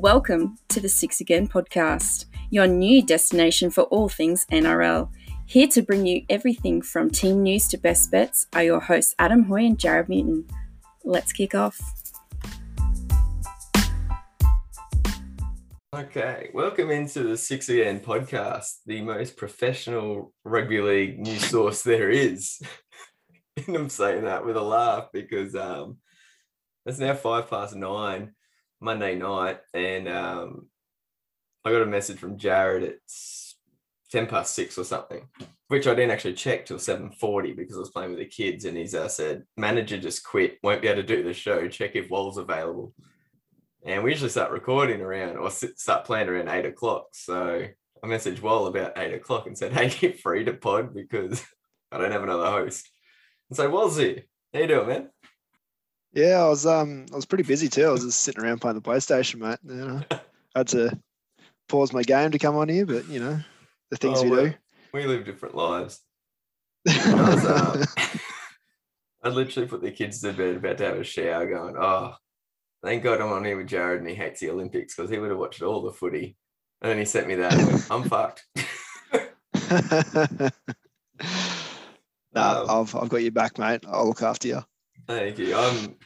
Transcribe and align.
Welcome 0.00 0.58
to 0.68 0.78
the 0.78 0.88
Six 0.88 1.20
Again 1.20 1.48
podcast, 1.48 2.26
your 2.50 2.68
new 2.68 3.04
destination 3.04 3.68
for 3.68 3.82
all 3.82 4.08
things 4.08 4.46
NRL. 4.52 5.10
Here 5.44 5.66
to 5.66 5.82
bring 5.82 6.06
you 6.06 6.24
everything 6.30 6.82
from 6.82 7.10
team 7.10 7.42
news 7.42 7.66
to 7.66 7.78
best 7.78 8.12
bets 8.12 8.46
are 8.52 8.62
your 8.62 8.78
hosts 8.78 9.16
Adam 9.18 9.42
Hoy 9.42 9.64
and 9.64 9.76
Jarrod 9.76 10.08
Newton. 10.08 10.46
Let's 11.04 11.32
kick 11.32 11.56
off. 11.56 11.80
Okay, 15.92 16.50
welcome 16.54 16.92
into 16.92 17.24
the 17.24 17.36
Six 17.36 17.68
Again 17.68 17.98
podcast, 17.98 18.76
the 18.86 19.02
most 19.02 19.36
professional 19.36 20.32
rugby 20.44 20.80
league 20.80 21.18
news 21.18 21.44
source 21.44 21.82
there 21.82 22.08
is. 22.08 22.62
and 23.66 23.74
I'm 23.74 23.88
saying 23.88 24.26
that 24.26 24.46
with 24.46 24.56
a 24.56 24.62
laugh 24.62 25.08
because 25.12 25.56
um, 25.56 25.96
it's 26.86 27.00
now 27.00 27.14
five 27.14 27.50
past 27.50 27.74
nine 27.74 28.36
Monday 28.80 29.16
night, 29.16 29.58
and 29.74 30.08
um, 30.08 30.66
I 31.64 31.72
got 31.72 31.82
a 31.82 31.86
message 31.86 32.18
from 32.18 32.38
Jarrod 32.38 32.86
at 32.86 32.98
ten 34.10 34.26
past 34.26 34.54
six 34.54 34.78
or 34.78 34.84
something, 34.84 35.28
which 35.68 35.86
I 35.86 35.94
didn't 35.94 36.12
actually 36.12 36.34
check 36.34 36.66
till 36.66 36.78
seven 36.78 37.10
forty 37.10 37.52
because 37.52 37.76
I 37.76 37.80
was 37.80 37.90
playing 37.90 38.10
with 38.10 38.20
the 38.20 38.26
kids, 38.26 38.64
and 38.64 38.76
he's 38.76 38.94
uh, 38.94 39.08
said 39.08 39.44
manager 39.56 39.98
just 39.98 40.24
quit, 40.24 40.58
won't 40.62 40.82
be 40.82 40.88
able 40.88 41.02
to 41.02 41.06
do 41.06 41.22
the 41.22 41.34
show. 41.34 41.68
Check 41.68 41.92
if 41.94 42.10
Wall's 42.10 42.38
available, 42.38 42.94
and 43.84 44.02
we 44.02 44.10
usually 44.10 44.30
start 44.30 44.52
recording 44.52 45.00
around 45.00 45.36
or 45.36 45.50
start 45.50 46.04
playing 46.04 46.28
around 46.28 46.48
eight 46.48 46.66
o'clock. 46.66 47.08
So 47.12 47.66
I 48.02 48.06
messaged 48.06 48.42
Wall 48.42 48.66
about 48.66 48.96
eight 48.96 49.14
o'clock 49.14 49.46
and 49.46 49.58
said, 49.58 49.72
"Hey, 49.74 49.88
get 49.88 50.20
free 50.20 50.44
to 50.44 50.54
pod 50.54 50.94
because 50.94 51.44
I 51.92 51.98
don't 51.98 52.12
have 52.12 52.22
another 52.22 52.46
host." 52.46 52.88
And 53.50 53.56
so 53.56 53.68
Wall's 53.70 53.96
here. 53.96 54.22
How 54.54 54.60
you 54.60 54.66
doing, 54.66 54.88
man? 54.88 55.10
Yeah, 56.12 56.42
I 56.42 56.48
was 56.48 56.66
um 56.66 57.06
I 57.12 57.16
was 57.16 57.26
pretty 57.26 57.44
busy 57.44 57.68
too. 57.68 57.86
I 57.86 57.90
was 57.90 58.04
just 58.04 58.22
sitting 58.22 58.42
around 58.42 58.60
playing 58.60 58.76
the 58.76 58.82
PlayStation, 58.82 59.40
mate. 59.40 59.58
You 59.64 59.74
know, 59.74 60.02
I 60.10 60.20
had 60.58 60.68
to 60.68 60.98
pause 61.68 61.92
my 61.92 62.02
game 62.02 62.30
to 62.30 62.38
come 62.38 62.56
on 62.56 62.68
here, 62.68 62.86
but 62.86 63.08
you 63.08 63.20
know, 63.20 63.38
the 63.90 63.96
things 63.96 64.20
oh, 64.20 64.24
we 64.24 64.30
do. 64.30 64.54
We 64.92 65.06
live 65.06 65.24
different 65.24 65.54
lives. 65.54 66.00
I, 66.88 67.34
was, 67.34 67.44
um, 67.44 67.84
I 69.22 69.28
literally 69.28 69.68
put 69.68 69.82
the 69.82 69.90
kids 69.90 70.20
to 70.22 70.32
bed 70.32 70.56
about 70.56 70.78
to 70.78 70.84
have 70.84 70.96
a 70.96 71.04
shower 71.04 71.46
going, 71.46 71.76
oh, 71.78 72.14
thank 72.82 73.02
God 73.02 73.20
I'm 73.20 73.32
on 73.32 73.44
here 73.44 73.56
with 73.56 73.68
Jarrod 73.68 73.98
and 73.98 74.08
he 74.08 74.14
hates 74.14 74.40
the 74.40 74.50
Olympics 74.50 74.94
because 74.94 75.10
he 75.10 75.18
would 75.18 75.30
have 75.30 75.38
watched 75.38 75.62
all 75.62 75.82
the 75.82 75.92
footy. 75.92 76.36
And 76.80 76.90
then 76.90 76.98
he 76.98 77.04
sent 77.04 77.26
me 77.26 77.34
that. 77.36 77.54
Went, 77.54 77.90
I'm 77.90 78.04
fucked. 78.04 78.46
nah, 82.32 82.62
um, 82.62 82.70
I've, 82.70 82.94
I've 82.94 83.08
got 83.08 83.22
you 83.22 83.32
back, 83.32 83.58
mate. 83.58 83.84
I'll 83.86 84.06
look 84.06 84.22
after 84.22 84.48
you. 84.48 84.64
Thank 85.06 85.38
you. 85.38 85.56
I'm. 85.56 85.96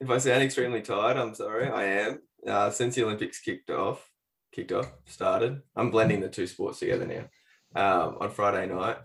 If 0.00 0.10
I 0.10 0.18
sound 0.18 0.42
extremely 0.42 0.82
tired, 0.82 1.16
I'm 1.16 1.34
sorry. 1.34 1.68
I 1.68 1.84
am. 1.84 2.18
Uh, 2.46 2.70
since 2.70 2.94
the 2.94 3.04
Olympics 3.04 3.40
kicked 3.40 3.70
off, 3.70 4.08
kicked 4.52 4.72
off, 4.72 4.92
started. 5.06 5.62
I'm 5.74 5.90
blending 5.90 6.20
the 6.20 6.28
two 6.28 6.46
sports 6.46 6.78
together 6.80 7.06
now. 7.06 7.24
Um, 7.74 8.18
on 8.20 8.30
Friday 8.30 8.72
night, 8.72 8.98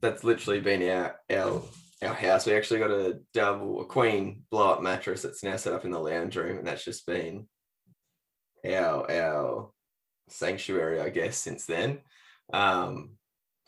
that's 0.00 0.24
literally 0.24 0.60
been 0.60 0.82
our 0.88 1.16
our 1.30 1.62
our 2.02 2.14
house. 2.14 2.46
We 2.46 2.54
actually 2.54 2.80
got 2.80 2.90
a 2.90 3.20
double, 3.32 3.82
a 3.82 3.84
queen 3.84 4.42
blow 4.50 4.72
up 4.72 4.82
mattress 4.82 5.22
that's 5.22 5.44
now 5.44 5.56
set 5.56 5.72
up 5.72 5.84
in 5.84 5.92
the 5.92 6.00
lounge 6.00 6.36
room, 6.36 6.58
and 6.58 6.66
that's 6.66 6.84
just 6.84 7.06
been 7.06 7.46
our 8.66 9.10
our 9.10 9.70
sanctuary, 10.28 11.00
I 11.00 11.10
guess, 11.10 11.36
since 11.38 11.66
then. 11.66 12.00
Um, 12.52 13.12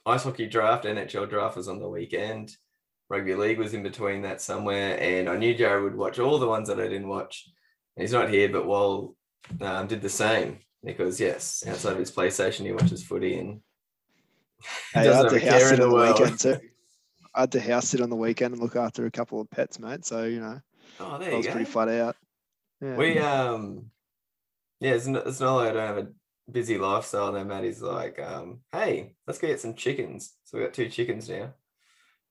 ice 0.05 0.25
hockey 0.25 0.47
draft, 0.47 0.85
NHL 0.85 1.31
draft 1.31 1.57
was 1.57 1.69
on 1.69 1.79
the 1.79 1.89
weekend 1.89 2.51
rugby 3.09 3.35
league 3.35 3.59
was 3.59 3.75
in 3.75 3.83
between 3.83 4.23
that 4.23 4.41
somewhere, 4.41 4.99
and 5.01 5.29
I 5.29 5.37
knew 5.37 5.55
Jarrod 5.55 5.85
would 5.85 5.97
watch 5.97 6.19
all 6.19 6.39
the 6.39 6.49
ones 6.49 6.69
that 6.69 6.81
I 6.81 6.89
didn't 6.89 7.09
watch. 7.09 7.49
He's 7.97 8.13
not 8.13 8.31
here, 8.31 8.49
but 8.49 8.67
Wall 8.67 9.15
um, 9.61 9.87
did 9.87 10.03
the 10.03 10.09
same 10.09 10.59
because 10.83 11.21
yes, 11.21 11.65
outside 11.67 11.93
of 11.93 11.99
his 11.99 12.13
PlayStation, 12.13 12.67
he 12.67 12.73
watches 12.73 13.03
footy 13.03 13.39
and 13.39 13.61
hey, 14.95 15.05
doesn't 15.05 15.33
have 15.33 15.33
a 15.33 15.41
care 15.41 15.73
in 15.73 15.81
the, 15.81 15.87
the 15.87 15.93
world. 15.93 16.19
Weekend 16.19 16.41
too. 16.41 16.59
I 17.35 17.41
had 17.41 17.53
to 17.53 17.61
house 17.61 17.89
sit 17.89 18.01
on 18.01 18.11
the 18.11 18.17
weekend 18.17 18.55
and 18.55 18.63
look 18.63 18.77
after 18.77 19.07
a 19.07 19.11
couple 19.11 19.41
of 19.41 19.51
pets, 19.51 19.79
mate. 19.79 20.05
So 20.05 20.25
you 20.25 20.41
know, 20.41 20.61
oh, 21.01 21.19
there 21.19 21.33
I 21.33 21.37
was 21.37 21.47
go. 21.47 21.53
pretty 21.53 21.71
flat 21.71 21.89
out. 21.89 22.17
Yeah. 22.81 22.97
We 22.97 23.19
um, 23.19 23.87
yeah, 24.81 24.93
it's 24.93 25.07
not, 25.07 25.27
it's 25.27 25.41
not 25.41 25.57
like 25.57 25.71
I 25.71 25.73
don't 25.73 25.87
have 25.87 25.99
a 25.99 26.09
busy 26.51 26.79
lifestyle. 26.79 27.33
Now 27.33 27.45
Maddie's 27.45 27.83
like, 27.83 28.21
um, 28.21 28.61
hey, 28.73 29.15
let's 29.27 29.39
go 29.39 29.49
get 29.49 29.61
some 29.61 29.75
chickens. 29.75 30.35
So 30.45 30.59
we 30.59 30.65
got 30.65 30.75
two 30.75 30.89
chickens 30.89 31.29
now 31.29 31.55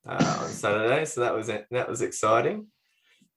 uh, 0.08 0.40
on 0.42 0.50
Saturday, 0.50 1.06
so 1.06 1.22
that 1.22 1.34
was 1.34 1.48
that 1.48 1.90
was 1.90 2.02
exciting. 2.02 2.68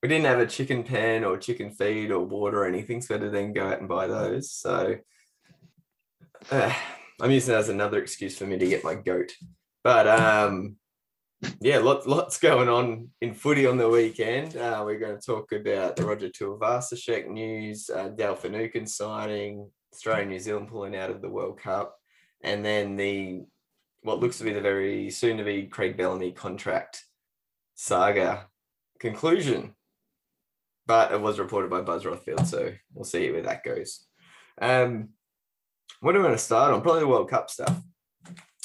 We 0.02 0.08
didn't 0.08 0.26
have 0.26 0.40
a 0.40 0.46
chicken 0.46 0.84
pen 0.84 1.24
or 1.24 1.38
chicken 1.38 1.70
feed 1.72 2.10
or 2.10 2.24
water 2.24 2.62
or 2.62 2.66
anything, 2.66 3.00
so 3.00 3.18
to 3.18 3.30
then 3.30 3.52
go 3.52 3.66
out 3.66 3.80
and 3.80 3.88
buy 3.88 4.06
those. 4.06 4.52
So 4.52 4.96
uh, 6.50 6.74
I'm 7.20 7.30
using 7.30 7.52
that 7.52 7.60
as 7.60 7.68
another 7.68 7.98
excuse 7.98 8.36
for 8.36 8.46
me 8.46 8.58
to 8.58 8.66
get 8.66 8.84
my 8.84 8.94
goat. 8.94 9.32
But 9.82 10.06
um, 10.06 10.76
yeah, 11.60 11.78
lots 11.78 12.06
lots 12.06 12.38
going 12.38 12.68
on 12.68 13.08
in 13.20 13.34
footy 13.34 13.66
on 13.66 13.78
the 13.78 13.88
weekend. 13.88 14.56
Uh, 14.56 14.82
we're 14.84 14.98
going 14.98 15.18
to 15.18 15.26
talk 15.26 15.52
about 15.52 15.96
the 15.96 16.04
Roger 16.04 16.28
Tuivasa-Sheck 16.28 17.28
news, 17.28 17.90
uh, 17.90 18.08
Dale 18.08 18.34
Finucane 18.34 18.86
signing, 18.86 19.70
Australia 19.94 20.26
New 20.26 20.38
Zealand 20.38 20.68
pulling 20.68 20.96
out 20.96 21.10
of 21.10 21.22
the 21.22 21.30
World 21.30 21.58
Cup, 21.60 21.96
and 22.42 22.64
then 22.64 22.96
the 22.96 23.44
what 24.06 24.20
looks 24.20 24.38
to 24.38 24.44
be 24.44 24.52
the 24.52 24.60
very 24.60 25.10
soon 25.10 25.36
to 25.36 25.42
be 25.42 25.66
Craig 25.66 25.96
Bellamy 25.96 26.30
contract 26.30 27.04
saga 27.74 28.46
conclusion. 29.00 29.74
But 30.86 31.10
it 31.10 31.20
was 31.20 31.40
reported 31.40 31.72
by 31.72 31.80
Buzz 31.80 32.04
Rothfield, 32.04 32.46
so 32.46 32.72
we'll 32.94 33.04
see 33.04 33.32
where 33.32 33.42
that 33.42 33.64
goes. 33.64 34.06
Um, 34.62 35.08
what 35.98 36.14
am 36.14 36.20
I 36.20 36.26
going 36.26 36.36
to 36.36 36.38
start 36.38 36.72
on? 36.72 36.82
Probably 36.82 37.00
the 37.00 37.08
World 37.08 37.28
Cup 37.28 37.50
stuff. 37.50 37.80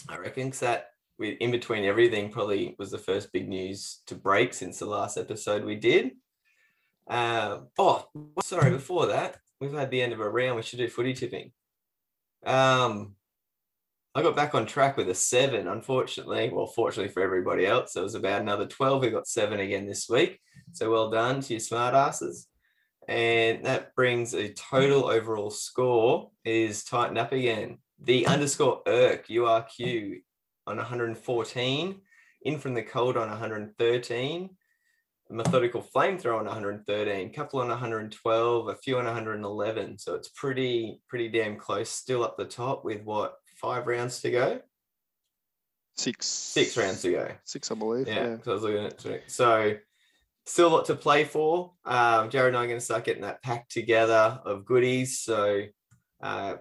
I 0.07 0.17
reckon 0.17 0.51
that 0.59 0.89
we 1.17 1.29
in 1.29 1.49
between 1.49 1.85
everything 1.85 2.29
probably 2.29 2.75
was 2.77 2.91
the 2.91 2.99
first 2.99 3.33
big 3.33 3.49
news 3.49 4.01
to 4.05 4.13
break 4.13 4.53
since 4.53 4.77
the 4.77 4.85
last 4.85 5.17
episode 5.17 5.65
we 5.65 5.75
did. 5.75 6.11
Um, 7.09 7.69
oh, 7.79 8.05
sorry, 8.43 8.69
before 8.69 9.07
that, 9.07 9.37
we've 9.59 9.73
had 9.73 9.89
the 9.89 10.03
end 10.03 10.13
of 10.13 10.19
a 10.19 10.29
round. 10.29 10.55
We 10.55 10.61
should 10.61 10.77
do 10.77 10.87
footy 10.87 11.13
tipping. 11.13 11.51
Um, 12.45 13.15
I 14.13 14.21
got 14.21 14.35
back 14.35 14.53
on 14.53 14.65
track 14.65 14.97
with 14.97 15.09
a 15.09 15.15
seven, 15.15 15.69
unfortunately. 15.69 16.49
Well, 16.53 16.67
fortunately 16.67 17.13
for 17.13 17.23
everybody 17.23 17.65
else, 17.65 17.95
it 17.95 18.03
was 18.03 18.13
about 18.13 18.41
another 18.41 18.65
12 18.65 19.01
We 19.01 19.09
got 19.09 19.25
seven 19.25 19.61
again 19.61 19.87
this 19.87 20.09
week. 20.09 20.37
So 20.73 20.91
well 20.91 21.09
done 21.09 21.39
to 21.41 21.53
your 21.53 21.61
smart 21.61 21.95
asses. 21.95 22.47
And 23.07 23.63
that 23.65 23.95
brings 23.95 24.33
a 24.33 24.53
total 24.53 25.05
overall 25.05 25.49
score 25.49 26.29
is 26.43 26.83
tightened 26.83 27.19
up 27.19 27.31
again. 27.31 27.77
The 28.03 28.27
underscore 28.27 28.81
ERK, 28.85 29.27
URQ 29.27 30.21
on 30.67 30.75
114, 30.75 32.01
in 32.43 32.59
from 32.59 32.73
the 32.73 32.83
cold 32.83 33.15
on 33.15 33.29
113, 33.29 34.49
methodical 35.29 35.87
flamethrower 35.95 36.39
on 36.39 36.45
113, 36.45 37.31
couple 37.31 37.61
on 37.61 37.69
112, 37.69 38.67
a 38.67 38.75
few 38.75 38.97
on 38.97 39.05
111. 39.05 39.99
So 39.99 40.15
it's 40.15 40.29
pretty, 40.29 40.99
pretty 41.07 41.29
damn 41.29 41.55
close, 41.55 41.89
still 41.89 42.25
up 42.25 42.37
the 42.37 42.43
top 42.43 42.83
with 42.83 43.03
what 43.03 43.35
five 43.61 43.87
rounds 43.87 44.21
to 44.21 44.31
go. 44.31 44.61
Six. 45.95 46.25
Six 46.25 46.75
rounds 46.77 47.01
to 47.03 47.11
go. 47.11 47.31
Six, 47.43 47.71
I 47.71 47.75
believe. 47.75 48.07
Yeah. 48.07 48.15
yeah. 48.15 48.37
So 48.43 48.51
I 48.51 48.53
was 48.55 48.63
looking 48.63 48.85
at 48.85 49.05
it. 49.05 49.23
So 49.27 49.75
still 50.45 50.67
a 50.67 50.73
lot 50.73 50.85
to 50.85 50.95
play 50.95 51.23
for. 51.23 51.73
Um, 51.85 52.29
Jarrod 52.29 52.49
and 52.49 52.57
I 52.57 52.63
are 52.63 52.67
going 52.67 52.79
to 52.79 52.85
start 52.85 53.05
getting 53.05 53.21
that 53.21 53.43
pack 53.43 53.69
together 53.69 54.39
of 54.43 54.65
goodies. 54.65 55.19
So 55.19 55.63
uh, 56.21 56.55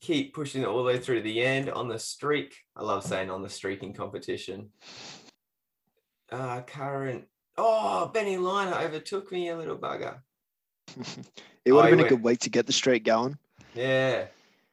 keep 0.00 0.34
pushing 0.34 0.62
it 0.62 0.68
all 0.68 0.78
the 0.78 0.84
way 0.84 0.98
through 0.98 1.16
to 1.16 1.22
the 1.22 1.42
end 1.42 1.70
on 1.70 1.88
the 1.88 1.98
streak. 1.98 2.56
I 2.76 2.82
love 2.82 3.04
saying 3.04 3.30
on 3.30 3.42
the 3.42 3.48
streaking 3.48 3.94
competition. 3.94 4.70
Uh, 6.30 6.62
current. 6.62 7.24
Oh, 7.56 8.10
Benny 8.12 8.36
Liner 8.36 8.76
overtook 8.76 9.32
me, 9.32 9.48
a 9.48 9.56
little 9.56 9.78
bugger. 9.78 10.18
it 11.64 11.72
would 11.72 11.84
have 11.84 11.92
oh, 11.92 11.96
been 11.96 12.06
a 12.06 12.08
good 12.08 12.22
week 12.22 12.40
to 12.40 12.50
get 12.50 12.66
the 12.66 12.72
streak 12.72 13.04
going. 13.04 13.36
Yeah. 13.74 14.26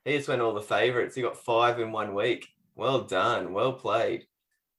He 0.05 0.15
just 0.15 0.29
went 0.29 0.41
all 0.41 0.53
the 0.53 0.61
favourites. 0.61 1.15
He 1.15 1.23
got 1.23 1.43
five 1.43 1.79
in 1.79 1.91
one 1.91 2.13
week. 2.13 2.47
Well 2.75 3.01
done. 3.01 3.53
Well 3.53 3.73
played. 3.73 4.25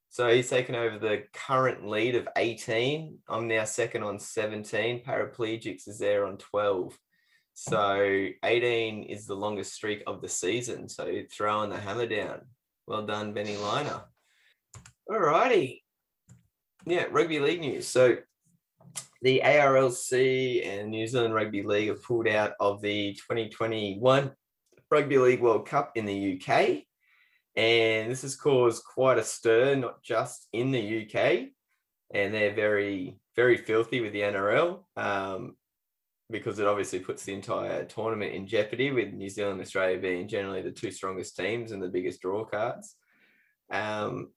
So 0.09 0.33
he's 0.33 0.49
taken 0.49 0.75
over 0.75 0.99
the 0.99 1.25
current 1.35 1.87
lead 1.87 2.15
of 2.15 2.29
18. 2.37 3.19
I'm 3.29 3.49
now 3.49 3.65
second 3.65 4.05
on 4.05 4.21
17. 4.21 5.03
Paraplegics 5.05 5.89
is 5.89 5.99
there 5.99 6.25
on 6.27 6.39
12. 6.39 6.97
So 7.55 8.29
18 8.45 9.03
is 9.03 9.27
the 9.27 9.35
longest 9.35 9.75
streak 9.75 10.03
of 10.07 10.23
the 10.23 10.29
season. 10.29 10.89
So 10.89 11.23
throwing 11.31 11.71
the 11.71 11.77
hammer 11.77 12.07
down. 12.07 12.43
Well 12.87 13.05
done, 13.05 13.35
Benny 13.35 13.57
Liner. 13.57 14.03
All 15.11 15.19
righty. 15.19 15.85
Yeah, 16.87 17.07
rugby 17.11 17.41
league 17.41 17.61
news. 17.61 17.89
So 17.89 18.19
the 19.23 19.43
ARLC 19.45 20.67
and 20.67 20.91
New 20.91 21.07
Zealand 21.09 21.35
Rugby 21.35 21.65
League 21.65 21.89
have 21.89 22.03
pulled 22.05 22.29
out 22.29 22.53
of 22.61 22.81
the 22.81 23.15
2021 23.15 24.31
Rugby 24.91 25.19
League 25.19 25.41
World 25.41 25.67
Cup 25.67 25.93
in 25.95 26.05
the 26.05 26.41
UK. 26.41 26.83
And 27.57 28.11
this 28.11 28.23
has 28.23 28.37
caused 28.37 28.85
quite 28.85 29.19
a 29.19 29.25
stir, 29.25 29.77
not 29.77 30.03
just 30.03 30.47
in 30.53 30.71
the 30.71 31.03
UK. 31.03 31.49
And 32.13 32.33
they're 32.33 32.55
very, 32.55 33.19
very 33.35 33.57
filthy 33.57 34.01
with 34.01 34.13
the 34.13 34.21
NRL. 34.21 34.81
Um, 34.97 35.57
because 36.31 36.59
it 36.59 36.67
obviously 36.67 36.99
puts 36.99 37.25
the 37.25 37.35
entire 37.35 37.85
tournament 37.85 38.35
in 38.35 38.47
jeopardy 38.47 38.91
with 38.91 39.13
New 39.13 39.29
Zealand 39.29 39.55
and 39.55 39.63
Australia 39.63 39.99
being 39.99 40.27
generally 40.27 40.61
the 40.61 40.73
two 40.73 40.91
strongest 40.91 41.37
teams 41.37 41.71
and 41.71 41.81
the 41.81 41.89
biggest 41.89 42.21
draw 42.21 42.45
cards. 42.45 42.97
Um, 43.71 44.33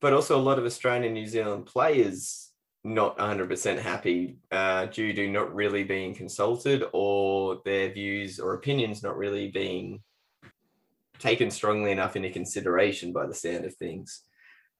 but 0.00 0.12
also 0.12 0.38
a 0.38 0.40
lot 0.40 0.58
of 0.58 0.64
Australian 0.64 1.04
and 1.04 1.14
New 1.14 1.26
Zealand 1.26 1.66
players 1.66 2.45
not 2.86 3.18
100% 3.18 3.78
happy 3.78 4.36
uh, 4.52 4.86
due 4.86 5.12
to 5.12 5.28
not 5.28 5.54
really 5.54 5.82
being 5.82 6.14
consulted 6.14 6.84
or 6.92 7.60
their 7.64 7.92
views 7.92 8.38
or 8.38 8.54
opinions 8.54 9.02
not 9.02 9.16
really 9.16 9.48
being 9.48 10.00
taken 11.18 11.50
strongly 11.50 11.90
enough 11.90 12.14
into 12.14 12.30
consideration 12.30 13.12
by 13.12 13.26
the 13.26 13.34
sound 13.34 13.64
of 13.64 13.74
things. 13.74 14.22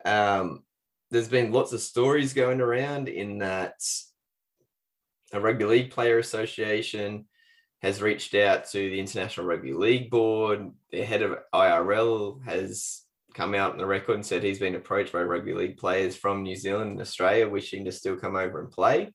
Um, 0.04 0.62
there's 1.10 1.28
been 1.28 1.52
lots 1.52 1.72
of 1.72 1.80
stories 1.80 2.32
going 2.32 2.60
around 2.60 3.08
in 3.08 3.38
that 3.38 3.74
a 5.32 5.40
rugby 5.40 5.64
league 5.64 5.90
player 5.90 6.18
association 6.18 7.26
has 7.82 8.00
reached 8.00 8.34
out 8.34 8.68
to 8.70 8.78
the 8.78 9.00
International 9.00 9.46
Rugby 9.46 9.72
League 9.72 10.10
Board. 10.10 10.70
The 10.90 11.02
head 11.02 11.22
of 11.22 11.38
IRL 11.52 12.44
has 12.44 13.02
come 13.36 13.54
out 13.54 13.72
on 13.72 13.78
the 13.78 13.86
record 13.86 14.14
and 14.14 14.24
said 14.24 14.42
he's 14.42 14.58
been 14.58 14.74
approached 14.74 15.12
by 15.12 15.22
rugby 15.22 15.52
league 15.52 15.76
players 15.76 16.16
from 16.16 16.42
New 16.42 16.56
Zealand 16.56 16.92
and 16.92 17.00
Australia 17.00 17.46
wishing 17.46 17.84
to 17.84 17.92
still 17.92 18.16
come 18.16 18.34
over 18.34 18.60
and 18.60 18.70
play. 18.70 19.12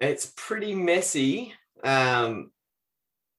It's 0.00 0.32
pretty 0.36 0.74
messy. 0.74 1.54
Um, 1.84 2.50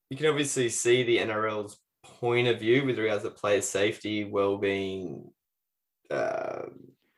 you 0.09 0.15
can 0.15 0.27
obviously 0.27 0.69
see 0.69 1.03
the 1.03 1.17
NRL's 1.17 1.77
point 2.03 2.47
of 2.47 2.59
view 2.59 2.85
with 2.85 2.97
regards 2.97 3.23
to 3.23 3.29
player 3.29 3.61
safety, 3.61 4.23
well-being, 4.23 5.29
uh, 6.09 6.63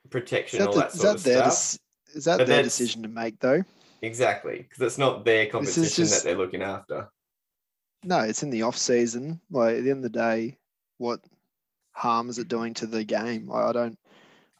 protection, 0.09 0.63
all 0.63 0.73
the, 0.73 0.79
that 0.81 0.91
sort 0.91 1.15
is 1.15 1.25
of 1.27 1.33
that 1.33 1.53
stuff. 1.53 1.79
Their, 2.07 2.17
is 2.17 2.25
that 2.25 2.37
But 2.39 2.47
their 2.47 2.63
decision 2.63 3.03
to 3.03 3.09
make 3.09 3.39
though? 3.39 3.63
Exactly, 4.01 4.65
because 4.67 4.81
it's 4.81 4.97
not 4.97 5.23
their 5.23 5.45
competition 5.45 5.83
just- 5.83 6.23
that 6.23 6.27
they're 6.27 6.37
looking 6.37 6.63
after. 6.63 7.09
No, 8.05 8.19
it's 8.19 8.43
in 8.43 8.49
the 8.49 8.63
off 8.63 8.77
season. 8.77 9.39
Like 9.49 9.77
at 9.77 9.83
the 9.83 9.91
end 9.91 10.03
of 10.03 10.11
the 10.11 10.19
day, 10.19 10.57
what 10.97 11.21
harm 11.93 12.29
is 12.29 12.39
it 12.39 12.47
doing 12.47 12.73
to 12.75 12.87
the 12.87 13.03
game? 13.03 13.47
Like, 13.47 13.65
I 13.65 13.71
don't, 13.71 13.97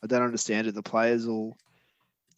I 0.04 0.08
don't 0.08 0.24
understand 0.24 0.68
it. 0.68 0.76
The 0.76 0.84
players 0.84 1.28
all, 1.28 1.56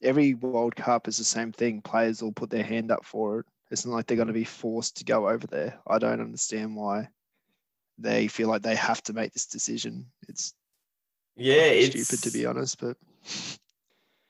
Every 0.02 0.34
World 0.34 0.76
Cup 0.76 1.08
is 1.08 1.18
the 1.18 1.24
same 1.24 1.52
thing. 1.52 1.82
Players 1.82 2.22
all 2.22 2.32
put 2.32 2.50
their 2.50 2.64
hand 2.64 2.92
up 2.92 3.06
for 3.06 3.40
it. 3.40 3.46
It's 3.72 3.86
not 3.86 3.94
like 3.94 4.08
they're 4.08 4.18
going 4.18 4.28
to 4.28 4.34
be 4.34 4.44
forced 4.44 4.98
to 4.98 5.06
go 5.06 5.30
over 5.30 5.48
there. 5.48 5.80
I 5.88 5.98
don't 5.98 6.22
understand 6.22 6.76
why 6.76 7.10
they 7.98 8.28
feel 8.28 8.48
like 8.48 8.62
they 8.62 8.76
have 8.76 9.02
to 9.04 9.14
make 9.14 9.34
this 9.34 9.46
decision. 9.46 10.06
It's 10.28 10.54
Yeah, 11.36 11.64
it's 11.64 12.02
stupid 12.02 12.24
to 12.24 12.38
be 12.38 12.46
honest, 12.46 12.80
but 12.80 12.98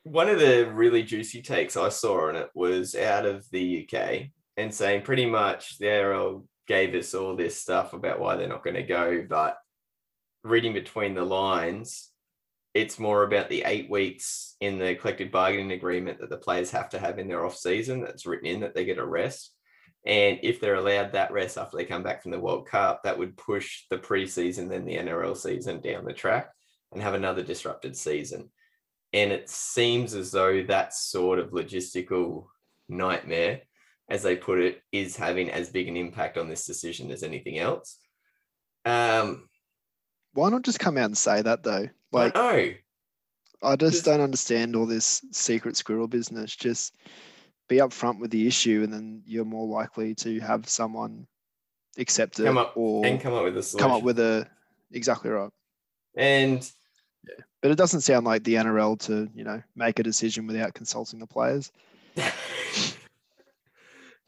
one 0.04 0.30
of 0.30 0.40
the 0.40 0.72
really 0.72 1.04
juicy 1.04 1.42
takes 1.42 1.76
I 1.76 1.90
saw 1.90 2.30
on 2.30 2.36
it 2.36 2.50
was 2.54 2.96
out 2.96 3.26
of 3.26 3.50
the 3.50 3.88
UK 3.90 4.28
and 4.56 4.74
saying 4.74 5.02
pretty 5.02 5.26
much 5.26 5.80
the 5.80 6.00
ARL 6.00 6.46
gave 6.68 6.94
us 6.96 7.14
all 7.14 7.36
this 7.36 7.60
stuff 7.60 7.94
about 7.94 8.20
why 8.20 8.36
they're 8.36 8.48
not 8.48 8.64
going 8.64 8.76
to 8.76 8.84
go, 8.84 9.26
but 9.28 9.58
reading 10.46 10.74
between 10.74 11.16
the 11.16 11.26
lines, 11.26 12.12
it's 12.76 13.00
more 13.00 13.24
about 13.24 13.50
the 13.50 13.64
eight 13.66 13.90
weeks 13.90 14.56
in 14.62 14.78
the 14.78 14.96
collective 14.96 15.32
bargaining 15.32 15.72
agreement 15.72 16.20
that 16.20 16.30
the 16.30 16.38
players 16.38 16.70
have 16.72 16.90
to 16.90 17.00
have 17.00 17.18
in 17.18 17.28
their 17.28 17.46
off 17.46 17.58
season 17.58 18.02
that's 18.02 18.26
written 18.26 18.48
in 18.48 18.60
that 18.60 18.76
they 18.76 18.86
get 18.86 19.00
a 19.00 19.06
rest. 19.06 19.54
And 20.06 20.40
if 20.44 20.62
they're 20.62 20.76
allowed 20.76 21.14
that 21.14 21.32
rest 21.32 21.58
after 21.58 21.78
they 21.78 21.86
come 21.86 22.04
back 22.04 22.22
from 22.22 22.32
the 22.32 22.40
World 22.40 22.68
Cup, 22.68 23.02
that 23.04 23.18
would 23.18 23.38
push 23.38 23.86
the 23.90 23.98
preseason, 23.98 24.70
then 24.70 24.86
the 24.86 24.98
NRL 24.98 25.36
season 25.36 25.82
down 25.82 26.06
the 26.06 26.14
track 26.14 26.52
and 26.92 27.02
have 27.02 27.16
another 27.16 27.42
disrupted 27.42 27.98
season. 27.98 28.52
And 29.14 29.32
it 29.32 29.50
seems 29.50 30.14
as 30.14 30.32
though 30.32 30.62
that 30.64 30.94
sort 30.94 31.40
of 31.40 31.52
logistical 31.52 32.48
nightmare, 32.88 33.62
as 34.10 34.22
they 34.22 34.36
put 34.36 34.60
it, 34.60 34.82
is 34.92 35.16
having 35.16 35.50
as 35.50 35.70
big 35.70 35.88
an 35.88 35.98
impact 35.98 36.38
on 36.38 36.50
this 36.50 36.68
decision 36.68 37.10
as 37.10 37.24
anything 37.24 37.58
else. 37.58 37.98
Um, 38.84 39.50
why 40.36 40.50
not 40.50 40.62
just 40.64 40.80
come 40.80 40.98
out 40.98 41.06
and 41.06 41.18
say 41.18 41.42
that 41.42 41.64
though? 41.64 41.88
Like 42.12 42.34
I. 42.36 42.78
I 43.64 43.76
just 43.76 43.94
Just- 43.94 44.06
don't 44.06 44.22
understand 44.22 44.76
all 44.76 44.86
this 44.86 45.24
secret 45.32 45.76
squirrel 45.76 46.08
business. 46.08 46.56
Just 46.56 46.94
be 47.68 47.78
upfront 47.78 48.20
with 48.20 48.30
the 48.30 48.46
issue, 48.46 48.82
and 48.84 48.94
then 48.94 49.24
you're 49.26 49.44
more 49.46 49.66
likely 49.68 50.14
to 50.16 50.40
have 50.42 50.70
someone 50.70 51.26
accept 51.98 52.40
it 52.40 52.44
Come 52.44 52.58
up 52.60 52.74
or 52.76 53.06
and 53.06 53.20
come 53.20 53.34
up 53.34 53.44
with 53.46 53.58
a 53.58 53.64
solution. 53.64 53.88
come 53.88 53.96
up 53.98 54.04
with 54.04 54.20
a 54.20 54.46
exactly 54.92 55.32
right. 55.32 55.50
and 56.16 56.70
yeah. 57.28 57.44
But 57.62 57.72
it 57.72 57.78
doesn't 57.78 58.02
sound 58.02 58.26
like 58.26 58.44
the 58.44 58.56
NRL 58.56 59.00
to 59.08 59.28
you 59.34 59.44
know 59.46 59.64
make 59.76 59.98
a 60.00 60.04
decision 60.04 60.46
without 60.46 60.74
consulting 60.76 61.20
the 61.20 61.26
players. 61.26 61.72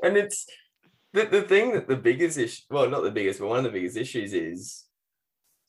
and 0.03 0.17
it's 0.17 0.47
the, 1.13 1.25
the 1.25 1.41
thing 1.41 1.73
that 1.73 1.87
the 1.87 1.95
biggest 1.95 2.37
issue 2.37 2.63
well 2.69 2.89
not 2.89 3.03
the 3.03 3.11
biggest 3.11 3.39
but 3.39 3.47
one 3.47 3.57
of 3.59 3.63
the 3.65 3.69
biggest 3.69 3.97
issues 3.97 4.33
is 4.33 4.85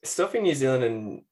stopping 0.04 0.42
new 0.42 0.54
zealand 0.54 0.84
and 0.84 1.22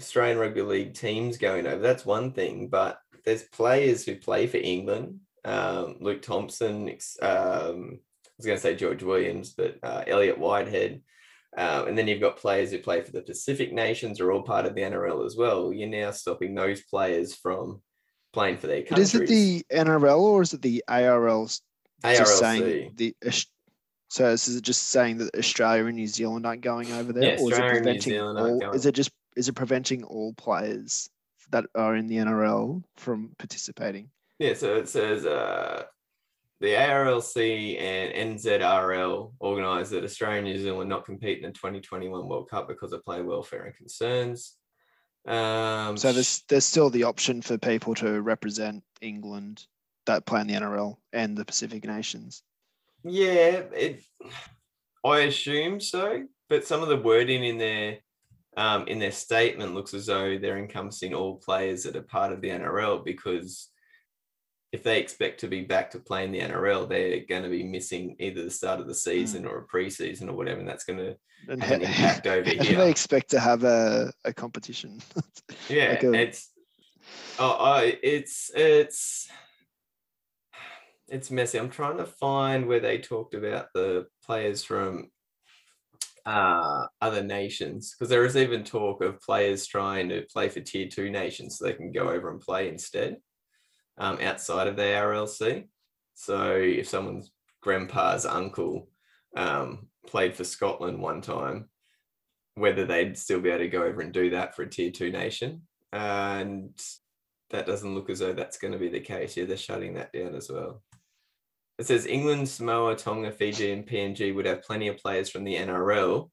australian 0.00 0.38
rugby 0.38 0.62
league 0.62 0.94
teams 0.94 1.38
going 1.38 1.66
over 1.66 1.80
that's 1.80 2.06
one 2.06 2.32
thing 2.32 2.68
but 2.68 2.98
there's 3.24 3.42
players 3.44 4.04
who 4.04 4.16
play 4.16 4.46
for 4.46 4.58
england 4.58 5.20
um, 5.44 5.96
luke 6.00 6.22
thompson 6.22 6.88
um, 7.20 7.98
i 8.00 8.30
was 8.38 8.46
going 8.46 8.56
to 8.56 8.62
say 8.62 8.74
george 8.74 9.02
williams 9.02 9.50
but 9.50 9.76
uh, 9.82 10.02
elliot 10.06 10.38
whitehead 10.38 11.02
um, 11.56 11.88
and 11.88 11.98
then 11.98 12.08
you've 12.08 12.20
got 12.20 12.38
players 12.38 12.70
who 12.70 12.78
play 12.78 13.02
for 13.02 13.12
the 13.12 13.20
Pacific 13.20 13.72
nations, 13.72 14.20
are 14.20 14.32
all 14.32 14.42
part 14.42 14.64
of 14.64 14.74
the 14.74 14.80
NRL 14.80 15.26
as 15.26 15.36
well. 15.36 15.70
You're 15.72 15.88
now 15.88 16.10
stopping 16.10 16.54
those 16.54 16.80
players 16.82 17.34
from 17.34 17.82
playing 18.32 18.56
for 18.56 18.68
their 18.68 18.80
But 18.80 18.88
countries. 18.88 19.14
is 19.14 19.20
it 19.20 19.28
the 19.28 19.64
NRL 19.70 20.18
or 20.18 20.42
is 20.42 20.54
it 20.54 20.62
the 20.62 20.82
ARL 20.88 21.46
ARLC. 22.02 22.26
saying 22.26 22.92
the 22.96 23.14
so 24.12 24.28
is 24.28 24.46
it 24.56 24.62
just 24.62 24.90
saying 24.90 25.16
that 25.18 25.34
Australia 25.36 25.86
and 25.86 25.96
New 25.96 26.06
Zealand 26.06 26.44
aren't 26.46 26.60
going 26.60 26.92
over 26.92 27.14
there, 27.14 27.22
Yeah, 27.22 27.40
or 27.40 27.50
is 27.50 27.58
it 27.58 27.62
Australia 27.62 27.64
and 27.64 27.72
New 27.72 27.82
preventing 27.84 28.12
Zealand 28.12 28.38
aren't 28.38 28.52
all? 28.52 28.60
going. 28.60 28.74
Is 28.74 28.84
it 28.86 28.94
just 28.94 29.10
is 29.36 29.48
it 29.48 29.54
preventing 29.54 30.04
all 30.04 30.34
players 30.34 31.08
that 31.50 31.64
are 31.74 31.96
in 31.96 32.06
the 32.08 32.16
NRL 32.16 32.82
from 32.96 33.32
participating? 33.38 34.10
Yeah, 34.38 34.52
so 34.52 34.76
it 34.76 34.88
says 34.90 35.24
uh, 35.24 35.84
the 36.60 36.74
ARLC 36.74 37.80
and 37.80 38.36
NZRL 38.38 39.32
organised 39.40 39.92
that 39.92 40.04
Australia 40.04 40.38
and 40.38 40.46
New 40.46 40.58
Zealand 40.58 40.90
not 40.90 41.06
compete 41.06 41.38
in 41.38 41.44
the 41.44 41.52
2021 41.52 42.28
World 42.28 42.50
Cup 42.50 42.68
because 42.68 42.92
of 42.92 43.02
player 43.04 43.24
welfare 43.24 43.64
and 43.64 43.74
concerns. 43.74 44.56
Um, 45.26 45.96
So 45.96 46.12
there's 46.12 46.42
there's 46.50 46.66
still 46.66 46.90
the 46.90 47.04
option 47.04 47.40
for 47.40 47.56
people 47.56 47.94
to 47.94 48.20
represent 48.20 48.84
England 49.00 49.64
that 50.04 50.26
play 50.26 50.42
in 50.42 50.48
the 50.48 50.54
NRL 50.54 50.96
and 51.14 51.34
the 51.36 51.44
Pacific 51.46 51.84
nations. 51.86 52.42
Yeah, 53.04 53.62
it. 53.74 54.02
I 55.04 55.20
assume 55.20 55.80
so, 55.80 56.24
but 56.48 56.64
some 56.66 56.82
of 56.82 56.88
the 56.88 56.96
wording 56.96 57.42
in 57.44 57.58
their 57.58 57.98
um, 58.56 58.86
in 58.86 58.98
their 58.98 59.12
statement 59.12 59.74
looks 59.74 59.94
as 59.94 60.06
though 60.06 60.38
they're 60.38 60.58
encompassing 60.58 61.14
all 61.14 61.36
players 61.36 61.82
that 61.84 61.96
are 61.96 62.02
part 62.02 62.32
of 62.32 62.40
the 62.40 62.50
NRL 62.50 63.04
because 63.04 63.68
if 64.72 64.82
they 64.82 65.00
expect 65.00 65.40
to 65.40 65.48
be 65.48 65.62
back 65.62 65.90
to 65.90 65.98
playing 65.98 66.32
the 66.32 66.40
NRL, 66.40 66.88
they're 66.88 67.24
going 67.28 67.42
to 67.42 67.48
be 67.50 67.62
missing 67.62 68.16
either 68.18 68.42
the 68.44 68.50
start 68.50 68.80
of 68.80 68.86
the 68.86 68.94
season 68.94 69.44
or 69.44 69.58
a 69.58 69.66
preseason 69.66 70.28
or 70.28 70.32
whatever, 70.34 70.60
and 70.60 70.68
that's 70.68 70.84
going 70.84 70.98
to 70.98 71.16
And 71.48 71.62
have 71.62 71.80
an 71.80 71.86
impact 71.88 72.26
over 72.26 72.48
here. 72.62 72.76
they 72.78 72.90
expect 72.90 73.30
to 73.32 73.40
have 73.40 73.64
a, 73.64 74.12
a 74.24 74.32
competition? 74.32 75.00
yeah, 75.68 75.90
like 75.90 76.04
a- 76.04 76.12
it's 76.14 76.50
oh, 77.38 77.50
I 77.58 77.98
it's 78.02 78.50
it's 78.54 79.28
it's 81.12 81.30
messy. 81.30 81.58
I'm 81.58 81.68
trying 81.68 81.98
to 81.98 82.06
find 82.06 82.66
where 82.66 82.80
they 82.80 82.96
talked 82.96 83.34
about 83.34 83.66
the 83.74 84.06
players 84.24 84.64
from 84.64 85.10
uh 86.24 86.86
other 87.00 87.22
nations 87.22 87.94
because 87.94 88.08
there 88.08 88.24
is 88.24 88.36
even 88.36 88.62
talk 88.62 89.02
of 89.02 89.20
players 89.20 89.66
trying 89.66 90.08
to 90.08 90.22
play 90.32 90.48
for 90.48 90.60
tier 90.60 90.86
two 90.88 91.10
nations 91.10 91.58
so 91.58 91.64
they 91.64 91.72
can 91.72 91.90
go 91.90 92.08
over 92.08 92.30
and 92.30 92.40
play 92.40 92.68
instead 92.68 93.16
um 93.98 94.18
outside 94.22 94.68
of 94.68 94.76
the 94.76 94.82
RLC. 94.82 95.66
So 96.14 96.54
if 96.54 96.88
someone's 96.88 97.32
grandpa's 97.60 98.24
uncle 98.24 98.88
um 99.36 99.88
played 100.06 100.34
for 100.34 100.44
Scotland 100.44 100.98
one 100.98 101.20
time, 101.20 101.68
whether 102.54 102.86
they'd 102.86 103.18
still 103.18 103.40
be 103.40 103.50
able 103.50 103.58
to 103.58 103.68
go 103.68 103.82
over 103.82 104.00
and 104.00 104.12
do 104.12 104.30
that 104.30 104.54
for 104.56 104.62
a 104.62 104.70
tier 104.70 104.90
two 104.90 105.10
nation. 105.10 105.62
And 105.92 106.72
that 107.50 107.66
doesn't 107.66 107.94
look 107.94 108.08
as 108.08 108.20
though 108.20 108.32
that's 108.32 108.56
going 108.56 108.72
to 108.72 108.78
be 108.78 108.88
the 108.88 109.00
case. 109.00 109.36
Yeah, 109.36 109.44
they're 109.44 109.56
shutting 109.58 109.94
that 109.94 110.12
down 110.12 110.34
as 110.34 110.50
well. 110.50 110.82
It 111.78 111.86
says 111.86 112.06
England, 112.06 112.48
Samoa, 112.48 112.96
Tonga, 112.96 113.32
Fiji, 113.32 113.72
and 113.72 113.86
PNG 113.86 114.34
would 114.34 114.46
have 114.46 114.62
plenty 114.62 114.88
of 114.88 114.98
players 114.98 115.30
from 115.30 115.44
the 115.44 115.56
NRL, 115.56 116.30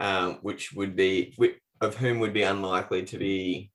um, 0.00 0.38
which 0.42 0.72
would 0.72 0.94
be 0.96 1.34
of 1.80 1.96
whom 1.96 2.20
would 2.20 2.32
be 2.32 2.42
unlikely 2.42 3.04
to 3.06 3.18
be 3.18 3.70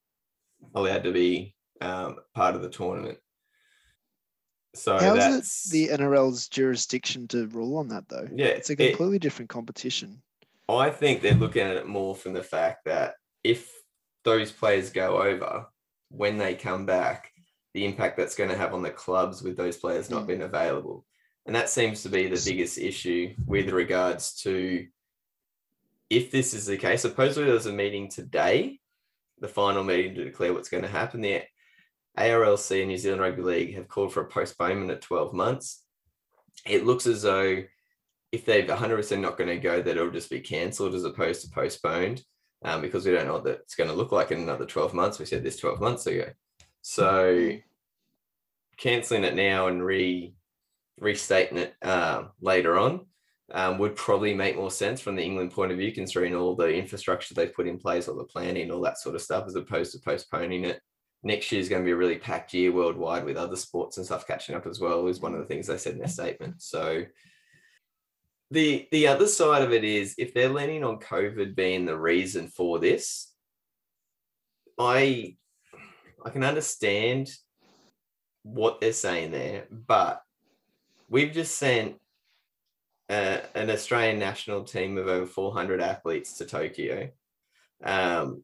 allowed 0.76 1.04
to 1.04 1.12
be 1.12 1.54
um, 1.82 2.18
part 2.34 2.56
of 2.56 2.62
the 2.62 2.70
tournament. 2.70 3.18
So 4.76 4.98
How's 4.98 5.18
that's 5.18 5.68
it 5.68 5.72
the 5.72 5.88
NRL's 5.98 6.48
jurisdiction 6.50 7.28
to 7.30 7.48
rule 7.48 7.78
on 7.78 7.88
that 7.90 8.08
though? 8.10 8.28
yeah. 8.34 8.46
It's 8.48 8.70
a 8.70 8.74
it- 8.74 8.90
completely 8.92 9.20
different 9.20 9.50
competition. 9.50 10.22
I 10.70 10.90
think 10.90 11.22
they're 11.22 11.34
looking 11.34 11.62
at 11.62 11.78
it 11.78 11.88
more 11.88 12.14
from 12.14 12.34
the 12.34 12.44
fact 12.44 12.86
that 12.86 13.14
if 13.44 13.72
those 14.26 14.52
players 14.52 14.90
go 14.90 15.22
over, 15.22 15.66
when 16.10 16.38
they 16.38 16.56
come 16.56 16.86
back, 16.86 17.32
the 17.78 17.86
impact 17.86 18.18
that's 18.18 18.34
going 18.34 18.50
to 18.50 18.58
have 18.58 18.74
on 18.74 18.82
the 18.82 18.90
clubs 18.90 19.44
with 19.44 19.56
those 19.56 19.78
players 19.78 20.10
not 20.10 20.24
Mm. 20.24 20.28
being 20.28 20.42
available. 20.42 21.06
And 21.46 21.56
that 21.56 21.70
seems 21.70 22.02
to 22.02 22.10
be 22.10 22.24
the 22.28 22.42
biggest 22.44 22.80
issue 22.80 23.36
with 23.46 23.70
regards 23.70 24.34
to 24.42 24.88
if 26.10 26.32
this 26.32 26.56
is 26.56 26.66
the 26.66 26.78
case. 26.78 27.04
Supposedly 27.04 27.48
there's 27.52 27.68
a 27.68 27.72
meeting 27.72 28.10
today, 28.10 28.80
the 29.38 29.48
final 29.48 29.84
meeting 29.84 30.16
to 30.16 30.24
declare 30.24 30.54
what's 30.54 30.70
going 30.70 30.82
to 30.86 30.90
happen. 30.90 31.22
The 31.22 31.44
ARLC 32.18 32.80
and 32.80 32.88
New 32.88 32.98
Zealand 32.98 33.22
Rugby 33.22 33.44
League 33.44 33.76
have 33.76 33.88
called 33.88 34.12
for 34.12 34.22
a 34.22 34.28
postponement 34.28 34.90
at 34.90 35.04
12 35.04 35.36
months. 35.36 35.84
It 36.66 36.84
looks 36.84 37.06
as 37.06 37.22
though 37.22 37.64
if 38.32 38.44
they're 38.44 38.66
100% 38.66 39.20
not 39.20 39.38
going 39.38 39.50
to 39.50 39.58
go, 39.60 39.84
that 39.84 39.98
it'll 39.98 40.10
just 40.10 40.32
be 40.32 40.40
cancelled 40.40 40.96
as 40.96 41.04
opposed 41.04 41.44
to 41.44 41.52
postponed 41.52 42.24
um, 42.64 42.82
because 42.82 43.06
we 43.06 43.12
don't 43.12 43.28
know 43.28 43.34
what 43.34 43.44
that's 43.44 43.76
going 43.76 43.92
to 43.92 43.96
look 43.96 44.12
like 44.12 44.32
in 44.32 44.40
another 44.40 44.66
12 44.66 44.96
months. 44.96 45.20
We 45.20 45.26
said 45.28 45.44
this 45.44 45.58
12 45.58 45.80
months 45.80 46.08
ago. 46.08 46.32
So 46.90 47.52
cancelling 48.78 49.26
it 49.26 49.36
now 49.36 49.68
and 49.68 49.84
re 49.84 50.34
restating 51.02 51.58
it 51.58 51.76
uh, 51.82 52.24
later 52.40 52.78
on 52.78 53.06
um, 53.52 53.78
would 53.80 53.98
probably 53.98 54.34
make 54.34 54.56
more 54.56 54.72
sense 54.72 55.02
from 55.02 55.18
the 55.18 55.22
England 55.22 55.52
point 55.52 55.74
of 55.74 55.78
view, 55.78 55.92
considering 55.92 56.34
all 56.34 56.56
the 56.56 56.74
infrastructure 56.74 57.34
they've 57.34 57.54
put 57.54 57.68
in 57.68 57.78
place, 57.78 58.08
all 58.08 58.16
the 58.16 58.24
planning, 58.24 58.72
all 58.72 58.80
that 58.82 58.98
sort 59.00 59.16
of 59.16 59.22
stuff, 59.22 59.44
as 59.48 59.56
opposed 59.56 59.92
to 59.92 60.00
postponing 60.00 60.64
it. 60.64 60.80
Next 61.24 61.52
year 61.52 61.60
is 61.60 61.68
going 61.68 61.82
to 61.82 61.86
be 61.86 61.92
a 61.92 61.96
really 61.98 62.20
packed 62.20 62.54
year 62.54 62.72
worldwide 62.72 63.26
with 63.26 63.36
other 63.36 63.58
sports 63.58 63.98
and 63.98 64.06
stuff 64.06 64.26
catching 64.26 64.56
up 64.56 64.66
as 64.66 64.80
well, 64.80 65.08
is 65.08 65.20
one 65.20 65.34
of 65.34 65.42
the 65.42 65.46
things 65.46 65.68
they 65.68 65.78
said 65.78 65.94
in 65.94 66.00
their 66.00 66.08
statement. 66.08 66.62
So 66.62 67.04
the 68.50 68.88
the 68.94 69.08
other 69.08 69.28
side 69.28 69.62
of 69.62 69.74
it 69.74 69.84
is 69.84 70.16
if 70.18 70.34
they're 70.34 70.48
leaning 70.48 70.86
on 70.86 71.02
COVID 71.02 71.54
being 71.54 71.84
the 71.84 72.00
reason 72.00 72.48
for 72.48 72.80
this, 72.80 73.34
I 74.80 75.36
I 76.28 76.30
can 76.30 76.44
understand 76.44 77.32
what 78.44 78.82
they're 78.82 78.92
saying 78.92 79.32
there, 79.32 79.66
but 79.72 80.22
we've 81.08 81.32
just 81.32 81.58
sent 81.58 81.96
uh, 83.10 83.38
an 83.56 83.70
Australian 83.70 84.20
national 84.20 84.66
team 84.66 84.98
of 84.98 85.08
over 85.08 85.26
400 85.26 85.80
athletes 85.80 86.38
to 86.38 86.46
Tokyo. 86.46 87.08
Um, 87.82 88.44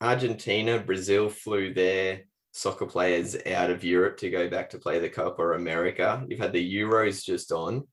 Argentina, 0.00 0.80
Brazil 0.80 1.28
flew 1.28 1.72
their 1.72 2.22
soccer 2.50 2.86
players 2.86 3.36
out 3.46 3.70
of 3.70 3.84
Europe 3.84 4.16
to 4.16 4.28
go 4.28 4.50
back 4.50 4.70
to 4.70 4.78
play 4.78 4.98
the 4.98 5.08
Copa 5.08 5.52
America. 5.52 6.24
You've 6.28 6.40
had 6.40 6.52
the 6.52 6.74
Euros 6.74 7.24
just 7.24 7.52
on. 7.52 7.86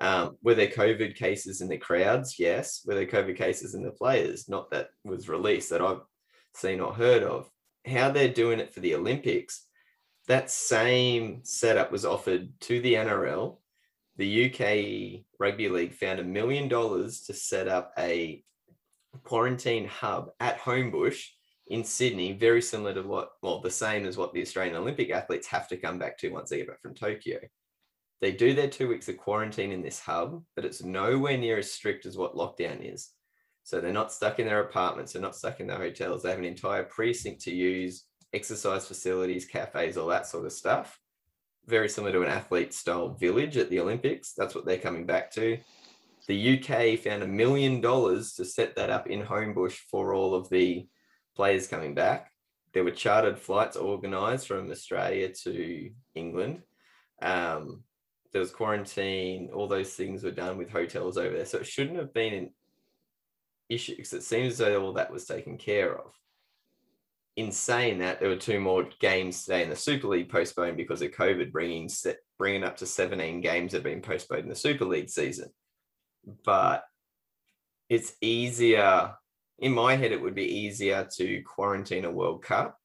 Um, 0.00 0.38
were 0.42 0.56
there 0.56 0.66
COVID 0.66 1.14
cases 1.14 1.60
in 1.60 1.68
the 1.68 1.78
crowds? 1.78 2.40
Yes. 2.40 2.82
Were 2.84 2.96
there 2.96 3.06
COVID 3.06 3.36
cases 3.36 3.76
in 3.76 3.84
the 3.84 3.92
players? 3.92 4.48
Not 4.48 4.72
that 4.72 4.88
was 5.04 5.28
released 5.28 5.70
that 5.70 5.82
I've 5.82 6.00
seen 6.56 6.80
or 6.80 6.92
heard 6.92 7.22
of. 7.22 7.48
How 7.86 8.10
they're 8.10 8.28
doing 8.28 8.60
it 8.60 8.72
for 8.72 8.80
the 8.80 8.94
Olympics, 8.94 9.66
that 10.26 10.50
same 10.50 11.40
setup 11.44 11.92
was 11.92 12.04
offered 12.04 12.48
to 12.60 12.80
the 12.80 12.94
NRL. 12.94 13.58
The 14.16 14.46
UK 14.46 15.24
Rugby 15.38 15.68
League 15.68 15.94
found 15.94 16.20
a 16.20 16.24
million 16.24 16.68
dollars 16.68 17.22
to 17.22 17.34
set 17.34 17.68
up 17.68 17.92
a 17.98 18.42
quarantine 19.22 19.86
hub 19.86 20.30
at 20.40 20.58
Homebush 20.60 21.26
in 21.68 21.84
Sydney, 21.84 22.32
very 22.32 22.60
similar 22.60 22.94
to 22.94 23.02
what, 23.02 23.30
well, 23.42 23.60
the 23.60 23.70
same 23.70 24.06
as 24.06 24.16
what 24.16 24.32
the 24.34 24.42
Australian 24.42 24.76
Olympic 24.76 25.10
athletes 25.10 25.46
have 25.48 25.68
to 25.68 25.76
come 25.76 25.98
back 25.98 26.18
to 26.18 26.30
once 26.30 26.50
they 26.50 26.58
get 26.58 26.68
back 26.68 26.82
from 26.82 26.94
Tokyo. 26.94 27.38
They 28.20 28.32
do 28.32 28.54
their 28.54 28.68
two 28.68 28.88
weeks 28.88 29.08
of 29.08 29.16
quarantine 29.16 29.72
in 29.72 29.82
this 29.82 30.00
hub, 30.00 30.42
but 30.56 30.64
it's 30.64 30.82
nowhere 30.82 31.36
near 31.36 31.58
as 31.58 31.72
strict 31.72 32.06
as 32.06 32.16
what 32.16 32.34
lockdown 32.34 32.80
is. 32.80 33.10
So 33.64 33.80
they're 33.80 33.92
not 33.92 34.12
stuck 34.12 34.38
in 34.38 34.46
their 34.46 34.60
apartments, 34.60 35.12
they're 35.12 35.22
not 35.22 35.34
stuck 35.34 35.58
in 35.58 35.66
their 35.66 35.78
hotels. 35.78 36.22
They 36.22 36.30
have 36.30 36.38
an 36.38 36.44
entire 36.44 36.84
precinct 36.84 37.40
to 37.42 37.54
use, 37.54 38.04
exercise 38.34 38.86
facilities, 38.86 39.46
cafes, 39.46 39.96
all 39.96 40.08
that 40.08 40.26
sort 40.26 40.44
of 40.44 40.52
stuff. 40.52 41.00
Very 41.66 41.88
similar 41.88 42.12
to 42.12 42.22
an 42.22 42.28
athlete 42.28 42.74
style 42.74 43.14
village 43.14 43.56
at 43.56 43.70
the 43.70 43.80
Olympics. 43.80 44.34
That's 44.34 44.54
what 44.54 44.66
they're 44.66 44.76
coming 44.76 45.06
back 45.06 45.30
to. 45.32 45.56
The 46.26 46.58
UK 46.58 46.98
found 46.98 47.22
a 47.22 47.26
million 47.26 47.80
dollars 47.80 48.34
to 48.34 48.44
set 48.44 48.76
that 48.76 48.90
up 48.90 49.06
in 49.08 49.22
Homebush 49.22 49.78
for 49.90 50.14
all 50.14 50.34
of 50.34 50.50
the 50.50 50.86
players 51.34 51.66
coming 51.66 51.94
back. 51.94 52.30
There 52.74 52.84
were 52.84 52.90
chartered 52.90 53.38
flights 53.38 53.78
organised 53.78 54.46
from 54.46 54.70
Australia 54.70 55.30
to 55.44 55.90
England. 56.14 56.62
Um, 57.22 57.84
there 58.32 58.40
was 58.40 58.50
quarantine, 58.50 59.50
all 59.54 59.68
those 59.68 59.94
things 59.94 60.22
were 60.22 60.32
done 60.32 60.58
with 60.58 60.70
hotels 60.70 61.16
over 61.16 61.34
there. 61.34 61.46
So 61.46 61.58
it 61.58 61.66
shouldn't 61.66 61.98
have 61.98 62.12
been 62.12 62.50
issue 63.68 63.96
because 63.96 64.12
it 64.12 64.22
seems 64.22 64.54
as 64.54 64.58
though 64.58 64.82
all 64.82 64.92
that 64.94 65.12
was 65.12 65.24
taken 65.24 65.56
care 65.56 65.96
of. 65.98 66.12
In 67.36 67.50
saying 67.50 67.98
that, 67.98 68.20
there 68.20 68.28
were 68.28 68.36
two 68.36 68.60
more 68.60 68.88
games 69.00 69.44
today 69.44 69.64
in 69.64 69.70
the 69.70 69.76
Super 69.76 70.06
League 70.06 70.28
postponed 70.28 70.76
because 70.76 71.02
of 71.02 71.10
COVID, 71.10 71.50
bringing 71.50 71.90
bringing 72.38 72.64
up 72.64 72.76
to 72.76 72.86
17 72.86 73.40
games 73.40 73.72
that 73.72 73.78
have 73.78 73.84
been 73.84 74.00
postponed 74.00 74.42
in 74.42 74.48
the 74.48 74.54
Super 74.54 74.84
League 74.84 75.10
season. 75.10 75.48
But 76.44 76.84
it's 77.88 78.14
easier, 78.20 79.14
in 79.58 79.72
my 79.72 79.96
head, 79.96 80.12
it 80.12 80.20
would 80.20 80.34
be 80.34 80.60
easier 80.60 81.08
to 81.16 81.42
quarantine 81.42 82.04
a 82.04 82.10
World 82.10 82.42
Cup 82.42 82.78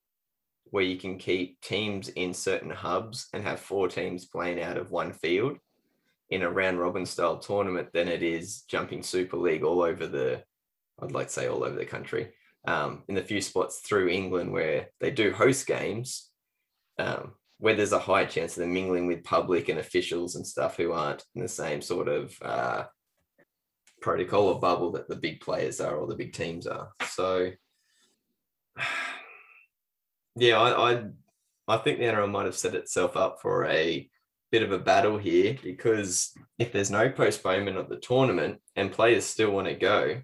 where 0.70 0.84
you 0.84 0.96
can 0.96 1.18
keep 1.18 1.60
teams 1.60 2.08
in 2.10 2.32
certain 2.32 2.70
hubs 2.70 3.28
and 3.32 3.42
have 3.42 3.60
four 3.60 3.88
teams 3.88 4.26
playing 4.26 4.60
out 4.60 4.76
of 4.76 4.90
one 4.90 5.12
field 5.12 5.58
in 6.30 6.42
a 6.42 6.50
round 6.50 6.78
robin 6.78 7.04
style 7.04 7.38
tournament 7.38 7.88
than 7.92 8.06
it 8.06 8.22
is 8.22 8.62
jumping 8.62 9.02
Super 9.02 9.36
League 9.36 9.64
all 9.64 9.82
over 9.82 10.06
the, 10.06 10.42
I'd 11.02 11.12
like 11.12 11.28
to 11.28 11.32
say 11.32 11.48
all 11.48 11.64
over 11.64 11.76
the 11.76 11.84
country. 11.84 12.32
Um, 12.66 13.04
in 13.08 13.14
the 13.14 13.22
few 13.22 13.40
spots 13.40 13.80
through 13.80 14.08
England 14.08 14.52
where 14.52 14.88
they 15.00 15.10
do 15.10 15.32
host 15.32 15.66
games, 15.66 16.30
um, 16.98 17.32
where 17.58 17.74
there's 17.74 17.92
a 17.92 17.98
high 17.98 18.26
chance 18.26 18.56
of 18.56 18.60
them 18.60 18.74
mingling 18.74 19.06
with 19.06 19.24
public 19.24 19.68
and 19.68 19.78
officials 19.78 20.36
and 20.36 20.46
stuff 20.46 20.76
who 20.76 20.92
aren't 20.92 21.24
in 21.34 21.42
the 21.42 21.48
same 21.48 21.80
sort 21.80 22.08
of 22.08 22.36
uh, 22.42 22.84
protocol 24.00 24.48
or 24.48 24.60
bubble 24.60 24.92
that 24.92 25.08
the 25.08 25.16
big 25.16 25.40
players 25.40 25.80
are 25.80 25.96
or 25.96 26.06
the 26.06 26.16
big 26.16 26.32
teams 26.32 26.66
are. 26.66 26.90
So 27.06 27.50
yeah, 30.36 30.58
I, 30.58 30.92
I 30.92 31.04
I 31.68 31.76
think 31.76 31.98
the 31.98 32.06
NRL 32.06 32.30
might 32.30 32.46
have 32.46 32.56
set 32.56 32.74
itself 32.74 33.16
up 33.16 33.40
for 33.40 33.64
a 33.66 34.10
bit 34.50 34.62
of 34.62 34.72
a 34.72 34.78
battle 34.78 35.18
here 35.18 35.56
because 35.62 36.32
if 36.58 36.72
there's 36.72 36.90
no 36.90 37.08
postponement 37.08 37.76
of 37.76 37.88
the 37.88 37.98
tournament 37.98 38.60
and 38.74 38.90
players 38.90 39.24
still 39.24 39.52
want 39.52 39.68
to 39.68 39.74
go, 39.74 40.20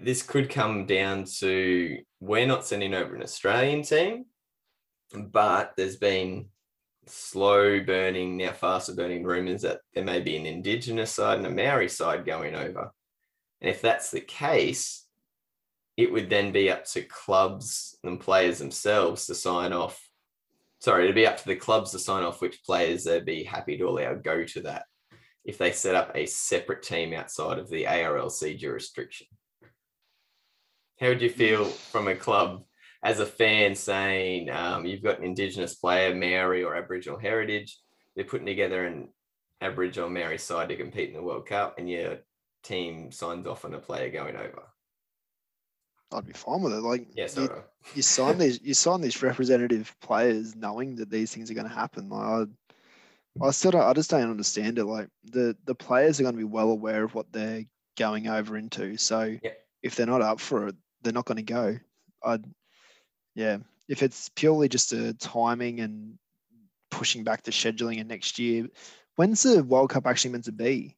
this 0.00 0.22
could 0.22 0.50
come 0.50 0.86
down 0.86 1.24
to 1.38 1.98
we're 2.20 2.46
not 2.46 2.66
sending 2.66 2.94
over 2.94 3.14
an 3.14 3.22
Australian 3.22 3.82
team, 3.82 4.26
but 5.14 5.72
there's 5.76 5.96
been 5.96 6.46
slow 7.06 7.80
burning, 7.80 8.36
now 8.36 8.52
faster 8.52 8.94
burning 8.94 9.22
rumours 9.22 9.62
that 9.62 9.80
there 9.94 10.04
may 10.04 10.20
be 10.20 10.36
an 10.36 10.46
Indigenous 10.46 11.12
side 11.12 11.38
and 11.38 11.46
a 11.46 11.50
Maori 11.50 11.88
side 11.88 12.26
going 12.26 12.54
over. 12.54 12.90
And 13.60 13.70
if 13.70 13.80
that's 13.80 14.10
the 14.10 14.20
case, 14.20 15.06
it 15.96 16.12
would 16.12 16.28
then 16.28 16.52
be 16.52 16.70
up 16.70 16.84
to 16.86 17.02
clubs 17.02 17.96
and 18.02 18.20
players 18.20 18.58
themselves 18.58 19.26
to 19.26 19.34
sign 19.34 19.72
off. 19.72 20.00
Sorry, 20.80 21.04
it'd 21.04 21.14
be 21.14 21.26
up 21.26 21.38
to 21.38 21.46
the 21.46 21.56
clubs 21.56 21.92
to 21.92 21.98
sign 21.98 22.24
off 22.24 22.42
which 22.42 22.64
players 22.64 23.04
they'd 23.04 23.24
be 23.24 23.44
happy 23.44 23.78
to 23.78 23.88
allow 23.88 24.14
go 24.14 24.44
to 24.44 24.60
that 24.62 24.84
if 25.44 25.58
they 25.58 25.70
set 25.70 25.94
up 25.94 26.10
a 26.14 26.26
separate 26.26 26.82
team 26.82 27.14
outside 27.14 27.58
of 27.58 27.70
the 27.70 27.84
ARLC 27.84 28.58
jurisdiction. 28.58 29.28
How 30.98 31.08
would 31.08 31.20
you 31.20 31.30
feel 31.30 31.66
from 31.66 32.08
a 32.08 32.14
club 32.14 32.64
as 33.02 33.20
a 33.20 33.26
fan 33.26 33.74
saying 33.74 34.50
um, 34.50 34.86
you've 34.86 35.02
got 35.02 35.18
an 35.18 35.24
Indigenous 35.24 35.74
player, 35.74 36.14
Maori 36.14 36.64
or 36.64 36.74
Aboriginal 36.74 37.18
heritage, 37.18 37.78
they're 38.14 38.24
putting 38.24 38.46
together 38.46 38.86
an 38.86 39.08
Aboriginal 39.60 40.08
Maori 40.08 40.38
side 40.38 40.70
to 40.70 40.76
compete 40.76 41.10
in 41.10 41.14
the 41.14 41.22
World 41.22 41.46
Cup, 41.46 41.78
and 41.78 41.88
your 41.88 42.18
team 42.64 43.12
signs 43.12 43.46
off 43.46 43.64
on 43.64 43.74
a 43.74 43.78
player 43.78 44.10
going 44.10 44.36
over? 44.36 44.62
I'd 46.12 46.26
be 46.26 46.32
fine 46.32 46.62
with 46.62 46.72
it. 46.72 46.80
Like, 46.80 47.08
yes, 47.14 47.36
you, 47.36 47.50
you 47.94 48.02
sign 48.02 48.38
these, 48.38 48.60
you 48.62 48.74
sign 48.74 49.00
these 49.00 49.22
representative 49.22 49.94
players 50.00 50.56
knowing 50.56 50.96
that 50.96 51.10
these 51.10 51.34
things 51.34 51.50
are 51.50 51.54
going 51.54 51.68
to 51.68 51.74
happen. 51.74 52.08
Like, 52.08 52.48
I, 53.42 53.46
I 53.46 53.50
still 53.50 53.72
don't, 53.72 53.82
I 53.82 53.92
just 53.92 54.10
don't 54.10 54.30
understand 54.30 54.78
it. 54.78 54.84
Like, 54.84 55.08
the 55.24 55.56
the 55.66 55.74
players 55.74 56.18
are 56.18 56.22
going 56.22 56.34
to 56.34 56.38
be 56.38 56.44
well 56.44 56.70
aware 56.70 57.04
of 57.04 57.14
what 57.14 57.32
they're 57.32 57.64
going 57.98 58.28
over 58.28 58.56
into. 58.56 58.96
So, 58.96 59.36
if 59.82 59.94
they're 59.94 60.06
not 60.06 60.22
up 60.22 60.40
for 60.40 60.68
it, 60.68 60.76
they're 61.06 61.12
not 61.12 61.24
going 61.24 61.36
to 61.36 61.42
go. 61.42 61.78
I'd, 62.24 62.44
yeah. 63.34 63.58
If 63.88 64.02
it's 64.02 64.28
purely 64.30 64.68
just 64.68 64.92
a 64.92 65.14
timing 65.14 65.80
and 65.80 66.18
pushing 66.90 67.22
back 67.22 67.42
the 67.44 67.52
scheduling 67.52 68.00
and 68.00 68.08
next 68.08 68.38
year, 68.38 68.66
when's 69.14 69.42
the 69.44 69.62
World 69.62 69.90
Cup 69.90 70.06
actually 70.06 70.32
meant 70.32 70.44
to 70.44 70.52
be? 70.52 70.96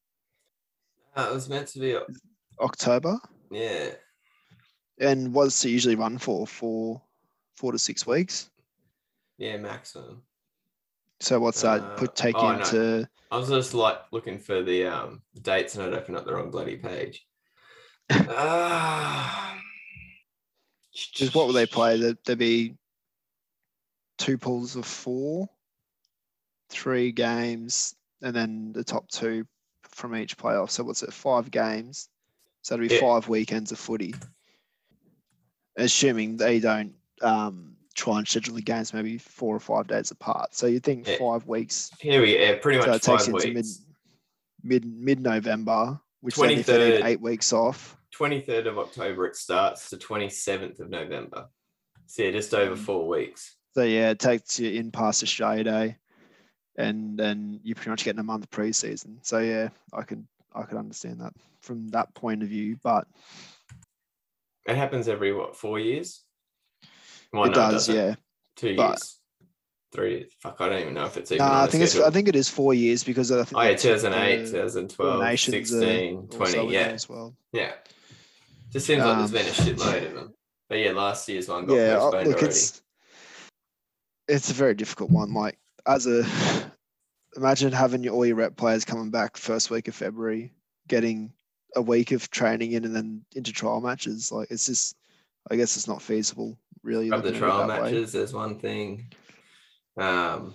Uh, 1.15 1.29
it 1.31 1.35
was 1.35 1.49
meant 1.49 1.69
to 1.69 1.81
be 1.81 1.97
October. 2.61 3.19
Yeah. 3.50 3.91
And 5.00 5.35
what's 5.35 5.65
it 5.65 5.71
usually 5.71 5.97
run 5.97 6.19
for? 6.19 6.47
For 6.47 7.00
four 7.57 7.73
to 7.73 7.79
six 7.79 8.07
weeks? 8.07 8.50
Yeah, 9.37 9.57
maximum. 9.59 10.23
So 11.21 11.41
what's 11.41 11.62
that 11.62 11.97
put 11.97 12.11
uh, 12.11 12.12
take 12.15 12.37
oh, 12.38 12.50
into? 12.50 13.00
No. 13.00 13.07
I 13.31 13.37
was 13.37 13.49
just 13.49 13.75
like 13.75 13.99
looking 14.12 14.38
for 14.38 14.62
the 14.62 14.87
um 14.87 15.23
dates 15.43 15.75
and 15.75 15.85
I'd 15.85 15.99
open 15.99 16.17
up 16.17 16.25
the 16.25 16.35
wrong 16.35 16.50
bloody 16.50 16.77
page. 16.77 17.27
uh, 18.11 19.55
Just 21.12 21.35
what 21.35 21.47
will 21.47 21.52
they 21.55 21.67
play? 21.67 21.99
There, 21.99 22.14
there 22.26 22.37
be 22.37 22.75
two 24.19 24.37
pools 24.38 24.76
of 24.76 24.85
four. 24.87 25.49
three 26.71 27.12
games, 27.12 27.95
and 28.21 28.37
then 28.37 28.73
the 28.75 28.85
top 28.85 29.09
two 29.09 29.47
from 29.85 30.14
each 30.14 30.37
playoff. 30.37 30.69
So 30.71 30.85
what's 30.85 31.02
it? 31.02 31.12
Five 31.14 31.50
games. 31.50 32.11
So 32.61 32.75
it'll 32.75 32.88
be 32.88 32.95
Yeah. 32.95 33.00
five 33.00 33.26
weekends 33.28 33.73
of 33.73 33.78
footy. 33.78 34.14
Assuming 35.76 36.37
they 36.37 36.61
don't 36.61 36.95
um, 37.23 37.76
try 37.95 38.19
and 38.19 38.28
schedule 38.28 38.55
the 38.55 38.62
games 38.62 38.93
maybe 38.93 39.19
four 39.19 39.57
or 39.57 39.61
five 39.61 39.87
days 39.87 40.11
apart. 40.11 40.55
So 40.55 40.67
you 40.67 40.78
think 40.81 41.07
Yeah. 41.09 41.17
five 41.19 41.47
weeks. 41.47 41.90
Here 42.00 42.21
we 42.21 42.38
yeah, 42.38 42.57
pretty 42.57 42.81
So 42.81 42.87
much 42.87 42.97
it 42.97 43.02
takes 43.02 43.26
five 43.26 43.35
into 43.35 43.47
mid 43.49 43.55
weeks. 43.57 43.83
mid 44.62 44.85
mid 44.85 45.21
November, 45.21 46.00
which 46.21 46.37
then 46.37 46.50
if 46.50 46.67
they 46.67 46.90
need 46.90 47.05
eight 47.05 47.21
weeks 47.21 47.52
off. 47.52 47.97
23rd 48.19 48.67
of 48.67 48.79
October 48.79 49.27
it 49.27 49.37
starts 49.37 49.91
to 49.91 49.97
27th 49.97 50.81
of 50.81 50.91
November. 50.91 51.49
So 52.07 52.23
yeah, 52.23 52.31
just 52.31 52.55
over 52.55 52.75
Mm. 52.75 52.79
four 52.79 53.09
weeks. 53.09 53.57
So 53.75 53.83
yeah, 53.83 54.11
it 54.11 54.19
takes 54.19 54.59
you 54.59 54.71
in 54.71 54.91
past 54.91 55.23
Australia 55.23 55.65
Day, 55.65 55.97
and 56.77 57.19
then 57.19 57.61
you're 57.62 57.75
pretty 57.75 57.91
much 57.91 58.05
getting 58.05 58.21
a 58.21 58.25
month 58.25 58.49
preseason. 58.50 59.19
So 59.23 59.38
yeah, 59.38 59.69
I 59.93 60.03
could 60.03 60.27
I 60.55 60.62
could 60.62 60.79
understand 60.79 61.21
that 61.21 61.35
from 61.61 61.88
that 61.88 62.12
point 62.15 62.43
of 62.43 62.49
view, 62.49 62.79
but 62.83 63.07
It 64.67 64.77
happens 64.77 65.07
every 65.09 65.33
what 65.33 65.55
four 65.57 65.79
years? 65.79 66.25
Well, 67.33 67.45
it 67.45 67.49
no, 67.49 67.55
does, 67.55 67.88
yeah. 67.88 68.15
Two 68.57 68.75
but- 68.75 68.88
years, 68.91 69.21
three 69.93 70.11
years. 70.19 70.33
Fuck, 70.43 70.61
I 70.61 70.69
don't 70.71 70.81
even 70.81 70.95
know 70.95 71.05
if 71.05 71.17
it's 71.19 71.31
even. 71.31 71.45
On 71.45 71.53
I 71.53 71.67
think 71.67 71.85
it's 71.85 71.99
I 72.00 72.11
think 72.11 72.29
it 72.29 72.37
is 72.37 72.49
four 72.49 72.73
years 72.75 73.05
because 73.05 73.31
I 73.31 73.45
think 73.45 73.57
Oh 73.57 73.61
yeah, 73.62 73.69
they 73.69 73.75
took 73.77 74.00
2008, 74.00 74.37
the 74.47 74.53
2012, 74.53 75.21
Nations, 75.23 75.55
uh, 75.73 75.79
16, 75.81 76.17
also 76.17 76.37
20. 76.62 76.73
Yeah, 76.73 76.81
as 76.88 77.09
well. 77.09 77.37
yeah. 77.53 77.73
Just 78.71 78.87
seems 78.87 79.03
like 79.05 79.19
there's 79.19 79.31
been 79.33 79.47
a 79.47 79.51
shitload 79.77 80.07
of 80.09 80.15
them. 80.15 80.35
But 80.69 80.79
yeah, 80.79 80.93
last 80.93 81.29
year's 81.29 81.49
one 81.49 81.67
got 81.67 81.75
Yeah, 81.75 81.97
postponed 81.99 82.27
look, 82.29 82.37
already. 82.37 82.49
it's 82.49 82.83
it's 84.29 84.51
a 84.51 84.55
very 84.55 84.75
difficult 84.75 85.11
one. 85.11 85.33
Like 85.33 85.59
as 85.87 86.07
a 86.07 86.25
imagine 87.37 87.73
having 87.73 88.03
your, 88.03 88.15
all 88.15 88.27
your 88.27 88.37
rep 88.37 88.57
players 88.57 88.85
coming 88.85 89.11
back 89.11 89.37
first 89.37 89.71
week 89.71 89.89
of 89.89 89.95
February, 89.95 90.53
getting 90.89 91.33
a 91.77 91.83
week 91.83 92.13
of 92.13 92.31
training 92.31 92.73
in, 92.73 92.85
and 92.85 92.95
then 92.95 93.25
into 93.35 93.53
trial 93.53 93.81
matches. 93.81 94.31
Like 94.31 94.51
it's 94.51 94.67
just, 94.67 94.97
I 95.51 95.57
guess 95.57 95.77
it's 95.77 95.89
not 95.89 96.03
feasible. 96.03 96.59
Really, 96.83 97.09
Grab 97.09 97.23
the 97.23 97.31
looking 97.31 97.43
at 97.43 97.47
it 97.47 97.51
trial 97.51 97.67
that 97.67 97.83
way. 97.83 97.93
matches. 97.93 98.13
There's 98.13 98.33
one 98.35 98.59
thing. 98.59 99.13
Um, 99.97 100.55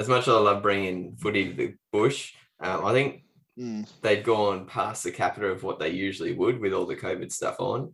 as 0.00 0.08
much 0.08 0.22
as 0.22 0.34
I 0.34 0.38
love 0.38 0.62
bringing 0.62 1.16
footy 1.16 1.48
to 1.50 1.54
the 1.54 1.74
bush, 1.92 2.32
um, 2.60 2.84
I 2.84 2.92
think 2.92 3.24
Mm, 3.58 3.88
They'd 4.02 4.22
gone 4.24 4.66
past 4.66 5.02
the 5.02 5.10
capita 5.10 5.46
of 5.48 5.62
what 5.64 5.78
they 5.78 5.88
usually 5.90 6.32
would 6.32 6.60
with 6.60 6.72
all 6.72 6.86
the 6.86 6.94
COVID 6.96 7.32
stuff 7.32 7.56
on. 7.58 7.92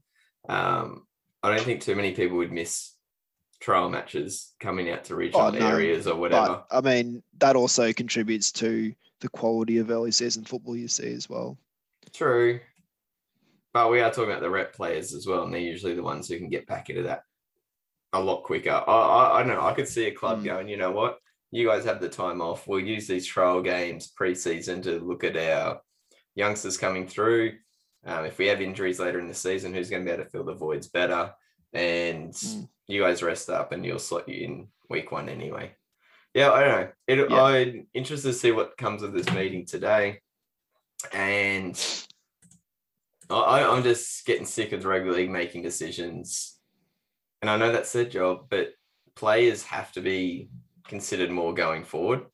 Um, 0.49 1.07
I 1.43 1.55
don't 1.55 1.65
think 1.65 1.81
too 1.81 1.95
many 1.95 2.13
people 2.13 2.37
would 2.37 2.53
miss 2.53 2.93
trial 3.61 3.89
matches 3.89 4.53
coming 4.61 4.91
out 4.91 5.05
to 5.05 5.17
regional 5.17 5.47
Oh, 5.47 5.51
no, 5.51 5.67
areas 5.67 6.07
or 6.07 6.17
whatever. 6.17 6.65
But 6.71 6.77
I 6.77 6.81
mean, 6.83 7.23
that 7.39 7.57
also 7.57 7.93
contributes 7.95 8.53
to 8.53 8.93
the 9.21 9.29
quality 9.31 9.79
of 9.79 9.91
early 9.91 10.11
season 10.11 10.45
football 10.45 10.77
you 10.77 10.89
see 10.89 11.13
as 11.15 11.31
well. 11.31 11.57
True. 12.13 12.61
But 13.73 13.91
we 13.91 14.01
are 14.01 14.11
talking 14.11 14.31
about 14.31 14.43
the 14.43 14.51
rep 14.51 14.75
players 14.75 15.15
as 15.15 15.27
well, 15.27 15.45
and 15.45 15.53
they're 15.55 15.61
usually 15.61 15.95
the 15.95 16.03
ones 16.03 16.29
who 16.29 16.37
can 16.39 16.51
get 16.51 16.67
back 16.67 16.91
into 16.91 17.05
that 17.05 17.23
a 18.13 18.21
lot 18.21 18.43
quicker. 18.43 18.71
I, 18.71 18.93
I, 18.93 19.41
I 19.41 19.43
don't 19.43 19.57
know. 19.57 19.65
I 19.67 19.73
could 19.73 19.89
see 19.89 20.05
a 20.07 20.13
club 20.15 20.41
Mm. 20.41 20.45
going, 20.45 20.69
you 20.69 20.77
know 20.77 20.93
what? 20.93 21.19
You 21.55 21.69
guys 21.69 21.85
have 21.85 22.01
the 22.01 22.09
time 22.09 22.41
off. 22.41 22.67
We'll 22.67 22.81
use 22.81 23.07
these 23.07 23.25
trial 23.25 23.63
games 23.63 24.09
pre-season 24.09 24.83
to 24.83 24.99
look 24.99 25.23
at 25.23 25.37
our 25.37 25.81
youngsters 26.35 26.77
coming 26.77 27.07
through. 27.07 27.53
Um, 28.05 28.25
if 28.25 28.39
we 28.39 28.49
have 28.49 28.61
injuries 28.61 28.99
later 28.99 29.21
in 29.21 29.29
the 29.29 29.35
season, 29.35 29.73
who's 29.73 29.89
going 29.89 30.03
to 30.03 30.07
be 30.07 30.13
able 30.13 30.25
to 30.25 30.31
fill 30.31 30.43
the 30.43 30.53
voids 30.55 30.89
better? 30.89 31.33
And 31.73 32.33
Mm. 32.33 32.69
you 32.89 33.03
guys 33.03 33.23
rest 33.23 33.49
up, 33.51 33.71
and 33.71 33.87
you'll 33.87 34.01
slot 34.01 34.29
you 34.29 34.45
in 34.45 34.69
week 34.91 35.13
one 35.13 35.29
anyway. 35.29 35.77
Yeah, 36.35 36.51
I 36.51 36.65
don't 36.65 36.81
know. 36.81 36.93
It, 37.07 37.31
Yeah. 37.31 37.43
I'm 37.43 37.87
interested 37.95 38.29
to 38.33 38.35
see 38.35 38.51
what 38.51 38.77
comes 38.77 39.05
of 39.05 39.13
this 39.13 39.31
meeting 39.33 39.65
today, 39.65 40.21
and 41.13 41.81
I, 43.31 43.63
I'm 43.63 43.85
just 43.85 44.27
getting 44.27 44.45
sick 44.45 44.73
of 44.73 44.83
the 44.83 44.89
rugby 44.89 45.11
league 45.11 45.31
making 45.31 45.63
decisions. 45.63 46.59
And 47.43 47.49
I 47.49 47.57
know 47.57 47.71
that's 47.71 47.93
their 47.93 48.07
job, 48.07 48.47
but 48.51 48.73
players 49.15 49.63
have 49.63 49.93
to 49.93 50.01
be 50.01 50.51
considered 50.87 51.31
more 51.31 51.55
going 51.55 51.85
forward, 51.85 52.27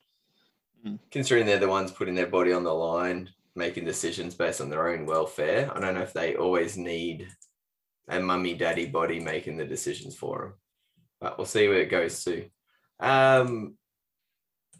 Mm. 0.85 0.99
considering 1.11 1.45
they're 1.45 1.59
the 1.59 1.67
ones 1.67 1.91
putting 1.91 2.15
their 2.15 2.27
body 2.27 2.51
on 2.51 2.63
the 2.63 2.73
line, 2.73 3.29
making 3.55 3.85
decisions 3.85 4.33
based 4.33 4.61
on 4.61 4.69
their 4.69 4.87
own 4.87 5.05
welfare. 5.05 5.71
I 5.75 5.79
don't 5.79 5.93
know 5.93 6.01
if 6.01 6.13
they 6.13 6.35
always 6.35 6.75
need 6.75 7.27
a 8.07 8.19
mummy 8.19 8.55
daddy 8.55 8.87
body 8.87 9.19
making 9.19 9.57
the 9.57 9.65
decisions 9.65 10.15
for 10.15 10.39
them, 10.39 10.53
but 11.19 11.37
we'll 11.37 11.45
see 11.45 11.67
where 11.67 11.81
it 11.81 11.89
goes 11.89 12.23
to. 12.23 12.49
Um, 12.99 13.77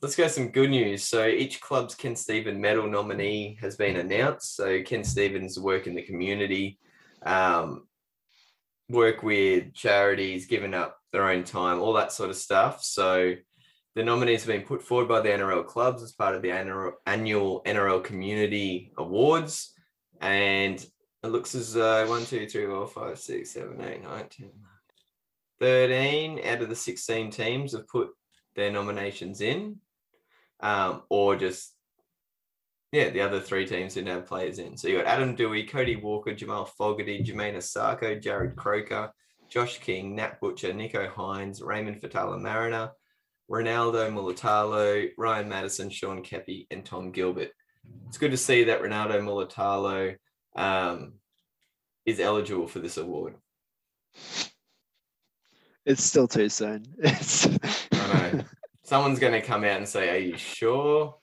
let's 0.02 0.16
go 0.16 0.28
some 0.28 0.50
good 0.50 0.72
news. 0.72 1.04
So 1.04 1.28
each 1.28 1.62
club's 1.62 1.94
Ken 1.94 2.16
Stephen 2.16 2.60
medal 2.60 2.88
nominee 2.88 3.58
has 3.62 3.76
been 3.76 3.98
announced. 3.98 4.56
So 4.56 4.82
Ken 4.82 5.04
Stephen's 5.04 5.60
work 5.60 5.86
in 5.86 5.94
the 5.94 6.02
community, 6.02 6.80
um, 7.24 7.88
work 8.90 9.22
with 9.22 9.74
charities, 9.74 10.48
giving 10.48 10.74
up 10.74 10.98
their 11.12 11.30
own 11.30 11.44
time, 11.44 11.80
all 11.80 11.94
that 11.94 12.12
sort 12.12 12.32
of 12.32 12.36
stuff. 12.36 12.84
So 12.84 13.36
the 13.96 14.04
nominees 14.04 14.44
have 14.44 14.56
been 14.56 14.66
put 14.66 14.82
forward 14.82 15.08
by 15.08 15.20
the 15.20 15.30
NRL 15.30 15.66
clubs 15.66 16.02
as 16.02 16.14
part 16.14 16.36
of 16.36 16.42
the 16.42 16.52
annual 16.52 17.62
NRL 17.66 18.04
Community 18.04 18.92
Awards, 18.98 19.74
and 20.22 20.86
it 21.24 21.28
looks 21.28 21.56
as 21.56 21.76
uh, 21.76 22.06
1, 22.08 22.26
2, 22.26 22.48
3, 22.48 22.66
4, 22.68 22.88
5, 22.88 23.20
6, 23.20 23.52
7, 23.52 23.82
8, 23.82 24.04
9, 24.04 24.26
10, 24.30 24.50
13 25.60 26.40
out 26.46 26.62
of 26.62 26.70
the 26.70 26.76
16 26.76 27.30
teams 27.30 27.74
have 27.74 27.88
put 27.88 28.10
their 28.56 28.72
nominations 28.72 29.42
in, 29.42 29.78
um, 30.62 31.04
or 31.10 31.36
just 31.36 31.74
yeah, 32.92 33.10
the 33.10 33.22
other 33.22 33.40
three 33.40 33.66
teams 33.66 33.94
didn't 33.94 34.10
have 34.10 34.26
players 34.26 34.60
in. 34.60 34.76
So 34.76 34.90
you 34.90 34.98
got 34.98 35.06
Adam 35.06 35.36
Doueihi, 35.36 35.70
Cody 35.70 35.96
Walker, 35.96 36.34
Jamal 36.34 36.66
Fogarty, 36.66 37.24
Jamayne 37.24 37.56
Isaako, 37.56 38.22
Jarrod 38.22 38.58
Croker, 38.58 39.14
Josh 39.50 39.80
King, 39.80 40.16
Nat 40.16 40.42
Butcher, 40.42 40.74
Nicho 40.74 41.10
Hynes, 41.10 41.64
Raymond 41.64 42.02
Faitala-Mariner, 42.02 42.92
Ronaldo 43.52 44.10
Mulitalo, 44.10 45.10
Ryan 45.18 45.50
Matterson, 45.50 45.90
Sean 45.90 46.24
Keppie, 46.24 46.68
and 46.72 46.86
Tom 46.86 47.12
Gilbert. 47.12 47.52
It's 48.08 48.18
good 48.18 48.32
to 48.32 48.38
see 48.38 48.64
that 48.66 48.82
Ronaldo 48.82 49.20
Mulitalo 49.22 50.16
um, 50.56 51.14
is 52.06 52.22
eligible 52.22 52.68
for 52.68 52.80
this 52.80 52.96
award. 52.98 53.36
It's 55.86 56.04
still 56.04 56.28
too 56.28 56.48
soon. 56.48 56.86
It's 57.00 57.46
I 57.92 58.32
know. 58.32 58.44
Someone's 58.84 59.20
going 59.20 59.34
to 59.34 59.42
come 59.42 59.64
out 59.64 59.78
and 59.78 59.88
say, 59.88 60.10
"Are 60.10 60.20
you 60.20 60.38
sure?" 60.38 61.16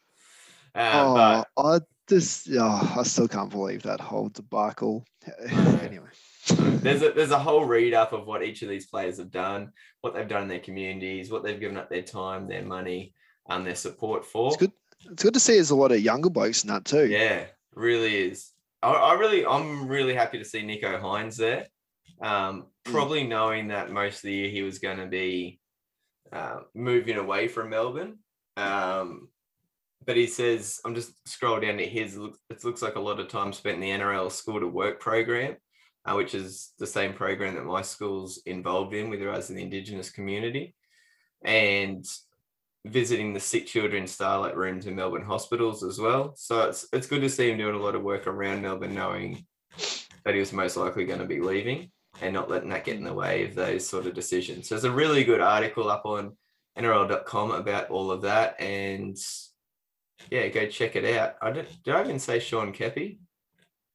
Uh, 0.74 1.44
oh, 1.56 1.74
I 1.74 1.80
just 2.08 2.48
oh, 2.52 2.94
I 2.98 3.02
still 3.04 3.28
can't 3.28 3.50
believe 3.50 3.82
that 3.84 4.00
whole 4.00 4.28
debacle. 4.28 5.04
anyway, 5.48 6.08
but 6.10 6.17
there's 6.56 7.02
a 7.02 7.10
there's 7.12 7.30
a 7.30 7.38
whole 7.38 7.64
read 7.64 7.94
up 7.94 8.12
of 8.12 8.26
what 8.26 8.42
each 8.42 8.62
of 8.62 8.68
these 8.68 8.86
players 8.86 9.18
have 9.18 9.30
done, 9.30 9.70
what 10.00 10.14
they've 10.14 10.28
done 10.28 10.42
in 10.42 10.48
their 10.48 10.60
communities, 10.60 11.30
what 11.30 11.42
they've 11.42 11.60
given 11.60 11.76
up 11.76 11.88
their 11.90 12.02
time, 12.02 12.48
their 12.48 12.64
money, 12.64 13.14
and 13.48 13.66
their 13.66 13.74
support 13.74 14.24
for. 14.24 14.48
it's 14.48 14.56
good. 14.56 14.72
It's 15.10 15.22
good 15.22 15.34
to 15.34 15.40
see 15.40 15.54
there's 15.54 15.70
a 15.70 15.76
lot 15.76 15.92
of 15.92 16.00
younger 16.00 16.28
blokes 16.30 16.64
in 16.64 16.68
that 16.70 16.84
too. 16.84 17.06
Yeah, 17.06 17.44
really 17.74 18.16
is. 18.16 18.50
I, 18.82 18.90
I 18.90 19.12
really, 19.14 19.46
I'm 19.46 19.86
really 19.86 20.14
happy 20.14 20.38
to 20.38 20.44
see 20.44 20.62
Nicho 20.62 21.00
Hynes 21.00 21.36
there. 21.36 21.66
Um, 22.20 22.66
Mm. 22.86 22.92
probably 22.92 23.24
knowing 23.24 23.68
that 23.68 23.90
most 23.90 24.16
of 24.16 24.22
the 24.22 24.32
year 24.32 24.48
he 24.48 24.62
was 24.62 24.78
going 24.78 24.96
to 24.96 25.06
be 25.06 25.60
uh, 26.32 26.60
moving 26.74 27.16
away 27.18 27.46
from 27.48 27.68
Melbourne. 27.70 28.18
Um, 28.56 29.28
but 30.06 30.16
he 30.16 30.26
says, 30.26 30.80
I'm 30.86 30.94
just 30.94 31.12
scroll 31.28 31.60
down 31.60 31.76
to 31.76 31.86
his. 31.86 32.16
It 32.50 32.64
looks 32.64 32.80
like 32.82 32.96
a 32.96 33.00
lot 33.00 33.20
of 33.20 33.28
time 33.28 33.52
spent 33.52 33.74
in 33.74 33.80
the 33.82 33.90
NRL 33.90 34.32
School 34.32 34.58
to 34.58 34.66
Work 34.66 35.00
program, 35.00 35.56
uh, 36.04 36.14
which 36.14 36.34
is 36.34 36.72
the 36.78 36.86
same 36.86 37.12
program 37.12 37.54
that 37.54 37.64
my 37.64 37.82
school's 37.82 38.38
involved 38.46 38.94
in 38.94 39.10
with 39.10 39.20
regards 39.20 39.48
to 39.48 39.52
the 39.54 39.62
Indigenous 39.62 40.10
community, 40.10 40.74
and 41.42 42.04
visiting 42.86 43.32
the 43.32 43.40
sick 43.40 43.66
children 43.66 44.06
starlight 44.06 44.56
rooms 44.56 44.86
in 44.86 44.96
Melbourne 44.96 45.24
hospitals 45.24 45.82
as 45.82 45.98
well. 45.98 46.34
So 46.36 46.68
it's 46.68 46.86
it's 46.92 47.06
good 47.06 47.22
to 47.22 47.28
see 47.28 47.50
him 47.50 47.58
doing 47.58 47.74
a 47.74 47.82
lot 47.82 47.94
of 47.94 48.02
work 48.02 48.26
around 48.26 48.62
Melbourne, 48.62 48.94
knowing 48.94 49.44
that 50.24 50.34
he 50.34 50.40
was 50.40 50.52
most 50.52 50.76
likely 50.76 51.04
going 51.04 51.20
to 51.20 51.26
be 51.26 51.40
leaving 51.40 51.90
and 52.20 52.34
not 52.34 52.50
letting 52.50 52.70
that 52.70 52.84
get 52.84 52.96
in 52.96 53.04
the 53.04 53.14
way 53.14 53.44
of 53.44 53.54
those 53.54 53.86
sort 53.86 54.06
of 54.06 54.14
decisions. 54.14 54.68
So 54.68 54.74
there's 54.74 54.84
a 54.84 54.90
really 54.90 55.24
good 55.24 55.40
article 55.40 55.88
up 55.88 56.04
on 56.04 56.36
NRL.com 56.78 57.52
about 57.52 57.90
all 57.90 58.10
of 58.10 58.22
that, 58.22 58.60
and 58.60 59.16
yeah, 60.30 60.48
go 60.48 60.66
check 60.66 60.96
it 60.96 61.04
out. 61.16 61.36
I 61.42 61.50
did. 61.50 61.66
Did 61.84 61.94
I 61.94 62.02
even 62.02 62.18
say 62.18 62.38
Sean 62.38 62.72
Keppie? 62.72 63.18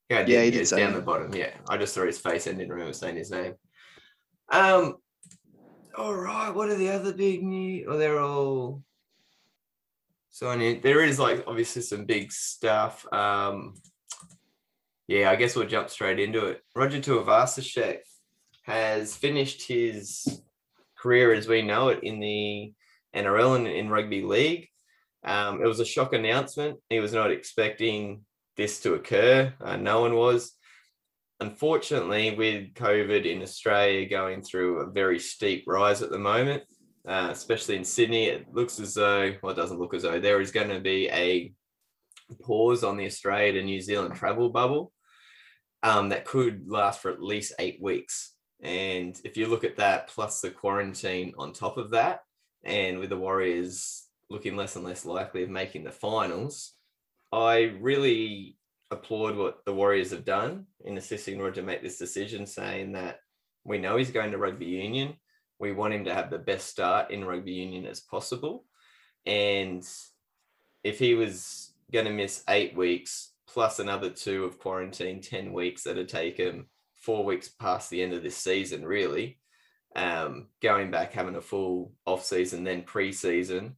Yeah, 0.09 0.17
I 0.19 0.19
Yeah, 0.21 0.25
he 0.43 0.45
did. 0.45 0.51
did 0.51 0.61
it's 0.61 0.71
down 0.71 0.91
that. 0.93 0.99
the 0.99 1.05
bottom. 1.05 1.33
Yeah, 1.33 1.51
I 1.69 1.77
just 1.77 1.93
saw 1.93 2.05
his 2.05 2.19
face 2.19 2.47
and 2.47 2.57
didn't 2.57 2.71
remember 2.71 2.93
saying 2.93 3.15
his 3.15 3.31
name. 3.31 3.53
Um. 4.51 4.95
All 5.97 6.13
right. 6.15 6.49
What 6.53 6.69
are 6.69 6.75
the 6.75 6.89
other 6.89 7.13
big 7.13 7.43
news? 7.43 7.85
Oh, 7.87 7.97
they're 7.97 8.19
all. 8.19 8.83
So 10.29 10.49
I 10.49 10.57
mean, 10.57 10.81
there 10.81 11.03
is 11.03 11.19
like 11.19 11.43
obviously 11.47 11.81
some 11.81 12.05
big 12.05 12.31
stuff. 12.31 13.05
Um. 13.13 13.75
Yeah, 15.07 15.29
I 15.29 15.35
guess 15.35 15.55
we'll 15.55 15.67
jump 15.67 15.89
straight 15.89 16.19
into 16.19 16.45
it. 16.45 16.61
Roger 16.75 16.99
Tuivasa-Sheck 16.99 17.97
has 18.63 19.15
finished 19.15 19.67
his 19.67 20.41
career 20.97 21.33
as 21.33 21.45
we 21.47 21.61
know 21.61 21.89
it 21.89 21.99
in 22.03 22.21
the 22.21 22.73
NRL 23.13 23.57
and 23.57 23.67
in 23.67 23.89
rugby 23.89 24.21
league. 24.21 24.69
Um, 25.25 25.61
it 25.61 25.67
was 25.67 25.81
a 25.81 25.85
shock 25.85 26.13
announcement. 26.13 26.79
He 26.89 27.01
was 27.01 27.11
not 27.13 27.31
expecting 27.31 28.21
this 28.57 28.79
to 28.81 28.93
occur. 28.93 29.53
Uh, 29.61 29.77
no 29.77 30.01
one 30.01 30.15
was. 30.15 30.53
Unfortunately, 31.39 32.35
with 32.35 32.73
COVID 32.73 33.25
in 33.25 33.41
Australia 33.41 34.07
going 34.07 34.41
through 34.41 34.79
a 34.79 34.91
very 34.91 35.19
steep 35.19 35.63
rise 35.67 36.01
at 36.01 36.09
the 36.09 36.19
moment, 36.19 36.63
uh, 37.07 37.29
especially 37.31 37.75
in 37.75 37.83
Sydney, 37.83 38.25
it 38.25 38.53
looks 38.53 38.79
as 38.79 38.93
though, 38.93 39.33
well, 39.41 39.51
it 39.51 39.55
doesn't 39.55 39.79
look 39.79 39.93
as 39.93 40.03
though 40.03 40.19
there 40.19 40.39
is 40.39 40.51
going 40.51 40.69
to 40.69 40.79
be 40.79 41.09
a 41.09 41.53
pause 42.41 42.83
on 42.83 42.97
the 42.97 43.05
Australia 43.05 43.53
to 43.53 43.63
New 43.63 43.81
Zealand 43.81 44.15
travel 44.15 44.49
bubble 44.49 44.93
um, 45.81 46.09
that 46.09 46.25
could 46.25 46.69
last 46.69 47.01
for 47.01 47.11
at 47.11 47.21
least 47.21 47.53
eight 47.59 47.79
weeks. 47.81 48.33
And 48.61 49.19
if 49.25 49.35
you 49.35 49.47
look 49.47 49.65
at 49.65 49.75
that 49.77 50.07
plus 50.07 50.39
the 50.39 50.49
quarantine 50.49 51.33
on 51.37 51.51
top 51.51 51.77
of 51.77 51.91
that, 51.91 52.21
and 52.63 52.99
with 52.99 53.09
the 53.09 53.17
Warriors 53.17 54.07
looking 54.29 54.55
less 54.55 54.77
and 54.77 54.85
less 54.85 55.05
likely 55.05 55.43
of 55.43 55.49
making 55.49 55.83
the 55.83 55.91
finals, 55.91 56.72
I 57.33 57.73
really 57.81 58.57
applaud 58.91 59.35
what 59.35 59.65
the 59.65 59.73
Warriors 59.73 60.11
have 60.11 60.23
done 60.23 60.67
in 60.85 60.97
assisting 60.97 61.39
Roger 61.39 61.61
to 61.61 61.63
make 61.63 61.81
this 61.81 61.97
decision, 61.97 62.45
saying 62.45 62.91
that 62.91 63.21
we 63.63 63.79
know 63.79 63.97
he's 63.97 64.11
going 64.11 64.31
to 64.31 64.37
rugby 64.37 64.67
union. 64.67 65.15
We 65.57 65.71
want 65.71 65.95
him 65.95 66.05
to 66.05 66.13
have 66.13 66.29
the 66.29 66.37
best 66.37 66.67
start 66.67 67.09
in 67.09 67.25
rugby 67.25 67.53
union 67.53 67.87
as 67.87 68.01
possible. 68.01 68.65
And 69.25 69.83
if 70.83 70.99
he 70.99 71.15
was 71.15 71.73
going 71.91 72.05
to 72.05 72.11
miss 72.11 72.43
eight 72.49 72.77
weeks 72.77 73.31
plus 73.47 73.79
another 73.79 74.11
two 74.11 74.45
of 74.45 74.59
quarantine, 74.59 75.19
10 75.19 75.53
weeks 75.53 75.83
that'd 75.83 76.09
take 76.09 76.37
him 76.37 76.67
four 77.01 77.25
weeks 77.25 77.47
past 77.47 77.89
the 77.89 78.03
end 78.03 78.13
of 78.13 78.21
this 78.21 78.37
season, 78.37 78.85
really, 78.85 79.39
um, 79.95 80.49
going 80.61 80.91
back, 80.91 81.13
having 81.13 81.35
a 81.35 81.41
full 81.41 81.93
off 82.05 82.23
season, 82.23 82.63
then 82.63 82.83
pre-season, 82.83 83.75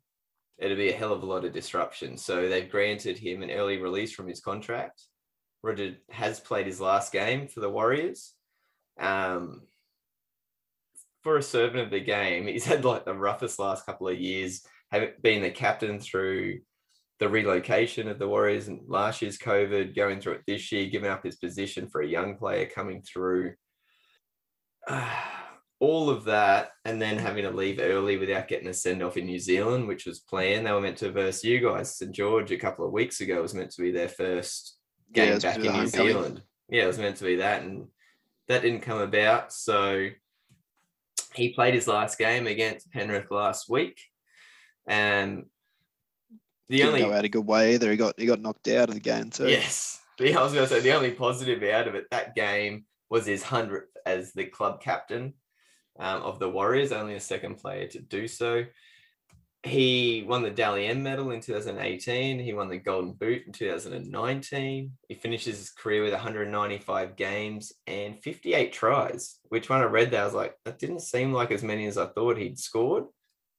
it'd 0.57 0.77
be 0.77 0.89
a 0.89 0.95
hell 0.95 1.13
of 1.13 1.23
a 1.23 1.25
lot 1.25 1.45
of 1.45 1.53
disruption. 1.53 2.17
So 2.17 2.47
they've 2.47 2.69
granted 2.69 3.17
him 3.17 3.41
an 3.41 3.51
early 3.51 3.77
release 3.77 4.13
from 4.13 4.27
his 4.27 4.39
contract. 4.39 5.03
Roger 5.63 5.95
has 6.09 6.39
played 6.39 6.67
his 6.67 6.79
last 6.79 7.11
game 7.11 7.47
for 7.47 7.59
the 7.59 7.69
Warriors. 7.69 8.33
Um, 8.99 9.63
for 11.23 11.37
a 11.37 11.43
servant 11.43 11.83
of 11.83 11.89
the 11.89 11.99
game, 11.99 12.47
he's 12.47 12.65
had 12.65 12.85
like 12.85 13.05
the 13.05 13.13
roughest 13.13 13.59
last 13.59 13.85
couple 13.85 14.07
of 14.07 14.19
years, 14.19 14.61
having 14.91 15.09
been 15.21 15.41
the 15.41 15.51
captain 15.51 15.99
through 15.99 16.59
the 17.19 17.29
relocation 17.29 18.07
of 18.07 18.19
the 18.19 18.27
Warriors 18.27 18.67
and 18.67 18.81
last 18.87 19.21
year's 19.21 19.37
COVID, 19.37 19.95
going 19.95 20.19
through 20.19 20.33
it 20.33 20.43
this 20.47 20.71
year, 20.71 20.87
giving 20.87 21.09
up 21.09 21.23
his 21.23 21.37
position 21.37 21.87
for 21.87 22.01
a 22.01 22.07
young 22.07 22.35
player 22.37 22.65
coming 22.65 23.01
through. 23.01 23.53
all 25.79 26.09
of 26.09 26.23
that 26.25 26.69
and 26.85 27.01
then 27.01 27.17
having 27.17 27.43
to 27.43 27.51
leave 27.51 27.79
early 27.79 28.17
without 28.17 28.47
getting 28.47 28.67
a 28.69 28.73
send 28.73 29.03
off 29.03 29.17
in 29.17 29.25
New 29.25 29.39
Zealand, 29.39 29.87
which 29.87 30.05
was 30.05 30.19
planned. 30.19 30.65
They 30.65 30.71
were 30.71 30.81
meant 30.81 30.97
to 30.97 31.11
verse 31.11 31.43
you 31.43 31.59
guys. 31.59 31.97
St 31.97 32.11
George 32.13 32.51
a 32.51 32.57
couple 32.57 32.85
of 32.85 32.93
weeks 32.93 33.21
ago 33.21 33.41
was 33.41 33.53
meant 33.53 33.71
to 33.71 33.81
be 33.81 33.91
their 33.91 34.07
first 34.07 34.77
game 35.11 35.33
yeah, 35.33 35.39
back 35.39 35.57
in 35.57 35.73
New 35.73 35.87
Zealand. 35.87 36.41
Yeah, 36.69 36.83
it 36.83 36.87
was 36.87 36.97
meant 36.97 37.17
to 37.17 37.25
be 37.25 37.35
that, 37.37 37.63
and 37.63 37.87
that 38.47 38.61
didn't 38.61 38.81
come 38.81 38.99
about. 38.99 39.51
So 39.53 40.07
he 41.33 41.53
played 41.53 41.73
his 41.73 41.87
last 41.87 42.17
game 42.17 42.47
against 42.47 42.91
Penrith 42.91 43.29
last 43.29 43.69
week, 43.69 43.99
and 44.87 45.45
the 46.69 46.77
Didn't 46.77 46.93
only 46.93 47.01
go 47.01 47.13
out 47.13 47.25
a 47.25 47.29
good 47.29 47.45
way 47.45 47.75
either. 47.75 47.91
He 47.91 47.97
got 47.97 48.15
he 48.17 48.25
got 48.25 48.41
knocked 48.41 48.67
out 48.69 48.89
of 48.89 48.95
the 48.95 49.01
game 49.01 49.29
too. 49.29 49.49
Yes, 49.49 50.01
yeah, 50.19 50.39
I 50.39 50.43
was 50.43 50.53
going 50.53 50.67
to 50.67 50.73
say 50.73 50.79
the 50.79 50.95
only 50.95 51.11
positive 51.11 51.61
out 51.63 51.87
of 51.87 51.95
it 51.95 52.05
that 52.11 52.33
game 52.33 52.85
was 53.09 53.25
his 53.25 53.43
hundredth 53.43 53.95
as 54.05 54.33
the 54.33 54.45
club 54.45 54.81
captain 54.81 55.33
um, 55.99 56.21
of 56.23 56.39
the 56.39 56.49
Warriors, 56.49 56.91
only 56.91 57.15
a 57.15 57.19
second 57.19 57.55
player 57.55 57.87
to 57.87 57.99
do 57.99 58.27
so. 58.27 58.65
He 59.63 60.23
won 60.27 60.43
the 60.43 60.51
Dally 60.51 60.85
M 60.85 61.01
medal 61.01 61.31
in 61.31 61.41
2018. 61.41 62.37
He 62.37 62.53
won 62.53 62.69
the 62.69 62.77
Golden 62.77 63.13
Boot 63.13 63.47
in 63.47 63.51
2019. 63.51 64.91
He 65.07 65.15
finishes 65.15 65.57
his 65.57 65.71
career 65.71 66.03
with 66.03 66.13
195 66.13 67.15
games 67.15 67.73
and 67.87 68.19
58 68.19 68.71
tries, 68.71 69.39
which 69.49 69.67
when 69.67 69.81
I 69.81 69.85
read 69.85 70.11
that, 70.11 70.21
I 70.21 70.25
was 70.25 70.35
like, 70.35 70.55
that 70.65 70.77
didn't 70.77 70.99
seem 70.99 71.33
like 71.33 71.49
as 71.49 71.63
many 71.63 71.87
as 71.87 71.97
I 71.97 72.05
thought 72.05 72.37
he'd 72.37 72.59
scored. 72.59 73.05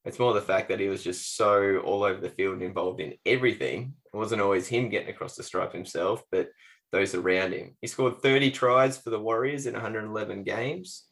It's 0.05 0.21
more 0.21 0.33
the 0.33 0.41
fact 0.41 0.69
that 0.69 0.79
he 0.79 0.87
was 0.87 1.03
just 1.03 1.37
so 1.37 1.79
all 1.79 2.05
over 2.05 2.21
the 2.21 2.31
field 2.31 2.63
involved 2.63 3.01
in 3.01 3.15
everything. 3.27 3.95
It 4.15 4.17
wasn't 4.17 4.41
always 4.41 4.69
him 4.69 4.89
getting 4.89 5.09
across 5.09 5.35
the 5.35 5.43
stripe 5.43 5.73
himself, 5.73 6.23
but 6.31 6.51
those 6.93 7.17
around 7.17 7.53
him. 7.53 7.77
He 7.81 7.89
scored 7.89 8.23
30 8.23 8.53
tries 8.53 8.97
for 8.97 9.11
the 9.11 9.19
Warriors 9.19 9.67
in 9.67 9.73
111 9.73 10.45
games. 10.45 11.07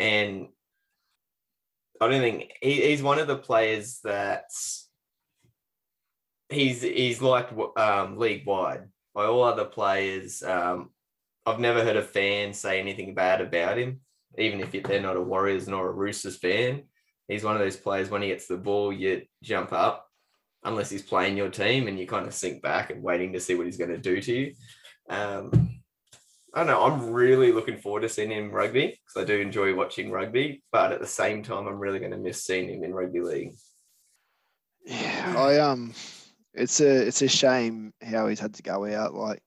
And 0.00 0.48
I 2.00 2.08
don't 2.08 2.20
think 2.20 2.52
he, 2.62 2.88
he's 2.88 3.02
one 3.02 3.18
of 3.18 3.26
the 3.26 3.36
players 3.36 4.00
that's 4.02 4.88
he's 6.48 6.82
he's 6.82 7.20
like 7.20 7.50
um, 7.76 8.16
league 8.16 8.46
wide 8.46 8.88
by 9.14 9.26
all 9.26 9.42
other 9.42 9.66
players. 9.66 10.42
Um, 10.42 10.90
I've 11.44 11.60
never 11.60 11.84
heard 11.84 11.96
a 11.96 12.02
fan 12.02 12.54
say 12.54 12.80
anything 12.80 13.14
bad 13.14 13.40
about 13.40 13.78
him, 13.78 14.00
even 14.38 14.60
if 14.60 14.72
they're 14.72 15.02
not 15.02 15.16
a 15.16 15.20
Warriors 15.20 15.68
nor 15.68 15.88
a 15.88 15.92
Roosters 15.92 16.36
fan. 16.36 16.84
He's 17.28 17.44
one 17.44 17.54
of 17.54 17.60
those 17.60 17.76
players 17.76 18.10
when 18.10 18.22
he 18.22 18.28
gets 18.28 18.46
the 18.46 18.56
ball, 18.56 18.92
you 18.92 19.22
jump 19.42 19.72
up, 19.72 20.08
unless 20.64 20.90
he's 20.90 21.02
playing 21.02 21.36
your 21.36 21.50
team 21.50 21.86
and 21.86 21.98
you 21.98 22.06
kind 22.06 22.26
of 22.26 22.34
sink 22.34 22.62
back 22.62 22.90
and 22.90 23.02
waiting 23.02 23.32
to 23.32 23.40
see 23.40 23.54
what 23.54 23.66
he's 23.66 23.76
going 23.76 23.90
to 23.90 23.98
do 23.98 24.20
to 24.20 24.32
you. 24.32 24.54
Um, 25.08 25.79
I 26.52 26.58
don't 26.58 26.66
know. 26.66 26.82
I'm 26.82 27.10
really 27.10 27.52
looking 27.52 27.78
forward 27.78 28.00
to 28.00 28.08
seeing 28.08 28.30
him 28.30 28.50
rugby 28.50 28.86
because 28.88 29.22
I 29.22 29.24
do 29.24 29.38
enjoy 29.38 29.74
watching 29.74 30.10
rugby, 30.10 30.62
but 30.72 30.92
at 30.92 31.00
the 31.00 31.06
same 31.06 31.42
time, 31.42 31.68
I'm 31.68 31.78
really 31.78 32.00
going 32.00 32.10
to 32.10 32.16
miss 32.16 32.44
seeing 32.44 32.68
him 32.68 32.82
in 32.82 32.92
rugby 32.92 33.20
league. 33.20 33.54
Yeah, 34.84 35.34
I 35.36 35.58
um, 35.58 35.94
it's 36.54 36.80
a 36.80 37.06
it's 37.06 37.22
a 37.22 37.28
shame 37.28 37.92
how 38.02 38.26
he's 38.26 38.40
had 38.40 38.54
to 38.54 38.62
go 38.62 38.84
out. 38.86 39.14
Like, 39.14 39.42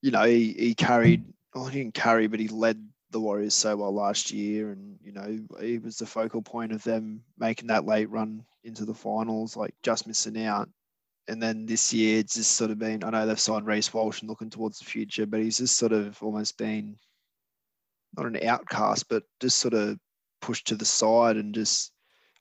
you 0.00 0.10
know, 0.10 0.24
he 0.24 0.52
he 0.52 0.74
carried. 0.74 1.24
Oh, 1.54 1.66
he 1.66 1.80
didn't 1.80 1.94
carry, 1.94 2.28
but 2.28 2.40
he 2.40 2.48
led 2.48 2.82
the 3.10 3.20
Warriors 3.20 3.54
so 3.54 3.76
well 3.76 3.92
last 3.92 4.30
year, 4.30 4.70
and 4.70 4.98
you 5.02 5.12
know, 5.12 5.38
he 5.60 5.78
was 5.78 5.98
the 5.98 6.06
focal 6.06 6.40
point 6.40 6.72
of 6.72 6.82
them 6.82 7.22
making 7.38 7.66
that 7.66 7.84
late 7.84 8.08
run 8.08 8.44
into 8.64 8.86
the 8.86 8.94
finals, 8.94 9.56
like 9.56 9.74
just 9.82 10.06
missing 10.06 10.42
out 10.46 10.70
and 11.28 11.42
then 11.42 11.66
this 11.66 11.92
year 11.92 12.18
it's 12.18 12.34
just 12.34 12.52
sort 12.52 12.70
of 12.70 12.78
been 12.78 13.04
I 13.04 13.10
know 13.10 13.26
they've 13.26 13.38
signed 13.38 13.66
Reece 13.66 13.92
Walsh 13.94 14.20
and 14.20 14.28
looking 14.28 14.50
towards 14.50 14.78
the 14.78 14.84
future, 14.84 15.26
but 15.26 15.40
he's 15.40 15.58
just 15.58 15.76
sort 15.76 15.92
of 15.92 16.20
almost 16.22 16.58
been 16.58 16.96
not 18.16 18.26
an 18.26 18.38
outcast, 18.46 19.08
but 19.08 19.24
just 19.40 19.58
sort 19.58 19.74
of 19.74 19.98
pushed 20.40 20.66
to 20.68 20.74
the 20.74 20.84
side 20.84 21.36
and 21.36 21.54
just 21.54 21.92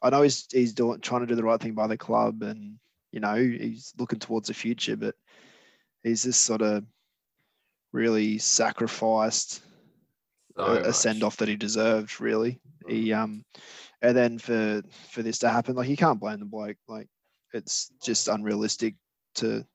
I 0.01 0.09
know 0.09 0.23
he's 0.23 0.47
he's 0.51 0.73
doing 0.73 0.99
trying 0.99 1.21
to 1.21 1.27
do 1.27 1.35
the 1.35 1.43
right 1.43 1.59
thing 1.59 1.73
by 1.73 1.87
the 1.87 1.97
club 1.97 2.41
and 2.41 2.77
you 3.11 3.19
know 3.19 3.35
he's 3.35 3.93
looking 3.97 4.19
towards 4.19 4.47
the 4.47 4.53
future, 4.53 4.97
but 4.97 5.15
he's 6.03 6.23
just 6.23 6.41
sort 6.41 6.61
of 6.61 6.83
really 7.93 8.37
sacrificed 8.37 9.61
a, 10.57 10.89
a 10.89 10.93
send 10.93 11.23
off 11.23 11.37
that 11.37 11.47
he 11.47 11.55
deserved. 11.55 12.19
Really, 12.19 12.59
he 12.87 13.13
um, 13.13 13.45
and 14.01 14.17
then 14.17 14.39
for 14.39 14.81
for 15.09 15.21
this 15.21 15.39
to 15.39 15.49
happen, 15.49 15.75
like 15.75 15.89
you 15.89 15.97
can't 15.97 16.19
blame 16.19 16.39
the 16.39 16.45
bloke. 16.45 16.77
Like 16.87 17.07
it's 17.53 17.91
just 18.01 18.27
unrealistic 18.27 18.95
to 19.35 19.65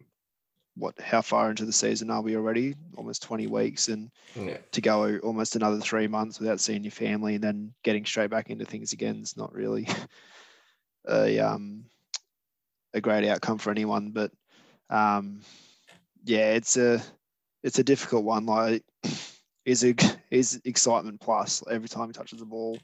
what 0.77 0.99
how 1.01 1.23
far 1.23 1.49
into 1.51 1.65
the 1.65 1.73
season 1.73 2.11
are 2.11 2.21
we 2.21 2.37
already? 2.37 2.75
Almost 2.97 3.23
20 3.23 3.47
weeks, 3.47 3.89
and 3.89 4.11
yeah. 4.35 4.59
to 4.73 4.81
go 4.81 5.19
almost 5.19 5.57
another 5.57 5.81
three 5.81 6.07
months 6.07 6.39
without 6.39 6.61
seeing 6.61 6.85
your 6.85 6.91
family 6.91 7.37
and 7.37 7.45
then 7.45 7.73
getting 7.83 8.05
straight 8.05 8.31
back 8.31 8.51
into 8.51 8.65
things 8.67 8.93
again 8.93 9.17
is 9.23 9.37
not 9.37 9.55
really 9.55 9.89
a 11.09 11.39
um 11.39 11.87
a 12.93 13.01
great 13.01 13.29
outcome 13.29 13.59
for 13.59 13.71
anyone. 13.71 14.11
But 14.11 14.33
um, 14.91 15.41
yeah, 16.25 16.53
it's 16.53 16.77
a 16.77 17.03
it's 17.63 17.79
a 17.79 17.85
difficult 17.85 18.25
one. 18.25 18.47
Like 18.47 18.85
is 19.65 19.85
a 19.85 19.95
is 20.31 20.61
excitement 20.65 21.21
plus 21.21 21.63
every 21.71 21.89
time 21.89 22.09
he 22.09 22.13
touches 22.13 22.41
the 22.41 22.45
ball. 22.45 22.79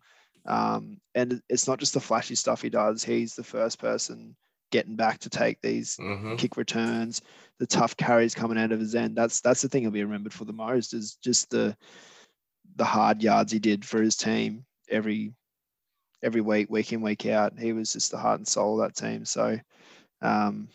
Um, 0.45 0.99
and 1.15 1.41
it's 1.49 1.69
not 1.69 1.79
just 1.79 1.95
the 1.95 2.01
flashy 2.01 2.35
stuff 2.35 2.63
he 2.63 2.71
does. 2.71 3.05
He's 3.05 3.37
the 3.37 3.45
first 3.45 3.79
person 3.79 4.35
getting 4.73 4.97
back 4.97 5.21
to 5.21 5.31
take 5.31 5.61
these 5.63 5.97
mm-hmm. 5.99 6.35
kick 6.35 6.57
returns, 6.57 7.23
the 7.61 7.67
tough 7.67 7.97
carries 7.97 8.35
coming 8.35 8.59
out 8.59 8.73
of 8.73 8.81
his 8.81 8.97
end. 8.97 9.15
That's 9.15 9.41
that's 9.41 9.63
the 9.63 9.69
thing 9.69 9.83
he'll 9.83 9.93
be 9.93 10.03
remembered 10.03 10.33
for 10.33 10.45
the 10.45 10.53
most 10.53 10.95
is 10.95 11.15
just 11.23 11.51
the 11.51 11.77
the 12.75 12.85
hard 12.85 13.23
yards 13.23 13.53
he 13.53 13.61
did 13.61 13.85
for 13.85 14.03
his 14.03 14.17
team 14.17 14.65
every 14.91 15.33
every 16.25 16.41
week, 16.41 16.71
week 16.71 16.93
in, 16.93 17.03
week 17.03 17.27
out. 17.27 17.57
He 17.57 17.73
was 17.73 17.93
just 17.93 18.11
the 18.11 18.19
heart 18.19 18.41
and 18.41 18.49
soul 18.49 18.81
of 18.81 18.89
that 18.89 19.01
team. 19.01 19.25
So 19.25 19.61
um, 20.23 20.69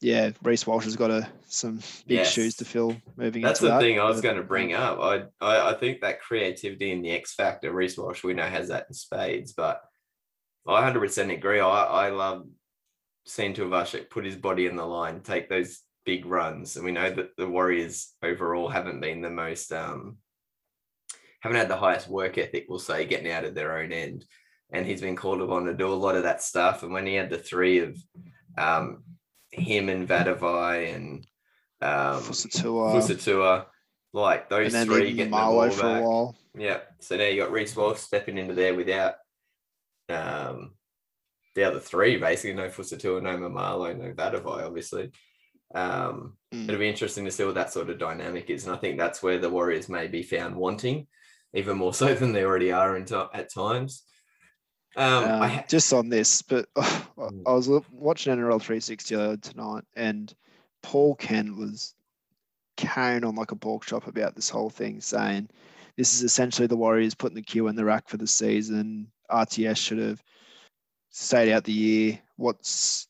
yeah, 0.00 0.30
Reece 0.42 0.66
Walsh 0.66 0.84
has 0.84 0.96
got 0.96 1.10
a, 1.10 1.26
some 1.46 1.80
big 2.06 2.18
yes. 2.18 2.32
shoes 2.32 2.56
to 2.56 2.64
fill 2.64 2.96
moving 3.16 3.42
That's 3.42 3.60
the 3.60 3.68
that. 3.68 3.80
thing 3.80 3.98
I 3.98 4.04
was 4.04 4.20
going 4.20 4.36
to 4.36 4.42
bring 4.42 4.74
up. 4.74 4.98
I, 5.00 5.22
I, 5.40 5.70
I 5.70 5.74
think 5.74 6.00
that 6.00 6.20
creativity 6.20 6.92
and 6.92 7.04
the 7.04 7.12
X 7.12 7.34
factor, 7.34 7.72
Reece 7.72 7.96
Walsh, 7.96 8.22
we 8.22 8.34
know 8.34 8.44
has 8.44 8.68
that 8.68 8.86
in 8.88 8.94
spades, 8.94 9.52
but 9.52 9.80
I 10.66 10.90
100% 10.90 11.32
agree. 11.32 11.60
I, 11.60 11.84
I 11.84 12.10
love 12.10 12.46
seen 13.26 13.54
Tuivasa 13.54 14.08
put 14.08 14.24
his 14.24 14.36
body 14.36 14.66
in 14.66 14.76
the 14.76 14.86
line, 14.86 15.20
take 15.20 15.48
those 15.48 15.82
big 16.04 16.24
runs. 16.24 16.76
And 16.76 16.84
we 16.84 16.92
know 16.92 17.10
that 17.10 17.36
the 17.36 17.48
Warriors 17.48 18.14
overall 18.22 18.68
haven't 18.68 19.00
been 19.00 19.20
the 19.20 19.30
most, 19.30 19.72
um, 19.72 20.18
haven't 21.40 21.58
had 21.58 21.68
the 21.68 21.76
highest 21.76 22.08
work 22.08 22.38
ethic, 22.38 22.66
we'll 22.68 22.78
say, 22.78 23.04
getting 23.04 23.30
out 23.30 23.44
of 23.44 23.54
their 23.54 23.78
own 23.78 23.92
end. 23.92 24.24
And 24.72 24.86
he's 24.86 25.00
been 25.00 25.16
called 25.16 25.40
upon 25.42 25.64
to 25.66 25.74
do 25.74 25.88
a 25.88 25.94
lot 25.94 26.16
of 26.16 26.22
that 26.22 26.42
stuff. 26.42 26.82
And 26.82 26.92
when 26.92 27.06
he 27.06 27.14
had 27.14 27.30
the 27.30 27.38
three 27.38 27.80
of 27.80 27.98
um, 28.56 29.02
him 29.50 29.88
and 29.88 30.08
Vadavai 30.08 30.94
and 30.94 31.26
um, 31.82 32.22
Fusitu'a, 32.22 32.94
Fusitu'a, 32.94 33.66
like 34.12 34.48
those 34.48 34.72
three 34.72 35.12
getting 35.12 35.30
the 35.30 35.36
ball 35.36 35.68
back. 35.68 36.34
Yeah. 36.56 36.78
So 37.00 37.16
now 37.16 37.24
you 37.24 37.42
got 37.42 37.52
Reece 37.52 37.76
Walsh 37.76 37.98
stepping 37.98 38.38
into 38.38 38.54
there 38.54 38.74
without 38.74 39.14
um, 40.08 40.75
the 41.56 41.64
other 41.64 41.80
three, 41.80 42.16
basically. 42.18 42.54
No 42.54 42.68
Fusitu'a, 42.68 43.20
no 43.20 43.36
Maumalo, 43.36 43.96
no 43.98 44.12
Vadavai, 44.12 44.64
obviously. 44.64 45.10
Um, 45.74 46.36
Mm. 46.54 46.68
it'll 46.68 46.78
be 46.78 46.88
interesting 46.88 47.24
to 47.24 47.30
see 47.32 47.44
what 47.44 47.56
that 47.56 47.72
sort 47.72 47.90
of 47.90 47.98
dynamic 47.98 48.48
is. 48.50 48.66
And 48.66 48.74
I 48.74 48.78
think 48.78 48.96
that's 48.98 49.20
where 49.22 49.38
the 49.38 49.50
Warriors 49.50 49.88
may 49.88 50.06
be 50.06 50.22
found 50.22 50.54
wanting, 50.54 51.08
even 51.54 51.76
more 51.76 51.92
so 52.02 52.14
than 52.14 52.32
they 52.32 52.44
already 52.44 52.70
are 52.70 52.96
in 52.96 53.04
ti- 53.04 53.32
at 53.34 53.52
times. 53.52 54.04
Um, 54.96 55.24
Um, 55.24 55.50
ha- 55.50 55.64
just 55.68 55.92
on 55.92 56.08
this, 56.08 56.40
but 56.42 56.68
I 56.76 57.02
Mm. 57.16 57.42
I 57.46 57.52
was 57.54 57.68
watching 57.90 58.34
NRL 58.36 58.60
360 58.60 59.38
tonight, 59.38 59.84
and 59.96 60.32
Paul 60.82 61.14
Kent 61.16 61.56
was 61.56 61.94
carrying 62.76 63.24
on 63.24 63.34
like 63.34 63.52
a 63.52 63.56
pork 63.56 63.86
chop 63.86 64.06
about 64.06 64.36
this 64.36 64.50
whole 64.50 64.68
thing, 64.68 65.00
saying 65.00 65.48
this 65.96 66.12
is 66.14 66.22
essentially 66.22 66.66
the 66.68 66.76
Warriors 66.76 67.14
putting 67.14 67.36
the 67.36 67.42
cue 67.42 67.68
in 67.68 67.74
the 67.74 67.86
rack 67.86 68.06
for 68.06 68.18
the 68.18 68.26
season. 68.26 69.10
RTS 69.30 69.78
should 69.78 69.96
have 69.98 70.22
stayed 71.16 71.50
out 71.52 71.64
the 71.64 71.72
year. 71.72 72.18
What's 72.36 73.08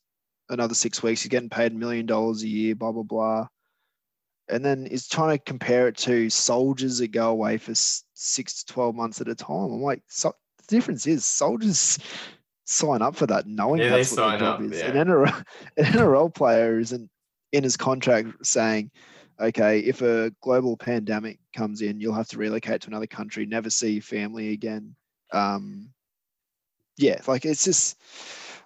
another 0.49 0.75
six 0.75 1.03
weeks? 1.03 1.23
He's 1.23 1.29
getting 1.31 1.51
paid 1.51 1.73
a 1.73 1.75
million 1.75 2.07
dollars 2.07 2.43
a 2.43 2.49
year, 2.49 2.75
blah, 2.75 2.93
blah, 2.93 3.03
blah. 3.03 3.49
And 4.49 4.65
then 4.65 4.87
he's 4.87 5.09
trying 5.09 5.37
to 5.37 5.43
compare 5.45 5.89
it 5.89 5.97
to 5.99 6.31
soldiers 6.31 6.99
that 6.99 7.09
go 7.09 7.31
away 7.31 7.59
for 7.59 7.73
six 7.75 8.63
to 8.63 8.73
12 8.73 8.95
months 8.95 9.21
at 9.21 9.29
a 9.29 9.35
time. 9.35 9.73
I'm 9.73 9.83
like, 9.83 10.03
so, 10.09 10.33
the 10.59 10.77
difference 10.77 11.07
is 11.07 11.25
soldiers 11.25 11.99
sign 12.65 13.03
up 13.03 13.17
for 13.17 13.27
that 13.27 13.47
knowing 13.47 13.81
Yeah, 13.81 13.91
they 13.91 13.97
that's 13.97 14.13
what 14.17 14.31
their 14.31 14.39
job 14.39 14.61
up, 14.61 14.73
is. 14.73 14.79
yeah. 14.79 14.87
An, 14.93 15.09
NRL, 15.09 15.45
an 15.77 15.85
NRL 15.85 16.33
player 16.33 16.79
isn't 16.79 17.11
in 17.53 17.65
his 17.65 17.77
contract 17.77 18.47
saying, 18.47 18.93
okay, 19.41 19.81
if 19.81 20.01
a 20.03 20.33
global 20.43 20.77
pandemic 20.77 21.41
comes 21.57 21.83
in, 21.83 22.01
you'll 22.01 22.15
have 22.15 22.29
to 22.29 22.39
relocate 22.39 22.83
to 22.83 22.89
another 22.89 23.07
country, 23.09 23.47
never 23.47 23.69
see 23.69 23.91
your 23.95 24.03
family 24.03 24.53
again. 24.53 24.95
Um, 25.33 25.91
yeah, 26.97 27.21
like 27.27 27.45
it's 27.45 27.65
just, 27.65 27.99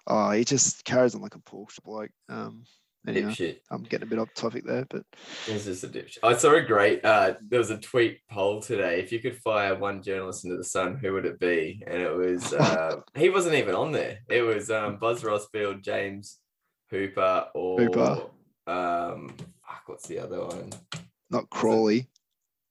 oh, 0.07 0.31
he 0.31 0.45
just 0.45 0.85
carries 0.85 1.15
on 1.15 1.23
like 1.23 1.35
a 1.35 1.41
pork 1.41 1.71
chop. 1.71 1.87
Like, 1.87 2.13
um, 2.29 2.65
anyway, 3.07 3.31
dipshit. 3.31 3.59
I'm 3.71 3.83
getting 3.83 4.07
a 4.07 4.11
bit 4.11 4.19
off 4.19 4.33
topic 4.35 4.65
there, 4.65 4.87
but 4.89 5.05
This 5.47 5.67
is 5.67 5.85
a 5.85 5.89
dipshit. 5.89 6.19
I 6.23 6.37
saw 6.37 6.55
a 6.55 6.63
great. 6.63 7.05
Uh, 7.05 7.35
there 7.49 7.59
was 7.59 7.71
a 7.71 7.79
tweet 7.79 8.21
poll 8.31 8.61
today. 8.61 9.01
If 9.01 9.13
you 9.13 9.21
could 9.21 9.37
fire 9.37 9.75
one 9.77 10.03
journalist 10.03 10.45
into 10.45 10.57
the 10.57 10.65
sun, 10.65 10.97
who 10.97 11.13
would 11.13 11.27
it 11.27 11.39
be? 11.39 11.83
And 11.87 12.01
it 12.03 12.15
was 12.15 12.53
uh, 12.55 13.01
he 13.15 13.31
wasn't 13.31 13.57
even 13.57 13.75
on 13.75 13.93
there. 13.93 14.19
It 14.29 14.43
was 14.43 14.71
um, 14.71 14.99
Buzz 14.99 15.23
Rothfield, 15.23 15.83
James 15.83 16.39
Hooper, 16.91 17.47
or 17.55 17.81
Hooper. 17.81 18.23
um, 18.67 19.35
fuck, 19.67 19.83
what's 19.87 20.07
the 20.09 20.19
other 20.19 20.45
one? 20.45 20.71
not 21.31 21.49
Crawley. 21.51 22.09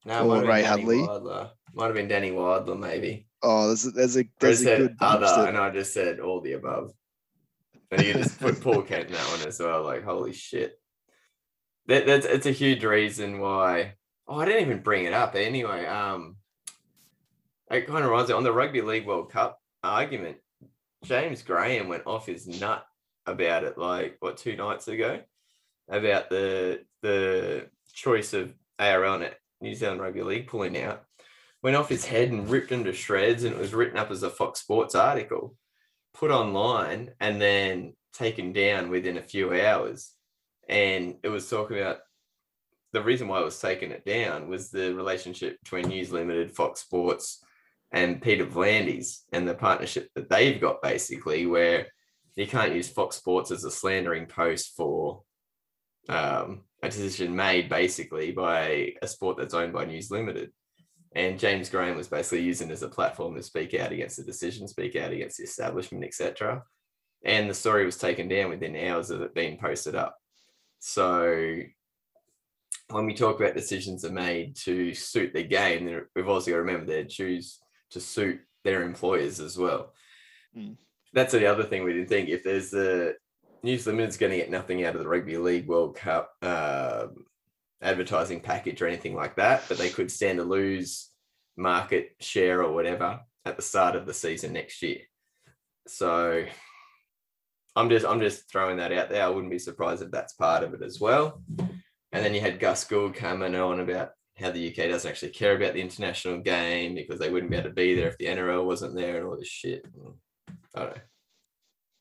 No, 0.06 0.24
Or 0.24 0.28
might 0.28 0.34
have 0.36 0.42
been 0.44 0.50
Ray 0.50 0.64
Hadley. 0.64 1.50
Might 1.74 1.86
have 1.86 1.94
been 1.94 2.08
Danny 2.08 2.32
Weidler, 2.32 2.78
maybe. 2.78 3.28
Oh, 3.42 3.68
there's 3.68 3.86
a, 3.86 3.92
there's 3.92 4.18
a 4.18 4.24
there's 4.40 4.62
a 4.62 4.78
good 4.78 4.96
other, 5.00 5.26
that- 5.26 5.50
and 5.50 5.58
I 5.58 5.70
just 5.70 5.94
said 5.94 6.20
all 6.20 6.42
the 6.42 6.54
above. 6.54 6.92
And 7.92 8.04
you 8.04 8.14
just 8.14 8.40
put 8.40 8.62
Paul 8.62 8.84
Kent 8.84 9.08
in 9.08 9.14
that 9.14 9.32
one 9.32 9.48
as 9.48 9.60
well. 9.60 9.84
Like, 9.84 10.04
holy 10.04 10.32
shit. 10.34 10.80
That, 11.88 12.06
that's 12.06 12.26
it's 12.26 12.46
a 12.46 12.52
huge 12.52 12.84
reason 12.84 13.40
why. 13.40 13.96
Oh, 14.28 14.40
I 14.40 14.46
didn't 14.46 14.62
even 14.62 14.84
bring 14.84 15.06
it 15.06 15.14
up 15.14 15.34
anyway. 15.36 15.88
Um, 15.88 16.36
it 17.72 17.88
kind 17.88 18.04
of 18.04 18.12
reminds 18.12 18.30
me 18.30 18.36
on 18.36 18.44
the 18.44 18.52
Rugby 18.54 18.82
League 18.82 19.08
World 19.08 19.32
Cup 19.32 19.60
argument. 19.84 20.38
James 21.04 21.42
Graham 21.42 21.88
went 21.88 22.06
off 22.06 22.28
his 22.28 22.46
nut 22.48 22.86
about 23.26 23.64
it, 23.64 23.78
like 23.78 24.18
what 24.20 24.38
two 24.38 24.56
nights 24.56 24.88
ago, 24.88 25.22
about 25.90 26.30
the 26.30 26.84
the 27.02 27.70
choice 27.94 28.34
of 28.34 28.54
ARL 28.78 29.16
and 29.16 29.34
New 29.62 29.74
Zealand 29.74 30.02
Rugby 30.02 30.22
League 30.22 30.48
pulling 30.48 30.78
out. 30.80 31.04
Went 31.62 31.76
off 31.76 31.90
his 31.90 32.06
head 32.06 32.32
and 32.32 32.50
ripped 32.50 32.72
him 32.72 32.86
to 32.86 32.94
shreds, 32.94 33.44
and 33.44 33.54
it 33.54 33.60
was 33.60 33.74
written 33.74 33.98
up 33.98 34.12
as 34.12 34.24
a 34.24 34.30
Fox 34.30 34.62
Sports 34.62 34.96
article, 34.96 35.56
put 36.14 36.32
online, 36.32 37.12
and 37.20 37.42
then 37.42 37.94
taken 38.14 38.54
down 38.54 38.90
within 38.90 39.18
a 39.18 39.24
few 39.24 39.54
hours. 39.60 40.14
And 40.68 41.16
it 41.24 41.30
was 41.30 41.50
talking 41.50 41.78
about 41.78 41.98
the 42.94 43.02
reason 43.02 43.28
why 43.28 43.42
it 43.42 43.46
was 43.46 43.60
taking 43.60 43.92
it 43.92 44.06
down 44.06 44.48
was 44.48 44.70
the 44.70 44.94
relationship 44.96 45.60
between 45.64 45.88
News 45.88 46.12
Limited, 46.12 46.56
Fox 46.56 46.82
Sports, 46.82 47.44
and 47.92 48.22
Peter 48.22 48.46
V'landys 48.46 49.22
and 49.34 49.48
the 49.48 49.54
partnership 49.54 50.10
that 50.16 50.30
they've 50.30 50.62
got 50.62 50.82
basically, 50.82 51.46
where 51.46 51.88
you 52.36 52.48
can't 52.48 52.74
use 52.74 52.88
Fox 52.88 53.18
Sports 53.18 53.52
as 53.52 53.64
a 53.64 53.72
slandering 53.72 54.26
post 54.26 54.74
for 54.78 55.24
um, 56.08 56.62
a 56.82 56.90
decision 56.90 57.36
made 57.36 57.70
basically 57.70 58.32
by 58.32 58.94
a 59.02 59.08
sport 59.08 59.38
that's 59.38 59.54
owned 59.54 59.74
by 59.74 59.86
News 59.86 60.10
Limited. 60.10 60.52
And 61.16 61.40
James 61.40 61.70
Graham 61.70 61.98
was 61.98 62.08
basically 62.08 62.44
using 62.44 62.70
it 62.70 62.74
as 62.74 62.84
a 62.84 62.88
platform 62.88 63.36
to 63.36 63.42
speak 63.42 63.74
out 63.74 63.92
against 63.92 64.18
the 64.18 64.24
decision, 64.24 64.68
speak 64.68 64.96
out 64.96 65.12
against 65.12 65.38
the 65.38 65.44
establishment, 65.44 66.04
etc. 66.04 66.64
And 67.26 67.50
the 67.50 67.54
story 67.54 67.86
was 67.86 67.98
taken 67.98 68.28
down 68.28 68.50
within 68.50 68.76
hours 68.76 69.10
of 69.10 69.22
it 69.22 69.34
being 69.34 69.58
posted 69.58 69.96
up. 69.96 70.16
So 70.78 71.62
when 72.92 73.06
we 73.06 73.14
talk 73.14 73.40
about 73.40 73.56
decisions 73.56 74.06
are 74.06 74.12
made 74.12 74.56
to 74.58 74.94
suit 74.94 75.34
the 75.34 75.44
game, 75.44 76.02
we've 76.16 76.30
also 76.30 76.52
got 76.52 76.58
to 76.58 76.62
remember 76.62 76.86
they 76.86 77.06
choose 77.06 77.60
to 77.92 78.00
suit 78.00 78.40
their 78.64 78.84
employers 78.84 79.40
as 79.40 79.58
well. 79.58 79.94
Mm. 80.56 80.78
That's 81.14 81.34
the 81.34 81.48
other 81.48 81.64
thing 81.64 81.84
we 81.84 81.94
didn't 81.94 82.10
think. 82.10 82.30
If 82.30 82.44
there's 82.44 82.70
the 82.70 83.16
News 83.64 83.86
Limited's 83.86 84.18
going 84.18 84.32
to 84.32 84.38
get 84.38 84.52
nothing 84.52 84.86
out 84.86 84.96
of 84.96 85.02
the 85.02 85.08
Rugby 85.08 85.38
League 85.38 85.68
World 85.68 85.96
Cup 85.96 86.32
um, 86.42 87.26
advertising 87.82 88.42
package 88.42 88.82
or 88.82 88.88
anything 88.88 89.16
like 89.16 89.36
that, 89.36 89.64
but 89.68 89.78
they 89.78 89.90
could 89.90 90.12
stand 90.12 90.38
to 90.38 90.44
lose 90.44 91.10
market 91.58 92.16
share 92.20 92.64
or 92.64 92.74
whatever 92.74 93.20
at 93.46 93.56
the 93.56 93.62
start 93.62 93.96
of 93.96 94.06
the 94.06 94.14
season 94.14 94.54
next 94.54 94.82
year. 94.82 95.00
So 95.88 96.46
I'm 97.76 97.90
just 97.90 98.06
I'm 98.06 98.20
just 98.20 98.50
throwing 98.52 98.78
that 98.78 98.92
out 98.92 99.10
there. 99.10 99.24
I 99.24 99.30
wouldn't 99.30 99.52
be 99.52 99.60
surprised 99.60 100.02
if 100.02 100.12
that's 100.12 100.34
part 100.34 100.64
of 100.64 100.74
it 100.74 100.82
as 100.82 101.00
well. 101.00 101.42
And 102.12 102.26
then 102.26 102.34
you 102.34 102.42
had 102.42 102.60
Gus 102.60 102.84
Gould 102.84 103.16
coming 103.16 103.56
on 103.56 103.80
about 103.80 104.12
how 104.38 104.52
the 104.52 104.70
UK 104.70 104.90
doesn't 104.90 105.10
actually 105.10 105.32
care 105.32 105.56
about 105.56 105.74
the 105.74 105.82
international 105.82 106.40
game 106.40 106.96
because 106.96 107.20
they 107.20 107.30
wouldn't 107.30 107.52
be 107.52 107.58
able 107.58 107.70
to 107.70 107.76
be 107.76 107.94
there 107.94 108.08
if 108.08 108.18
the 108.18 108.26
NRL 108.26 108.66
wasn't 108.66 108.96
there 108.96 109.18
and 109.18 109.28
all 109.28 109.38
this 109.38 109.48
shit. 109.48 109.86
I 110.76 110.80
don't 110.80 110.96
know. 110.96 111.02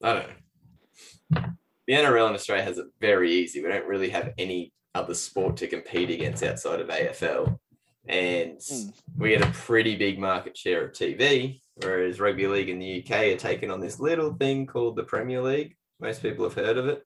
I 0.02 0.12
don't 0.12 0.26
know. 0.28 1.44
The 1.86 1.94
NRL 1.94 2.28
in 2.28 2.34
Australia 2.34 2.64
has 2.64 2.78
it 2.78 2.86
very 3.00 3.32
easy. 3.32 3.62
We 3.62 3.68
don't 3.68 3.86
really 3.86 4.10
have 4.10 4.32
any 4.38 4.72
other 4.94 5.14
sport 5.14 5.56
to 5.58 5.66
compete 5.66 6.10
against 6.10 6.42
outside 6.42 6.80
of 6.80 6.88
AFL. 6.88 7.58
And 8.06 8.58
Mm. 8.58 8.92
we 9.18 9.30
get 9.30 9.46
a 9.46 9.50
pretty 9.52 9.96
big 9.96 10.18
market 10.18 10.56
share 10.56 10.84
of 10.84 10.92
TV, 10.92 11.60
whereas 11.76 12.20
rugby 12.20 12.46
league 12.46 12.70
in 12.70 12.78
the 12.78 12.86
UK 13.02 13.32
are 13.32 13.36
taking 13.36 13.70
on 13.70 13.80
this 13.80 14.00
little 14.00 14.32
thing 14.32 14.66
called 14.66 14.96
the 14.96 15.04
Premier 15.04 15.42
League. 15.42 15.76
Most 16.00 16.22
people 16.22 16.44
have 16.44 16.54
heard 16.54 16.78
of 16.78 16.88
it. 16.88 17.04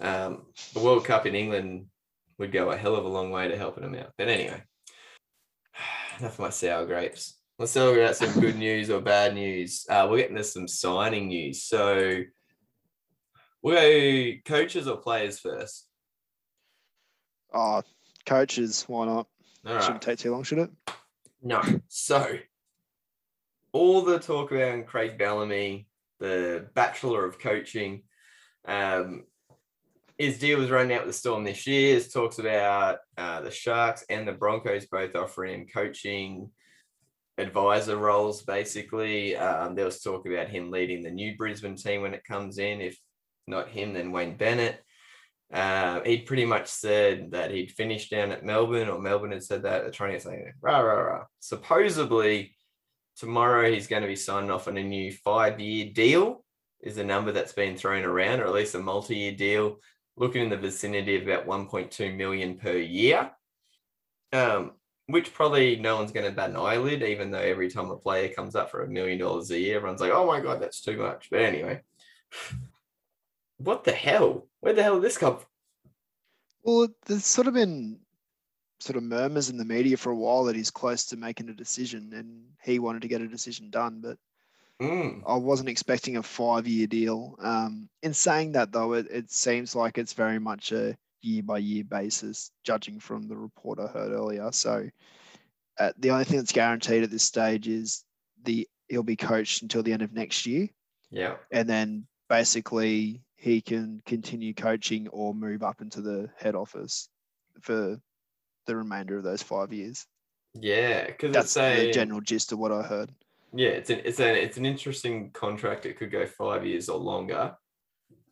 Um, 0.00 0.46
the 0.72 0.80
World 0.80 1.04
Cup 1.04 1.26
in 1.26 1.34
England 1.34 1.86
would 2.38 2.50
go 2.50 2.70
a 2.70 2.76
hell 2.76 2.96
of 2.96 3.04
a 3.04 3.08
long 3.08 3.30
way 3.30 3.48
to 3.48 3.58
helping 3.58 3.82
them 3.82 3.94
out. 3.94 4.12
But 4.16 4.28
anyway, 4.28 4.62
enough 6.18 6.32
of 6.34 6.38
my 6.38 6.50
sour 6.50 6.86
grapes. 6.86 7.38
Let's 7.58 7.74
talk 7.74 7.94
about 7.96 8.16
some 8.16 8.40
good 8.40 8.56
news 8.56 8.88
or 8.90 9.00
bad 9.02 9.34
news. 9.34 9.86
Uh, 9.88 10.08
we're 10.10 10.16
getting 10.18 10.36
to 10.36 10.44
some 10.44 10.66
signing 10.66 11.28
news. 11.28 11.62
So 11.62 12.22
we'll 13.62 13.74
go 13.74 14.38
coaches 14.46 14.88
or 14.88 14.96
players 14.96 15.38
first. 15.38 15.88
Oh, 17.52 17.82
coaches, 18.26 18.84
why 18.86 19.06
not? 19.06 19.26
All 19.66 19.74
right. 19.74 19.82
Shouldn't 19.82 20.02
take 20.02 20.18
too 20.18 20.32
long, 20.32 20.42
should 20.42 20.58
it? 20.58 20.70
No. 21.42 21.62
So, 21.88 22.38
all 23.72 24.02
the 24.02 24.18
talk 24.18 24.52
around 24.52 24.86
Craig 24.86 25.18
Bellamy, 25.18 25.86
the 26.20 26.68
Bachelor 26.74 27.24
of 27.24 27.38
Coaching, 27.38 28.02
um, 28.66 29.24
his 30.18 30.38
deal 30.38 30.58
was 30.58 30.70
running 30.70 30.96
out 30.96 31.04
with 31.04 31.14
the 31.14 31.18
Storm 31.18 31.44
this 31.44 31.66
year. 31.66 31.96
It 31.96 32.12
talks 32.12 32.38
about 32.38 32.98
uh, 33.16 33.40
the 33.40 33.50
Sharks 33.50 34.04
and 34.08 34.26
the 34.26 34.32
Broncos 34.32 34.86
both 34.86 35.16
offering 35.16 35.62
him 35.62 35.66
coaching 35.66 36.50
advisor 37.38 37.96
roles, 37.96 38.42
basically. 38.42 39.36
Um, 39.36 39.74
there 39.74 39.84
was 39.84 40.00
talk 40.00 40.26
about 40.26 40.48
him 40.48 40.70
leading 40.70 41.02
the 41.02 41.10
new 41.10 41.36
Brisbane 41.36 41.76
team 41.76 42.02
when 42.02 42.14
it 42.14 42.24
comes 42.24 42.58
in. 42.58 42.80
If 42.80 42.98
not 43.46 43.68
him, 43.68 43.94
then 43.94 44.12
Wayne 44.12 44.36
Bennett. 44.36 44.82
Uh, 45.52 46.00
he'd 46.02 46.24
pretty 46.24 46.46
much 46.46 46.66
said 46.66 47.30
that 47.32 47.50
he'd 47.50 47.70
finished 47.70 48.10
down 48.10 48.32
at 48.32 48.44
Melbourne, 48.44 48.88
or 48.88 48.98
Melbourne 48.98 49.32
had 49.32 49.44
said 49.44 49.62
that. 49.62 49.82
They're 49.82 49.90
trying 49.90 50.14
to 50.14 50.20
say, 50.20 50.52
rah, 50.60 50.78
rah, 50.78 51.00
rah. 51.00 51.24
Supposedly, 51.40 52.56
tomorrow 53.16 53.70
he's 53.70 53.86
going 53.86 54.02
to 54.02 54.08
be 54.08 54.16
signing 54.16 54.50
off 54.50 54.68
on 54.68 54.78
a 54.78 54.82
new 54.82 55.12
five 55.12 55.60
year 55.60 55.90
deal, 55.92 56.42
is 56.82 56.96
a 56.96 57.04
number 57.04 57.32
that's 57.32 57.52
been 57.52 57.76
thrown 57.76 58.04
around, 58.04 58.40
or 58.40 58.46
at 58.46 58.54
least 58.54 58.74
a 58.74 58.78
multi 58.78 59.16
year 59.16 59.32
deal, 59.32 59.76
looking 60.16 60.42
in 60.42 60.50
the 60.50 60.56
vicinity 60.56 61.16
of 61.16 61.24
about 61.24 61.46
1.2 61.46 62.16
million 62.16 62.56
per 62.56 62.76
year. 62.76 63.30
Um, 64.32 64.72
which 65.06 65.34
probably 65.34 65.76
no 65.76 65.96
one's 65.96 66.12
going 66.12 66.24
to 66.24 66.34
bat 66.34 66.50
an 66.50 66.56
eyelid, 66.56 67.02
even 67.02 67.30
though 67.30 67.38
every 67.38 67.68
time 67.68 67.90
a 67.90 67.96
player 67.96 68.32
comes 68.32 68.54
up 68.54 68.70
for 68.70 68.84
a 68.84 68.88
million 68.88 69.18
dollars 69.18 69.50
a 69.50 69.58
year, 69.58 69.76
everyone's 69.76 70.00
like, 70.00 70.12
oh 70.12 70.26
my 70.26 70.40
God, 70.40 70.62
that's 70.62 70.80
too 70.80 70.96
much. 70.96 71.28
But 71.30 71.40
anyway, 71.40 71.82
what 73.64 73.84
the 73.84 73.92
hell? 73.92 74.46
Where 74.60 74.72
the 74.72 74.82
hell 74.82 74.94
did 74.94 75.04
this 75.04 75.18
come 75.18 75.36
from? 75.36 75.46
Well, 76.62 76.88
there's 77.06 77.26
sort 77.26 77.48
of 77.48 77.54
been 77.54 77.98
sort 78.78 78.96
of 78.96 79.02
murmurs 79.02 79.48
in 79.48 79.56
the 79.56 79.64
media 79.64 79.96
for 79.96 80.10
a 80.10 80.16
while 80.16 80.44
that 80.44 80.56
he's 80.56 80.70
close 80.70 81.06
to 81.06 81.16
making 81.16 81.48
a 81.48 81.54
decision 81.54 82.12
and 82.14 82.44
he 82.62 82.78
wanted 82.78 83.02
to 83.02 83.08
get 83.08 83.20
a 83.20 83.28
decision 83.28 83.70
done, 83.70 84.00
but 84.00 84.16
Mm, 84.82 85.22
I 85.26 85.36
wasn't 85.36 85.68
expecting 85.68 86.16
a 86.16 86.22
five 86.22 86.66
year 86.66 86.88
deal. 86.88 87.36
Um, 87.38 87.88
in 88.02 88.12
saying 88.12 88.52
that, 88.52 88.72
though, 88.72 88.94
it, 88.94 89.06
it 89.10 89.30
seems 89.30 89.76
like 89.76 89.96
it's 89.96 90.12
very 90.12 90.40
much 90.40 90.72
a 90.72 90.96
year 91.20 91.42
by 91.42 91.58
year 91.58 91.84
basis, 91.84 92.50
judging 92.64 92.98
from 92.98 93.28
the 93.28 93.36
report 93.36 93.78
I 93.78 93.86
heard 93.86 94.10
earlier. 94.10 94.50
So 94.50 94.88
uh, 95.78 95.92
the 95.98 96.10
only 96.10 96.24
thing 96.24 96.38
that's 96.38 96.50
guaranteed 96.50 97.04
at 97.04 97.12
this 97.12 97.22
stage 97.22 97.68
is 97.68 98.02
the 98.42 98.68
he'll 98.88 99.04
be 99.04 99.14
coached 99.14 99.62
until 99.62 99.84
the 99.84 99.92
end 99.92 100.02
of 100.02 100.12
next 100.12 100.46
year, 100.46 100.68
yeah. 101.10 101.36
and 101.52 101.68
then 101.68 102.06
basically 102.28 103.22
he 103.42 103.60
can 103.60 104.00
continue 104.06 104.54
coaching 104.54 105.08
or 105.08 105.34
move 105.34 105.64
up 105.64 105.80
into 105.80 106.00
the 106.00 106.30
head 106.38 106.54
office 106.54 107.08
for 107.60 107.98
the 108.68 108.76
remainder 108.76 109.18
of 109.18 109.24
those 109.24 109.42
five 109.42 109.72
years. 109.72 110.06
Yeah. 110.54 111.06
Because 111.08 111.32
That's 111.32 111.56
a 111.56 111.86
the 111.86 111.92
general 111.92 112.20
gist 112.20 112.52
of 112.52 112.60
what 112.60 112.70
I 112.70 112.82
heard. 112.82 113.10
Yeah, 113.52 113.70
it's 113.70 113.90
an 113.90 114.00
it's 114.04 114.20
an 114.20 114.36
it's 114.36 114.58
an 114.58 114.64
interesting 114.64 115.32
contract. 115.32 115.86
It 115.86 115.98
could 115.98 116.12
go 116.12 116.24
five 116.24 116.64
years 116.64 116.88
or 116.88 116.98
longer. 117.00 117.56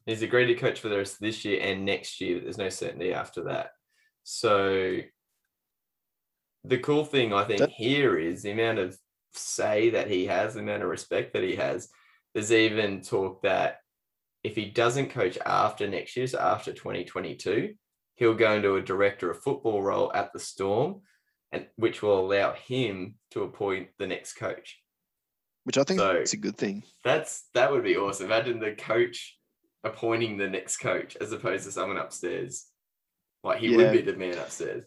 He's 0.07 0.23
agreed 0.23 0.47
to 0.47 0.55
coach 0.55 0.79
for 0.79 0.89
the 0.89 0.99
rest 0.99 1.15
of 1.15 1.19
this 1.21 1.45
year 1.45 1.61
and 1.61 1.85
next 1.85 2.21
year, 2.21 2.37
but 2.37 2.45
there's 2.45 2.57
no 2.57 2.69
certainty 2.69 3.13
after 3.13 3.43
that. 3.45 3.71
So 4.23 4.99
the 6.63 6.79
cool 6.79 7.05
thing 7.05 7.33
I 7.33 7.43
think 7.45 7.59
That- 7.59 7.71
here 7.71 8.17
is 8.17 8.43
the 8.43 8.53
amount 8.53 8.79
of 8.79 8.97
say 9.33 9.91
that 9.91 10.09
he 10.09 10.27
has, 10.27 10.55
the 10.55 10.61
amount 10.61 10.85
of 10.85 10.89
respect 10.89 11.33
that 11.33 11.43
he 11.43 11.57
has. 11.57 11.89
There's 12.33 12.53
even 12.53 13.03
talk 13.03 13.43
that 13.43 13.80
if 14.43 14.57
he 14.57 14.67
doesn't 14.67 15.11
coach 15.11 15.39
after 15.45 15.87
next 15.89 16.17
year, 16.17 16.27
so 16.27 16.39
after 16.39 16.73
2022, 16.73 17.75
he'll 18.17 18.35
go 18.35 18.53
into 18.53 18.77
a 18.77 18.83
director 18.83 19.31
of 19.31 19.43
football 19.43 19.83
role 19.83 20.13
at 20.15 20.33
the 20.33 20.39
Storm, 20.39 21.03
and 21.53 21.67
which 21.77 22.03
will 22.03 22.21
allow 22.21 22.53
him 22.53 23.17
to 23.33 23.43
appoint 23.43 23.89
the 23.99 24.07
next 24.07 24.35
coach. 24.35 24.81
Which 25.65 25.77
I 25.79 25.85
think 25.85 26.01
So- 26.01 26.17
is 26.17 26.33
a 26.33 26.39
good 26.39 26.57
thing. 26.57 26.83
That's 27.05 27.49
that 27.55 27.71
would 27.71 27.85
be 27.85 27.97
awesome. 27.97 28.27
Imagine 28.27 28.61
the 28.61 28.73
coach 28.73 29.39
appointing 29.85 30.37
the 30.37 30.49
next 30.49 30.79
coach 30.79 31.17
as 31.21 31.33
opposed 31.33 31.65
to 31.65 31.73
someone 31.73 31.97
upstairs. 31.99 32.67
Like 33.43 33.59
he 33.61 33.69
Yeah. 33.69 33.77
would 33.79 33.93
be 33.93 34.03
the 34.03 34.17
man 34.17 34.39
upstairs. 34.39 34.85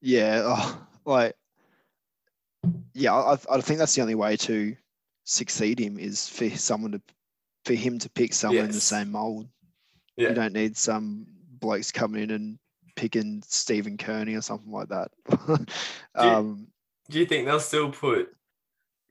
Yeah, 0.00 0.42
oh, 0.44 0.86
like 1.04 1.34
yeah, 2.94 3.14
I, 3.14 3.32
I 3.50 3.60
think 3.60 3.78
that's 3.78 3.94
the 3.94 4.02
only 4.02 4.14
way 4.14 4.36
to 4.38 4.76
succeed 5.24 5.78
him 5.78 5.98
is 5.98 6.28
for 6.28 6.50
someone 6.50 6.92
to 6.92 7.02
for 7.64 7.74
him 7.74 7.98
to 7.98 8.10
pick 8.10 8.32
someone 8.32 8.64
in 8.64 8.70
the 8.70 8.80
same 8.80 9.12
mold. 9.12 9.48
Yeah. 10.16 10.30
You 10.30 10.34
don't 10.34 10.52
need 10.52 10.76
some 10.76 11.26
blokes 11.60 11.92
coming 11.92 12.22
in 12.22 12.30
and 12.30 12.58
picking 12.96 13.42
Stephen 13.46 13.96
Kearney 13.96 14.34
or 14.34 14.42
something 14.42 14.72
like 14.72 14.88
that. 14.88 15.10
um, 16.14 16.68
Do 17.08 17.18
you 17.18 17.26
think 17.26 17.46
they'll 17.46 17.60
still 17.60 17.90
put 17.90 18.28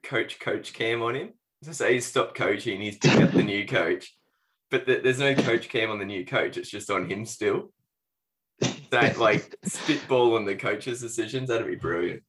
coach 0.03 0.39
coach 0.39 0.73
cam 0.73 1.01
on 1.01 1.15
him? 1.15 1.33
To 1.63 1.73
say 1.73 1.93
he's 1.93 2.05
stopped 2.05 2.35
coaching, 2.35 2.79
he's 2.79 2.97
picked 2.97 3.21
up 3.21 3.31
the 3.31 3.43
new 3.43 3.65
coach, 3.65 4.15
but 4.71 4.85
th- 4.85 5.03
there's 5.03 5.19
no 5.19 5.35
coach 5.35 5.67
cam 5.67 5.91
on 5.91 5.99
the 5.99 6.05
new 6.05 6.25
coach. 6.25 6.55
It's 6.55 6.69
just 6.69 6.89
on 6.89 7.09
him 7.09 7.25
still. 7.25 7.71
That 8.91 9.19
like 9.19 9.55
spitball 9.63 10.35
on 10.35 10.45
the 10.45 10.55
coach's 10.55 10.99
decisions. 10.99 11.49
That'd 11.49 11.67
be 11.67 11.75
brilliant. 11.75 12.23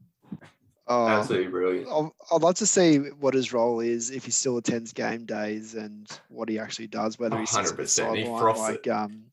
Oh, 0.91 1.07
Absolutely 1.07 1.47
brilliant. 1.47 1.89
I'd- 1.89 2.11
I'd 2.33 2.43
love 2.43 2.57
to 2.57 2.67
see 2.67 2.99
what 2.99 3.33
his 3.33 3.53
role 3.53 3.79
is 3.79 4.11
if 4.11 4.25
he 4.25 4.33
still 4.33 4.57
attends 4.57 4.93
game 4.93 5.25
days 5.25 5.77
and 5.77 6.11
what 6.29 6.49
he 6.49 6.59
actually 6.59 6.89
does, 6.89 7.17
whether 7.17 7.39
he 7.39 7.47
sits 7.47 7.71
on 7.71 7.77
the 7.77 7.83
100%, 7.85 8.17
he 8.17 8.25
sideline 8.25 8.41
froths 8.41 8.61
like 8.61 8.89
um 8.89 9.25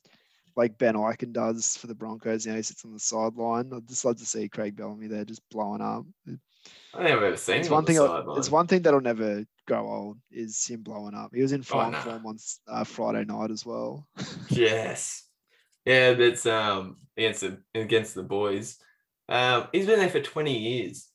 like 0.56 0.78
Ben 0.78 0.96
Ikin 0.96 1.34
does 1.34 1.76
for 1.78 1.88
the 1.88 1.96
Broncos. 1.96 2.46
You 2.46 2.52
know, 2.52 2.58
he 2.58 2.64
sits 2.64 2.86
on 2.86 2.94
the 2.94 3.00
sideline. 3.00 3.72
I'd 3.74 3.88
just 3.88 4.06
love 4.06 4.18
to 4.18 4.26
see 4.26 4.50
Craig 4.50 4.76
Bellamy 4.76 5.08
there 5.08 5.26
just 5.26 5.48
blowing 5.50 5.82
up. 5.82 6.06
I 6.28 6.98
think 6.98 7.10
I've 7.10 7.24
ever 7.24 7.38
seen 7.38 7.58
It's 7.58 7.68
him 7.68 7.74
on 7.74 7.78
one 7.78 7.86
the 7.86 8.24
thing. 8.24 8.38
It's 8.38 8.52
one 8.52 8.68
thing 8.68 8.82
that'll 8.84 9.02
never 9.02 9.44
grow 9.68 9.88
old 9.88 10.18
is 10.32 10.66
him 10.66 10.82
blowing 10.82 11.16
up. 11.16 11.34
He 11.34 11.42
was 11.42 11.54
in 11.54 11.64
fine 11.64 11.92
nah. 11.92 12.02
form 12.02 12.26
on 12.26 12.38
uh, 12.68 12.84
Friday 12.84 13.26
night 13.26 13.52
as 13.52 13.66
well. 13.66 14.08
Yes. 14.50 15.24
Yeah, 15.86 16.14
that's 16.14 16.46
um 16.46 16.98
against 17.16 17.42
the 17.42 17.62
against 17.74 18.14
the 18.14 18.24
boys. 18.24 18.78
Um, 19.30 19.68
he's 19.72 19.86
been 19.86 20.00
there 20.00 20.10
for 20.10 20.22
20 20.22 20.58
years. 20.58 21.08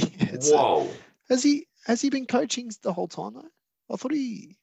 Whoa. 0.42 0.88
has 1.28 1.42
he 1.42 1.66
has 1.86 2.00
he 2.00 2.10
been 2.10 2.26
coaching 2.26 2.70
the 2.82 2.92
whole 2.92 3.08
time 3.08 3.34
though? 3.34 3.48
I 3.92 3.96
thought 3.96 4.12
he. 4.12 4.56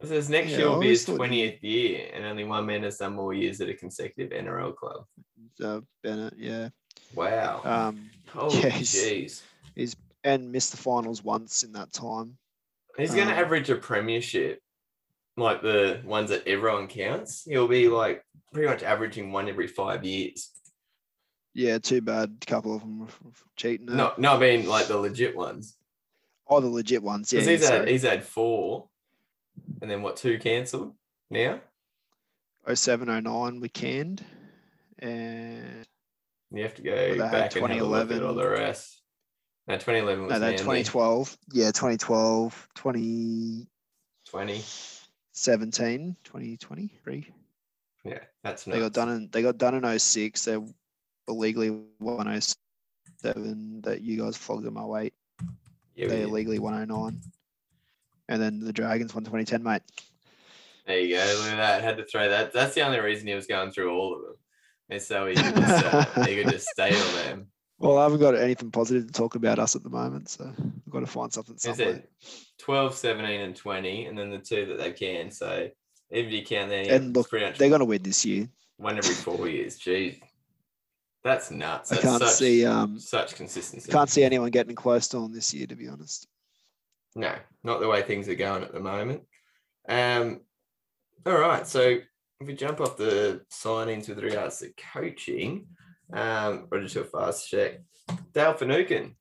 It 0.00 0.08
says 0.08 0.28
next 0.28 0.50
Yeah, 0.50 0.58
year 0.58 0.68
will 0.70 0.80
be 0.80 0.88
his 0.88 1.04
thought 1.04 1.28
he- 1.30 1.42
20th 1.50 1.58
year, 1.62 2.10
and 2.12 2.24
only 2.24 2.44
one 2.44 2.66
man 2.66 2.82
has 2.82 2.98
done 2.98 3.14
more 3.14 3.32
years 3.32 3.60
at 3.60 3.68
a 3.68 3.74
consecutive 3.74 4.30
NRL 4.38 4.74
club. 4.76 5.04
Uh, 5.62 5.80
Bennett, 6.02 6.34
yeah. 6.36 6.68
Wow. 7.14 7.60
Um, 7.64 8.10
yeah, 8.34 8.68
he's- 8.70 8.94
jeez. 8.94 9.42
he's 9.74 9.96
and 10.24 10.50
missed 10.50 10.70
the 10.70 10.76
finals 10.78 11.22
once 11.22 11.62
in 11.64 11.72
that 11.72 11.92
time. 11.92 12.36
He's 12.96 13.14
going 13.14 13.28
to 13.28 13.34
um, 13.34 13.38
average 13.44 13.68
a 13.70 13.74
premiership, 13.76 14.60
like 15.36 15.60
the 15.62 16.00
ones 16.04 16.30
that 16.30 16.46
everyone 16.46 16.86
counts. 16.88 17.44
He'll 17.44 17.68
be 17.68 17.88
like 17.88 18.24
pretty 18.52 18.68
much 18.68 18.82
averaging 18.82 19.32
one 19.32 19.48
every 19.48 19.66
five 19.66 20.04
years. 20.04 20.50
Yeah, 21.54 21.78
too 21.78 22.00
bad. 22.00 22.36
A 22.42 22.46
couple 22.46 22.74
of 22.74 22.80
them 22.82 22.98
were 23.00 23.06
cheating. 23.56 23.86
No, 23.86 24.12
no, 24.18 24.34
I 24.34 24.38
mean 24.38 24.66
like 24.66 24.88
the 24.88 24.98
legit 24.98 25.36
ones. 25.36 25.76
Oh, 26.48 26.60
the 26.60 26.66
legit 26.68 27.02
ones. 27.02 27.32
Yeah, 27.32 27.40
he's 27.40 27.66
had 27.66 27.88
he's 27.88 28.02
had 28.02 28.24
four, 28.24 28.88
and 29.80 29.90
then 29.90 30.02
what? 30.02 30.16
Two 30.16 30.38
cancelled 30.38 30.94
now. 31.30 31.60
sorry. 32.64 32.76
07, 32.76 33.22
09 33.24 33.60
we 33.60 33.68
canned, 33.68 34.24
and 34.98 35.86
You 36.52 36.64
have 36.64 36.74
to 36.74 36.82
go 36.82 37.18
back 37.18 37.20
and 37.20 37.20
have 37.20 37.44
a 37.44 37.48
2011. 37.50 38.24
all 38.24 38.34
the 38.34 38.48
rest. 38.48 39.00
No, 39.66 39.76
2011 39.76 40.24
was 40.24 40.32
no, 40.32 40.38
Manly. 40.40 40.56
no, 40.56 40.58
2012. 40.58 41.38
Yeah, 41.52 41.66
2012, 41.68 42.68
2017, 42.74 43.66
20. 44.26 44.58
2023. 46.24 47.32
Yeah, 48.04 48.18
that's 48.42 48.64
They 48.64 48.78
got 48.80 48.92
done 48.92 49.08
in 49.08 49.28
they 49.30 49.40
got 49.40 49.56
done 49.56 49.82
in 49.82 49.98
06. 49.98 50.44
They 50.44 50.58
illegally 51.28 51.70
107 51.98 53.80
That 53.82 54.02
you 54.02 54.22
guys 54.22 54.36
flogged 54.36 54.64
them 54.64 54.76
08. 54.78 55.12
Yeah, 55.94 56.08
they 56.08 56.22
illegally 56.22 56.58
won 56.58 56.86
09. 56.86 57.20
And 58.28 58.42
then 58.42 58.60
the 58.60 58.72
Dragons 58.72 59.14
won 59.14 59.24
2010, 59.24 59.62
mate. 59.62 59.82
There 60.86 60.98
you 60.98 61.16
go. 61.16 61.36
Look 61.38 61.52
at 61.52 61.56
that. 61.56 61.82
Had 61.84 61.96
to 61.98 62.04
throw 62.04 62.28
that. 62.28 62.52
That's 62.52 62.74
the 62.74 62.82
only 62.82 63.00
reason 63.00 63.26
he 63.26 63.34
was 63.34 63.46
going 63.46 63.70
through 63.70 63.90
all 63.92 64.14
of 64.16 64.22
them. 64.22 64.34
And 64.90 65.00
so 65.00 65.26
he 65.26 65.34
could 65.34 65.54
just, 65.56 65.84
uh, 65.86 66.24
he 66.24 66.42
could 66.42 66.50
just 66.52 66.66
stay 66.68 66.88
on 66.94 67.14
them. 67.26 67.46
Well, 67.76 67.98
I 67.98 68.04
haven't 68.04 68.20
got 68.20 68.36
anything 68.36 68.70
positive 68.70 69.08
to 69.08 69.12
talk 69.12 69.34
about 69.34 69.58
us 69.58 69.74
at 69.74 69.82
the 69.82 69.90
moment, 69.90 70.28
so 70.28 70.44
I've 70.46 70.92
got 70.92 71.00
to 71.00 71.06
find 71.06 71.32
something 71.32 71.56
Is 71.56 71.62
somewhere. 71.62 71.96
it 71.96 72.10
12, 72.58 72.94
17, 72.94 73.40
and 73.40 73.54
20, 73.56 74.06
and 74.06 74.16
then 74.16 74.30
the 74.30 74.38
two 74.38 74.64
that 74.66 74.78
they 74.78 74.92
can. 74.92 75.32
So 75.32 75.68
if 76.08 76.30
you 76.30 76.44
count 76.44 76.70
there, 76.70 76.84
And 76.94 77.14
look, 77.14 77.30
They're 77.30 77.50
going 77.50 77.80
to 77.80 77.84
win 77.84 78.02
this 78.04 78.24
year. 78.24 78.48
one 78.76 78.96
every 78.96 79.12
four 79.14 79.48
years. 79.48 79.76
Jeez. 79.78 80.20
That's 81.24 81.50
nuts. 81.50 81.90
I 81.90 81.96
can't 81.96 82.22
such, 82.22 82.32
see 82.32 82.66
um 82.66 82.98
such 82.98 83.34
consistency. 83.34 83.90
can't 83.90 84.10
see 84.10 84.22
anyone 84.22 84.50
getting 84.50 84.76
close 84.76 85.08
to 85.08 85.18
them 85.18 85.32
this 85.32 85.54
year, 85.54 85.66
to 85.66 85.74
be 85.74 85.88
honest. 85.88 86.28
No, 87.16 87.34
not 87.62 87.80
the 87.80 87.88
way 87.88 88.02
things 88.02 88.28
are 88.28 88.34
going 88.34 88.62
at 88.62 88.72
the 88.72 88.80
moment. 88.80 89.22
Um, 89.88 90.40
all 91.24 91.38
right, 91.38 91.66
so 91.66 91.80
if 91.80 92.46
we 92.46 92.54
jump 92.54 92.80
off 92.80 92.96
the 92.96 93.40
signings 93.50 94.08
with 94.08 94.18
regards 94.18 94.58
to 94.58 94.72
coaching, 94.92 95.66
um, 96.12 96.68
just 96.80 96.96
a 96.96 97.04
fast 97.04 97.48
check. 97.48 97.80
Dale 98.32 98.54
Finucane 98.54 99.14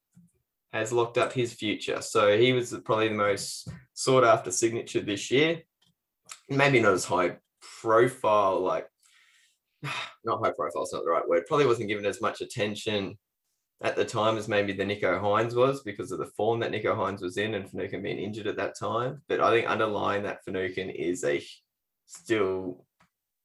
has 0.74 0.92
locked 0.92 1.18
up 1.18 1.32
his 1.32 1.54
future. 1.54 2.02
So 2.02 2.38
he 2.38 2.52
was 2.52 2.76
probably 2.84 3.10
the 3.10 3.16
most 3.16 3.70
sought 3.94 4.24
after 4.24 4.52
signature 4.52 5.02
this 5.02 5.30
year. 5.32 5.62
Maybe 6.50 6.80
not 6.80 6.94
as 6.94 7.06
high 7.06 7.38
profile, 7.80 8.60
like 8.60 8.88
not 10.24 10.44
high 10.44 10.52
profile, 10.52 10.84
it's 10.84 10.94
not 10.94 11.04
the 11.04 11.12
right 11.12 11.28
word. 11.28 11.46
Probably 11.48 11.66
wasn't 11.66 11.90
given 11.90 12.06
as 12.06 12.22
much 12.22 12.42
attention 12.42 13.18
at 13.82 13.96
the 13.96 14.06
time 14.06 14.38
as 14.38 14.48
maybe 14.48 14.72
the 14.72 14.84
Nicho 14.84 15.22
Hynes 15.22 15.56
was 15.56 15.82
because 15.84 16.12
of 16.12 16.20
the 16.20 16.32
form 16.38 16.60
that 16.62 16.72
Nicho 16.72 16.96
Hynes 16.96 17.22
was 17.22 17.38
in 17.38 17.54
and 17.54 17.70
Finucane 17.70 18.02
being 18.02 18.18
injured 18.18 18.48
at 18.48 18.56
that 18.56 18.78
time. 18.80 19.22
But 19.28 19.42
I 19.42 19.52
think 19.52 19.68
underlying 19.68 20.24
that 20.24 20.44
Finucane 20.46 20.90
is 20.90 21.24
a 21.24 21.44
still 22.06 22.86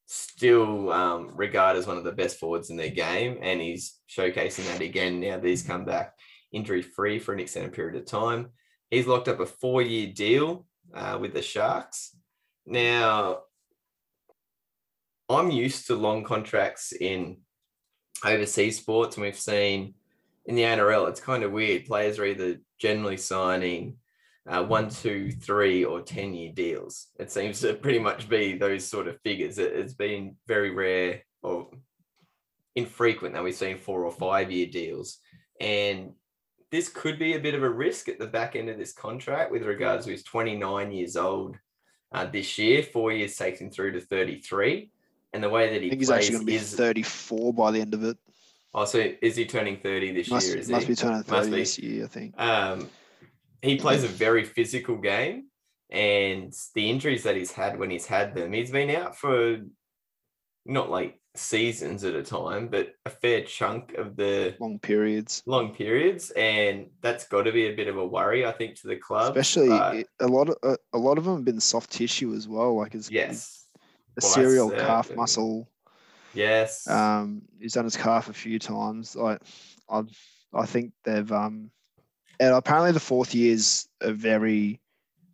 still 0.06 0.90
um, 0.90 1.32
regarded 1.34 1.78
as 1.78 1.86
one 1.86 1.98
of 1.98 2.04
the 2.04 2.12
best 2.12 2.38
forwards 2.38 2.70
in 2.70 2.76
their 2.76 2.88
game, 2.88 3.38
and 3.42 3.60
he's 3.60 3.98
showcasing 4.08 4.66
that 4.68 4.80
again 4.80 5.20
now 5.20 5.38
that 5.38 5.46
he's 5.46 5.62
come 5.62 5.84
back 5.84 6.14
injury 6.52 6.82
free 6.82 7.18
for 7.18 7.34
an 7.34 7.40
extended 7.40 7.72
period 7.72 7.96
of 7.96 8.06
time. 8.06 8.48
He's 8.90 9.06
locked 9.06 9.28
up 9.28 9.40
a 9.40 9.46
four 9.46 9.82
year 9.82 10.10
deal 10.12 10.66
uh, 10.94 11.18
with 11.20 11.34
the 11.34 11.42
Sharks. 11.42 12.16
Now, 12.64 13.40
I'm 15.28 15.50
used 15.50 15.86
to 15.86 15.94
long 15.94 16.24
contracts 16.24 16.92
in 16.92 17.38
overseas 18.24 18.78
sports, 18.78 19.16
and 19.16 19.24
we've 19.24 19.38
seen 19.38 19.94
in 20.46 20.54
the 20.54 20.62
NRL, 20.62 21.08
it's 21.08 21.20
kind 21.20 21.42
of 21.42 21.52
weird. 21.52 21.84
Players 21.84 22.18
are 22.18 22.24
either 22.24 22.56
generally 22.78 23.18
signing 23.18 23.98
uh, 24.48 24.64
one, 24.64 24.88
two, 24.88 25.30
three, 25.30 25.84
or 25.84 26.00
10 26.00 26.32
year 26.32 26.52
deals. 26.54 27.08
It 27.18 27.30
seems 27.30 27.60
to 27.60 27.74
pretty 27.74 27.98
much 27.98 28.28
be 28.28 28.56
those 28.56 28.86
sort 28.86 29.08
of 29.08 29.20
figures. 29.20 29.58
It, 29.58 29.72
it's 29.74 29.92
been 29.92 30.36
very 30.46 30.70
rare 30.70 31.22
or 31.42 31.68
infrequent 32.74 33.34
that 33.34 33.44
we've 33.44 33.54
seen 33.54 33.76
four 33.76 34.04
or 34.04 34.10
five 34.10 34.50
year 34.50 34.66
deals. 34.66 35.18
And 35.60 36.12
this 36.70 36.88
could 36.88 37.18
be 37.18 37.34
a 37.34 37.40
bit 37.40 37.54
of 37.54 37.62
a 37.62 37.70
risk 37.70 38.08
at 38.08 38.18
the 38.18 38.26
back 38.26 38.56
end 38.56 38.70
of 38.70 38.78
this 38.78 38.92
contract 38.92 39.52
with 39.52 39.64
regards 39.64 40.06
to 40.06 40.12
he's 40.12 40.22
29 40.22 40.92
years 40.92 41.16
old 41.16 41.56
uh, 42.12 42.24
this 42.24 42.56
year, 42.56 42.82
four 42.82 43.12
years 43.12 43.36
takes 43.36 43.60
him 43.60 43.70
through 43.70 43.92
to 43.92 44.00
33. 44.00 44.90
And 45.32 45.42
the 45.42 45.48
way 45.50 45.70
that 45.72 45.80
he 45.82 45.88
I 45.88 45.90
think 45.90 46.00
he's 46.00 46.10
actually 46.10 46.30
going 46.32 46.46
to 46.46 46.46
be 46.46 46.54
is 46.56 46.74
34 46.74 47.52
by 47.52 47.70
the 47.70 47.80
end 47.80 47.94
of 47.94 48.02
it. 48.04 48.16
oh, 48.74 48.84
so 48.84 48.98
is 49.20 49.36
he 49.36 49.44
turning 49.44 49.76
30 49.78 50.12
this 50.12 50.30
Must, 50.30 50.48
year? 50.48 50.58
Is 50.58 50.68
must 50.68 50.86
he? 50.86 50.92
be 50.92 50.96
turning 50.96 51.16
Must 51.18 51.28
30 51.28 51.50
be. 51.50 51.56
this 51.56 51.78
year, 51.78 52.04
I 52.04 52.08
think. 52.08 52.40
Um, 52.40 52.88
he 53.62 53.76
plays 53.76 54.04
a 54.04 54.08
very 54.08 54.44
physical 54.44 54.96
game, 54.96 55.44
and 55.90 56.52
the 56.74 56.88
injuries 56.90 57.24
that 57.24 57.36
he's 57.36 57.52
had 57.52 57.78
when 57.78 57.90
he's 57.90 58.06
had 58.06 58.34
them, 58.34 58.52
he's 58.52 58.70
been 58.70 58.90
out 58.90 59.16
for 59.16 59.58
not 60.64 60.90
like 60.90 61.20
seasons 61.34 62.04
at 62.04 62.14
a 62.14 62.22
time, 62.22 62.68
but 62.68 62.88
a 63.06 63.10
fair 63.10 63.42
chunk 63.42 63.94
of 63.94 64.16
the 64.16 64.54
Long 64.60 64.78
periods. 64.78 65.42
long 65.46 65.74
periods, 65.74 66.30
and 66.32 66.86
that's 67.00 67.26
got 67.28 67.42
to 67.42 67.52
be 67.52 67.66
a 67.66 67.74
bit 67.76 67.88
of 67.88 67.96
a 67.96 68.06
worry, 68.06 68.44
I 68.46 68.52
think, 68.52 68.80
to 68.80 68.88
the 68.88 68.96
club. 68.96 69.36
Especially 69.36 69.68
but 69.68 70.06
a 70.20 70.26
lot 70.26 70.48
of 70.48 70.56
a, 70.62 70.76
a 70.94 70.98
lot 70.98 71.18
of 71.18 71.24
them 71.24 71.36
have 71.36 71.44
been 71.44 71.60
soft 71.60 71.90
tissue 71.90 72.34
as 72.34 72.48
well, 72.48 72.76
like 72.76 72.92
his 72.92 73.10
yes, 73.10 73.66
serial 74.20 74.70
calf 74.70 75.14
muscle. 75.14 75.68
yes, 76.34 76.88
Um, 76.88 77.42
he's 77.60 77.74
done 77.74 77.84
his 77.84 77.96
calf 77.96 78.28
a 78.28 78.32
few 78.32 78.58
times. 78.58 79.16
Like 79.16 79.40
I, 79.88 80.02
I 80.52 80.66
think 80.66 80.92
they've 81.04 81.30
um, 81.32 81.70
and 82.40 82.54
apparently 82.54 82.92
the 82.92 83.00
fourth 83.00 83.34
year's 83.34 83.88
a 84.00 84.12
very 84.12 84.80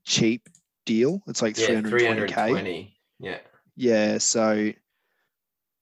cheap 0.05 0.49
deal. 0.87 1.23
It's 1.27 1.43
like 1.43 1.57
yeah, 1.59 1.81
320k. 1.81 2.91
Yeah, 3.21 3.39
Yeah, 3.77 4.19
so 4.19 4.73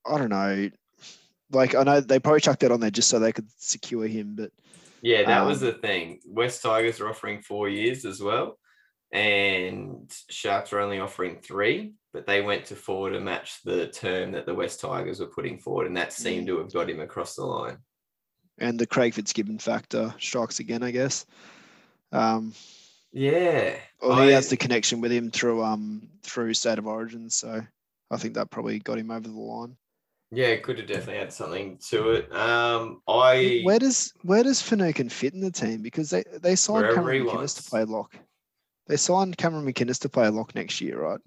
I 0.05 0.17
don't 0.17 0.29
know. 0.29 0.69
Like 1.51 1.75
I 1.75 1.83
know 1.83 2.01
they 2.01 2.19
probably 2.19 2.41
chucked 2.41 2.61
that 2.61 2.71
on 2.71 2.79
there 2.79 2.91
just 2.91 3.09
so 3.09 3.19
they 3.19 3.31
could 3.31 3.47
secure 3.57 4.07
him, 4.07 4.35
but 4.35 4.51
Yeah, 5.01 5.23
that 5.23 5.45
was 5.45 5.61
Um, 5.61 5.67
the 5.67 5.73
thing. 5.73 6.19
West 6.25 6.61
Tigers 6.61 6.99
are 6.99 7.09
offering 7.09 7.41
four 7.41 7.69
years 7.69 8.05
as 8.05 8.21
well, 8.21 8.57
and 9.11 10.11
Sharks 10.29 10.73
are 10.73 10.79
only 10.79 10.99
offering 10.99 11.39
three, 11.41 11.93
but 12.13 12.25
they 12.27 12.41
went 12.41 12.65
to 12.67 12.75
four 12.75 13.09
to 13.09 13.19
match 13.19 13.61
the 13.63 13.87
term 13.87 14.31
that 14.31 14.45
the 14.45 14.53
West 14.53 14.79
Tigers 14.79 15.19
were 15.19 15.27
putting 15.27 15.57
forward, 15.57 15.87
and 15.87 15.97
that 15.97 16.13
seemed 16.13 16.47
to 16.47 16.59
have 16.59 16.71
got 16.71 16.89
him 16.89 16.99
across 16.99 17.35
the 17.35 17.43
line. 17.45 17.77
and 18.59 18.77
the 18.79 18.85
Craig 18.85 19.15
Fitzgibbon 19.15 19.57
factor 19.57 20.13
strikes 20.19 20.59
again, 20.59 20.83
I 20.83 20.91
guess. 20.91 21.25
Um, 22.11 22.53
Yeah, 23.11 23.77
or 23.99 24.15
he 24.15 24.29
I- 24.29 24.31
has 24.33 24.49
the 24.49 24.57
connection 24.57 25.01
with 25.01 25.11
him 25.11 25.31
through 25.31 25.63
um 25.63 26.07
through 26.21 26.53
State 26.53 26.77
of 26.77 26.85
Origin, 26.87 27.29
so 27.29 27.61
I 28.11 28.17
think 28.17 28.35
that 28.35 28.51
probably 28.51 28.77
got 28.79 28.99
him 28.99 29.09
over 29.11 29.27
the 29.27 29.33
line. 29.33 29.75
yeah, 30.31 30.47
it 30.47 30.61
could 30.63 30.77
have 30.77 30.87
definitely 30.87 31.17
had 31.19 31.33
something 31.33 31.77
to 31.89 32.11
it. 32.11 32.31
Um, 32.35 33.01
I 33.07 33.61
Where 33.63 33.79
does 33.79 34.13
where 34.21 34.43
does 34.43 34.61
Finucane 34.61 35.09
fit 35.09 35.33
in 35.33 35.41
the 35.41 35.51
team? 35.51 35.81
Because 35.81 36.09
they 36.11 36.23
they 36.41 36.55
signed 36.55 36.85
Cameron 36.93 37.25
McInnes 37.25 37.55
to 37.63 37.69
play 37.69 37.83
lock. 37.85 38.15
They 38.87 38.97
signed 38.97 39.37
Cameron 39.37 39.65
McInnes 39.65 39.99
to 40.01 40.09
play 40.09 40.27
lock 40.29 40.53
next 40.53 40.79
year, 40.81 41.01
right? 41.01 41.19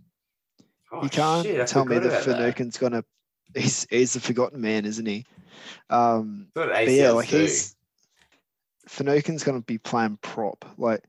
Oh, 0.93 1.03
you 1.03 1.09
can't 1.09 1.47
shit, 1.47 1.67
tell 1.67 1.85
me 1.85 1.99
that. 1.99 2.25
Finucane's 2.25 2.79
gonna. 2.79 3.05
He's 3.55 3.87
he's 3.91 4.17
a 4.17 4.21
forgotten 4.21 4.61
man, 4.61 4.85
isn't 4.85 5.07
he? 5.07 5.25
Um, 5.91 6.49
but 6.55 6.91
yeah, 6.91 7.11
like 7.11 7.29
do. 7.29 7.39
he's 7.39 7.77
Finucane's 8.89 9.45
gonna 9.45 9.61
be 9.63 9.79
playing 9.79 10.19
prop. 10.23 10.65
Like 10.77 11.05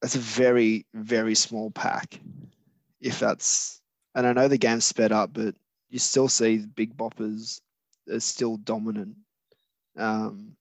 that's 0.00 0.16
a 0.16 0.20
very 0.20 0.86
very 0.94 1.34
small 1.34 1.70
pack. 1.70 2.18
If 3.00 3.18
that's 3.18 3.80
and 4.14 4.26
I 4.26 4.32
know 4.32 4.48
the 4.48 4.58
game's 4.58 4.84
sped 4.84 5.12
up, 5.12 5.32
but 5.32 5.54
you 5.90 5.98
still 5.98 6.28
see 6.28 6.58
big 6.58 6.96
boppers 6.96 7.60
are 8.10 8.20
still 8.20 8.56
dominant. 8.58 9.16
Um, 9.96 10.56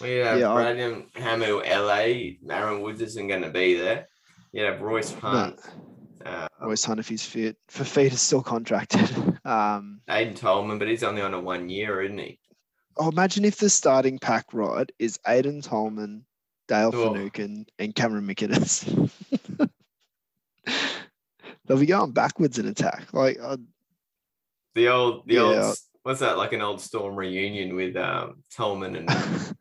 We 0.00 0.16
have 0.16 0.38
Yeah, 0.38 0.54
Brandon 0.54 1.06
Hamill, 1.14 1.58
LA. 1.58 2.36
Aaron 2.54 2.82
Woods 2.82 3.00
isn't 3.00 3.28
going 3.28 3.42
to 3.42 3.50
be 3.50 3.74
there. 3.74 4.08
You 4.52 4.64
have 4.64 4.80
Royce 4.80 5.12
Hunt. 5.12 5.60
Uh, 6.26 6.48
Royce 6.60 6.84
Hunt 6.84 6.98
if 7.00 7.08
he's 7.08 7.24
fit. 7.24 7.56
Fifita 7.70 8.12
is 8.12 8.20
still 8.22 8.42
contracted. 8.42 9.08
Um, 9.46 10.00
Aiden 10.08 10.34
Tolman, 10.34 10.80
but 10.80 10.88
he's 10.88 11.04
only 11.04 11.22
on 11.22 11.32
a 11.32 11.38
one 11.40 11.68
year, 11.68 12.02
isn't 12.02 12.18
he? 12.18 12.40
oh, 12.96 13.10
imagine 13.10 13.44
if 13.44 13.58
the 13.58 13.70
starting 13.70 14.18
pack 14.18 14.46
right 14.52 14.90
is 14.98 15.18
Aiden 15.24 15.62
Tolman, 15.62 16.24
Dale 16.66 16.90
Oh. 16.92 17.12
Finucane, 17.14 17.64
and 17.78 17.94
Cameron 17.94 18.26
McInnes. 18.26 19.08
They'll 21.66 21.78
be 21.78 21.86
going 21.86 22.10
backwards 22.12 22.58
in 22.58 22.66
attack. 22.66 23.12
Like, 23.12 23.38
uh, 23.40 23.56
The 24.74 24.88
old, 24.88 25.28
the 25.28 25.34
Yeah. 25.34 25.66
old, 25.68 25.76
what's 26.02 26.20
that? 26.20 26.38
Like 26.38 26.52
an 26.52 26.62
old 26.62 26.80
Storm 26.80 27.14
reunion 27.16 27.76
with 27.76 27.96
um, 27.96 28.42
Tolman 28.52 28.96
and 28.96 29.08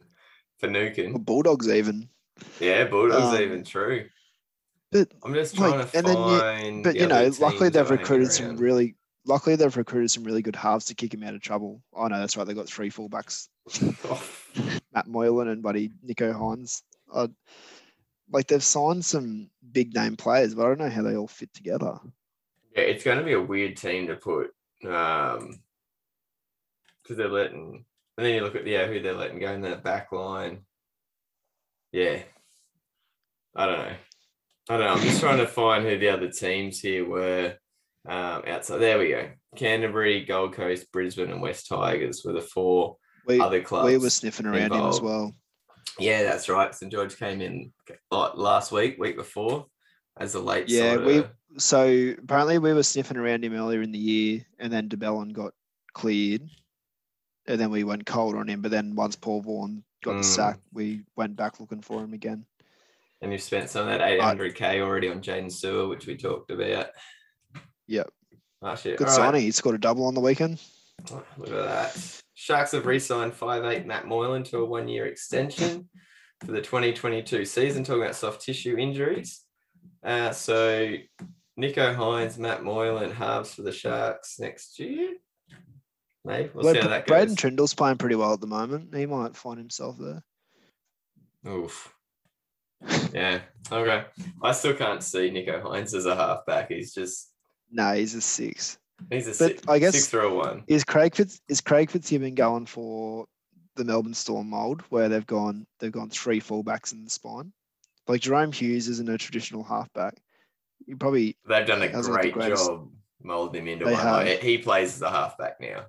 Finucane. 0.59 1.13
Bulldogs 1.19 1.69
even. 1.69 2.09
Yeah, 2.59 2.85
Bulldogs 2.85 3.35
Um, 3.37 3.41
even 3.43 3.63
true. 3.63 4.07
But 5.03 5.27
I'm 5.27 5.33
just 5.33 5.57
like, 5.59 5.73
trying 5.73 5.87
to 5.87 5.97
and 5.97 6.07
then 6.07 6.17
you- 6.17 6.39
find. 6.39 6.83
but 6.83 6.93
the 6.93 6.99
you 6.99 7.07
know, 7.07 7.31
luckily 7.39 7.69
they've 7.69 7.73
that 7.73 7.81
are 7.81 7.83
hanging 7.85 7.99
recruited 8.01 8.31
some 8.31 8.57
really. 8.57 8.95
Luckily 9.27 9.55
they've 9.55 9.75
recruited 9.75 10.11
some 10.11 10.23
really 10.23 10.43
good 10.43 10.55
halves 10.55 10.85
to 10.85 10.93
kick 10.95 11.11
him 11.13 11.23
out 11.23 11.33
of 11.33 11.41
trouble. 11.41 11.81
Oh 11.93 12.07
no, 12.07 12.19
that's 12.19 12.37
right. 12.37 12.45
They 12.45 12.53
got 12.53 12.67
three 12.67 12.91
fullbacks 12.91 13.47
Matt 14.93 15.07
Moylan 15.07 15.47
and 15.47 15.63
buddy 15.63 15.89
Nicho 16.07 16.31
Hynes. 16.33 16.83
Uh, 17.11 17.27
like 18.31 18.47
they've 18.47 18.63
signed 18.63 19.03
some 19.03 19.49
big 19.71 19.95
name 19.95 20.15
players, 20.15 20.53
but 20.53 20.65
I 20.65 20.67
don't 20.69 20.79
know 20.79 20.89
how 20.89 21.01
they 21.01 21.15
all 21.15 21.27
fit 21.27 21.51
together. 21.53 21.97
yeah, 22.75 22.83
it's 22.83 23.03
going 23.03 23.17
to 23.17 23.23
be 23.23 23.33
a 23.33 23.41
weird 23.41 23.77
team 23.77 24.07
to 24.07 24.15
put. 24.15 24.51
Um, 24.87 25.59
because 27.01 27.17
they're 27.17 27.27
letting, 27.29 27.85
and 28.17 28.25
then 28.25 28.33
you 28.35 28.41
look 28.41 28.55
at 28.55 28.67
yeah 28.67 28.85
who 28.87 28.99
they're 29.01 29.13
letting 29.13 29.39
go 29.39 29.51
in 29.53 29.61
that 29.61 29.83
back 29.83 30.11
line. 30.11 30.59
Yeah, 31.91 32.21
I 33.55 33.65
don't 33.65 33.79
know. 33.79 33.95
I 34.69 34.77
don't 34.77 34.85
know. 34.85 34.93
I'm 34.93 35.01
just 35.01 35.19
trying 35.19 35.37
to 35.37 35.47
find 35.47 35.85
who 35.85 35.97
the 35.97 36.09
other 36.09 36.29
teams 36.29 36.79
here 36.79 37.07
were. 37.07 37.53
Um, 38.07 38.43
outside 38.47 38.77
there 38.79 38.99
we 38.99 39.09
go. 39.09 39.29
Canterbury, 39.55 40.25
Gold 40.25 40.53
Coast, 40.53 40.91
Brisbane, 40.91 41.31
and 41.31 41.41
West 41.41 41.67
Tigers 41.67 42.21
were 42.23 42.33
the 42.33 42.41
four 42.41 42.97
We 43.25 43.39
other 43.39 43.61
clubs. 43.61 43.87
we 43.87 43.97
were 43.97 44.09
sniffing 44.09 44.45
around 44.45 44.73
him 44.73 44.85
as 44.85 45.01
well. 45.01 45.33
Yeah, 45.99 46.23
that's 46.23 46.49
right. 46.49 46.73
St 46.73 46.91
George 46.91 47.17
came 47.17 47.41
in 47.41 47.71
like 48.11 48.35
last 48.35 48.71
week, 48.71 48.97
week 48.99 49.15
before, 49.17 49.65
as 50.17 50.35
a 50.35 50.39
late. 50.39 50.67
Yeah, 50.69 50.97
we- 50.97 51.17
of- 51.19 51.29
So 51.57 52.13
apparently 52.21 52.57
we 52.59 52.73
were 52.73 52.83
sniffing 52.83 53.17
around 53.17 53.43
him 53.45 53.53
earlier 53.55 53.81
in 53.81 53.91
the 53.91 53.97
year, 53.99 54.45
and 54.59 54.71
then 54.73 54.87
de 54.87 54.97
Belin 54.97 55.29
got 55.29 55.53
cleared, 55.93 56.41
and 57.47 57.59
then 57.59 57.71
we 57.71 57.83
went 57.83 58.05
cold 58.05 58.35
on 58.35 58.49
him. 58.49 58.61
But 58.61 58.71
then 58.71 58.93
once 58.95 59.15
Paul 59.15 59.41
Vaughan 59.41 59.83
got 60.03 60.13
the 60.13 60.19
Mm. 60.19 60.25
sack, 60.25 60.59
we 60.73 61.01
went 61.15 61.35
back 61.37 61.59
looking 61.59 61.81
for 61.81 62.03
him 62.03 62.13
again. 62.13 62.45
And 63.25 63.31
you've 63.31 63.41
spent 63.41 63.71
some 63.71 63.87
of 63.87 63.97
that 63.97 64.07
800k 64.07 64.81
already 64.81 65.09
on 65.09 65.19
Jaydn 65.19 65.47
Su'A, 65.47 65.89
which 65.89 66.05
we 66.05 66.15
talked 66.15 66.51
about. 66.51 66.89
Yep. 67.87 68.07
Oh 68.61 68.75
shit! 68.75 68.99
Good 68.99 69.07
All 69.07 69.17
right. 69.17 69.25
signing. 69.25 69.41
He 69.41 69.49
scored 69.49 69.73
a 69.73 69.79
double 69.79 70.05
on 70.05 70.13
the 70.13 70.21
weekend. 70.21 70.61
Look 71.09 71.49
at 71.49 71.49
that. 71.49 72.21
Sharks 72.35 72.73
have 72.73 72.85
re-signed 72.85 73.33
5'8 73.33 73.87
Matt 73.87 74.05
Moylan 74.05 74.43
to 74.43 74.59
a 74.59 74.65
one-year 74.65 75.07
extension 75.07 75.89
for 76.45 76.51
the 76.51 76.61
2022 76.61 77.45
season. 77.45 77.83
Talking 77.83 78.03
about 78.03 78.15
soft 78.15 78.41
tissue 78.43 78.77
injuries. 78.77 79.41
Uh, 80.03 80.29
so 80.29 80.93
Nicho 81.59 81.95
Hynes, 81.95 82.37
Matt 82.37 82.63
Moylan, 82.63 83.09
halves 83.09 83.55
for 83.55 83.63
the 83.63 83.71
Sharks 83.71 84.39
next 84.39 84.77
year. 84.77 85.13
Maybe 86.23 86.51
we'll 86.53 86.71
see 86.71 86.79
how 86.79 86.89
that 86.89 87.07
goes. 87.07 87.11
Braydon 87.11 87.35
Trindall's 87.35 87.73
playing 87.73 87.97
pretty 87.97 88.17
well 88.17 88.33
at 88.33 88.41
the 88.41 88.45
moment. 88.45 88.95
He 88.95 89.07
might 89.07 89.35
find 89.35 89.57
himself 89.57 89.97
there. 89.97 90.23
Oof. 91.47 91.94
Yeah. 93.13 93.41
Okay. 93.71 94.05
I 94.41 94.51
still 94.51 94.73
can't 94.75 95.01
see 95.03 95.31
Nicho 95.31 95.61
Hynes 95.63 95.93
as 95.93 96.05
a 96.05 96.15
halfback. 96.15 96.69
He's 96.69 96.93
just 96.93 97.31
No, 97.71 97.93
he's 97.93 98.13
a 98.15 98.21
six. 98.21 98.77
he's 99.09 99.25
a 99.27 99.31
But 99.31 99.35
six, 99.37 99.61
I 99.67 99.79
guess- 99.79 99.93
six 99.93 100.07
through 100.07 100.27
a 100.29 100.35
one. 100.35 100.63
Is 100.67 100.83
Craig 100.83 101.15
Fitz 101.15 101.41
is 101.47 101.61
Craig 101.61 101.89
Fitzgibbon 101.89 102.35
going 102.35 102.65
for 102.65 103.25
the 103.75 103.83
Melbourne 103.83 104.13
Storm 104.13 104.49
mold 104.49 104.81
where 104.89 105.09
they've 105.09 105.25
gone 105.25 105.65
they've 105.79 105.91
gone 105.91 106.09
three 106.09 106.39
fullbacks 106.39 106.93
in 106.93 107.03
the 107.03 107.09
spine? 107.09 107.51
Like 108.07 108.21
Jahrome 108.21 108.53
Hughes 108.53 108.87
isn't 108.87 109.09
a 109.09 109.17
traditional 109.17 109.63
halfback. 109.63 110.15
You 110.85 110.95
probably 110.97 111.37
They've 111.47 111.65
done 111.65 111.81
a 111.81 111.87
hasn't 111.87 112.15
got 112.15 112.23
the 112.23 112.31
great 112.31 112.55
job 112.55 112.89
molding 113.23 113.63
him 113.63 113.67
into 113.69 113.85
one. 113.85 113.93
Like, 113.95 114.39
he 114.41 114.59
plays 114.59 114.95
as 114.95 115.01
a 115.01 115.09
halfback 115.09 115.59
now. 115.59 115.85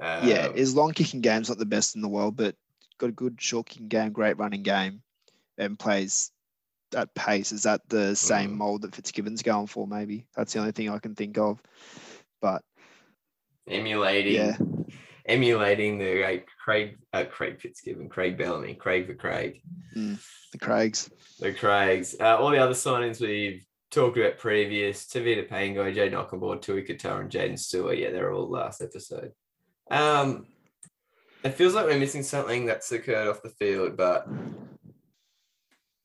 yeah, 0.00 0.46
Um, 0.48 0.54
his 0.56 0.74
long 0.74 0.92
kicking 0.92 1.20
game's 1.20 1.50
not 1.50 1.58
the 1.58 1.66
best 1.66 1.94
in 1.94 2.00
the 2.00 2.08
world, 2.08 2.36
but 2.36 2.54
got 2.98 3.10
a 3.10 3.12
good 3.12 3.36
short 3.40 3.66
kicking 3.66 3.88
game, 3.88 4.12
great 4.12 4.38
running 4.38 4.62
game, 4.62 5.02
and 5.58 5.78
plays 5.78 6.30
at 6.94 7.14
pace. 7.14 7.52
Is 7.52 7.62
that 7.64 7.80
the 7.88 8.14
same 8.14 8.52
Mm. 8.52 8.56
mold 8.56 8.82
that 8.82 8.94
Fitzgibbon's 8.94 9.42
going 9.42 9.66
for? 9.66 9.86
Maybe 9.86 10.26
that's 10.36 10.52
the 10.52 10.60
only 10.60 10.72
thing 10.72 10.90
I 10.90 10.98
can 10.98 11.14
think 11.14 11.38
of. 11.38 11.60
But 12.40 12.62
emulating 13.68 14.34
yeah, 14.34 14.56
emulating 15.26 15.98
the 15.98 16.14
great 16.14 16.44
Craig, 16.62 16.98
uh, 17.12 17.24
Craig 17.30 17.60
Fitzgibbon, 17.60 18.08
Craig 18.08 18.36
Bellamy, 18.36 18.74
Craig 18.74 19.06
for 19.06 19.14
Craig, 19.14 19.60
Mm, 19.96 20.18
the 20.52 20.58
Craigs. 20.58 21.08
the 21.40 21.52
Craigs. 21.52 22.16
Uh, 22.18 22.36
all 22.36 22.50
the 22.50 22.58
other 22.58 22.74
signings 22.74 23.20
we've 23.20 23.64
talked 23.90 24.18
about 24.18 24.38
previous, 24.38 25.06
Tevita 25.06 25.48
Pangai, 25.48 25.94
Jay 25.94 26.10
Knockenboard, 26.10 26.60
Tui 26.62 26.82
Qatar, 26.82 27.20
and 27.20 27.30
Jaden 27.30 27.58
Stewart. 27.58 27.96
Yeah, 27.96 28.10
they're 28.10 28.32
all 28.32 28.50
last 28.50 28.82
episode. 28.82 29.32
Um, 29.90 30.46
it 31.44 31.54
feels 31.54 31.74
like 31.74 31.86
we're 31.86 31.98
missing 31.98 32.22
something 32.24 32.66
that's 32.66 32.90
occurred 32.90 33.28
off 33.28 33.42
the 33.42 33.50
field, 33.50 33.96
but 33.96 34.26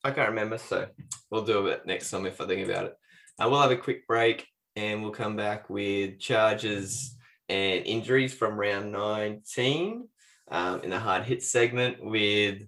I 0.02 0.10
can't 0.10 0.30
remember. 0.30 0.58
So 0.58 0.88
we'll 1.30 1.44
do 1.44 1.66
it 1.66 1.86
next 1.86 2.10
time 2.10 2.26
if 2.26 2.40
I 2.40 2.46
think 2.46 2.68
about 2.68 2.86
it. 2.86 2.94
Uh, 3.38 3.48
we'll 3.48 3.60
have 3.60 3.70
a 3.70 3.76
quick 3.76 4.06
break 4.06 4.46
and 4.76 5.02
we'll 5.02 5.12
come 5.12 5.36
back 5.36 5.68
with 5.68 6.18
charges 6.18 7.16
and 7.48 7.84
injuries 7.84 8.32
from 8.32 8.58
round 8.58 8.92
19 8.92 10.08
um, 10.50 10.80
in 10.82 10.90
the 10.90 10.98
hard 10.98 11.24
hit 11.24 11.42
segment 11.42 12.04
with 12.04 12.62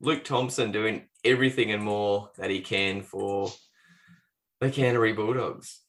Luke 0.00 0.24
Thompson 0.24 0.72
doing 0.72 1.08
everything 1.24 1.72
and 1.72 1.82
more 1.82 2.30
that 2.38 2.50
he 2.50 2.60
can 2.60 3.02
for 3.02 3.50
the 4.60 4.70
Canterbury 4.70 5.12
Bulldogs. 5.12 5.80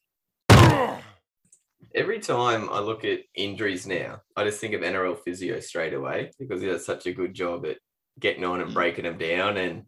Every 1.94 2.20
time 2.20 2.68
I 2.70 2.80
look 2.80 3.04
at 3.04 3.20
injuries 3.34 3.86
now, 3.86 4.20
I 4.36 4.44
just 4.44 4.60
think 4.60 4.74
of 4.74 4.82
NRL 4.82 5.18
physio 5.24 5.58
straight 5.60 5.94
away 5.94 6.32
because 6.38 6.60
he 6.60 6.68
does 6.68 6.84
such 6.84 7.06
a 7.06 7.12
good 7.12 7.34
job 7.34 7.64
at 7.66 7.78
getting 8.20 8.44
on 8.44 8.60
and 8.60 8.74
breaking 8.74 9.04
them 9.04 9.16
down. 9.16 9.56
And 9.56 9.84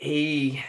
he, 0.00 0.62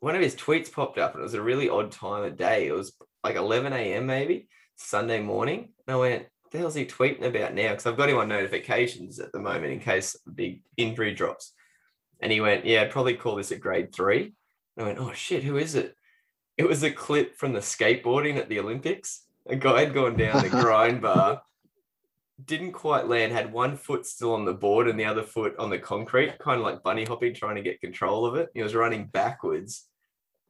one 0.00 0.14
of 0.14 0.22
his 0.22 0.34
tweets 0.34 0.72
popped 0.72 0.98
up, 0.98 1.14
and 1.14 1.20
it 1.20 1.24
was 1.24 1.34
a 1.34 1.42
really 1.42 1.68
odd 1.68 1.92
time 1.92 2.24
of 2.24 2.36
day. 2.36 2.66
It 2.66 2.72
was 2.72 2.92
like 3.22 3.36
11 3.36 3.72
a.m. 3.72 4.06
maybe 4.06 4.48
Sunday 4.76 5.20
morning. 5.20 5.70
And 5.86 5.94
I 5.94 5.98
went, 5.98 6.22
"What 6.42 6.52
the 6.52 6.58
hell's 6.58 6.74
he 6.74 6.86
tweeting 6.86 7.24
about 7.24 7.54
now?" 7.54 7.70
Because 7.70 7.86
I've 7.86 7.96
got 7.96 8.08
him 8.08 8.18
on 8.18 8.28
notifications 8.28 9.20
at 9.20 9.32
the 9.32 9.40
moment 9.40 9.72
in 9.72 9.80
case 9.80 10.16
a 10.26 10.30
big 10.30 10.62
injury 10.76 11.14
drops. 11.14 11.52
And 12.20 12.32
he 12.32 12.40
went, 12.40 12.64
"Yeah, 12.64 12.82
I'd 12.82 12.90
probably 12.90 13.14
call 13.14 13.36
this 13.36 13.50
a 13.50 13.56
grade 13.56 13.94
three. 13.94 14.34
And 14.76 14.84
I 14.84 14.88
went, 14.88 14.98
"Oh 14.98 15.12
shit, 15.12 15.44
who 15.44 15.56
is 15.56 15.74
it?" 15.74 15.94
It 16.56 16.68
was 16.68 16.82
a 16.82 16.90
clip 16.90 17.36
from 17.36 17.52
the 17.52 17.60
skateboarding 17.60 18.36
at 18.36 18.48
the 18.48 18.60
Olympics. 18.60 19.26
A 19.46 19.56
guy 19.56 19.80
had 19.80 19.94
gone 19.94 20.16
down 20.16 20.42
the 20.42 20.48
grind 20.62 21.00
bar, 21.00 21.42
didn't 22.44 22.72
quite 22.72 23.08
land, 23.08 23.32
had 23.32 23.52
one 23.52 23.76
foot 23.76 24.06
still 24.06 24.34
on 24.34 24.44
the 24.44 24.54
board 24.54 24.88
and 24.88 24.98
the 24.98 25.04
other 25.04 25.22
foot 25.22 25.54
on 25.58 25.70
the 25.70 25.78
concrete, 25.78 26.38
kind 26.38 26.58
of 26.58 26.64
like 26.64 26.82
bunny 26.82 27.04
hopping, 27.04 27.34
trying 27.34 27.56
to 27.56 27.62
get 27.62 27.80
control 27.80 28.26
of 28.26 28.36
it. 28.36 28.50
He 28.54 28.62
was 28.62 28.74
running 28.74 29.06
backwards 29.06 29.86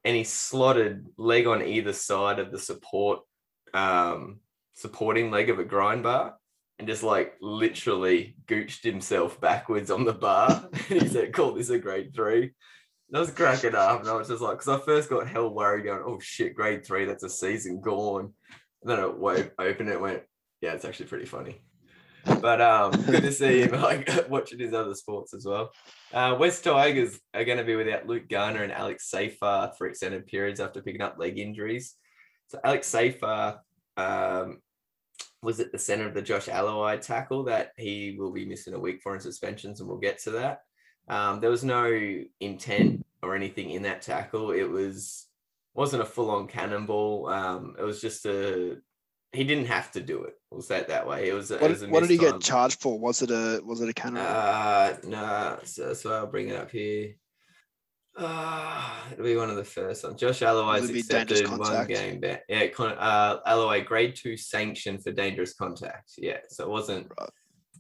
and 0.05 0.17
he 0.17 0.25
slotted 0.25 1.07
leg 1.17 1.47
on 1.47 1.63
either 1.63 1.93
side 1.93 2.39
of 2.39 2.53
the 2.53 2.59
support, 2.59 3.21
um, 3.75 4.41
supporting 4.75 5.31
leg 5.31 5.51
of 5.51 5.59
a 5.59 5.65
grind 5.65 6.03
bar 6.03 6.35
and 6.79 6.89
just 6.89 7.03
like 7.03 7.35
literally 7.43 8.37
gooched 8.47 8.83
himself 8.83 9.41
backwards 9.41 9.91
on 9.91 10.05
the 10.05 10.15
bar. 10.15 10.69
he 10.89 11.07
said, 11.07 11.33
call 11.33 11.53
this 11.53 11.71
a 11.71 11.79
grade 11.79 12.15
three. 12.15 12.43
And 13.09 13.17
I 13.17 13.21
was 13.21 13.31
cracking 13.31 13.75
up 13.75 14.01
and 14.01 14.09
I 14.09 14.15
was 14.15 14.29
just 14.29 14.41
like, 14.41 14.59
because 14.59 14.81
I 14.81 14.85
first 14.85 15.11
got 15.11 15.29
hell 15.29 15.53
worried 15.53 15.85
going, 15.85 16.03
oh 16.05 16.19
shit, 16.21 16.55
grade 16.55 16.87
three, 16.87 17.05
that's 17.05 17.25
a 17.25 17.29
season 17.29 17.81
gone. 17.81 18.33
And 18.83 18.91
then 18.91 18.99
I 18.99 19.63
opened 19.63 19.89
it 19.91 20.01
went, 20.01 20.23
yeah, 20.61 20.73
it's 20.73 20.85
actually 20.85 21.07
pretty 21.07 21.27
funny. 21.27 21.61
But 22.25 22.61
um, 22.61 22.91
good 22.93 23.23
to 23.23 23.33
see 23.33 23.63
him 23.63 23.73
like 23.81 24.29
watching 24.29 24.59
his 24.59 24.75
other 24.75 24.95
sports 24.95 25.35
as 25.35 25.45
well. 25.45 25.73
Uh, 26.13 26.37
West 26.39 26.65
Tigers 26.65 27.19
are 27.35 27.45
going 27.45 27.59
to 27.59 27.65
be 27.65 27.77
without 27.77 28.07
Luke 28.07 28.29
Garner 28.29 28.63
and 28.63 28.73
Alex 28.73 29.11
Seyfarth 29.13 29.77
for 29.77 29.87
extended 29.87 30.27
periods 30.27 30.61
after 30.61 30.83
picking 30.83 31.03
up 31.03 31.19
leg 31.19 31.39
injuries. 31.39 31.95
So 32.49 32.59
Alex 32.65 32.91
Seyfarth 32.91 33.59
um, 33.97 34.61
was 35.43 35.61
at 35.61 35.73
the 35.73 35.79
center 35.79 36.07
of 36.07 36.15
the 36.15 36.23
Josh 36.23 36.47
Aloiai 36.47 37.01
tackle 37.01 37.45
that 37.45 37.73
he 37.77 38.17
will 38.19 38.33
be 38.33 38.45
missing 38.45 38.75
a 38.75 38.81
week 38.81 39.01
for 39.03 39.15
in 39.15 39.21
suspensions, 39.21 39.81
and 39.81 39.89
we'll 39.89 39.99
get 39.99 40.19
to 40.23 40.31
that. 40.33 40.61
Um, 41.09 41.41
there 41.41 41.51
was 41.51 41.65
no 41.65 42.23
intent 42.41 43.05
or 43.23 43.35
anything 43.35 43.71
in 43.71 43.83
that 43.83 44.03
tackle. 44.03 44.51
It 44.51 44.69
was 44.69 45.27
wasn't 45.75 46.03
a 46.03 46.07
full 46.07 46.31
on 46.31 46.47
cannonball. 46.47 47.29
Um, 47.29 47.77
it 47.79 47.83
was 47.83 48.01
just 48.01 48.27
a 48.27 48.79
he 49.33 49.45
didn't 49.45 49.67
have 49.67 49.93
to 49.93 50.01
do 50.01 50.25
it. 50.25 50.35
We'll 50.51 50.63
say 50.63 50.79
it 50.79 50.89
that 50.89 51.07
way. 51.07 51.29
It 51.29 51.33
was. 51.33 51.51
A, 51.53 51.59
What, 51.59 51.71
it 51.71 51.81
was 51.81 51.87
what 51.87 52.01
did 52.01 52.11
he 52.11 52.19
get 52.19 52.41
charged 52.41 52.81
for? 52.81 52.99
Was 52.99 53.23
it 53.23 53.31
a 53.31 53.61
was 53.65 53.81
it 53.81 53.89
a 53.89 53.95
cannon? 53.95 54.19
uh, 54.19 54.97
no, 55.05 55.59
so, 55.65 55.95
so 55.95 56.13
I'll 56.13 56.27
bring 56.27 56.49
it 56.49 56.57
up 56.57 56.71
here. 56.71 57.15
Uh, 58.17 58.91
it'll 59.13 59.25
be 59.25 59.37
one 59.37 59.49
of 59.49 59.57
the 59.57 59.65
first 59.65 60.03
ones. 60.03 60.21
Josh 60.21 60.41
Aloiai's 60.41 60.91
accepted 60.91 61.49
one 61.49 61.87
game 61.87 62.19
back. 62.21 62.43
Yeah, 62.49 62.67
con- 62.67 62.97
uh, 62.99 63.39
Aloiai 63.47 63.87
grade 63.87 64.17
two 64.17 64.37
sanction 64.37 64.99
for 64.99 65.13
dangerous 65.13 65.55
contact. 65.55 66.13
Yeah, 66.19 66.39
so 66.49 66.65
it 66.65 66.71
wasn't 66.71 67.07
Right. 67.19 67.31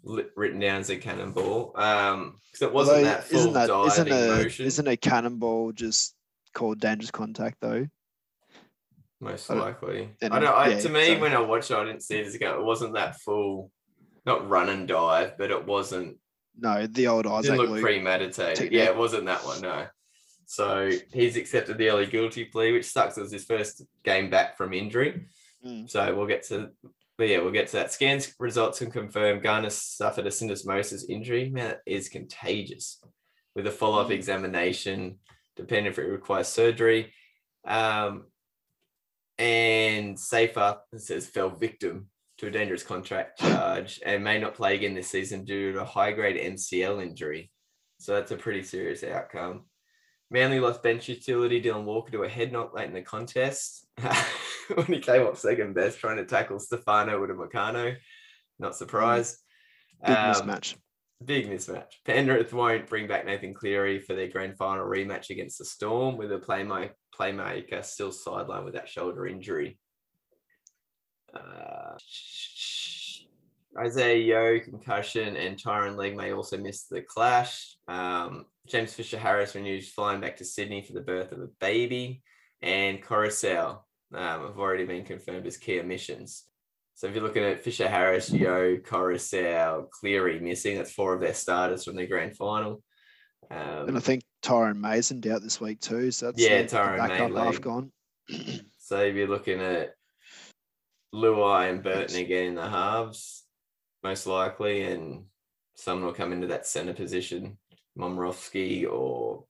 li- 0.04 0.24
written 0.36 0.60
down 0.60 0.80
as 0.80 0.90
a 0.90 0.96
cannonball. 0.96 1.72
Um, 1.74 2.38
because 2.52 2.62
it 2.68 2.72
wasn't 2.72 2.98
Although, 2.98 3.08
that 3.08 3.24
full 3.24 3.38
isn't 3.40 3.52
that 3.54 3.66
diving 3.66 3.86
isn't 3.90 4.12
a 4.12 4.42
motion. 4.42 4.66
isn't 4.66 4.88
a 4.88 4.96
cannonball 4.96 5.72
just 5.72 6.14
called 6.54 6.78
dangerous 6.78 7.10
contact 7.10 7.56
though? 7.60 7.88
Most 9.20 9.50
I 9.50 9.54
likely. 9.54 10.10
and- 10.22 10.32
I 10.34 10.38
don't. 10.38 10.54
I, 10.54 10.68
yeah, 10.70 10.80
to 10.80 10.88
me, 10.88 11.06
so- 11.14 11.20
when 11.20 11.32
I 11.34 11.40
watched 11.40 11.70
it, 11.70 11.76
I 11.76 11.84
didn't 11.84 12.02
see 12.02 12.18
it 12.18 12.26
as 12.26 12.34
a 12.34 12.38
go. 12.38 12.58
It 12.58 12.64
wasn't 12.64 12.94
that 12.94 13.20
full, 13.20 13.70
not 14.26 14.48
run 14.48 14.68
and 14.68 14.86
dive, 14.88 15.36
but 15.38 15.50
it 15.50 15.66
wasn't 15.66 16.18
No, 16.58 16.86
the 16.86 17.06
old 17.06 17.26
It 17.26 17.32
Isaac 17.32 17.52
didn't 17.56 17.70
look 17.72 17.80
premeditated. 17.82 18.56
technique. 18.56 18.72
Yeah, 18.78 18.86
it 18.86 18.96
wasn't 18.96 19.26
that 19.26 19.44
one, 19.44 19.60
no. 19.60 19.86
So 20.46 20.90
he's 21.12 21.36
accepted 21.36 21.78
the 21.78 21.88
early 21.90 22.06
guilty 22.06 22.44
plea, 22.44 22.72
which 22.72 22.86
sucks. 22.86 23.16
It 23.16 23.22
was 23.22 23.30
his 23.32 23.44
first 23.44 23.82
game 24.04 24.30
back 24.30 24.56
from 24.56 24.72
injury. 24.72 25.26
Mm. 25.64 25.88
So 25.88 26.12
we'll 26.14 26.26
get 26.26 26.42
to, 26.48 26.70
but 27.16 27.28
yeah, 27.28 27.38
we'll 27.38 27.52
get 27.52 27.68
to 27.68 27.76
that. 27.76 27.92
Scans 27.92 28.34
results 28.40 28.80
can 28.80 28.90
confirm 28.90 29.40
Garner 29.40 29.70
suffered 29.70 30.26
a 30.26 30.30
syndesmosis 30.30 31.08
injury. 31.08 31.50
Man, 31.50 31.68
that 31.68 31.80
is 31.86 32.08
contagious. 32.08 33.00
With 33.54 33.66
a 33.66 33.70
follow-up 33.70 34.08
Mm. 34.08 34.14
examination, 34.14 35.18
depending 35.56 35.86
if 35.92 35.98
it 35.98 36.02
requires 36.06 36.48
surgery. 36.48 37.12
Um, 37.64 38.24
and 39.41 40.16
Seyfarth 40.16 40.80
says 40.99 41.26
fell 41.26 41.49
victim 41.49 42.09
to 42.38 42.49
a 42.49 42.51
dangerous 42.51 42.82
contract 42.82 43.41
charge 43.41 43.99
and 44.05 44.22
may 44.22 44.38
not 44.38 44.55
play 44.55 44.74
again 44.74 44.95
this 44.95 45.09
season 45.09 45.45
due 45.45 45.72
to 45.72 45.80
a 45.80 45.84
high-grade 45.84 46.36
MCL 46.36 47.03
injury. 47.03 47.51
So 47.99 48.14
that's 48.14 48.32
a 48.32 48.36
pretty 48.36 48.62
serious 48.62 49.03
outcome. 49.03 49.64
Manly 50.30 50.61
lost 50.61 50.82
bench 50.82 51.09
utility 51.09 51.61
Dylan 51.61 51.84
Walker 51.84 52.12
to 52.12 52.22
a 52.22 52.28
head 52.28 52.53
knock 52.53 52.74
late 52.74 52.86
in 52.88 52.95
the 52.95 53.03
contest 53.03 53.86
when 54.74 54.86
he 54.86 55.01
came 55.01 55.26
up 55.26 55.36
second 55.36 55.74
best 55.74 55.99
trying 55.99 56.18
to 56.18 56.24
tackle 56.24 56.59
Stefano 56.59 57.20
with 57.20 57.30
a 57.30 57.34
Meccano. 57.34 57.97
Not 58.59 58.76
surprised. 58.76 59.36
Big 60.07 60.16
Um, 60.16 60.34
mismatch. 60.34 60.76
Big 61.24 61.51
mismatch. 61.51 61.93
Penrith 62.05 62.53
won't 62.53 62.86
bring 62.86 63.07
back 63.07 63.26
Nathan 63.26 63.55
Cleary 63.55 63.99
for 63.99 64.14
their 64.14 64.28
grand 64.28 64.57
final 64.57 64.86
rematch 64.86 65.30
against 65.30 65.59
the 65.59 65.64
Storm, 65.64 66.16
with 66.16 66.30
a 66.32 66.38
playmaker, 66.38 66.93
playmaker 67.20 67.84
still 67.84 68.10
sidelined 68.10 68.64
with 68.64 68.74
that 68.74 68.88
shoulder 68.88 69.26
injury. 69.26 69.78
Uh, 71.34 71.96
Isaah 73.78 74.16
Yeo, 74.16 74.58
concussion, 74.60 75.36
and 75.36 75.56
Tyron 75.56 75.96
Legg 75.96 76.16
may 76.16 76.32
also 76.32 76.56
miss 76.58 76.84
the 76.84 77.02
clash. 77.02 77.76
Um, 77.86 78.46
James 78.66 78.94
Fisher 78.94 79.18
Harris 79.18 79.54
renews 79.54 79.88
flying 79.90 80.20
back 80.20 80.36
to 80.38 80.44
Sydney 80.44 80.82
for 80.82 80.92
the 80.92 81.00
birth 81.00 81.32
of 81.32 81.40
a 81.40 81.48
baby. 81.60 82.22
And 82.62 83.02
Koroisau 83.02 83.68
um, 83.68 83.80
have 84.12 84.58
already 84.58 84.84
been 84.86 85.04
confirmed 85.04 85.46
as 85.46 85.56
key 85.56 85.78
omissions. 85.80 86.44
So 86.94 87.06
if 87.06 87.14
you're 87.14 87.22
looking 87.22 87.44
at 87.44 87.62
Fisher 87.62 87.88
Harris, 87.88 88.30
Yo, 88.30 88.76
Koroisau, 88.78 89.88
Cleary 89.90 90.40
missing, 90.40 90.76
that's 90.76 90.92
four 90.92 91.14
of 91.14 91.20
their 91.20 91.32
starters 91.32 91.84
from 91.84 91.96
the 91.96 92.06
grand 92.06 92.36
final. 92.36 92.82
and 93.50 93.90
I 93.90 93.94
Um, 93.94 94.00
think 94.00 94.22
Tyron 94.43 94.76
Mason 94.76 95.22
out 95.30 95.43
this 95.43 95.61
week 95.61 95.80
too. 95.80 96.11
So 96.11 96.26
that's 96.26 96.43
Yeah, 96.43 96.62
Tyron 96.62 96.97
backup 96.99 97.36
half 97.36 97.61
gone. 97.61 97.93
so 98.78 98.99
if 99.01 99.14
you're 99.14 99.28
looking 99.28 99.61
at 99.61 99.95
Luai 101.14 101.70
and 101.70 101.82
Burton 101.82 102.16
again 102.16 102.47
in 102.47 102.55
the 102.55 102.68
halves, 102.68 103.45
most 104.03 104.26
likely, 104.26 104.82
and 104.82 105.24
someone 105.74 106.07
will 106.07 106.14
come 106.14 106.32
into 106.32 106.49
that 106.49 106.66
centre 106.66 106.95
position, 106.95 107.59
Momirovski 107.99 108.91
or 108.91 109.45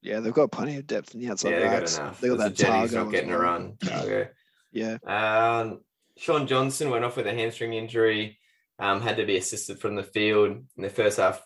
Yeah, 0.00 0.20
they've 0.20 0.32
got 0.32 0.50
plenty 0.50 0.76
of 0.76 0.86
depth 0.86 1.14
in 1.14 1.20
the 1.20 1.30
outside 1.30 1.50
yeah, 1.50 1.58
they 1.58 1.80
got 1.80 1.98
enough. 1.98 2.20
They 2.20 2.28
got 2.28 2.38
that 2.38 2.54
Jennings 2.54 2.94
not 2.94 3.10
getting 3.10 3.32
a 3.32 3.38
run. 3.38 3.76
Targo. 3.80 4.28
Yeah, 4.74 4.96
Um, 5.06 5.82
Shaun 6.16 6.46
Johnson 6.46 6.88
went 6.88 7.04
off 7.04 7.18
with 7.18 7.26
a 7.26 7.34
hamstring 7.34 7.74
injury, 7.74 8.38
um, 8.78 9.02
had 9.02 9.18
to 9.18 9.26
be 9.26 9.36
assisted 9.36 9.78
from 9.78 9.96
the 9.96 10.02
field 10.02 10.52
in 10.52 10.82
the 10.82 10.88
first 10.88 11.18
half 11.18 11.42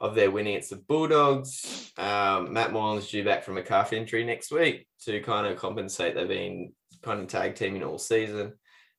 of 0.00 0.14
their 0.14 0.30
win 0.30 0.46
against 0.46 0.70
the 0.70 0.76
Bulldogs. 0.76 1.92
Um, 1.96 2.52
Matt 2.52 2.72
Moylan's 2.72 3.08
due 3.08 3.24
back 3.24 3.44
from 3.44 3.58
a 3.58 3.62
calf 3.62 3.92
injury 3.92 4.24
next 4.24 4.50
week 4.50 4.86
to 5.04 5.20
kind 5.20 5.46
of 5.46 5.58
compensate. 5.58 6.14
They've 6.14 6.28
been 6.28 6.72
kind 7.02 7.20
of 7.20 7.28
tag 7.28 7.54
teaming 7.54 7.82
all 7.82 7.98
season. 7.98 8.54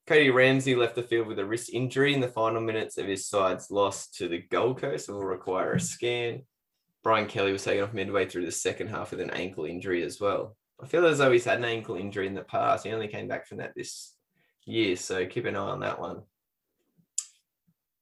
Cody 0.08 0.30
Ramsey 0.30 0.74
left 0.74 0.96
the 0.96 1.04
field 1.04 1.28
with 1.28 1.38
a 1.38 1.46
wrist 1.46 1.70
injury 1.74 2.14
in 2.14 2.22
the 2.22 2.30
final 2.30 2.62
minutes 2.62 2.98
of 2.98 3.06
his 3.06 3.28
side's 3.28 3.70
loss 3.70 4.08
to 4.12 4.30
the 4.30 4.42
Gold 4.50 4.80
Coast 4.80 5.10
and 5.10 5.18
will 5.18 5.26
require 5.26 5.74
a 5.74 5.80
scan. 5.82 6.44
Brian 7.04 7.28
Kelly 7.28 7.52
was 7.52 7.64
taken 7.64 7.84
off 7.84 7.94
midway 7.94 8.26
through 8.26 8.46
the 8.46 8.52
second 8.52 8.88
half 8.88 9.12
with 9.12 9.20
an 9.20 9.32
ankle 9.32 9.66
injury 9.66 10.04
as 10.04 10.20
well. 10.20 10.56
I 10.82 10.86
feel 10.86 11.06
as 11.06 11.18
though 11.18 11.32
he's 11.32 11.46
had 11.46 11.58
an 11.58 11.66
ankle 11.66 11.96
injury 11.96 12.28
in 12.28 12.36
the 12.36 12.44
past. 12.44 12.86
He 12.86 12.94
only 12.94 13.08
came 13.08 13.28
back 13.28 13.48
from 13.48 13.58
that 13.58 13.74
this 13.76 14.14
year, 14.66 14.96
so 14.96 15.26
keep 15.26 15.46
an 15.46 15.56
eye 15.56 15.60
on 15.60 15.82
that 15.82 16.00
one. 16.00 16.22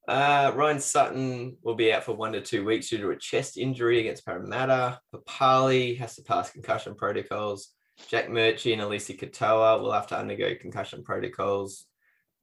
Uh, 0.08 0.52
Ryan 0.56 0.80
Sutton 0.80 1.58
will 1.64 1.74
be 1.76 1.92
out 1.92 2.04
for 2.04 2.14
one 2.16 2.32
to 2.34 2.42
two 2.42 2.64
weeks 2.64 2.90
due 2.90 3.00
to 3.00 3.10
a 3.10 3.16
chest 3.18 3.58
injury 3.58 4.00
against 4.02 4.26
Parramatta. 4.26 5.00
Papali 5.14 5.98
has 5.98 6.16
to 6.16 6.22
pass 6.24 6.52
concussion 6.52 6.94
protocols. 6.96 7.70
Jack 8.10 8.28
Murchie 8.30 8.74
and 8.74 8.82
Eliesa 8.82 9.18
Katoa 9.20 9.82
will 9.82 9.92
have 9.92 10.08
to 10.08 10.18
undergo 10.18 10.54
concussion 10.62 11.04
protocols. 11.04 11.86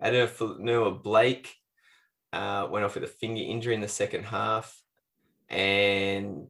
Noah 0.02 0.90
Blake 0.92 1.54
uh, 2.32 2.66
went 2.70 2.84
off 2.84 2.94
with 2.94 3.04
a 3.04 3.08
finger 3.08 3.42
injury 3.42 3.74
in 3.74 3.80
the 3.80 3.88
second 3.88 4.24
half. 4.24 4.76
And 5.48 6.48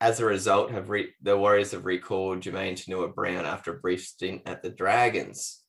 as 0.00 0.20
a 0.20 0.24
result, 0.26 0.70
have 0.70 0.90
re- 0.90 1.14
the 1.22 1.36
Warriors 1.36 1.72
have 1.72 1.86
recalled 1.86 2.40
Jermaine 2.40 2.74
Tanua 2.74 3.12
Brown 3.14 3.46
after 3.46 3.72
a 3.74 3.78
brief 3.80 4.04
stint 4.04 4.42
at 4.46 4.62
the 4.62 4.70
Dragons. 4.70 5.62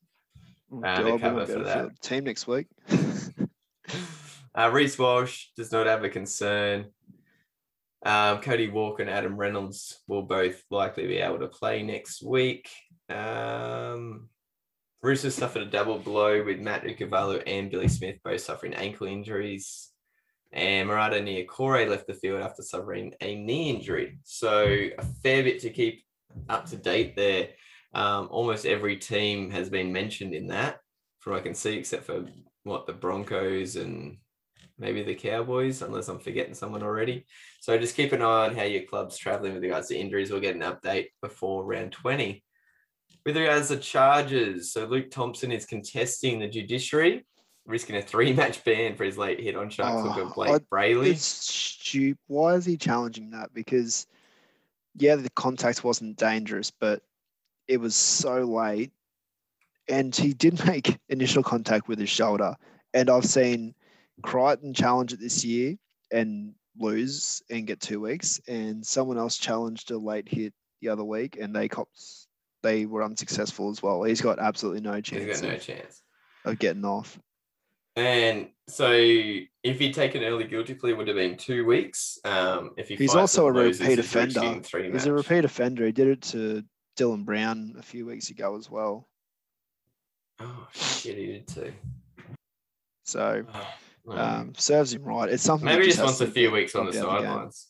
Oh, 0.72 0.84
Uh, 0.84 1.02
God, 1.02 1.12
to 1.14 1.20
cover 1.20 1.46
for 1.48 1.60
that. 1.64 1.90
the 1.90 2.08
Team 2.08 2.26
next 2.26 2.46
week. 2.48 2.68
Uh, 4.58 4.70
Reece 4.72 5.00
Walsh 5.00 5.48
does 5.56 5.72
not 5.72 5.88
have 5.88 6.04
a 6.04 6.10
concern. 6.10 6.88
Um, 8.06 8.42
Cody 8.42 8.68
Walker 8.68 9.02
and 9.02 9.12
Adam 9.12 9.38
Reynolds 9.38 10.02
will 10.08 10.24
both 10.24 10.62
likely 10.70 11.08
be 11.08 11.18
able 11.18 11.40
to 11.40 11.48
play 11.48 11.84
next 11.84 12.24
week. 12.24 12.68
Um, 13.10 14.30
Roosters 15.02 15.36
suffered 15.36 15.64
a 15.64 15.70
double 15.70 15.98
blow 15.98 16.44
with 16.44 16.60
Matt 16.60 16.84
Ikuvalu 16.84 17.44
and 17.48 17.72
Billy 17.72 17.88
Smith 17.88 18.18
both 18.24 18.42
suffering 18.42 18.74
ankle 18.74 19.08
injuries. 19.08 19.90
And 20.52 20.88
Murata 20.88 21.18
Niokore 21.22 21.90
left 21.90 22.08
the 22.08 22.14
field 22.14 22.42
after 22.42 22.62
suffering 22.62 23.14
a 23.22 23.36
knee 23.36 23.70
injury. 23.70 24.20
So 24.24 24.66
a 24.98 25.06
fair 25.24 25.44
bit 25.44 25.62
to 25.62 25.70
keep 25.70 26.04
up 26.50 26.66
to 26.68 26.78
date 26.78 27.16
there. 27.16 27.50
Um, 27.94 28.28
almost 28.32 28.66
every 28.66 28.98
team 28.98 29.50
has 29.52 29.70
been 29.70 29.94
mentioned 29.94 30.34
in 30.34 30.48
that, 30.48 30.80
from 31.20 31.34
what 31.34 31.40
I 31.40 31.44
can 31.44 31.56
see, 31.56 31.78
except 31.78 32.06
for 32.06 32.26
what 32.64 32.86
the 32.86 32.94
Broncos 32.94 33.76
and 33.76 34.18
maybe 34.82 35.04
the 35.04 35.16
Cowboys, 35.16 35.82
unless 35.84 36.08
I'm 36.10 36.20
forgetting 36.20 36.56
someone 36.56 36.82
already. 36.84 37.26
So 37.62 37.78
just 37.78 37.96
keep 37.96 38.12
an 38.12 38.24
eye 38.24 38.48
on 38.48 38.56
how 38.56 38.64
your 38.64 38.82
club's 38.84 39.16
traveling 39.18 39.54
with 39.54 39.64
regards 39.64 39.88
to 39.90 39.98
injuries. 39.98 40.32
We'll 40.32 40.42
get 40.42 40.56
an 40.56 40.62
update 40.64 41.10
before 41.22 41.64
round 41.64 41.92
20. 41.94 42.44
With 43.24 43.38
regards 43.38 43.68
to 43.68 43.78
charges, 43.78 44.74
so 44.74 44.86
Luke 44.86 45.12
Thompson 45.12 45.52
is 45.52 45.66
contesting 45.68 46.40
the 46.40 46.48
judiciary, 46.48 47.24
risking 47.68 47.96
a 47.96 48.02
three-match 48.02 48.64
ban 48.64 48.96
for 48.96 49.04
his 49.04 49.18
late 49.20 49.40
hit 49.40 49.56
on 49.56 49.70
shark 49.70 49.94
Oh, 50.04 50.10
hooker 50.10 50.34
Blake 50.34 50.50
I- 50.50 50.76
Brailey. 50.76 51.12
It's 51.12 51.24
stupid. 51.24 52.18
Why 52.28 52.56
is 52.56 52.66
he 52.66 52.76
challenging 52.76 53.30
that? 53.32 53.54
Because, 53.54 54.08
yeah, 54.98 55.16
the 55.16 55.30
contact 55.36 55.84
wasn't 55.84 56.18
dangerous, 56.18 56.72
but 56.72 57.04
it 57.68 57.78
was 57.80 57.96
so 57.96 58.40
late. 58.40 58.92
And 59.88 60.16
he 60.16 60.34
did 60.34 60.66
make 60.66 60.98
initial 61.10 61.44
contact 61.44 61.88
with 61.88 62.00
his 62.00 62.10
shoulder. 62.10 62.56
And 62.96 63.12
I've 63.12 63.26
seen 63.26 63.76
Crichton 64.22 64.74
challenge 64.74 65.14
it 65.14 65.20
this 65.20 65.44
year 65.44 65.76
and 66.12 66.54
lose 66.78 67.42
and 67.50 67.68
get 67.68 67.80
two 67.80 68.00
weeks. 68.00 68.40
And 68.48 68.86
someone 68.86 69.18
else 69.18 69.38
challenged 69.38 69.92
a 69.92 69.98
late 69.98 70.28
hit 70.28 70.54
the 70.82 70.90
other 70.90 71.04
week 71.04 71.38
and 71.40 71.56
they 71.56 71.68
cops 71.68 72.28
they 72.64 72.86
were 72.86 73.04
unsuccessful 73.04 73.70
as 73.72 73.82
well. 73.82 74.04
He's 74.04 74.22
got 74.22 74.40
absolutely 74.40 74.82
no 74.82 74.94
He's 74.96 75.04
chance 75.04 75.42
got 75.42 75.48
no 75.50 75.56
of, 75.56 75.62
chance. 75.62 76.02
of 76.46 76.60
getting 76.60 76.86
off. 76.86 77.20
And 77.96 78.50
so 78.68 78.90
if 78.92 79.80
he'd 79.80 79.94
taken 79.94 80.24
early 80.24 80.46
guilty 80.46 80.76
plea, 80.76 80.92
it 80.92 80.98
would 80.98 81.08
have 81.08 81.18
been 81.18 81.38
two 81.38 81.66
weeks. 81.66 82.20
Um, 82.24 82.72
if 82.78 82.88
he 82.88 82.96
He's 82.96 83.16
also 83.16 83.50
a 83.50 83.52
loses, 83.52 83.82
repeat 83.82 84.00
offender. 84.00 84.62
Three 84.62 84.92
He's 84.92 85.08
a 85.08 85.14
repeat 85.14 85.44
offender. 85.44 85.86
He 85.86 85.92
did 85.92 86.08
it 86.08 86.22
to 86.24 86.64
Dylan 86.98 87.26
Brown 87.26 87.76
a 87.78 87.82
few 87.82 88.06
weeks 88.06 88.30
ago 88.30 88.56
as 88.58 88.70
well. 88.70 89.08
Oh 90.40 90.68
shit, 90.74 91.18
he 91.18 91.26
did 91.28 91.48
too. 91.48 91.74
So 93.04 93.44
Oh, 93.54 93.68
um, 94.20 94.54
serves 94.58 94.94
him 94.94 95.04
right. 95.04 95.30
It's 95.30 95.44
something. 95.44 95.66
Maybe 95.66 95.84
he 95.84 95.88
just 95.90 96.00
has 96.00 96.06
wants 96.06 96.22
a 96.22 96.28
few 96.28 96.52
weeks 96.52 96.76
on 96.76 96.86
the 96.88 96.92
dropped 96.92 97.08
out 97.08 97.16
of 97.18 97.22
game. 97.24 97.32
sidelines. 97.32 97.68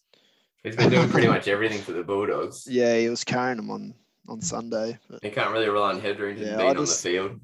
He's 0.64 0.76
been 0.76 0.90
doing 0.92 1.10
pretty 1.10 1.28
much 1.28 1.48
everything 1.48 1.82
for 1.82 1.92
the 1.92 2.04
Bulldogs. 2.04 2.68
Yeah, 2.70 2.96
he 2.98 3.10
was 3.10 3.24
carrying 3.24 3.58
them 3.58 3.70
on 3.72 3.94
on 4.28 4.42
Sunday. 4.42 5.00
But 5.10 5.24
He 5.24 5.30
can't 5.32 5.52
really 5.52 5.68
rely 5.70 5.90
on 5.94 6.00
Hetherington 6.00 6.46
Yeah, 6.48 6.58
being 6.58 6.68
I 6.68 6.72
on 6.72 6.78
the 6.78 6.86
field. 6.86 7.40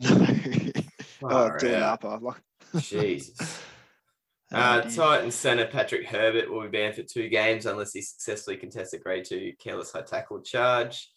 no. 0.00 0.08
oh, 1.22 1.28
Far 1.30 1.58
Dylan 1.58 1.82
out. 1.82 2.22
Like, 2.22 2.36
Jesus. 2.78 3.38
oh, 4.52 4.56
Uh. 4.58 4.82
Titan 4.82 5.30
centre 5.30 5.66
Patrick 5.66 6.06
Herbert 6.06 6.50
will 6.50 6.62
be 6.62 6.68
banned 6.68 6.96
for 6.96 7.02
two 7.02 7.28
games 7.28 7.66
unless 7.66 7.92
he 7.92 8.02
successfully 8.02 8.56
contests 8.56 8.92
a 8.92 8.98
grade 8.98 9.24
two 9.24 9.52
careless 9.62 9.92
high 9.92 10.02
tackle 10.02 10.40
charge. 10.40 11.08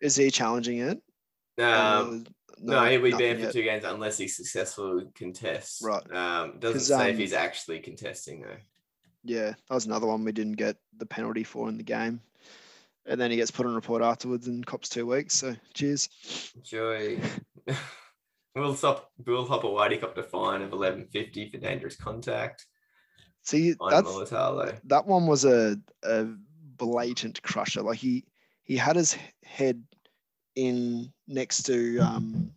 Is 0.00 0.16
he 0.16 0.30
challenging 0.30 0.78
it? 0.78 1.00
Um, 1.58 2.24
Uh, 2.26 2.30
no, 2.58 2.84
he'll 2.86 3.02
be 3.02 3.10
banned 3.10 3.38
for 3.38 3.44
yet. 3.46 3.52
two 3.52 3.62
games 3.62 3.84
unless 3.84 4.18
he 4.18 4.28
successfully 4.28 5.06
contests. 5.16 5.82
Right. 5.82 6.02
Um, 6.12 6.58
doesn't 6.58 6.80
say 6.80 7.10
if 7.10 7.14
um, 7.14 7.20
he's 7.20 7.32
actually 7.32 7.80
contesting 7.80 8.42
though. 8.42 8.56
Yeah, 9.24 9.50
that 9.50 9.74
was 9.74 9.86
another 9.86 10.06
one 10.06 10.24
we 10.24 10.32
didn't 10.32 10.56
get 10.56 10.76
the 10.96 11.06
penalty 11.06 11.44
for 11.44 11.68
in 11.68 11.76
the 11.76 11.82
game. 11.82 12.20
And 13.06 13.20
then 13.20 13.30
he 13.30 13.36
gets 13.36 13.50
put 13.50 13.66
on 13.66 13.74
report 13.74 14.02
afterwards 14.02 14.46
and 14.46 14.64
cops 14.64 14.88
two 14.88 15.06
weeks. 15.06 15.34
So 15.34 15.56
cheers. 15.74 16.08
Joy. 16.62 17.18
Will 18.54 18.74
stop. 18.74 19.10
We'll 19.26 19.46
Hopoate 19.46 20.00
copped 20.00 20.18
a 20.18 20.22
fine 20.22 20.62
of 20.62 20.72
eleven 20.72 21.06
fifty 21.06 21.50
for 21.50 21.58
dangerous 21.58 21.96
contact 21.96 22.66
See, 23.42 23.74
on 23.80 23.90
that's 23.90 24.30
that 24.84 25.06
one 25.06 25.26
was 25.26 25.44
a, 25.44 25.76
a 26.04 26.26
blatant 26.76 27.42
crusher. 27.42 27.82
Like 27.82 27.98
he 27.98 28.24
he 28.62 28.76
had 28.76 28.96
his 28.96 29.16
head 29.44 29.82
in 30.54 31.12
next 31.26 31.64
to 31.64 31.98
um 31.98 32.52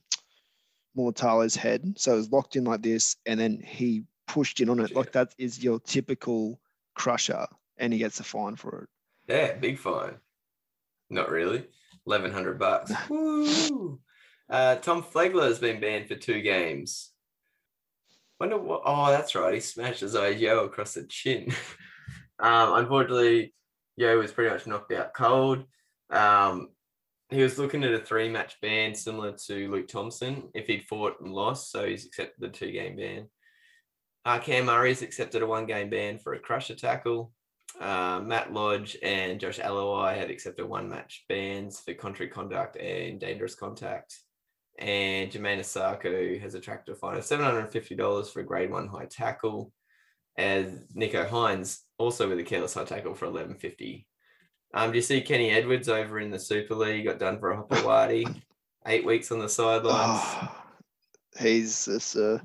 Mulitalo's 0.98 1.56
head, 1.56 1.94
so 1.98 2.14
it 2.14 2.18
was 2.18 2.32
locked 2.32 2.56
in 2.56 2.64
like 2.64 2.82
this, 2.82 3.18
and 3.26 3.40
then 3.40 3.62
he 3.62 4.04
pushed 4.28 4.62
in 4.62 4.70
on 4.70 4.80
it. 4.80 4.96
Like 4.96 5.12
that 5.12 5.34
is 5.38 5.64
your 5.64 5.80
typical 5.80 6.60
crusher, 6.96 7.46
and 7.78 7.92
he 7.92 8.00
gets 8.00 8.20
a 8.20 8.24
fine 8.24 8.56
for 8.56 8.84
it. 8.84 8.90
Yeah, 9.28 9.54
big 9.58 9.78
fine. 9.78 10.16
Not 11.10 11.30
really. 11.30 11.66
Eleven 12.08 12.32
hundred 12.32 12.60
bucks. 12.60 12.92
Woo! 13.10 14.00
Uh, 14.50 14.76
Tom 14.76 15.04
Flegler 15.04 15.48
has 15.48 15.60
been 15.60 15.82
banned 15.82 16.08
for 16.08 16.16
two 16.16 16.42
games. 16.42 17.12
Wonder 18.40 18.58
what? 18.58 18.82
Oh, 18.86 19.10
that's 19.10 19.34
right. 19.36 19.54
He 19.54 19.60
smashes 19.60 20.14
Yeo 20.14 20.66
across 20.66 20.94
the 20.94 21.06
chin. 21.06 21.48
um, 22.40 22.74
unfortunately, 22.74 23.54
Yeo 23.96 24.20
was 24.20 24.32
pretty 24.32 24.52
much 24.52 24.68
knocked 24.68 24.92
out 24.92 25.14
cold. 25.14 25.64
Um, 26.10 26.70
he 27.36 27.44
was 27.44 27.60
looking 27.60 27.84
at 27.84 27.94
a 27.94 28.00
three-match 28.00 28.56
ban 28.62 28.96
similar 28.96 29.34
to 29.48 29.70
Luke 29.70 29.88
Thompson 29.88 30.50
if 30.54 30.68
he'd 30.68 30.88
fought 30.88 31.20
and 31.20 31.34
lost, 31.34 31.72
so 31.72 31.86
he's 31.86 32.06
accepted 32.06 32.40
the 32.40 32.50
two-game 32.50 32.96
ban. 32.96 33.28
Uh, 34.24 34.40
Cam 34.40 34.66
Murray 34.66 34.90
has 34.90 35.02
accepted 35.02 35.42
a 35.42 35.48
one-game 35.48 35.90
ban 35.90 36.18
for 36.18 36.34
a 36.34 36.40
crusher 36.40 36.76
tackle. 36.76 37.34
Uh, 37.80 38.22
Matt 38.24 38.54
Lodge 38.54 38.98
and 39.04 39.40
Josh 39.40 39.60
Aloiai 39.60 40.18
have 40.18 40.30
accepted 40.30 40.66
one 40.66 40.90
match 40.90 41.26
bans 41.28 41.80
for 41.80 41.94
contrary 41.94 42.30
conduct 42.30 42.78
and 42.78 43.20
dangerous 43.20 43.54
contact. 43.54 44.18
And 44.80 45.30
Jamayne 45.30 45.60
Isaako 45.60 46.40
has 46.42 46.56
attracted 46.56 46.94
a 46.94 46.96
fine 46.96 47.18
of 47.18 47.24
$750 47.24 48.32
for 48.32 48.40
a 48.40 48.46
grade 48.46 48.72
one 48.72 48.88
high 48.88 49.08
tackle. 49.10 49.72
As 50.38 50.68
Nicho 50.96 51.28
Hynes 51.28 51.80
also 51.98 52.28
with 52.30 52.40
a 52.40 52.44
careless 52.44 52.74
high 52.74 52.84
tackle 52.84 53.14
for 53.14 53.26
1150 53.26 54.08
Um, 54.74 54.92
do 54.92 54.98
you 54.98 55.02
see 55.02 55.22
Kenny 55.22 55.52
Edwards 55.52 55.88
over 55.88 56.20
in 56.20 56.32
the 56.32 56.40
Super 56.40 56.76
League 56.76 57.06
got 57.06 57.20
done 57.20 57.40
for 57.40 57.52
a 57.52 57.58
Hopoate? 57.58 58.42
Eight 58.88 59.06
weeks 59.06 59.32
on 59.32 59.40
the 59.40 59.50
sidelines. 59.50 60.22
Oh, 60.22 60.56
he's 61.40 61.86
just, 61.86 62.16
uh, 62.18 62.40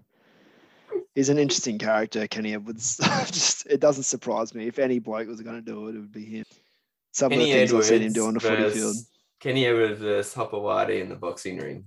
he's 1.14 1.28
an 1.28 1.38
interesting 1.38 1.78
character, 1.78 2.26
Kenny 2.28 2.54
Edwards. 2.54 2.96
Just 3.26 3.66
it 3.66 3.80
doesn't 3.80 4.04
surprise 4.04 4.54
me. 4.54 4.66
If 4.66 4.78
any 4.78 4.98
bloke 5.00 5.28
was 5.28 5.40
going 5.42 5.56
to 5.56 5.62
do 5.62 5.88
it, 5.88 5.96
it 5.96 5.98
would 5.98 6.12
be 6.12 6.24
him. 6.24 6.44
Some 7.12 7.30
Kenny 7.30 7.42
of 7.42 7.48
the 7.48 7.66
things 7.66 7.74
I've 7.74 7.84
seen 7.84 8.02
him 8.02 8.12
do 8.12 8.26
on 8.26 8.34
the 8.34 8.40
footy 8.40 8.70
field. 8.70 8.96
Kenny 9.40 9.66
Edwards 9.66 10.00
versus 10.00 10.32
Hopoate 10.34 11.00
in 11.00 11.08
the 11.08 11.16
boxing 11.16 11.58
ring. 11.58 11.84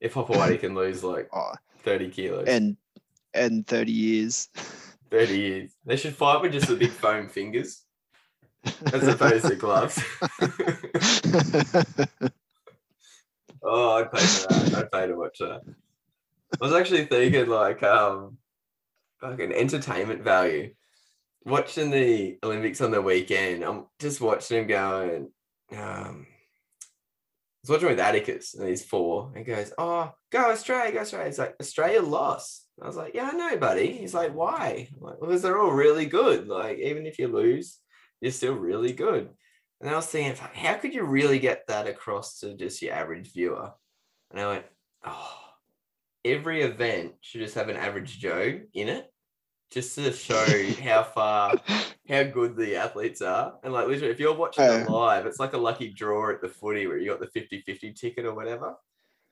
If 0.00 0.14
Hopoate 0.14 0.60
can 0.60 0.74
lose 0.74 1.04
like 1.04 1.28
Oh, 1.34 1.52
30 1.80 2.10
kilos. 2.10 2.48
and 2.48 2.76
and 3.34 3.66
30 3.66 3.92
years. 3.92 4.48
30 5.10 5.38
years. 5.38 5.72
They 5.84 5.96
should 5.96 6.14
fight 6.14 6.40
with 6.42 6.52
just 6.52 6.68
the 6.68 6.76
big 6.76 6.90
foam 6.90 7.28
fingers 7.28 7.84
as 8.92 9.06
opposed 9.06 9.46
to 9.46 9.56
gloves. 9.56 10.02
oh, 13.62 13.92
I'd 13.96 14.12
pay 14.12 14.20
for 14.20 14.48
that. 14.48 14.74
I'd 14.76 14.92
pay 14.92 15.06
to 15.06 15.14
watch 15.14 15.38
that. 15.40 15.62
I 16.60 16.64
was 16.64 16.72
actually 16.72 17.04
thinking 17.04 17.48
like 17.48 17.82
um 17.82 18.38
like 19.22 19.40
an 19.40 19.52
entertainment 19.52 20.22
value. 20.22 20.74
Watching 21.44 21.90
the 21.90 22.38
Olympics 22.42 22.80
on 22.80 22.90
the 22.90 23.00
weekend, 23.00 23.64
I'm 23.64 23.86
just 23.98 24.20
watching 24.20 24.58
him 24.58 24.66
going, 24.66 25.30
um 25.72 26.26
I 27.58 27.62
was 27.62 27.70
watching 27.70 27.88
with 27.88 28.00
Atticus 28.00 28.54
and 28.54 28.68
he's 28.68 28.84
four 28.84 29.28
and 29.28 29.38
he 29.38 29.44
goes, 29.44 29.72
Oh, 29.78 30.12
go 30.30 30.50
Australia, 30.50 30.92
go 30.92 31.00
Australia. 31.00 31.26
He's 31.26 31.38
like, 31.38 31.56
Australia 31.60 32.02
lost. 32.02 32.66
I 32.80 32.86
was 32.86 32.96
like, 32.96 33.14
Yeah, 33.14 33.30
I 33.32 33.36
know, 33.36 33.56
buddy. 33.56 33.92
He's 33.92 34.14
like, 34.14 34.34
Why? 34.34 34.88
I'm 34.94 35.00
like, 35.00 35.20
because 35.20 35.42
they're 35.42 35.58
all 35.58 35.72
really 35.72 36.06
good. 36.06 36.48
Like, 36.48 36.78
even 36.78 37.04
if 37.04 37.18
you 37.18 37.28
lose, 37.28 37.78
you're 38.20 38.32
still 38.32 38.54
really 38.54 38.92
good. 38.92 39.30
And 39.80 39.90
I 39.90 39.94
was 39.94 40.06
thinking, 40.06 40.34
how 40.54 40.74
could 40.74 40.92
you 40.92 41.04
really 41.04 41.38
get 41.38 41.66
that 41.68 41.86
across 41.86 42.40
to 42.40 42.54
just 42.54 42.82
your 42.82 42.94
average 42.94 43.32
viewer? 43.32 43.72
And 44.30 44.40
I 44.40 44.46
went, 44.48 44.64
Oh, 45.04 45.38
every 46.24 46.62
event 46.62 47.14
should 47.20 47.40
just 47.40 47.54
have 47.54 47.68
an 47.68 47.76
average 47.76 48.18
Joe 48.18 48.60
in 48.74 48.88
it, 48.88 49.12
just 49.70 49.94
to 49.94 50.12
show 50.12 50.44
how 50.82 51.04
far, 51.04 51.54
how 52.08 52.24
good 52.24 52.56
the 52.56 52.76
athletes 52.76 53.22
are. 53.22 53.54
And 53.62 53.72
like 53.72 53.86
literally, 53.86 54.12
if 54.12 54.20
you're 54.20 54.34
watching 54.34 54.64
it 54.64 54.90
live, 54.90 55.26
it's 55.26 55.40
like 55.40 55.52
a 55.52 55.58
lucky 55.58 55.88
draw 55.88 56.30
at 56.30 56.40
the 56.40 56.48
footy 56.48 56.86
where 56.86 56.98
you 56.98 57.10
got 57.10 57.20
the 57.20 57.40
50-50 57.40 57.94
ticket 57.94 58.24
or 58.24 58.34
whatever. 58.34 58.74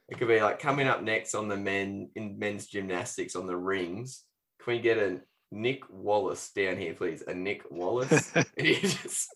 It 0.09 0.19
could 0.19 0.29
be 0.29 0.41
like 0.41 0.61
coming 0.61 0.87
up 0.87 1.03
next 1.03 1.35
on 1.35 1.49
the 1.49 1.57
men 1.57 2.11
in 2.15 2.39
men's 2.39 2.67
gymnastics 2.67 3.35
on 3.35 3.47
the 3.47 3.57
rings. 3.57 4.23
Can 4.63 4.75
we 4.75 4.81
get 4.81 4.99
a 4.99 5.21
Nick 5.53 5.83
Wallace 5.91 6.51
down 6.51 6.77
here, 6.77 6.95
please? 6.95 7.23
A 7.27 7.35
Nick 7.35 7.63
Wallace. 7.71 8.33
You 8.57 8.81
just 8.81 9.29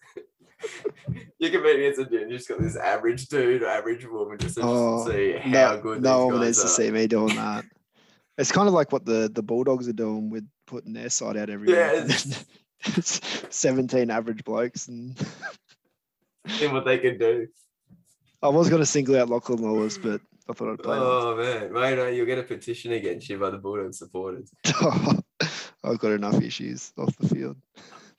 you 1.38 1.50
can 1.50 1.62
be 1.62 1.70
against 1.70 2.00
a 2.00 2.04
dude. 2.04 2.30
You 2.30 2.36
just 2.36 2.48
got 2.48 2.60
this 2.60 2.76
average 2.76 3.28
dude 3.28 3.62
average 3.62 4.04
woman 4.06 4.36
just 4.38 4.56
to 4.56 4.62
Oh, 4.64 5.08
see 5.08 5.32
how 5.38 5.76
no, 5.76 5.80
good 5.80 6.02
no 6.02 6.26
one 6.26 6.40
needs 6.40 6.60
to 6.60 6.68
see 6.68 6.90
me 6.90 7.06
doing 7.06 7.34
that. 7.36 7.64
It's 8.36 8.52
kind 8.52 8.68
of 8.68 8.74
like 8.74 8.92
what 8.92 9.04
the 9.06 9.30
the 9.32 9.42
Bulldogs 9.42 9.88
are 9.88 9.92
doing 9.94 10.28
with 10.30 10.46
putting 10.66 10.92
their 10.92 11.08
side 11.10 11.36
out 11.36 11.48
every 11.50 11.70
Yeah, 11.72 12.04
week. 12.04 12.10
it's 12.96 13.20
17 13.50 14.10
average 14.10 14.44
blokes, 14.44 14.88
and 14.88 15.16
Seeing 16.48 16.72
what 16.72 16.84
they 16.84 16.98
can 16.98 17.18
do. 17.18 17.46
I 18.42 18.48
was 18.48 18.68
going 18.70 18.80
to 18.80 18.86
single 18.86 19.16
out 19.16 19.28
Lachlan 19.28 19.60
Lawless, 19.62 19.98
but 19.98 20.20
I 20.48 20.52
thought 20.54 20.72
I'd 20.72 20.78
play. 20.82 20.98
that. 20.98 21.04
Oh 21.04 21.36
man, 21.36 21.72
mate, 21.72 22.14
you'll 22.14 22.24
get 22.26 22.38
a 22.38 22.42
petition 22.42 22.92
against 22.92 23.28
you 23.28 23.38
by 23.38 23.50
the 23.50 23.58
Bulldog 23.58 23.92
supporters. 23.94 24.50
I've 25.84 25.98
got 25.98 26.12
enough 26.12 26.42
issues 26.42 26.92
off 26.98 27.16
the 27.16 27.28
field. 27.28 27.56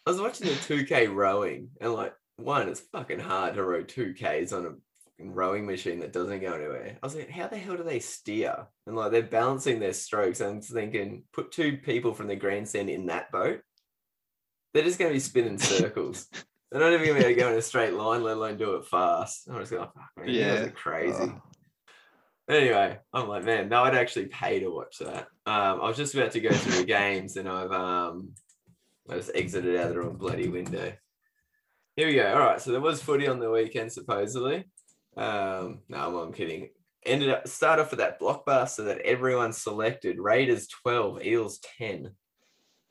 I 0.05 0.11
was 0.11 0.19
watching 0.21 0.47
the 0.47 0.53
2K 0.53 1.13
rowing 1.13 1.69
and 1.79 1.93
like 1.93 2.13
one, 2.37 2.67
it's 2.67 2.79
fucking 2.91 3.19
hard 3.19 3.55
to 3.55 3.63
row 3.63 3.83
2Ks 3.83 4.51
on 4.51 4.65
a 4.65 4.69
fucking 5.05 5.33
rowing 5.33 5.65
machine 5.67 5.99
that 5.99 6.11
doesn't 6.13 6.39
go 6.41 6.53
anywhere. 6.53 6.97
I 7.01 7.05
was 7.05 7.15
like, 7.15 7.29
how 7.29 7.47
the 7.47 7.57
hell 7.57 7.77
do 7.77 7.83
they 7.83 7.99
steer? 7.99 8.67
And 8.87 8.95
like 8.95 9.11
they're 9.11 9.21
balancing 9.21 9.79
their 9.79 9.93
strokes. 9.93 10.41
I'm 10.41 10.61
thinking, 10.61 11.23
put 11.33 11.51
two 11.51 11.77
people 11.77 12.13
from 12.15 12.27
the 12.27 12.35
grandstand 12.35 12.89
in 12.89 13.05
that 13.07 13.31
boat. 13.31 13.61
They're 14.73 14.83
just 14.83 14.97
gonna 14.97 15.11
be 15.11 15.19
spinning 15.19 15.57
circles. 15.59 16.27
They're 16.71 16.79
not 16.81 16.93
even 16.93 17.05
gonna 17.07 17.19
be 17.19 17.25
able 17.25 17.35
to 17.35 17.41
go 17.41 17.51
in 17.51 17.57
a 17.59 17.61
straight 17.61 17.93
line, 17.93 18.23
let 18.23 18.37
alone 18.37 18.57
do 18.57 18.75
it 18.75 18.85
fast. 18.85 19.47
I'm 19.49 19.59
just 19.59 19.71
going, 19.71 19.83
fuck 19.93 20.09
man, 20.25 20.29
Yeah. 20.29 20.67
crazy. 20.69 21.15
Oh. 21.19 21.41
Anyway, 22.49 22.97
I'm 23.13 23.27
like, 23.27 23.45
man, 23.45 23.69
no, 23.69 23.83
I'd 23.83 23.95
actually 23.95 24.25
pay 24.25 24.59
to 24.59 24.69
watch 24.69 24.97
that. 24.99 25.27
Um, 25.45 25.81
I 25.81 25.87
was 25.87 25.97
just 25.97 26.15
about 26.15 26.31
to 26.31 26.39
go 26.39 26.51
through 26.51 26.79
the 26.79 26.85
games 26.85 27.37
and 27.37 27.47
I've 27.47 27.71
um 27.71 28.33
I 29.09 29.15
just 29.15 29.31
exited 29.35 29.75
out 29.77 29.87
of 29.87 29.93
the 29.93 29.99
wrong 29.99 30.15
bloody 30.15 30.47
window. 30.47 30.93
Here 31.95 32.07
we 32.07 32.15
go. 32.15 32.33
All 32.33 32.39
right, 32.39 32.61
so 32.61 32.71
there 32.71 32.81
was 32.81 33.01
footy 33.01 33.27
on 33.27 33.39
the 33.39 33.51
weekend 33.51 33.91
supposedly. 33.91 34.65
Um, 35.17 35.79
no, 35.89 36.19
I'm 36.19 36.33
kidding. 36.33 36.69
Ended 37.05 37.29
up 37.29 37.47
start 37.47 37.79
off 37.79 37.91
with 37.91 37.99
that 37.99 38.19
blockbuster 38.19 38.85
that 38.85 38.99
everyone 38.99 39.53
selected. 39.53 40.19
Raiders 40.19 40.67
12, 40.67 41.25
Eels 41.25 41.59
10. 41.77 42.11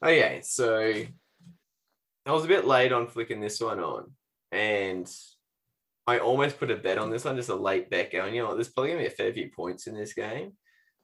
Okay, 0.05 0.41
so 0.43 0.93
I 2.27 2.33
was 2.33 2.45
a 2.45 2.49
bit 2.49 2.67
late 2.67 2.93
on 2.93 3.09
flicking 3.09 3.41
this 3.41 3.61
one 3.61 3.81
on, 3.81 4.13
and 4.53 5.11
I 6.07 6.19
almost 6.19 6.59
put 6.59 6.71
a 6.71 6.77
bet 6.77 6.99
on 6.99 7.11
this 7.11 7.25
one, 7.25 7.37
just 7.37 7.51
a 7.51 7.55
late 7.55 7.91
bet 7.91 8.13
going, 8.13 8.35
you 8.35 8.43
know, 8.43 8.55
there's 8.55 8.69
probably 8.69 8.91
gonna 8.93 9.03
be 9.03 9.09
a 9.09 9.11
fair 9.11 9.33
few 9.33 9.51
points 9.55 9.87
in 9.87 9.95
this 9.95 10.15
game 10.15 10.53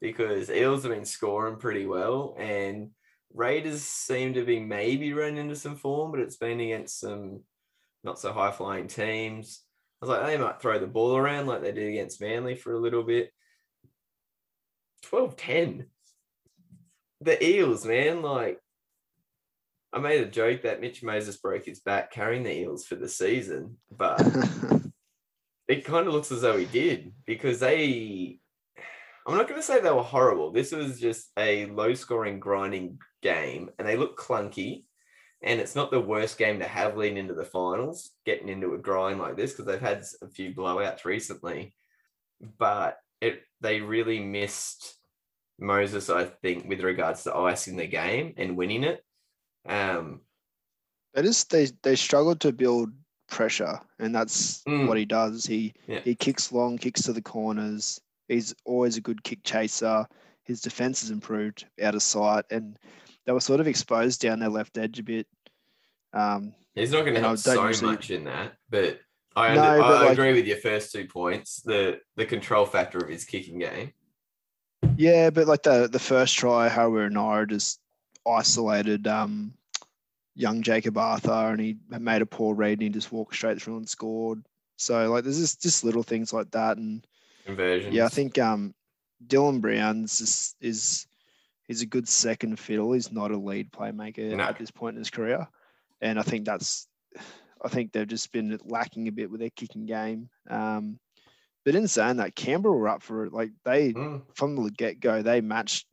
because 0.01 0.51
Eels 0.51 0.83
have 0.83 0.93
been 0.93 1.05
scoring 1.05 1.57
pretty 1.57 1.87
well 1.87 2.35
and 2.39 2.91
Raiders 3.35 3.83
seem 3.83 4.35
to 4.35 4.45
be 4.45 4.61
maybe 4.61 5.13
running 5.13 5.37
into 5.37 5.57
some 5.57 5.77
form, 5.77 6.11
but 6.11 6.21
it's 6.21 6.37
been 6.37 6.61
against 6.61 7.01
some 7.01 7.41
not 8.03 8.19
so 8.19 8.33
high 8.33 8.51
flying 8.53 8.87
teams. 8.87 9.63
I 10.01 10.07
was 10.07 10.11
like, 10.11 10.27
they 10.27 10.39
might 10.39 10.61
throw 10.61 10.79
the 10.79 10.87
ball 10.87 11.17
around 11.17 11.47
like 11.47 11.63
they 11.63 11.73
did 11.73 11.89
against 11.89 12.21
Manly 12.21 12.55
for 12.55 12.73
a 12.73 12.79
little 12.79 13.03
bit. 13.03 13.31
12 15.03 15.37
10. 15.37 15.87
The 17.23 17.45
Eels, 17.45 17.85
man, 17.85 18.23
like 18.23 18.61
I 19.97 19.99
made 19.99 20.21
a 20.21 20.31
joke 20.31 20.61
that 20.63 20.83
Mitch 20.83 21.03
Moses 21.03 21.39
broke 21.39 21.65
his 21.65 21.81
back 21.81 22.11
carrying 22.11 22.43
the 22.43 22.53
Eels 22.53 22.85
for 22.85 22.97
the 22.97 23.09
season, 23.09 23.79
but 23.91 24.21
it 25.69 25.87
kind 25.87 26.07
of 26.07 26.13
looks 26.13 26.31
as 26.31 26.43
though 26.43 26.59
he 26.59 26.67
did 26.67 27.15
because 27.25 27.61
they 27.61 28.39
I'm 29.27 29.35
not 29.35 29.49
going 29.49 29.59
to 29.59 29.67
say 29.67 29.81
they 29.81 29.91
were 29.91 30.03
horrible. 30.03 30.53
This 30.53 30.71
was 30.71 31.01
just 31.01 31.31
a 31.39 31.65
low 31.67 31.95
scoring 31.95 32.41
grinding 32.41 32.99
game 33.23 33.71
and 33.79 33.89
they 33.89 33.97
look 33.97 34.19
clunky 34.21 34.85
and 35.43 35.61
it's 35.61 35.75
not 35.75 35.91
the 35.91 35.99
worst 35.99 36.37
game 36.37 36.59
to 36.59 36.67
have 36.67 36.99
leading 36.99 37.17
into 37.17 37.35
the 37.35 37.45
finals 37.45 38.11
getting 38.27 38.51
into 38.51 38.75
a 38.75 38.79
grind 38.79 39.19
like 39.19 39.39
this 39.39 39.53
because 39.53 39.65
they've 39.65 39.81
had 39.81 40.05
a 40.21 40.29
few 40.29 40.55
blowouts 40.55 41.07
recently 41.07 41.75
but 42.59 42.99
it 43.23 43.41
they 43.63 43.81
really 43.81 44.21
missed 44.21 44.95
Moses 45.59 46.11
I 46.11 46.27
think 46.27 46.69
with 46.69 46.83
regards 46.83 47.23
to 47.23 47.35
icing 47.35 47.79
the 47.79 47.87
game 47.87 48.35
and 48.37 48.59
winning 48.59 48.85
it 48.85 49.03
um 49.69 50.21
They 51.15 51.23
just 51.23 51.51
they 51.51 51.67
they 51.83 51.97
struggled 51.97 52.41
to 52.41 52.53
build 52.53 52.91
pressure, 53.29 53.81
and 53.99 54.15
that's 54.15 54.63
Mm. 54.65 54.87
what 54.87 54.99
he 54.99 55.05
does. 55.05 55.45
He 55.47 55.75
Yeah. 55.87 56.01
he 56.01 56.15
kicks 56.15 56.53
long, 56.53 56.79
kicks 56.79 57.03
to 57.03 57.13
the 57.13 57.23
corners. 57.23 58.01
He's 58.29 58.55
always 58.65 58.97
a 58.97 59.01
good 59.01 59.23
kick 59.25 59.43
chaser. 59.45 60.07
His 60.45 60.61
defense 60.61 61.01
has 61.01 61.11
improved 61.11 61.67
out 61.83 61.95
of 61.95 62.03
sight, 62.03 62.45
and 62.51 62.79
they 63.25 63.33
were 63.33 63.41
sort 63.41 63.61
of 63.61 63.67
exposed 63.67 64.21
down 64.21 64.39
their 64.39 64.49
left 64.49 64.79
edge 64.79 64.99
a 64.99 65.03
bit. 65.03 65.27
Um, 66.13 66.55
He's 66.75 66.93
not 66.93 67.03
going 67.03 67.15
to 67.15 67.21
help 67.21 67.39
so 67.39 67.71
much 67.83 68.11
in 68.11 68.25
that, 68.25 68.53
but 68.71 69.01
I, 69.35 69.55
No, 69.55 69.63
under, 69.63 69.79
but 69.83 69.97
I 69.97 70.05
like- 70.05 70.13
agree 70.13 70.33
with 70.35 70.47
your 70.47 70.59
first 70.59 70.93
two 70.93 71.07
points. 71.07 71.63
The 71.63 72.01
the 72.17 72.27
control 72.27 72.65
factor 72.67 72.99
of 72.99 73.09
his 73.09 73.25
kicking 73.25 73.59
game. 73.59 73.93
yeah, 74.97 75.31
but 75.31 75.47
like 75.49 75.63
the 75.65 75.89
the 75.89 75.99
first 75.99 76.37
try, 76.37 76.69
Harry 76.69 77.11
Nara 77.11 77.47
just 77.47 77.81
isolated 78.27 79.07
um, 79.09 79.53
young 80.37 80.63
Jacob 80.63 80.97
Arthur, 80.99 81.51
and 81.51 81.61
he 81.61 81.77
made 81.89 82.23
a 82.23 82.27
poor 82.27 82.55
read, 82.55 82.75
and 82.75 82.83
he 82.83 82.89
just 82.91 83.11
walked 83.11 83.35
straight 83.35 83.61
through 83.61 83.79
and 83.79 83.89
scored. 83.89 84.45
So 84.77 85.11
like, 85.11 85.25
there's 85.25 85.41
just 85.41 85.63
just 85.63 85.83
little 85.83 86.03
things 86.05 86.33
like 86.33 86.51
that, 86.53 86.77
and 86.77 87.05
Conversions. 87.45 87.95
Yeah, 87.95 88.05
I 88.05 88.09
think 88.09 88.39
um, 88.39 88.75
Dylan 89.27 89.61
Brown's 89.61 90.21
is, 90.21 90.55
is 90.61 91.07
he's 91.67 91.81
a 91.81 91.87
good 91.87 92.07
second 92.09 92.59
fiddle. 92.59 92.93
He's 92.93 93.11
not 93.13 93.31
a 93.31 93.37
lead 93.37 93.73
playmaker 93.73 94.37
No. 94.37 94.45
at 94.45 94.59
this 94.59 94.71
point 94.71 94.95
in 94.95 95.01
his 95.01 95.11
career, 95.11 95.49
and 96.01 96.19
I 96.19 96.23
think 96.23 96.45
that's 96.45 96.87
I 97.63 97.69
think 97.69 97.93
they've 97.93 98.07
just 98.07 98.33
been 98.33 98.59
lacking 98.65 99.09
a 99.09 99.13
bit 99.13 99.31
with 99.31 99.41
their 99.41 99.51
kicking 99.51 99.87
game. 99.87 100.29
Um, 100.51 100.99
but 101.65 101.75
in 101.75 101.89
saying 101.89 102.17
that, 102.19 102.37
Canberra 102.37 102.77
were 102.77 102.89
up 102.89 103.03
for 103.03 103.25
it. 103.25 103.33
Like 103.33 103.51
they 103.65 103.93
Mm, 103.93 104.23
from 104.35 104.57
the 104.57 104.71
get 104.71 105.01
go, 105.01 105.23
they 105.23 105.41
matched 105.41 105.87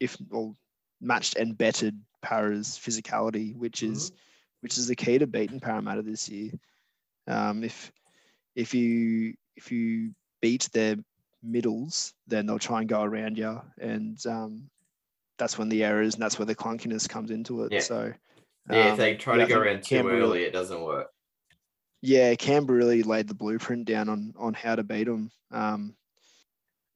if 0.00 0.16
or 0.30 0.52
matched 1.00 1.36
and 1.36 1.56
bettered 1.58 1.98
Para's 2.22 2.78
physicality, 2.82 3.54
which 3.56 3.82
is 3.82 4.12
which 4.60 4.78
is 4.78 4.86
the 4.86 4.96
key 4.96 5.18
to 5.18 5.26
beating 5.26 5.60
Parramatta 5.60 6.02
this 6.02 6.28
year. 6.28 6.52
Um, 7.26 7.64
if 7.64 7.92
if 8.54 8.74
you 8.74 9.34
if 9.56 9.70
you 9.70 10.12
beat 10.40 10.68
their 10.72 10.96
middles, 11.42 12.14
then 12.26 12.46
they'll 12.46 12.58
try 12.58 12.80
and 12.80 12.88
go 12.88 13.02
around 13.02 13.36
you, 13.36 13.60
and 13.78 14.24
um, 14.26 14.70
that's 15.38 15.58
when 15.58 15.68
the 15.68 15.84
errors 15.84 16.14
and 16.14 16.22
that's 16.22 16.38
where 16.38 16.46
the 16.46 16.54
clunkiness 16.54 17.08
comes 17.08 17.30
into 17.30 17.64
it. 17.64 17.72
Yeah. 17.72 17.80
So 17.80 18.12
yeah, 18.70 18.86
if 18.86 18.92
um, 18.92 18.98
they 18.98 19.16
try 19.16 19.36
to 19.36 19.46
go 19.46 19.58
around 19.58 19.82
too 19.82 19.96
Canberra- 19.96 20.20
early, 20.20 20.44
it 20.44 20.52
doesn't 20.52 20.80
work. 20.82 21.08
yeah, 22.00 22.34
Canberra 22.36 22.78
really 22.78 23.02
laid 23.02 23.28
the 23.28 23.34
blueprint 23.34 23.84
down 23.84 24.08
on 24.08 24.32
on 24.38 24.54
how 24.54 24.76
to 24.76 24.84
beat 24.84 25.04
them. 25.04 25.30
Um, 25.50 25.94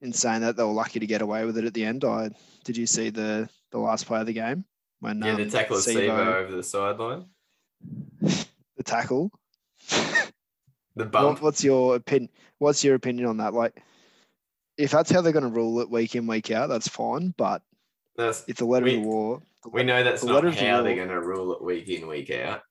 in 0.01 0.13
saying 0.13 0.41
that, 0.41 0.55
they 0.55 0.63
were 0.63 0.71
lucky 0.71 0.99
to 0.99 1.07
get 1.07 1.21
away 1.21 1.43
with 1.43 1.57
it 1.57 1.65
at 1.65 1.73
the 1.73 1.83
end. 1.83 2.05
I 2.05 2.29
did 2.63 2.77
you 2.77 2.87
see 2.87 3.09
the 3.09 3.49
the 3.71 3.79
last 3.79 4.05
play 4.05 4.21
of 4.21 4.25
the 4.25 4.33
game 4.33 4.63
when 4.99 5.21
Yeah, 5.21 5.35
the 5.35 5.43
um, 5.43 5.49
tackle 5.49 5.77
of 5.77 5.83
Sivo 5.83 6.35
over 6.35 6.55
the 6.55 6.63
sideline, 6.63 7.25
the 8.21 8.83
tackle? 8.83 9.31
the 9.89 11.03
What, 11.05 11.11
bump. 11.11 11.41
what's 11.41 11.63
your 11.63 11.95
opinion? 11.95 12.29
What's 12.59 12.83
your 12.83 12.95
opinion 12.95 13.27
on 13.27 13.37
that? 13.37 13.53
Like, 13.53 13.81
if 14.77 14.91
that's 14.91 15.11
how 15.11 15.21
they're 15.21 15.31
going 15.33 15.43
to 15.43 15.49
rule 15.49 15.79
it 15.79 15.89
week 15.89 16.15
in 16.15 16.25
week 16.27 16.51
out, 16.51 16.67
that's 16.69 16.87
fine. 16.87 17.33
But 17.37 17.61
That's 18.15 18.43
if 18.47 18.57
the 18.57 18.65
letter 18.65 18.85
We- 18.85 18.97
of 18.97 19.03
the 19.03 19.09
law, 19.09 19.39
the, 19.63 19.69
we 19.69 19.83
know 19.83 20.03
that's 20.03 20.21
the 20.21 20.27
not 20.27 20.35
letter 20.35 20.47
of 20.47 20.55
the 20.55 20.65
how 20.65 20.81
they're 20.81 20.95
going 20.95 21.09
to 21.09 21.21
rule 21.21 21.53
it 21.53 21.63
week 21.63 21.89
in 21.89 22.07
week 22.07 22.31
out. 22.31 22.61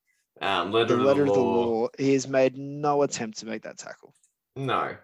Um, 0.43 0.71
letter 0.73 0.95
the 0.97 1.01
of 1.01 1.07
letter 1.07 1.25
the 1.25 1.31
of 1.31 1.37
the 1.37 1.41
law. 1.43 1.65
law, 1.83 1.89
he 1.99 2.13
has 2.13 2.29
made 2.29 2.57
no 2.59 3.03
attempt 3.03 3.39
to 3.39 3.47
make 3.47 3.63
that 3.63 3.79
tackle. 3.79 4.13
No. 4.57 4.97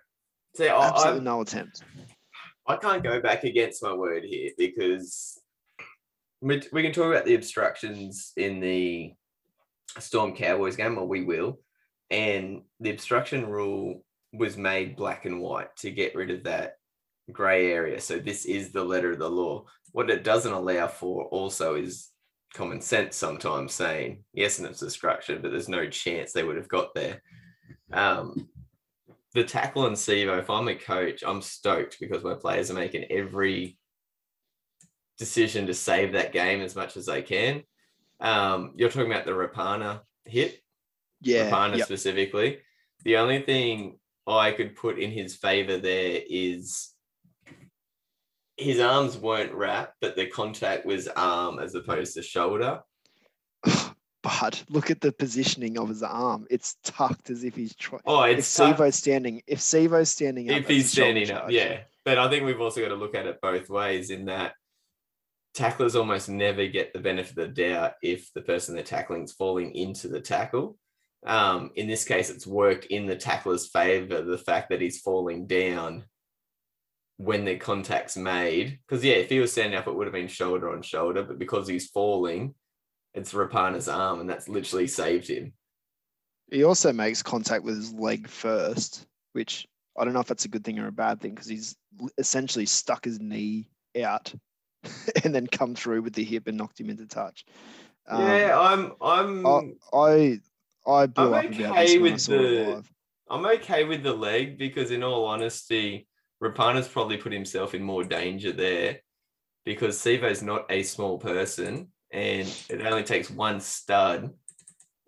See, 0.56 0.68
Absolutely 0.68 1.20
I, 1.20 1.24
no 1.24 1.40
attempt. 1.40 1.82
I 2.66 2.76
can't 2.76 3.02
go 3.02 3.20
back 3.20 3.44
against 3.44 3.82
my 3.82 3.92
word 3.94 4.24
here 4.24 4.50
because 4.58 5.40
we, 6.42 6.82
can 6.82 6.92
talk 6.92 7.06
about 7.06 7.24
the 7.24 7.36
obstructions 7.36 8.32
in 8.36 8.60
the 8.60 9.14
Storm 9.98 10.34
Cowboys 10.34 10.76
game, 10.76 10.98
or 10.98 11.06
we 11.06 11.22
will. 11.22 11.60
And 12.10 12.62
the 12.80 12.90
obstruction 12.90 13.46
rule 13.46 14.04
was 14.32 14.56
made 14.56 14.96
black 14.96 15.24
and 15.24 15.40
white 15.40 15.74
to 15.76 15.90
get 15.90 16.14
rid 16.14 16.30
of 16.30 16.44
that 16.44 16.74
grey 17.30 17.72
area. 17.72 18.00
So 18.00 18.18
this 18.18 18.44
is 18.44 18.72
the 18.72 18.84
letter 18.84 19.12
of 19.12 19.20
the 19.20 19.30
law. 19.30 19.66
What 19.92 20.10
it 20.10 20.24
doesn't 20.24 20.52
allow 20.52 20.88
for 20.88 21.24
also 21.26 21.76
is 21.76 22.08
common 22.54 22.80
sense 22.80 23.16
sometimes 23.16 23.72
saying, 23.72 24.24
yes, 24.32 24.58
and 24.58 24.66
it's 24.66 24.82
obstruction, 24.82 25.40
but 25.40 25.52
there's 25.52 25.68
no 25.68 25.88
chance 25.88 26.32
they 26.32 26.42
would 26.42 26.56
have 26.56 26.68
got 26.68 26.94
there. 26.94 27.22
Um, 27.92 28.48
the 29.34 29.44
tackle 29.44 29.86
and 29.86 29.96
Sivo, 29.96 30.38
if 30.38 30.50
I'm 30.50 30.68
a 30.68 30.74
coach, 30.74 31.22
I'm 31.24 31.40
stoked 31.40 31.98
because 32.00 32.24
my 32.24 32.34
players 32.34 32.70
are 32.70 32.74
making 32.74 33.04
every 33.10 33.78
decision 35.18 35.66
to 35.66 35.74
save 35.74 36.12
that 36.12 36.32
game 36.32 36.60
as 36.60 36.74
much 36.74 36.96
as 36.96 37.06
they 37.06 37.22
can. 37.22 37.62
Um, 38.20 38.72
you're 38.76 38.88
talking 38.88 39.10
about 39.10 39.24
the 39.24 39.32
Rapana 39.32 40.00
hit, 40.24 40.60
Yeah. 41.20 41.50
Rapana 41.50 41.78
yep. 41.78 41.86
specifically. 41.86 42.58
The 43.04 43.16
only 43.16 43.42
thing 43.42 43.98
I 44.26 44.52
could 44.52 44.76
put 44.76 44.98
in 44.98 45.10
his 45.10 45.34
favor 45.34 45.76
there 45.76 46.20
is 46.28 46.90
his 48.56 48.78
arms 48.80 49.16
weren't 49.16 49.52
wrapped, 49.52 49.96
but 50.00 50.14
the 50.14 50.26
contact 50.26 50.86
was 50.86 51.08
arm 51.08 51.58
as 51.58 51.74
opposed 51.74 52.14
to 52.14 52.22
shoulder. 52.22 52.80
But 54.22 54.62
look 54.68 54.88
at 54.92 55.00
the 55.00 55.10
positioning 55.10 55.76
of 55.78 55.88
his 55.88 56.04
arm. 56.04 56.46
It's 56.48 56.76
tucked 56.84 57.28
as 57.30 57.42
if 57.42 57.56
he's 57.56 57.74
trying. 57.74 58.02
Oh, 58.06 58.22
If 58.22 58.38
it's 58.38 58.54
tough 58.54 58.78
Sivo's 58.78 58.94
standing, 58.94 59.42
if 59.48 59.58
Sivo's 59.58 60.10
standing 60.10 60.48
up, 60.48 60.58
if 60.58 60.68
he's 60.68 60.92
standing 60.92 61.28
up, 61.32 61.40
charge. 61.42 61.52
yeah. 61.54 61.80
But 62.04 62.18
I 62.18 62.30
think 62.30 62.44
we've 62.44 62.60
also 62.60 62.80
got 62.80 62.90
to 62.90 62.94
look 62.94 63.16
at 63.16 63.26
it 63.26 63.40
both 63.42 63.68
ways 63.68 64.10
in 64.10 64.26
that 64.26 64.52
tacklers 65.54 65.96
almost 65.96 66.28
never 66.28 66.66
get 66.66 66.92
the 66.92 66.98
benefit 66.98 67.30
of 67.30 67.36
the 67.36 67.48
doubt 67.48 67.94
if 68.02 68.32
the 68.34 68.42
person 68.42 68.74
they're 68.74 68.84
tackling 68.84 69.24
is 69.24 69.32
falling 69.32 69.74
into 69.74 70.08
the 70.08 70.20
tackle. 70.20 70.78
Um, 71.24 71.70
in 71.76 71.86
this 71.86 72.04
case, 72.04 72.30
it's 72.30 72.46
worked 72.46 72.86
in 72.86 73.06
the 73.06 73.16
tackler's 73.16 73.68
favor, 73.68 74.22
the 74.22 74.38
fact 74.38 74.70
that 74.70 74.80
he's 74.80 75.00
falling 75.00 75.46
down 75.46 76.04
when 77.18 77.44
the 77.44 77.56
contact's 77.56 78.16
made. 78.16 78.78
Because, 78.86 79.04
yeah, 79.04 79.14
if 79.14 79.28
he 79.28 79.38
was 79.38 79.52
standing 79.52 79.78
up, 79.78 79.86
it 79.86 79.94
would 79.94 80.06
have 80.06 80.14
been 80.14 80.28
shoulder 80.28 80.70
on 80.70 80.82
shoulder, 80.82 81.22
but 81.22 81.38
because 81.38 81.68
he's 81.68 81.90
falling, 81.90 82.54
it's 83.14 83.32
Rapana's 83.32 83.88
arm, 83.88 84.20
and 84.20 84.28
that's 84.28 84.48
literally 84.48 84.86
saved 84.86 85.28
him. 85.28 85.52
He 86.50 86.64
also 86.64 86.92
makes 86.92 87.22
contact 87.22 87.64
with 87.64 87.76
his 87.76 87.92
leg 87.92 88.28
first, 88.28 89.06
which 89.32 89.66
I 89.96 90.04
don't 90.04 90.14
know 90.14 90.20
if 90.20 90.26
that's 90.26 90.44
a 90.44 90.48
good 90.48 90.64
thing 90.64 90.78
or 90.78 90.88
a 90.88 90.92
bad 90.92 91.20
thing 91.20 91.34
because 91.34 91.48
he's 91.48 91.76
essentially 92.18 92.66
stuck 92.66 93.04
his 93.04 93.20
knee 93.20 93.68
out 94.02 94.34
and 95.24 95.34
then 95.34 95.46
come 95.46 95.74
through 95.74 96.02
with 96.02 96.14
the 96.14 96.24
hip 96.24 96.46
and 96.46 96.56
knocked 96.56 96.80
him 96.80 96.90
into 96.90 97.06
touch. 97.06 97.44
Um, 98.08 98.26
yeah, 98.26 98.58
I'm, 98.58 98.92
I'm, 99.00 99.46
I 99.92 100.40
I 100.86 101.06
blew 101.06 101.34
I'm 101.34 101.34
up 101.34 101.44
okay 101.44 101.64
I 101.96 101.98
with 102.00 102.26
the- 102.26 102.84
I'm 103.30 103.46
okay 103.46 103.84
with 103.84 104.02
the 104.02 104.12
leg 104.12 104.58
because, 104.58 104.90
in 104.90 105.02
all 105.02 105.24
honesty, 105.24 106.06
Rapana's 106.42 106.88
probably 106.88 107.16
put 107.16 107.32
himself 107.32 107.74
in 107.74 107.82
more 107.82 108.04
danger 108.04 108.52
there 108.52 108.98
because 109.64 109.96
Sivo's 109.96 110.42
not 110.42 110.66
a 110.70 110.82
small 110.82 111.18
person 111.18 111.88
and 112.12 112.46
it 112.68 112.82
only 112.82 113.04
takes 113.04 113.30
one 113.30 113.60
stud. 113.60 114.30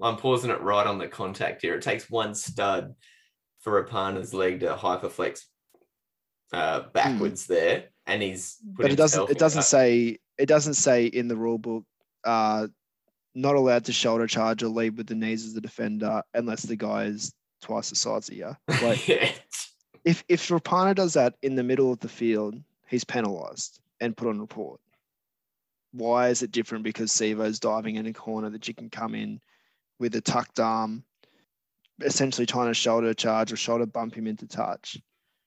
I'm 0.00 0.16
pausing 0.16 0.50
it 0.50 0.60
right 0.62 0.86
on 0.86 0.98
the 0.98 1.08
contact 1.08 1.62
here. 1.62 1.74
It 1.74 1.82
takes 1.82 2.08
one 2.08 2.34
stud 2.34 2.94
for 3.60 3.82
Rapana's 3.84 4.32
leg 4.32 4.60
to 4.60 4.74
hyperflex 4.74 5.42
uh, 6.52 6.82
backwards 6.92 7.46
there, 7.46 7.86
and 8.06 8.22
he's. 8.22 8.58
But 8.62 8.90
it 8.90 8.96
doesn't 8.96 9.30
it 9.30 9.38
doesn't 9.38 9.62
say 9.62 10.18
it 10.38 10.46
doesn't 10.46 10.74
say 10.74 11.06
in 11.06 11.28
the 11.28 11.36
rule 11.36 11.58
book 11.58 11.84
uh 12.24 12.68
not 13.34 13.56
allowed 13.56 13.84
to 13.86 13.92
shoulder 13.92 14.26
charge 14.26 14.62
or 14.62 14.68
lead 14.68 14.96
with 14.96 15.08
the 15.08 15.14
knees 15.14 15.44
as 15.44 15.54
the 15.54 15.60
defender 15.60 16.22
unless 16.34 16.62
the 16.62 16.76
guy 16.76 17.04
is 17.04 17.34
twice 17.60 17.90
the 17.90 17.96
size 17.96 18.28
of 18.28 18.34
you. 18.34 18.56
Like 18.82 19.08
yeah. 19.08 19.30
if 20.04 20.24
if 20.28 20.48
Rapana 20.48 20.94
does 20.94 21.14
that 21.14 21.34
in 21.42 21.56
the 21.56 21.62
middle 21.62 21.92
of 21.92 22.00
the 22.00 22.08
field, 22.08 22.54
he's 22.86 23.04
penalised 23.04 23.80
and 24.00 24.16
put 24.16 24.28
on 24.28 24.40
report. 24.40 24.80
Why 25.92 26.28
is 26.28 26.42
it 26.42 26.50
different? 26.50 26.84
Because 26.84 27.12
Sivo's 27.12 27.60
diving 27.60 27.96
in 27.96 28.06
a 28.06 28.12
corner 28.12 28.50
that 28.50 28.66
you 28.66 28.74
can 28.74 28.90
come 28.90 29.14
in 29.14 29.40
with 29.98 30.14
a 30.16 30.20
tucked 30.20 30.58
arm, 30.58 31.04
essentially 32.02 32.46
trying 32.46 32.68
to 32.68 32.74
shoulder 32.74 33.14
charge 33.14 33.52
or 33.52 33.56
shoulder 33.56 33.86
bump 33.86 34.14
him 34.14 34.26
into 34.26 34.46
touch. 34.46 34.98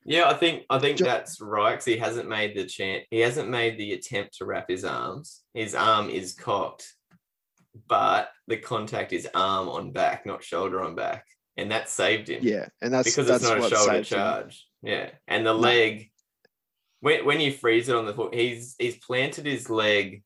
Yeah, 0.07 0.29
I 0.29 0.35
think 0.35 0.63
I 0.69 0.79
think 0.79 0.97
that's 0.97 1.41
right 1.41 1.71
because 1.71 1.85
he 1.85 1.97
hasn't 1.97 2.29
made 2.29 2.55
the 2.55 2.65
chance. 2.65 3.03
He 3.11 3.19
hasn't 3.19 3.49
made 3.49 3.77
the 3.77 3.91
attempt 3.91 4.37
to 4.37 4.45
wrap 4.45 4.69
his 4.69 4.85
arms. 4.85 5.41
His 5.53 5.75
arm 5.75 6.09
is 6.09 6.33
cocked, 6.33 6.93
but 7.87 8.29
the 8.47 8.55
contact 8.55 9.11
is 9.11 9.27
arm 9.35 9.67
on 9.67 9.91
back, 9.91 10.25
not 10.25 10.45
shoulder 10.45 10.81
on 10.81 10.95
back, 10.95 11.25
and 11.57 11.71
that 11.71 11.89
saved 11.89 12.29
him. 12.29 12.39
Yeah, 12.41 12.67
and 12.81 12.93
that's 12.93 13.09
because 13.09 13.27
that's 13.27 13.43
it's 13.43 13.49
not 13.49 13.57
a 13.59 13.75
shoulder 13.75 13.91
saved 13.91 14.13
him. 14.13 14.17
charge. 14.17 14.65
Yeah, 14.81 15.09
and 15.27 15.45
the 15.45 15.53
leg 15.53 16.09
when 17.01 17.25
when 17.25 17.41
you 17.41 17.51
freeze 17.51 17.89
it 17.89 17.95
on 17.95 18.05
the 18.05 18.13
foot, 18.13 18.33
he's 18.33 18.75
he's 18.79 18.97
planted 18.97 19.45
his 19.45 19.69
leg 19.69 20.23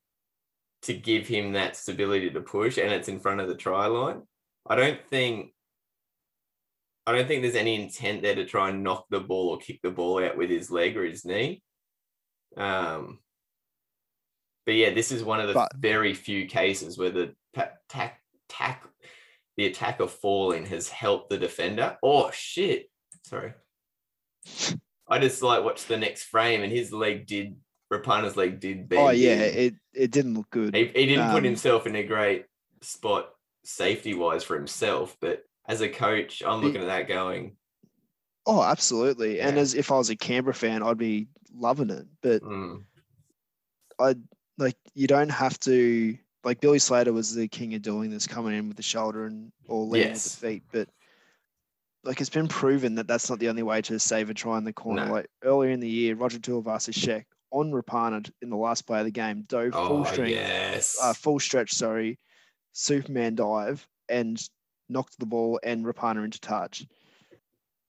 to 0.82 0.94
give 0.94 1.26
him 1.26 1.52
that 1.52 1.76
stability 1.76 2.30
to 2.30 2.40
push, 2.40 2.78
and 2.78 2.92
it's 2.92 3.08
in 3.08 3.18
front 3.18 3.40
of 3.40 3.48
the 3.48 3.56
try 3.56 3.86
line. 3.86 4.22
I 4.64 4.76
don't 4.76 5.00
think 5.10 5.52
I 7.06 7.12
don't 7.12 7.26
think 7.26 7.42
there's 7.42 7.56
any 7.56 7.82
intent 7.82 8.22
there 8.22 8.34
to 8.36 8.44
try 8.44 8.68
and 8.68 8.84
knock 8.84 9.06
the 9.10 9.20
ball 9.20 9.48
or 9.48 9.58
kick 9.58 9.80
the 9.82 9.90
ball 9.90 10.22
out 10.24 10.36
with 10.36 10.50
his 10.50 10.70
leg 10.70 10.96
or 10.96 11.04
his 11.04 11.24
knee. 11.24 11.62
Um, 12.56 13.18
but 14.66 14.74
yeah, 14.76 14.90
this 14.94 15.10
is 15.10 15.24
one 15.24 15.40
of 15.40 15.48
the 15.48 15.54
But- 15.54 15.74
very 15.76 16.14
few 16.14 16.46
cases 16.46 16.96
where 16.96 17.10
the 17.10 17.34
tack 17.88 18.20
tack 18.48 18.84
the 19.56 19.66
attacker 19.66 20.06
falling 20.06 20.66
has 20.66 20.88
helped 20.88 21.28
the 21.30 21.38
defender. 21.38 21.98
Oh 22.02 22.30
shit! 22.32 22.88
Sorry, 23.24 23.52
I 25.08 25.18
just 25.18 25.42
like 25.42 25.64
watched 25.64 25.88
the 25.88 25.96
next 25.98 26.24
frame 26.24 26.62
and 26.62 26.72
his 26.72 26.92
leg 26.92 27.26
did 27.26 27.56
Rapana's 27.92 28.36
leg 28.36 28.60
did 28.60 28.88
bend. 28.88 29.02
Oh 29.02 29.10
yeah, 29.10 29.34
in. 29.44 29.58
it 29.58 29.74
it 29.92 30.10
didn't 30.10 30.34
look 30.34 30.48
good. 30.50 30.74
He, 30.74 30.86
he 30.86 31.06
didn't 31.06 31.30
put 31.30 31.38
Um, 31.38 31.44
himself 31.44 31.86
in 31.86 31.96
a 31.96 32.02
great 32.04 32.46
spot 32.80 33.30
safety 33.64 34.14
wise 34.14 34.44
for 34.44 34.56
himself, 34.56 35.16
but 35.20 35.42
as 35.66 35.80
a 35.80 35.88
coach, 35.88 36.42
I'm 36.44 36.60
looking 36.60 36.80
at 36.80 36.86
that 36.86 37.08
going, 37.08 37.56
Oh, 38.44 38.62
absolutely. 38.62 39.40
And 39.40 39.56
as 39.56 39.74
if 39.74 39.92
I 39.92 39.96
was 39.98 40.10
a 40.10 40.16
Canberra 40.16 40.54
fan, 40.54 40.82
I'd 40.82 40.98
be 40.98 41.28
loving 41.54 41.90
it. 41.90 42.06
But 42.22 42.42
mm, 42.42 42.82
I 44.00 44.16
like 44.58 44.76
you 44.94 45.06
don't 45.06 45.28
have 45.30 45.58
to 45.60 46.16
like 46.44 46.60
Billy 46.60 46.80
Slater 46.80 47.12
was 47.12 47.34
the 47.34 47.46
king 47.46 47.74
of 47.74 47.82
doing 47.82 48.10
this, 48.10 48.26
coming 48.26 48.54
in 48.54 48.66
with 48.66 48.76
the 48.76 48.82
shoulder 48.82 49.26
and 49.26 49.52
or 49.68 49.84
leading 49.84 50.08
Yes. 50.08 50.24
with 50.24 50.40
the 50.40 50.46
feet. 50.48 50.62
But 50.72 50.88
like 52.02 52.20
it's 52.20 52.30
been 52.30 52.48
proven 52.48 52.96
that 52.96 53.06
that's 53.06 53.30
not 53.30 53.38
the 53.38 53.48
only 53.48 53.62
way 53.62 53.80
to 53.82 53.98
save 54.00 54.28
a 54.28 54.34
try 54.34 54.58
in 54.58 54.64
the 54.64 54.72
corner. 54.72 55.06
No. 55.06 55.12
Like 55.12 55.28
earlier 55.44 55.70
in 55.70 55.78
the 55.78 55.88
year, 55.88 56.16
Roger 56.16 56.40
Tuivasa-Sheck 56.40 57.24
on 57.52 57.70
Rapana 57.70 58.28
in 58.40 58.50
the 58.50 58.56
last 58.56 58.82
play 58.88 58.98
of 58.98 59.04
the 59.04 59.12
game 59.12 59.42
dove 59.42 59.72
full 59.72 60.00
oh 60.00 60.04
strength, 60.04 60.30
yes, 60.30 60.98
uh, 61.00 61.12
full 61.12 61.38
stretch, 61.38 61.72
sorry, 61.74 62.18
Superman 62.72 63.36
dive 63.36 63.86
and 64.08 64.42
knocked 64.92 65.18
the 65.18 65.26
ball 65.26 65.58
and 65.62 65.84
Rapana 65.84 66.24
into 66.24 66.40
touch. 66.40 66.86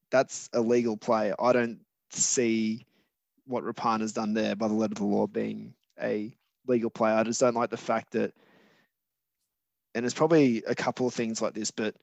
That's 0.10 0.49
a 0.54 0.62
legal 0.62 0.97
play. 0.97 1.34
I 1.39 1.54
don't 1.54 1.80
see 2.12 2.86
what 3.45 3.64
Rapana's 3.64 4.14
done 4.14 4.34
there 4.34 4.56
by 4.56 4.68
the 4.68 4.74
letter 4.74 4.93
of 4.93 4.99
the 4.99 5.06
law 5.06 5.28
being 5.28 5.74
a 6.01 6.36
legal 6.68 6.89
play. 6.89 7.12
I 7.12 7.24
just 7.24 7.39
don't 7.39 7.56
like 7.56 7.70
the 7.70 7.78
fact 7.78 8.12
that, 8.12 8.34
and 9.95 10.04
there's 10.04 10.14
probably 10.14 10.64
a 10.68 10.76
couple 10.76 11.08
of 11.08 11.14
things 11.14 11.41
like 11.41 11.54
this, 11.54 11.72
but 11.72 11.95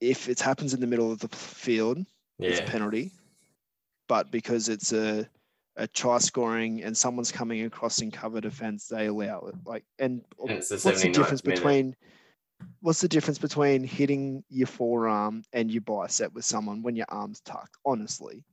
if 0.00 0.28
it 0.28 0.40
happens 0.40 0.74
in 0.74 0.80
the 0.80 0.86
middle 0.86 1.12
of 1.12 1.18
the 1.18 1.28
field, 1.28 2.04
it's 2.38 2.60
a 2.60 2.64
penalty. 2.64 3.12
But 4.08 4.30
because 4.30 4.68
it's 4.68 4.92
a 4.92 5.28
a 5.76 5.86
try 5.86 6.18
scoring 6.18 6.82
and 6.82 6.96
someone's 6.96 7.32
coming 7.32 7.62
across 7.62 8.00
in 8.02 8.10
cover 8.10 8.40
defense, 8.40 8.88
they 8.88 9.06
allow 9.06 9.40
it. 9.48 9.54
Like, 9.64 9.84
and 9.98 10.22
and 10.40 10.50
it's 10.50 10.84
what's 10.84 11.02
the 11.02 11.10
difference 11.10 11.44
minute. 11.44 11.56
between 11.56 11.96
what's 12.80 13.00
the 13.00 13.08
difference 13.08 13.38
between 13.38 13.84
hitting 13.84 14.42
your 14.48 14.66
forearm 14.66 15.42
and 15.52 15.70
your 15.70 15.82
bicep 15.82 16.32
with 16.32 16.44
someone 16.44 16.82
when 16.82 16.96
your 16.96 17.06
arm's 17.08 17.40
tucked? 17.40 17.76
Honestly, 17.84 18.44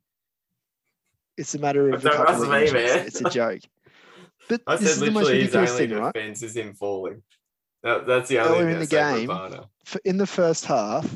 it's 1.38 1.56
a 1.56 1.60
matter 1.60 1.94
of 1.94 2.06
a 2.06 2.10
Don't 2.10 2.16
couple 2.26 2.44
of 2.44 2.50
me, 2.50 2.72
man. 2.72 3.06
It's 3.08 3.22
a 3.22 3.30
joke. 3.30 3.62
But 4.50 4.62
I 4.68 4.76
this 4.78 4.86
said 4.86 4.94
is 4.94 5.00
the 5.00 5.12
most 5.12 5.30
his 5.30 5.38
ridiculous 5.54 5.72
only 5.72 5.88
thing, 5.88 5.98
right? 5.98 6.14
defense 6.14 6.44
is 6.44 6.56
him 6.56 6.74
falling. 6.74 7.22
That, 7.84 8.08
that's 8.08 8.30
the 8.30 8.40
only 8.40 8.60
Earlier 8.60 8.66
thing 8.66 8.74
in 8.74 8.80
the 8.80 8.88
game, 8.88 9.62
For- 9.86 10.02
In 10.06 10.18
the 10.18 10.28
first 10.28 10.66
half, 10.66 11.08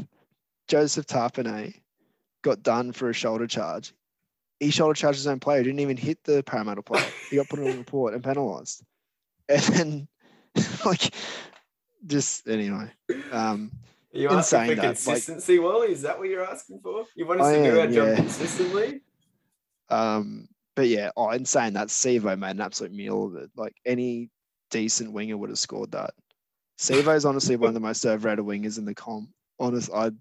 Joseph 0.67 1.05
Tapine 1.05 1.73
got 2.43 2.63
done 2.63 2.91
for 2.91 3.09
a 3.09 3.13
shoulder 3.13 3.47
charge. 3.47 3.93
He 4.59 4.69
shoulder 4.69 4.93
charged 4.93 5.17
his 5.17 5.27
own 5.27 5.39
player. 5.39 5.63
Didn't 5.63 5.79
even 5.79 5.97
hit 5.97 6.23
the 6.23 6.43
Parramatta 6.43 6.81
player. 6.83 7.05
He 7.29 7.37
got 7.37 7.49
put 7.49 7.59
on 7.59 7.67
a 7.67 7.77
report 7.77 8.13
and 8.13 8.23
penalised. 8.23 8.83
And 9.49 9.61
then, 9.61 10.07
like, 10.85 11.13
just 12.05 12.47
anyway. 12.47 12.91
Um, 13.31 13.71
Are 14.13 14.19
you 14.19 14.29
in 14.29 14.35
asking 14.35 14.59
for 14.59 14.75
that, 14.75 14.77
like- 14.77 14.81
consistency, 14.83 15.59
Wally? 15.59 15.91
Is 15.91 16.01
that 16.01 16.17
what 16.17 16.29
you're 16.29 16.45
asking 16.45 16.79
for? 16.81 17.05
You 17.15 17.25
want 17.25 17.41
us 17.41 17.47
I 17.47 17.57
to 17.57 17.63
do 17.63 17.79
our 17.79 17.85
am, 17.85 17.93
job 17.93 18.07
yeah. 18.09 18.15
consistently? 18.15 19.01
Um, 19.89 20.47
but 20.75 20.87
yeah, 20.87 21.11
oh, 21.17 21.29
in 21.31 21.45
saying 21.45 21.73
that, 21.73 21.89
Sivo 21.89 22.37
made 22.37 22.51
an 22.51 22.61
absolute 22.61 22.93
meal 22.93 23.25
of 23.25 23.35
it. 23.35 23.49
Like 23.55 23.75
any 23.85 24.29
decent 24.69 25.11
winger 25.11 25.37
would 25.37 25.49
have 25.49 25.59
scored 25.59 25.91
that. 25.91 26.11
Sivo 26.79 27.15
is 27.15 27.25
honestly 27.25 27.55
one 27.55 27.67
of 27.67 27.73
the 27.73 27.79
most 27.79 28.05
overrated 28.05 28.45
wingers 28.45 28.77
in 28.77 28.85
the 28.85 28.95
comp. 28.95 29.29
Honest, 29.59 29.91
I'd. 29.93 30.15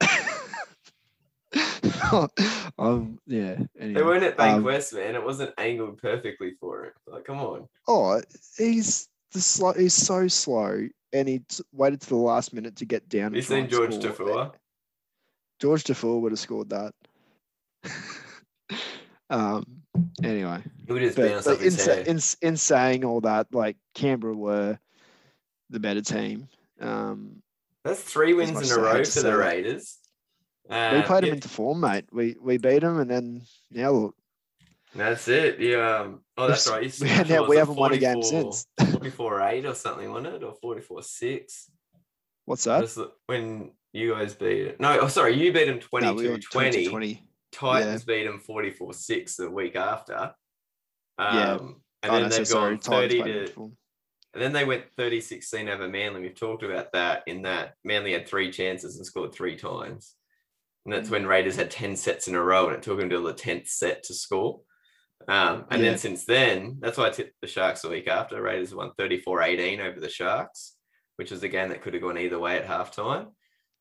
um, 2.78 3.18
yeah. 3.26 3.56
They 3.78 4.02
weren't 4.02 4.24
at 4.24 4.36
Bank 4.36 4.58
Um, 4.58 4.64
West, 4.64 4.92
man. 4.92 5.14
It 5.14 5.24
wasn't 5.24 5.54
angled 5.56 5.98
perfectly 5.98 6.54
for 6.60 6.84
it. 6.84 6.94
Like, 7.06 7.24
come 7.24 7.38
on. 7.38 7.68
Oh, 7.88 8.20
he's 8.58 9.08
the 9.34 9.40
slow. 9.40 9.74
He's 9.74 9.92
so 9.92 10.26
slow, 10.28 10.88
and 11.12 11.28
he 11.28 11.42
waited 11.72 12.00
to 12.02 12.08
the 12.08 12.16
last 12.16 12.54
minute 12.54 12.76
to 12.76 12.86
get 12.86 13.08
down. 13.10 13.34
He's 13.34 13.48
seen 13.48 13.68
George. 13.68 13.94
Tafua? 13.96 14.52
George 15.60 15.84
Defoe 15.84 16.18
would 16.18 16.32
have 16.32 16.38
scored 16.38 16.70
that. 16.70 16.94
um, 19.30 19.64
Anyway, 20.24 20.58
He 20.86 20.92
would 20.92 21.02
just 21.02 21.16
but, 21.16 21.44
but 21.44 21.60
in, 21.60 21.70
sa- 21.70 21.92
in 21.92 22.18
in 22.42 22.56
saying 22.56 23.04
all 23.04 23.20
that, 23.20 23.46
like 23.52 23.76
Canberra 23.94 24.34
were 24.34 24.78
the 25.70 25.78
better 25.78 26.00
team. 26.00 26.48
Um, 26.80 27.42
That's 27.84 28.00
three 28.02 28.34
wins 28.34 28.70
in 28.70 28.76
a 28.76 28.82
row 28.82 29.04
for 29.04 29.20
the. 29.20 29.36
Raiders. 29.36 29.98
we 30.68 30.74
Uh, 30.74 31.02
played 31.02 31.22
yeah, 31.24 31.30
them 31.30 31.34
into 31.36 31.48
form, 31.48 31.80
mate. 31.80 32.06
We 32.10 32.36
we 32.40 32.56
beat 32.58 32.80
them, 32.80 32.98
and 32.98 33.08
then 33.08 33.42
now 33.70 33.90
look, 33.92 34.16
That's 34.94 35.28
it. 35.28 35.58
Yeah. 35.60 35.98
Um, 36.00 36.20
oh, 36.36 36.48
that's 36.48 36.68
right. 36.68 36.82
We, 37.00 37.08
what 37.08 37.48
we 37.48 37.56
haven't 37.56 37.76
won 37.76 37.92
a 37.92 37.98
game 37.98 38.22
since. 38.22 38.66
44 38.92 39.40
8 39.42 39.66
or 39.66 39.74
something, 39.74 40.10
wasn't 40.10 40.34
it? 40.36 40.42
Or 40.44 40.54
44 40.54 41.02
6. 41.02 41.70
What's 42.44 42.64
that? 42.64 42.80
Just 42.82 42.98
when 43.26 43.72
you 43.92 44.12
guys 44.14 44.34
beat 44.34 44.66
it. 44.66 44.80
No, 44.80 44.98
oh, 45.00 45.08
sorry. 45.08 45.34
You 45.34 45.52
beat 45.52 45.66
them 45.66 45.80
22 45.80 46.06
No, 46.06 46.14
we 46.34 46.38
20. 46.38 46.88
20. 46.88 47.28
Titans 47.52 48.04
beat 48.04 48.24
them 48.24 48.40
44 48.40 48.92
6 48.92 49.36
the 49.36 49.50
week 49.50 49.76
after. 49.76 50.34
Um, 51.18 51.36
Yeah. 51.36 51.54
And 52.02 52.12
Oh, 52.12 52.12
then 52.12 52.22
no, 52.22 52.28
they've 52.28 52.46
sorry, 52.46 52.76
gone 52.76 52.80
Titans 52.80 53.12
30 53.12 53.22
played 53.22 53.46
to. 53.54 53.72
And 54.34 54.42
then 54.42 54.52
they 54.52 54.64
went 54.64 54.90
30 54.96 55.20
16 55.20 55.68
over 55.68 55.88
Manly. 55.88 56.20
We've 56.20 56.34
talked 56.34 56.64
about 56.64 56.92
that 56.92 57.22
in 57.26 57.42
that 57.42 57.74
Manly 57.84 58.12
had 58.12 58.26
three 58.28 58.50
chances 58.50 58.96
and 58.96 59.06
scored 59.06 59.32
three 59.32 59.56
times. 59.56 60.16
And 60.84 60.92
that's 60.92 61.08
Mm. 61.08 61.12
when 61.12 61.26
Raiders 61.26 61.56
had 61.56 61.70
10 61.70 61.96
sets 61.96 62.28
in 62.28 62.34
a 62.34 62.42
row 62.42 62.66
and 62.66 62.76
it 62.76 62.82
took 62.82 62.98
them 62.98 63.08
the 63.08 63.32
10th 63.32 63.68
set 63.68 64.02
to 64.04 64.14
score. 64.14 64.60
Um, 65.28 65.64
and 65.70 65.82
Yeah. 65.82 65.90
then 65.90 65.98
since 65.98 66.24
then, 66.24 66.76
that's 66.80 66.98
why 66.98 67.06
I 67.06 67.10
tipped 67.10 67.40
the 67.40 67.46
Sharks 67.46 67.82
the 67.82 67.88
week 67.88 68.08
after. 68.08 68.40
Raiders 68.42 68.74
won 68.74 68.92
34 68.98 69.42
18 69.42 69.80
over 69.80 70.00
the 70.00 70.08
Sharks, 70.08 70.76
which 71.16 71.30
was 71.30 71.42
a 71.42 71.48
game 71.48 71.68
that 71.70 71.82
could 71.82 71.94
have 71.94 72.02
gone 72.02 72.18
either 72.18 72.38
way 72.38 72.58
at 72.58 72.66
halftime. 72.66 73.32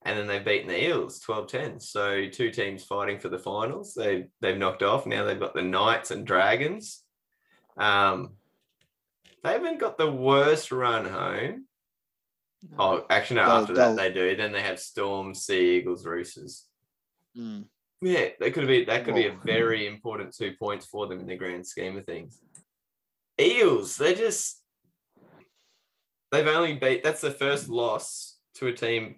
And 0.05 0.17
then 0.19 0.27
they've 0.27 0.43
beaten 0.43 0.67
the 0.67 0.83
Eels 0.89 1.19
12 1.19 1.47
10. 1.47 1.79
So 1.79 2.27
two 2.29 2.51
teams 2.51 2.83
fighting 2.83 3.19
for 3.19 3.29
the 3.29 3.39
finals. 3.39 3.93
They, 3.93 4.27
they've 4.41 4.57
knocked 4.57 4.83
off. 4.83 5.05
Now 5.05 5.23
they've 5.23 5.39
got 5.39 5.53
the 5.53 5.61
Knights 5.61 6.11
and 6.11 6.27
Dragons. 6.27 7.03
Um, 7.77 8.33
they 9.43 9.53
haven't 9.53 9.79
got 9.79 9.97
the 9.97 10.11
worst 10.11 10.71
run 10.71 11.05
home. 11.05 11.65
Oh, 12.79 13.05
actually, 13.09 13.37
no, 13.37 13.45
They'll- 13.45 13.55
after 13.61 13.73
that 13.73 13.85
they'll- 13.87 13.95
they 13.95 14.13
do. 14.13 14.35
Then 14.35 14.51
they 14.53 14.61
have 14.61 14.79
Storm, 14.79 15.33
Sea 15.33 15.77
Eagles, 15.77 16.05
Roosters. 16.05 16.65
Mm. 17.37 17.65
Yeah, 18.03 18.29
that 18.39 18.53
could 18.53 18.67
be 18.67 18.83
that 18.85 19.05
could 19.05 19.15
be 19.15 19.27
a 19.27 19.37
very 19.45 19.87
important 19.87 20.35
two 20.35 20.53
points 20.59 20.85
for 20.85 21.07
them 21.07 21.21
in 21.21 21.27
the 21.27 21.37
grand 21.37 21.65
scheme 21.65 21.97
of 21.97 22.05
things. 22.05 22.39
Eels, 23.39 23.95
they 23.95 24.13
just 24.13 24.61
they've 26.31 26.47
only 26.47 26.75
beat 26.75 27.03
that's 27.03 27.21
the 27.21 27.31
first 27.31 27.69
loss 27.69 28.37
to 28.55 28.67
a 28.67 28.73
team 28.73 29.15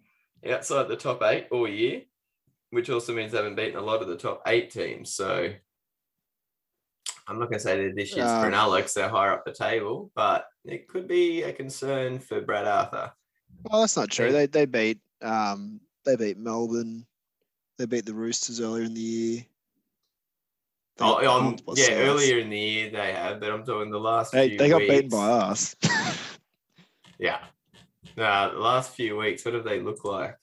outside 0.47 0.87
the 0.87 0.95
top 0.95 1.23
eight 1.23 1.47
all 1.51 1.67
year, 1.67 2.03
which 2.69 2.89
also 2.91 3.13
means 3.13 3.31
they 3.31 3.37
haven't 3.37 3.55
beaten 3.55 3.77
a 3.77 3.81
lot 3.81 4.03
of 4.03 4.07
the 4.07 4.17
top 4.17 4.43
eight 4.45 4.69
teams. 4.69 5.13
So 5.13 5.51
I'm 7.27 7.39
not 7.39 7.49
gonna 7.49 7.59
say 7.59 7.87
that 7.87 7.95
this 7.95 8.15
year's 8.15 8.29
Um, 8.29 8.43
Cronulla 8.43 8.77
because 8.77 8.93
they're 8.93 9.09
higher 9.09 9.31
up 9.31 9.45
the 9.45 9.51
table, 9.51 10.11
but 10.15 10.45
it 10.63 10.87
could 10.87 11.07
be 11.07 11.41
a 11.41 11.51
concern 11.51 12.19
for 12.19 12.39
Brad 12.41 12.67
Arthur. 12.67 13.11
Well, 13.63 13.81
that's 13.81 13.97
not 13.97 14.11
true. 14.11 14.31
They 14.31 14.45
they 14.45 14.65
beat 14.65 14.99
um 15.23 15.81
they 16.05 16.15
beat 16.15 16.37
Melbourne. 16.37 17.07
They 17.77 17.85
beat 17.85 18.05
the 18.05 18.13
Roosters 18.13 18.61
earlier 18.61 18.83
in 18.85 18.93
the 18.93 19.01
year. 19.01 19.45
They 20.97 21.03
Oh, 21.05 21.29
um, 21.29 21.57
yeah, 21.75 21.89
Souths. 21.89 22.07
earlier 22.07 22.39
in 22.39 22.49
the 22.49 22.57
year 22.57 22.89
they 22.89 23.11
have, 23.13 23.39
but 23.41 23.51
I'm 23.51 23.65
talking 23.65 23.91
the 23.91 23.99
last 23.99 24.31
They, 24.31 24.55
they 24.55 24.69
got 24.69 24.79
weeks. 24.81 24.93
beaten 24.93 25.09
by 25.09 25.29
us. 25.29 25.75
Yeah. 27.17 27.39
Nah, 28.17 28.49
the 28.49 28.59
last 28.59 28.93
few 28.93 29.15
weeks, 29.15 29.45
what 29.45 29.53
have 29.53 29.63
they 29.63 29.79
looked 29.79 30.03
like? 30.03 30.37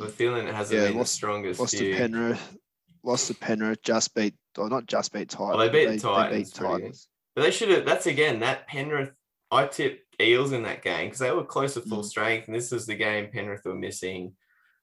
I'm 0.00 0.08
feeling 0.08 0.48
it 0.48 0.54
hasn't 0.54 0.80
Yeah, 0.80 0.88
been 0.88 0.96
lost- 0.96 1.12
the 1.12 1.16
strongest 1.16 1.60
lost 1.60 1.76
few. 1.76 1.92
to 1.92 1.96
Penrith. 1.98 2.56
Lost 3.04 3.28
to 3.28 3.34
Penrith. 3.34 3.80
Just 3.82 4.12
beat 4.16 4.34
or 4.58 4.68
not 4.68 4.86
just 4.86 5.12
beat 5.12 5.28
Titans. 5.28 5.56
Well, 5.56 5.58
they 5.58 5.68
beat 5.68 5.86
the 5.86 5.98
Titans 6.00 6.52
pretty 6.52 6.66
good. 6.72 6.78
Titans. 6.80 7.08
But 7.36 7.42
they 7.42 7.50
should 7.52 7.68
have. 7.68 7.84
That's 7.84 8.06
again 8.06 8.40
that 8.40 8.66
Penrith. 8.66 9.12
I 9.52 9.66
tipped 9.66 10.20
Eels 10.20 10.50
in 10.50 10.64
that 10.64 10.82
game 10.82 11.06
because 11.06 11.20
they 11.20 11.30
were 11.30 11.44
close 11.44 11.74
to 11.74 11.80
full 11.80 12.02
Mm. 12.02 12.06
strength, 12.06 12.48
and 12.48 12.56
this 12.56 12.72
is 12.72 12.86
the 12.86 12.96
game 12.96 13.30
Penrith 13.32 13.64
were 13.64 13.74
missing. 13.76 14.34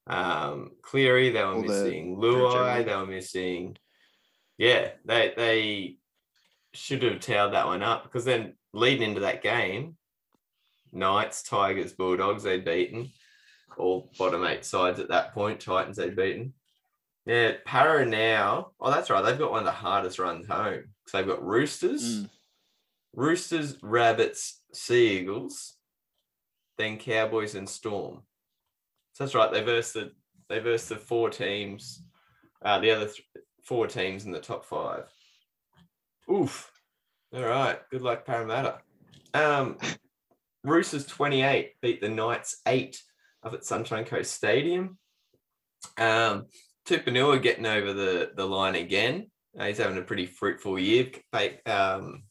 Um, 0.08 0.72
Cleary, 0.82 1.30
they 1.32 1.41
were 1.43 1.53
All 1.55 1.62
missing. 1.62 2.20
Drew 2.20 2.36
Luai, 2.47 2.86
they 2.86 2.95
were 2.95 3.05
missing. 3.05 3.78
Yeah, 4.58 4.91
they 5.05 5.34
they 5.36 5.97
should 6.74 7.03
have 7.03 7.20
tailed 7.20 7.53
that 7.53 7.66
one 7.66 7.84
up 7.84 8.03
because 8.03 8.26
then 8.26 8.53
leading 8.74 9.10
into 9.10 9.22
that 9.22 9.41
game, 9.43 9.97
Knights, 10.91 11.43
Tigers, 11.43 11.93
Bulldogs, 11.93 12.43
they'd 12.43 12.66
beaten 12.66 13.12
all 13.78 14.10
bottom 14.18 14.43
eight 14.45 14.66
sides 14.66 14.99
at 14.99 15.10
that 15.10 15.34
point. 15.34 15.60
Titans 15.60 15.97
they'd 15.97 16.16
beaten. 16.16 16.53
Yeah, 17.26 17.53
Para 17.66 18.05
now. 18.05 18.72
Oh, 18.80 18.89
that's 18.89 19.10
right. 19.10 19.22
They've 19.22 19.38
got 19.38 19.51
one 19.51 19.60
of 19.60 19.66
the 19.66 19.72
hardest 19.72 20.18
runs 20.20 20.47
home. 20.47 20.86
because 21.03 21.12
they've 21.14 21.28
got 21.28 21.43
Roosters, 21.45 22.22
Mm. 22.24 22.30
Roosters, 23.14 23.78
Rabbits, 23.84 24.62
Sea 24.74 25.20
Eagles, 25.20 25.76
then 26.78 26.97
Cowboys 26.97 27.55
and 27.55 27.68
Storm. 27.70 28.22
So 29.18 29.24
that's 29.24 29.34
right. 29.34 29.51
They 29.51 29.63
versed 29.63 29.95
the 29.95 30.11
they 30.47 30.59
versed 30.59 30.89
the 30.89 30.95
four 30.95 31.32
teams, 31.32 32.03
uh, 32.63 32.78
the 32.78 32.91
other 32.91 33.07
th- 33.07 33.24
four 33.63 33.88
teams 33.88 34.26
in 34.26 34.32
the 34.32 34.39
top 34.39 34.63
five. 34.63 35.05
Oof. 36.32 36.72
All 37.34 37.43
right. 37.43 37.80
Good 37.89 38.03
luck, 38.03 38.28
Parramatta. 38.28 38.78
Um, 39.34 39.80
Roosters 40.63 41.07
28 41.07 41.82
beat 41.82 41.99
the 41.99 42.09
Knights 42.09 42.61
8 42.68 43.01
up 43.41 43.55
at 43.55 43.65
Sunshine 43.65 44.05
Coast 44.05 44.36
Stadium. 44.36 44.99
Um, 45.97 46.45
Tupouniua 46.88 47.41
getting 47.41 47.65
over 47.65 47.93
the, 47.93 48.34
the 48.36 48.45
line 48.45 48.76
again. 48.76 49.32
Uh, 49.59 49.65
he's 49.65 49.80
having 49.80 49.97
a 49.97 50.03
pretty 50.03 50.28
fruitful 50.28 50.78
year. 50.78 51.09
Um, 51.65 52.22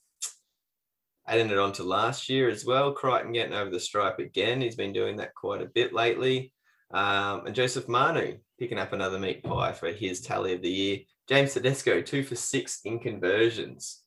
adding 1.26 1.50
it 1.50 1.58
on 1.58 1.72
to 1.72 1.82
last 1.82 2.28
year 2.28 2.48
as 2.48 2.64
well. 2.64 2.92
Crichton 2.92 3.32
getting 3.32 3.54
over 3.54 3.70
the 3.70 3.80
stripe 3.80 4.20
again. 4.20 4.60
He's 4.60 4.76
been 4.76 4.92
doing 4.92 5.16
that 5.16 5.34
quite 5.34 5.62
a 5.62 5.66
bit 5.74 5.92
lately. 5.92 6.52
Um, 6.92 7.46
and 7.46 7.54
Joseph 7.54 7.88
Manu 7.88 8.38
picking 8.58 8.78
up 8.78 8.92
another 8.92 9.18
meat 9.18 9.42
pie 9.42 9.72
for 9.72 9.88
his 9.92 10.20
tally 10.20 10.52
of 10.54 10.62
the 10.62 10.70
year. 10.70 10.98
James 11.28 11.54
Tedesco, 11.54 12.00
two 12.00 12.22
for 12.22 12.36
six 12.36 12.80
in 12.84 12.98
conversions. 13.00 14.02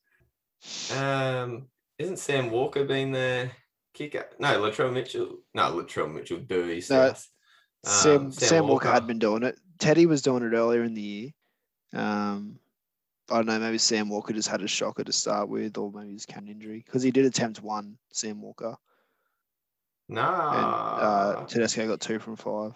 Um, 0.97 1.67
isn't 1.97 2.19
Sam 2.19 2.49
Walker 2.49 2.85
been 2.85 3.11
the 3.11 3.49
kicker? 3.93 4.25
No, 4.39 4.59
Latrell 4.59 4.93
Mitchell. 4.93 5.37
No, 5.53 5.63
Latrell 5.73 6.13
Mitchell. 6.13 6.39
Dewey. 6.39 6.75
No, 6.75 6.81
South. 6.81 7.27
Sam, 7.83 8.25
Um, 8.25 8.31
Sam, 8.31 8.67
Walker. 8.67 8.89
had 8.89 9.07
been 9.07 9.19
doing 9.19 9.43
it. 9.43 9.57
Teddy 9.79 10.05
was 10.05 10.21
doing 10.21 10.43
it 10.43 10.53
earlier 10.55 10.83
in 10.83 10.93
the 10.93 11.01
year. 11.01 11.29
Um, 11.93 12.59
I 13.29 13.35
don't 13.37 13.45
know. 13.45 13.59
Maybe 13.59 13.77
Sam 13.77 14.09
Walker 14.09 14.33
just 14.33 14.49
had 14.49 14.61
a 14.61 14.67
shocker 14.67 15.03
to 15.03 15.11
start 15.13 15.49
with, 15.49 15.77
or 15.77 15.91
maybe 15.91 16.13
his 16.13 16.25
can 16.25 16.47
injury 16.47 16.83
because 16.85 17.03
he 17.03 17.11
did 17.11 17.25
attempt 17.25 17.61
one. 17.61 17.97
Sam 18.11 18.41
Walker 18.41 18.75
No. 20.09 20.21
and 20.21 20.65
uh, 21.39 21.45
Tedesco 21.45 21.87
got 21.87 22.01
two 22.01 22.19
from 22.19 22.35
five. 22.35 22.73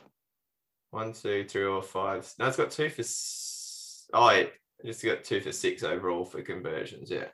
One, 0.92 1.12
two, 1.14 1.46
three, 1.46 1.66
or 1.66 1.82
five. 1.82 2.32
No, 2.40 2.48
it's 2.48 2.58
got 2.58 2.72
two 2.72 2.90
for. 2.90 3.02
s- 3.02 4.08
Oh, 4.14 4.30
yeah. 4.30 4.46
Just 4.86 5.04
got 5.04 5.24
two 5.24 5.42
for 5.42 5.52
six 5.52 5.82
overall 5.84 6.24
for 6.24 6.42
conversions. 6.44 7.10
Yeah. 7.10 7.30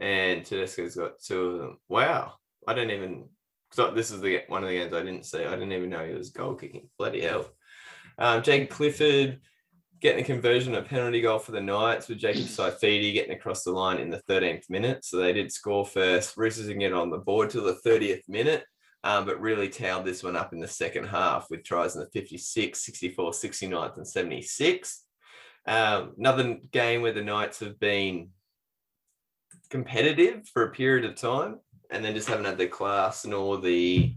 And 0.00 0.44
Tedesco's 0.44 0.94
got 0.94 1.18
two 1.20 1.40
of 1.46 1.58
them. 1.58 1.78
Wow. 1.88 2.34
I 2.68 2.74
don't 2.74 2.90
even. 2.90 3.28
So 3.72 3.90
this 3.90 4.12
is 4.12 4.20
the 4.20 4.42
one 4.46 4.62
of 4.62 4.68
the 4.68 4.76
games 4.76 4.92
I 4.94 5.02
didn't 5.02 5.26
see. 5.26 5.44
I 5.44 5.50
didn't 5.50 5.72
even 5.72 5.90
know 5.90 6.06
he 6.06 6.14
was 6.14 6.30
goal 6.30 6.54
kicking. 6.54 6.88
Bloody 6.98 7.22
hell. 7.22 7.46
Um, 8.18 8.42
Jake 8.44 8.70
Clifford 8.70 9.40
getting 10.00 10.22
a 10.22 10.26
conversion, 10.26 10.74
a 10.76 10.82
penalty 10.82 11.20
goal 11.22 11.38
for 11.40 11.52
the 11.52 11.60
Knights 11.60 12.06
with 12.08 12.18
Jacob 12.18 12.42
Saifiti 12.44 13.12
getting 13.14 13.34
across 13.34 13.64
the 13.64 13.72
line 13.72 13.98
in 13.98 14.10
the 14.10 14.22
13th 14.28 14.70
minute. 14.70 15.04
So 15.04 15.16
they 15.16 15.32
did 15.32 15.50
score 15.50 15.84
first. 15.84 16.36
Roosters 16.36 16.66
didn't 16.66 16.80
get 16.80 16.92
on 16.92 17.10
the 17.10 17.18
board 17.18 17.50
till 17.50 17.64
the 17.64 17.78
30th 17.84 18.22
minute 18.28 18.64
um, 19.06 19.24
but 19.24 19.40
really 19.40 19.68
tailed 19.68 20.04
this 20.04 20.24
one 20.24 20.34
up 20.34 20.52
in 20.52 20.58
the 20.58 20.66
second 20.66 21.06
half 21.06 21.46
with 21.48 21.62
tries 21.62 21.94
in 21.94 22.00
the 22.00 22.10
56, 22.10 22.84
64, 22.84 23.30
69th, 23.30 23.96
and 23.98 24.08
76. 24.08 25.04
Um, 25.68 26.14
another 26.18 26.56
game 26.72 27.02
where 27.02 27.12
the 27.12 27.22
Knights 27.22 27.60
have 27.60 27.78
been 27.78 28.30
competitive 29.70 30.48
for 30.52 30.64
a 30.64 30.72
period 30.72 31.04
of 31.04 31.14
time 31.14 31.60
and 31.88 32.04
then 32.04 32.16
just 32.16 32.28
haven't 32.28 32.46
had 32.46 32.58
the 32.58 32.66
class 32.66 33.24
nor 33.24 33.58
the 33.60 34.12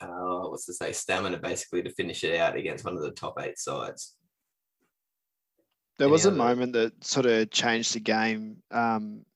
uh, 0.00 0.48
what's 0.48 0.64
to 0.64 0.72
say 0.72 0.92
stamina 0.92 1.36
basically 1.36 1.82
to 1.82 1.90
finish 1.90 2.24
it 2.24 2.40
out 2.40 2.56
against 2.56 2.86
one 2.86 2.96
of 2.96 3.02
the 3.02 3.10
top 3.10 3.38
eight 3.42 3.58
sides. 3.58 4.16
There 5.98 6.06
Any 6.06 6.12
was 6.12 6.24
a 6.24 6.30
moment 6.30 6.72
that 6.72 7.04
sort 7.04 7.26
of 7.26 7.50
changed 7.50 7.92
the 7.92 8.00
game. 8.00 8.62
Um, 8.70 9.26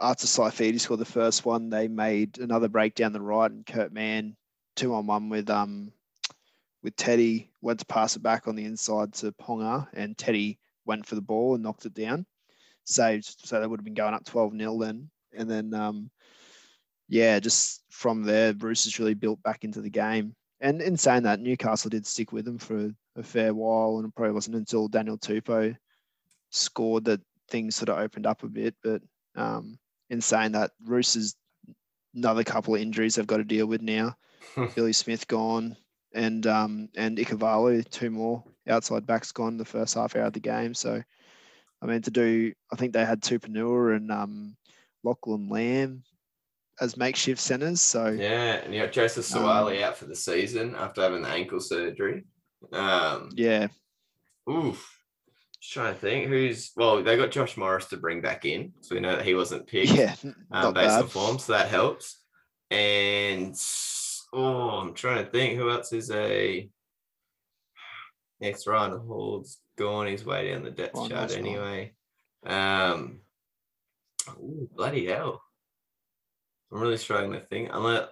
after 0.00 0.26
Saifiti 0.26 0.80
scored 0.80 1.00
the 1.00 1.04
first 1.04 1.44
one, 1.44 1.70
they 1.70 1.88
made 1.88 2.38
another 2.38 2.68
break 2.68 2.94
down 2.94 3.12
the 3.12 3.20
right, 3.20 3.50
and 3.50 3.66
Kurt 3.66 3.92
Mann 3.92 4.36
two 4.76 4.94
on 4.94 5.06
one 5.06 5.28
with 5.28 5.50
um 5.50 5.92
with 6.82 6.96
Teddy 6.96 7.50
went 7.60 7.80
to 7.80 7.86
pass 7.86 8.16
it 8.16 8.22
back 8.22 8.48
on 8.48 8.56
the 8.56 8.64
inside 8.64 9.12
to 9.14 9.32
Ponga, 9.32 9.86
and 9.92 10.16
Teddy 10.16 10.58
went 10.86 11.06
for 11.06 11.14
the 11.14 11.20
ball 11.20 11.54
and 11.54 11.62
knocked 11.62 11.84
it 11.84 11.94
down. 11.94 12.24
Saved, 12.84 13.46
so 13.46 13.60
they 13.60 13.66
would 13.66 13.78
have 13.78 13.84
been 13.84 13.94
going 13.94 14.14
up 14.14 14.24
12 14.24 14.56
0 14.56 14.78
then. 14.78 15.10
And 15.36 15.48
then, 15.48 15.74
um, 15.74 16.10
yeah, 17.08 17.38
just 17.38 17.82
from 17.90 18.22
there, 18.22 18.54
Bruce 18.54 18.84
has 18.84 18.98
really 18.98 19.14
built 19.14 19.42
back 19.42 19.64
into 19.64 19.80
the 19.80 19.90
game. 19.90 20.34
And 20.60 20.80
in 20.80 20.96
saying 20.96 21.24
that, 21.24 21.40
Newcastle 21.40 21.90
did 21.90 22.06
stick 22.06 22.32
with 22.32 22.44
them 22.44 22.58
for 22.58 22.90
a 23.16 23.22
fair 23.22 23.54
while, 23.54 23.98
and 23.98 24.08
it 24.08 24.14
probably 24.14 24.32
wasn't 24.32 24.56
until 24.56 24.88
Daniel 24.88 25.18
Tupou 25.18 25.76
scored 26.50 27.04
that 27.04 27.20
things 27.48 27.76
sort 27.76 27.90
of 27.90 27.98
opened 27.98 28.26
up 28.26 28.42
a 28.42 28.48
bit. 28.48 28.74
But 28.82 29.02
um, 29.36 29.78
in 30.10 30.20
saying 30.20 30.52
that, 30.52 30.72
Roos 30.84 31.16
Roosters 31.16 31.36
another 32.14 32.44
couple 32.44 32.74
of 32.74 32.80
injuries 32.80 33.14
they've 33.14 33.26
got 33.26 33.38
to 33.38 33.44
deal 33.44 33.66
with 33.66 33.82
now. 33.82 34.16
Billy 34.74 34.92
Smith 34.92 35.26
gone, 35.28 35.76
and 36.14 36.46
um, 36.46 36.88
and 36.96 37.18
Ikuvalu, 37.18 37.88
two 37.88 38.10
more 38.10 38.42
outside 38.68 39.06
backs 39.06 39.32
gone 39.32 39.56
the 39.56 39.64
first 39.64 39.94
half 39.94 40.16
hour 40.16 40.24
of 40.24 40.32
the 40.32 40.40
game. 40.40 40.74
So, 40.74 41.02
I 41.82 41.86
mean, 41.86 42.02
to 42.02 42.10
do, 42.10 42.52
I 42.72 42.76
think 42.76 42.92
they 42.92 43.04
had 43.04 43.22
Tupouniua 43.22 43.96
and 43.96 44.10
um, 44.10 44.56
Lachlan 45.04 45.48
Lamb 45.48 46.02
as 46.80 46.96
makeshift 46.96 47.40
centres. 47.40 47.80
So 47.80 48.08
yeah, 48.08 48.54
and 48.56 48.74
you 48.74 48.80
got 48.80 48.92
Joseph 48.92 49.26
Suaalii 49.26 49.78
um, 49.78 49.84
out 49.84 49.96
for 49.96 50.06
the 50.06 50.16
season 50.16 50.74
after 50.74 51.02
having 51.02 51.22
the 51.22 51.28
ankle 51.28 51.60
surgery. 51.60 52.24
Um, 52.72 53.30
yeah. 53.34 53.68
Oof. 54.50 54.99
Just 55.60 55.74
trying 55.74 55.92
to 55.92 56.00
think 56.00 56.28
who's 56.28 56.72
well, 56.76 57.02
they 57.02 57.16
got 57.16 57.30
Josh 57.30 57.56
Morris 57.56 57.86
to 57.86 57.96
bring 57.96 58.20
back 58.20 58.44
in, 58.44 58.72
so 58.80 58.94
we 58.94 59.00
know 59.00 59.16
that 59.16 59.26
he 59.26 59.34
wasn't 59.34 59.66
picked. 59.66 59.92
Yeah, 59.92 60.14
um, 60.50 60.72
based 60.72 60.88
bad. 60.88 61.02
on 61.02 61.08
form, 61.08 61.38
so 61.38 61.52
that 61.52 61.68
helps. 61.68 62.18
And 62.70 63.54
oh, 64.32 64.70
I'm 64.80 64.94
trying 64.94 65.24
to 65.24 65.30
think 65.30 65.58
who 65.58 65.70
else 65.70 65.92
is 65.92 66.10
a 66.10 66.70
next 68.40 68.66
Ryan 68.66 69.00
Hall's 69.06 69.58
gone 69.76 70.06
his 70.06 70.24
way 70.24 70.50
down 70.50 70.64
the 70.64 70.70
depth 70.70 70.92
oh, 70.94 71.08
chart 71.08 71.36
anyway. 71.36 71.92
Um, 72.46 73.20
ooh, 74.30 74.68
bloody 74.74 75.06
hell. 75.06 75.42
I'm 76.72 76.80
really 76.80 76.96
struggling 76.96 77.38
to 77.38 77.46
think. 77.46 77.70
Unless, 77.72 78.08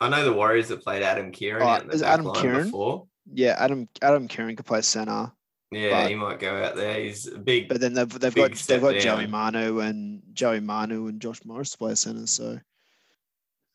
I 0.00 0.08
know 0.08 0.24
the 0.24 0.32
Warriors 0.32 0.70
have 0.70 0.82
played 0.82 1.02
Adam 1.02 1.30
Keighran. 1.30 1.86
Oh, 1.86 1.90
is 1.90 2.02
Adam 2.02 2.26
Keighran? 2.26 2.64
Before. 2.64 3.06
Yeah, 3.32 3.54
Adam 3.58 3.88
Adam 4.02 4.26
Keighran 4.28 4.56
could 4.56 4.66
play 4.66 4.80
center. 4.80 5.30
Yeah, 5.70 6.02
but, 6.02 6.10
he 6.10 6.16
might 6.16 6.40
go 6.40 6.62
out 6.62 6.74
there. 6.74 7.00
He's 7.00 7.28
a 7.28 7.38
big. 7.38 7.68
But 7.68 7.80
then 7.80 7.94
they've 7.94 8.08
they've 8.08 8.34
got 8.34 8.52
they've 8.54 8.80
got 8.80 8.92
down. 8.92 9.00
Joey 9.00 9.26
Manu 9.26 9.80
and 9.80 10.22
Joey 10.32 10.60
Manu 10.60 11.06
and 11.06 11.20
Josh 11.20 11.44
Morris 11.44 11.70
to 11.70 11.78
play 11.78 11.94
center. 11.94 12.26
So 12.26 12.58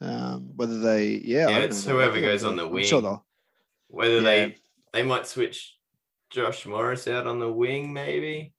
um, 0.02 0.52
whether 0.56 0.80
they 0.80 1.22
yeah, 1.24 1.48
yeah, 1.48 1.58
it's 1.60 1.86
whoever 1.86 2.20
goes 2.20 2.43
on 2.43 2.58
the 2.58 2.68
wing. 2.68 2.86
Sure 2.86 3.02
though. 3.02 3.24
whether 3.88 4.16
yeah. 4.16 4.22
they 4.22 4.56
they 4.91 5.04
might 5.04 5.26
switch 5.26 5.78
Josh 6.32 6.66
Morris 6.66 7.08
out 7.08 7.28
on 7.28 7.39
the 7.39 7.52
wing, 7.52 7.93
maybe. 7.93 8.54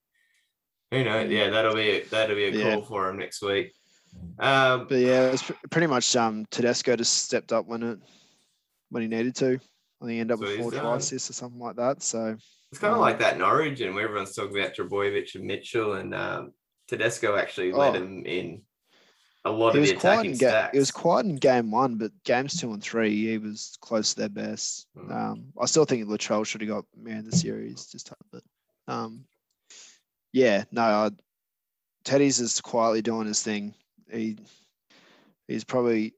Who 0.91 1.05
knows? 1.05 1.31
Yeah, 1.31 1.51
that'll 1.51 1.75
be 1.75 1.91
a, 1.91 2.05
that'll 2.05 2.37
be 2.37 2.45
a 2.45 2.51
yeah. 2.51 2.75
call 2.75 2.83
for 2.85 3.11
him 3.11 3.19
next 3.19 3.43
week. 3.43 3.75
Um, 4.39 4.87
but 4.89 4.99
yeah, 4.99 5.27
it's 5.27 5.51
pretty 5.71 5.89
much 5.89 6.15
um, 6.17 6.47
Tedesco 6.51 6.97
just 6.97 7.25
stepped 7.25 7.53
up 7.53 7.67
when 7.67 7.83
it 7.83 7.99
when 8.89 9.03
he 9.03 9.09
needed 9.09 9.35
to. 9.37 9.47
I 9.47 10.05
think 10.05 10.13
he 10.13 10.21
ended 10.21 10.35
up 10.35 10.41
so 10.41 10.65
with 10.65 10.75
four 10.75 10.97
assists 10.97 11.29
or 11.29 11.33
something 11.35 11.61
like 11.61 11.77
that. 11.77 12.03
So 12.03 12.37
it's 12.71 12.81
kind 12.81 12.93
of 12.93 12.99
um, 12.99 13.03
like 13.03 13.19
that 13.21 13.37
in 13.37 13.43
Origin 13.43 13.95
where 13.95 14.05
everyone's 14.05 14.35
talking 14.35 14.59
about 14.59 14.75
Trbojevic 14.75 15.35
and 15.35 15.45
Mitchell 15.45 15.95
and 15.95 16.15
um, 16.15 16.53
Tedesco 16.89 17.37
actually 17.37 17.73
oh, 17.73 17.79
led 17.79 17.97
him 17.97 18.25
in 18.27 18.63
a 19.45 19.51
lot 19.51 19.77
of 19.77 19.83
the 19.83 19.91
attacking 19.93 20.37
ga- 20.37 20.71
It 20.73 20.79
was 20.79 20.91
quiet 20.91 21.27
in 21.27 21.37
game 21.37 21.71
one, 21.71 21.97
but 21.97 22.11
games 22.25 22.61
two 22.61 22.73
and 22.73 22.83
three, 22.83 23.27
he 23.27 23.39
was 23.39 23.79
close 23.81 24.13
to 24.13 24.21
their 24.21 24.29
best. 24.29 24.87
Mm. 24.97 25.15
Um, 25.15 25.45
I 25.61 25.67
still 25.67 25.85
think 25.85 26.07
Latrell 26.07 26.45
should 26.45 26.61
have 26.63 26.71
got 26.71 26.85
man 26.97 27.19
of 27.19 27.31
the 27.31 27.37
series, 27.37 27.87
just 27.87 28.13
but 28.33 28.43
um, 28.89 29.25
yeah, 30.33 30.65
no, 30.73 30.83
I, 30.83 31.11
Teddy's 32.05 32.41
is 32.41 32.61
quietly 32.61 33.03
doing 33.03 33.27
his 33.27 33.43
thing. 33.43 33.75
He 34.11 34.39
he's 35.49 35.65
probably 35.65 36.15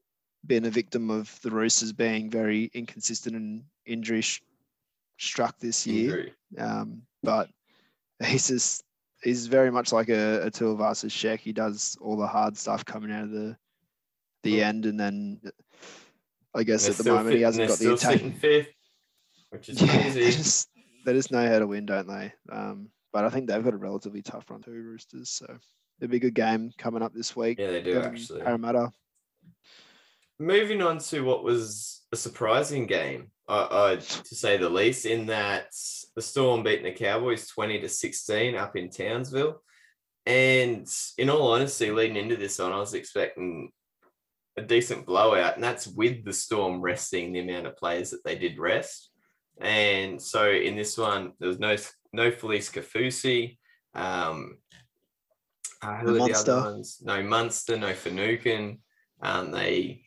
been 0.46 0.64
a 0.64 0.70
victim 0.70 1.10
of 1.10 1.38
the 1.42 1.50
Roosters 1.50 1.92
being 1.92 2.30
very 2.30 2.70
inconsistent 2.72 3.36
and 3.36 3.62
injury 3.84 4.22
struck 5.18 5.58
this 5.58 5.86
year. 5.86 6.30
Um, 6.56 7.02
but 7.22 7.50
he's 8.24 8.48
just 8.48 8.82
he's 9.22 9.46
very 9.46 9.70
much 9.70 9.92
like 9.92 10.08
a, 10.08 10.46
a 10.46 10.50
Tuivasa-Sheck. 10.50 11.40
He 11.40 11.52
does 11.52 11.98
all 12.00 12.16
the 12.16 12.26
hard 12.26 12.56
stuff 12.56 12.84
coming 12.84 13.12
out 13.12 13.24
of 13.24 13.30
the 13.30 13.56
the 14.44 14.62
end, 14.62 14.86
and 14.86 14.98
then 14.98 15.40
I 16.54 16.62
guess 16.62 16.88
at 16.88 16.96
the 16.96 17.10
moment 17.10 17.28
fit, 17.28 17.36
he 17.36 17.42
hasn't 17.42 17.68
got 17.68 17.78
the 17.78 17.92
attack. 17.92 18.20
Fifth, 18.38 18.68
which 19.50 19.68
is 19.68 19.82
yeah, 19.82 20.00
crazy. 20.00 20.20
They 20.20 20.30
just, 20.30 20.68
they 21.04 21.12
just 21.12 21.32
know 21.32 21.46
how 21.46 21.58
to 21.58 21.66
win, 21.66 21.86
don't 21.86 22.06
they? 22.06 22.32
Um, 22.50 22.88
but 23.12 23.24
I 23.24 23.30
think 23.30 23.48
they've 23.48 23.64
got 23.64 23.74
a 23.74 23.78
relatively 23.78 24.22
tough 24.22 24.48
run 24.48 24.62
too, 24.62 24.70
Roosters. 24.70 25.30
So 25.30 25.46
it'll 26.00 26.10
be 26.10 26.18
a 26.18 26.20
good 26.20 26.34
game 26.34 26.70
coming 26.78 27.02
up 27.02 27.12
this 27.12 27.34
week. 27.34 27.58
Yeah, 27.58 27.72
they 27.72 27.82
do 27.82 28.00
actually. 28.00 28.42
Parramatta. 28.42 28.92
Moving 30.38 30.82
on 30.82 30.98
to 30.98 31.22
what 31.22 31.42
was 31.42 32.02
a 32.12 32.16
surprising 32.16 32.86
game, 32.86 33.32
uh, 33.48 33.68
uh, 33.70 33.96
to 33.96 34.34
say 34.34 34.56
the 34.56 34.68
least, 34.68 35.06
in 35.06 35.26
that 35.26 35.66
the 36.14 36.22
Storm 36.22 36.62
beating 36.62 36.84
the 36.84 36.92
Cowboys 36.92 37.48
20 37.48 37.80
to 37.80 37.88
16 37.88 38.54
up 38.54 38.76
in 38.76 38.90
Townsville. 38.90 39.62
And 40.26 40.86
in 41.16 41.30
all 41.30 41.52
honesty, 41.52 41.90
leading 41.90 42.16
into 42.16 42.36
this 42.36 42.58
one, 42.58 42.72
I 42.72 42.78
was 42.78 42.94
expecting 42.94 43.70
a 44.58 44.62
decent 44.62 45.06
blowout, 45.06 45.54
and 45.54 45.64
that's 45.64 45.86
with 45.86 46.24
the 46.24 46.32
Storm 46.32 46.80
resting 46.82 47.32
the 47.32 47.40
amount 47.40 47.66
of 47.66 47.76
players 47.76 48.10
that 48.10 48.24
they 48.24 48.36
did 48.36 48.58
rest. 48.58 49.10
And 49.60 50.20
so 50.20 50.50
in 50.50 50.76
this 50.76 50.98
one, 50.98 51.32
there 51.38 51.48
was 51.48 51.58
no 51.58 51.76
no 52.12 52.30
Felise 52.30 52.70
Kaufusi. 52.70 53.56
Um, 53.94 54.58
uh, 55.82 55.96
who 55.98 56.14
the 56.14 56.22
are 56.22 56.28
the 56.28 56.34
other 56.34 56.70
ones? 56.72 56.98
No 57.02 57.22
Munster, 57.22 57.76
no 57.76 57.94
Finucane. 57.94 58.80
Um, 59.22 59.50
they 59.50 60.02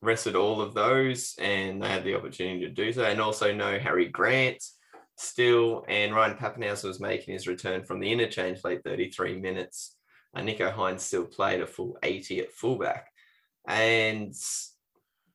rested 0.00 0.36
all 0.36 0.60
of 0.60 0.74
those 0.74 1.34
and 1.40 1.82
they 1.82 1.88
had 1.88 2.04
the 2.04 2.14
opportunity 2.14 2.60
to 2.60 2.70
do 2.70 2.92
so. 2.92 3.04
And 3.04 3.20
also 3.20 3.52
no 3.52 3.78
Harry 3.78 4.06
Grant 4.08 4.62
still. 5.16 5.84
And 5.88 6.14
Ryan 6.14 6.36
Papenhuyzen 6.36 6.84
was 6.84 7.00
making 7.00 7.34
his 7.34 7.46
return 7.48 7.84
from 7.84 8.00
the 8.00 8.10
interchange 8.10 8.62
late 8.64 8.82
33 8.84 9.40
minutes. 9.40 9.96
Uh, 10.34 10.40
Nicho 10.40 10.72
Hynes 10.72 11.00
still 11.00 11.24
played 11.24 11.60
a 11.60 11.66
full 11.66 11.98
80 12.02 12.40
at 12.40 12.52
fullback. 12.52 13.08
And 13.66 14.34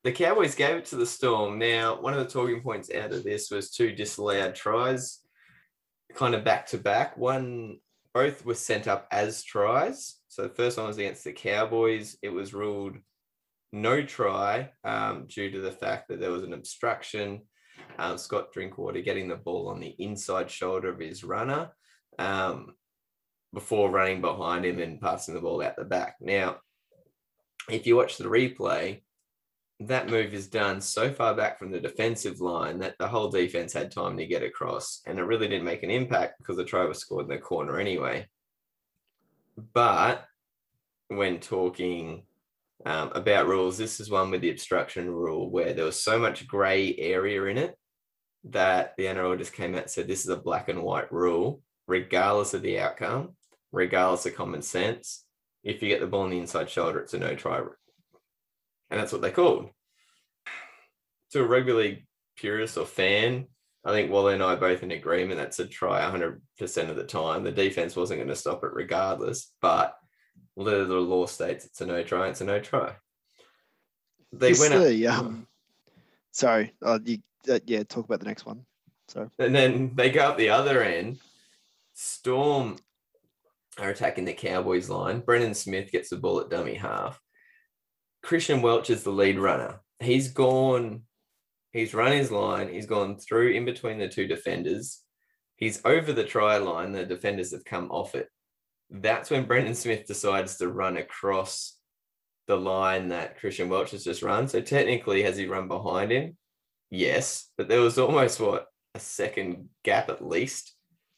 the 0.04 0.12
Cowboys 0.12 0.56
gave 0.56 0.78
it 0.78 0.86
to 0.86 0.96
the 0.96 1.06
Storm. 1.06 1.60
Now, 1.60 2.00
one 2.00 2.14
of 2.14 2.20
the 2.20 2.32
talking 2.32 2.62
points 2.62 2.94
out 2.94 3.14
of 3.14 3.24
this 3.24 3.50
was 3.50 3.72
two 3.72 3.94
disallowed 3.94 4.56
tries, 4.56 5.20
kind 6.16 6.36
of 6.36 6.44
back 6.44 6.68
to 6.68 6.78
back. 6.78 7.18
One, 7.18 7.78
both 8.14 8.46
were 8.46 8.54
sent 8.54 8.88
up 8.88 9.08
as 9.12 9.44
tries. 9.44 10.18
So 10.28 10.44
the 10.44 10.50
first 10.50 10.78
one 10.78 10.88
was 10.88 10.98
against 10.98 11.24
the 11.24 11.32
Cowboys. 11.32 12.18
It 12.22 12.30
was 12.30 12.54
ruled 12.54 12.98
no 13.74 14.04
try 14.04 14.70
um, 14.84 15.26
due 15.28 15.50
to 15.52 15.60
the 15.60 15.72
fact 15.72 16.08
that 16.08 16.20
there 16.20 16.32
was 16.32 16.44
an 16.44 16.54
obstruction. 16.54 17.42
Um, 17.98 18.18
Scott 18.18 18.54
Drinkwater 18.54 19.02
getting 19.02 19.28
the 19.28 19.36
ball 19.36 19.68
on 19.68 19.80
the 19.80 19.96
inside 19.98 20.50
shoulder 20.50 20.90
of 20.90 21.00
his 21.00 21.24
runner 21.24 21.72
um, 22.20 22.76
before 23.52 23.90
running 23.90 24.22
behind 24.22 24.64
him 24.64 24.80
and 24.80 25.02
passing 25.02 25.34
the 25.34 25.42
ball 25.42 25.64
out 25.64 25.76
the 25.76 25.84
back. 25.84 26.16
Now, 26.22 26.58
if 27.70 27.88
you 27.88 27.96
watch 27.96 28.18
the 28.18 28.26
replay, 28.26 29.02
that 29.80 30.10
move 30.10 30.34
is 30.34 30.48
done 30.48 30.80
so 30.80 31.12
far 31.12 31.34
back 31.34 31.58
from 31.58 31.72
the 31.72 31.80
defensive 31.80 32.40
line 32.40 32.80
that 32.80 32.96
the 33.00 33.08
whole 33.08 33.30
defense 33.30 33.74
had 33.74 33.92
time 33.92 34.18
to 34.18 34.28
get 34.28 34.44
across, 34.44 35.02
and 35.08 35.18
it 35.18 35.24
really 35.24 35.48
didn't 35.48 35.66
make 35.66 35.82
an 35.82 35.90
impact 35.90 36.38
because 36.38 36.58
the 36.58 36.64
try 36.64 36.86
was 36.86 37.00
scored 37.00 37.26
in 37.26 37.30
the 37.30 37.38
corner 37.40 37.80
anyway. 37.80 38.28
But 39.74 40.26
when 41.08 41.40
talking 41.40 42.24
um, 42.86 43.12
about 43.14 43.48
rules. 43.48 43.78
This 43.78 44.00
is 44.00 44.10
one 44.10 44.32
with 44.32 44.42
the 44.42 44.50
obstruction 44.50 45.10
rule 45.10 45.50
where 45.50 45.74
there 45.74 45.86
was 45.86 46.02
so 46.02 46.20
much 46.20 46.48
grey 46.48 46.96
area 46.98 47.44
in 47.46 47.58
it 47.58 47.78
that 48.46 48.94
the 48.98 49.06
NRL 49.06 49.38
just 49.38 49.54
came 49.54 49.74
out 49.76 49.84
and 49.84 49.90
said 49.90 50.08
this 50.08 50.24
is 50.24 50.30
a 50.30 50.36
black 50.36 50.70
and 50.70 50.84
white 50.84 51.12
rule, 51.12 51.62
regardless 51.88 52.54
of 52.54 52.62
the 52.62 52.80
outcome, 52.80 53.36
regardless 53.72 54.26
of 54.26 54.36
common 54.36 54.62
sense. 54.62 55.26
If 55.64 55.82
you 55.82 55.88
get 55.88 56.02
the 56.02 56.08
ball 56.08 56.24
on 56.24 56.30
the 56.30 56.40
inside 56.40 56.70
shoulder, 56.70 57.00
it's 57.00 57.14
a 57.14 57.20
no 57.20 57.36
try. 57.36 57.60
And 57.60 59.00
that's 59.00 59.14
what 59.14 59.22
they 59.22 59.32
called. 59.32 59.70
To 61.32 61.40
a 61.40 61.48
rugby 61.48 61.72
league 61.72 62.06
purist 62.36 62.78
or 62.78 62.86
fan, 62.86 63.48
I 63.86 63.92
think 63.92 64.12
Wally 64.12 64.34
and 64.34 64.44
I 64.44 64.54
are 64.54 64.58
both 64.58 64.84
in 64.84 64.92
agreement 64.92 65.40
that's 65.40 65.60
a 65.60 65.66
try 65.66 66.02
100% 66.02 66.90
of 66.90 66.96
the 66.96 67.04
time. 67.04 67.44
The 67.44 67.52
defense 67.52 67.96
wasn't 67.96 68.20
going 68.20 68.30
to 68.30 68.36
stop 68.36 68.64
it 68.64 68.74
regardless, 68.74 69.52
but 69.62 69.96
the 70.56 70.86
the 70.86 70.96
law 70.96 71.26
states 71.26 71.66
it's 71.66 71.82
a 71.82 71.86
no 71.86 72.04
try, 72.04 72.28
it's 72.28 72.42
a 72.42 72.46
no 72.46 72.60
try. 72.60 72.96
They 74.32 74.52
it's 74.52 74.60
went 74.60 74.74
the, 74.74 75.08
up, 75.08 75.20
um, 75.20 75.48
sorry, 76.32 76.74
uh, 76.82 77.00
you, 77.04 77.20
uh, 77.50 77.60
yeah, 77.66 77.84
talk 77.84 78.06
about 78.06 78.20
the 78.20 78.26
next 78.26 78.46
one. 78.46 78.66
Sorry. 79.08 79.30
And 79.38 79.54
then 79.54 79.92
they 79.96 80.10
go 80.10 80.22
up 80.22 80.38
the 80.38 80.50
other 80.50 80.82
end. 80.82 81.20
Storm 81.94 82.78
are 83.80 83.90
attacking 83.90 84.26
the 84.26 84.34
Cowboys 84.34 84.90
line. 84.90 85.20
Brendan 85.20 85.54
Smith 85.54 85.92
gets 85.92 86.10
the 86.10 86.18
ball 86.18 86.40
at 86.40 86.50
dummy 86.50 86.76
half. 86.76 87.20
Christian 88.24 88.62
Welch 88.62 88.90
is 88.90 89.04
the 89.04 89.12
lead 89.12 89.38
runner. 89.38 89.82
He's 90.00 90.30
gone, 90.32 91.04
he's 91.72 91.94
run 91.94 92.12
his 92.12 92.32
line, 92.32 92.70
he's 92.70 92.86
gone 92.86 93.18
through 93.18 93.52
in 93.52 93.66
between 93.66 94.00
the 94.00 94.08
two 94.08 94.28
defenders. 94.28 95.02
He's 95.58 95.82
over 95.86 96.14
the 96.14 96.24
try 96.24 96.58
line. 96.58 96.92
The 96.92 97.06
defenders 97.06 97.52
have 97.52 97.66
come 97.66 97.92
off 97.92 98.16
it 98.16 98.28
that's 98.94 99.30
when 99.30 99.46
Brendan 99.46 99.76
Smith 99.76 100.06
decides 100.06 100.58
to 100.58 100.68
run 100.68 100.98
across 100.98 101.78
the 102.48 102.56
line 102.56 103.10
that 103.10 103.40
Christian 103.40 103.70
Welch 103.70 103.92
has 103.92 104.04
just 104.04 104.22
run. 104.22 104.48
So 104.48 104.62
technically, 104.62 105.24
has 105.24 105.38
he 105.38 105.48
run 105.48 105.68
behind 105.68 106.12
him? 106.12 106.38
Yes, 106.90 107.50
but 107.58 107.68
there 107.68 107.82
was 107.82 107.98
almost 107.98 108.40
what 108.40 108.68
a 108.94 109.00
second 109.00 109.70
gap 109.84 110.10
at 110.10 110.26
least 110.26 110.76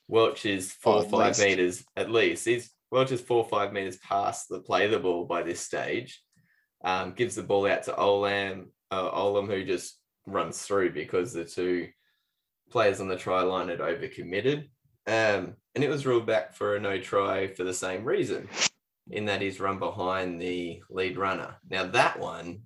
Welch 0.08 0.46
is 0.46 0.72
four 0.72 0.98
or 0.98 1.04
five 1.04 1.38
least. 1.38 1.42
meters 1.42 1.84
at 1.96 2.12
least. 2.12 2.46
He's 2.46 2.72
Welch 2.92 3.12
is 3.12 3.22
four 3.22 3.44
or 3.44 3.50
five 3.50 3.74
meters 3.74 3.98
past 3.98 4.48
the 4.50 4.60
play 4.60 4.88
the 4.88 5.00
ball 5.00 5.26
by 5.26 5.42
this 5.42 5.60
stage. 5.60 6.22
Um, 6.84 7.14
gives 7.14 7.36
the 7.36 7.44
ball 7.44 7.68
out 7.68 7.84
to 7.84 7.94
Olam, 7.94 8.68
uh, 8.92 9.12
Olam, 9.12 9.48
who 9.48 9.66
just 9.66 9.98
runs 10.28 10.62
through 10.62 10.94
because 10.94 11.34
the 11.34 11.44
two 11.44 11.88
players 12.70 13.02
on 13.02 13.08
the 13.08 13.18
try 13.18 13.42
line 13.42 13.70
had 13.70 13.80
overcommitted. 13.80 14.70
Um, 15.08 15.56
and 15.76 15.84
it 15.84 15.90
was 15.90 16.06
ruled 16.06 16.26
back 16.26 16.54
for 16.54 16.76
a 16.76 16.80
no 16.80 17.00
try 17.00 17.48
for 17.48 17.64
the 17.64 17.74
same 17.74 18.06
reason, 18.06 18.50
in 19.10 19.26
that 19.26 19.42
he's 19.42 19.60
run 19.60 19.78
behind 19.78 20.42
the 20.42 20.82
lead 20.90 21.18
runner. 21.18 21.56
Now 21.70 21.86
that 21.86 22.20
one, 22.20 22.64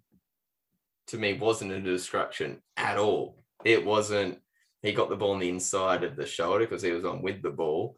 to 1.08 1.18
me, 1.18 1.34
wasn't 1.34 1.72
a 1.72 1.82
destruction 1.82 2.62
at 2.78 2.98
all. 2.98 3.44
It 3.66 3.86
wasn't. 3.86 4.40
He 4.82 4.94
got 4.94 5.10
the 5.10 5.18
ball 5.18 5.32
on 5.32 5.40
the 5.40 5.50
inside 5.50 6.04
of 6.04 6.16
the 6.16 6.26
shoulder 6.26 6.66
because 6.66 6.82
he 6.82 6.92
was 6.92 7.04
on 7.04 7.22
with 7.22 7.42
the 7.42 7.50
ball. 7.50 7.98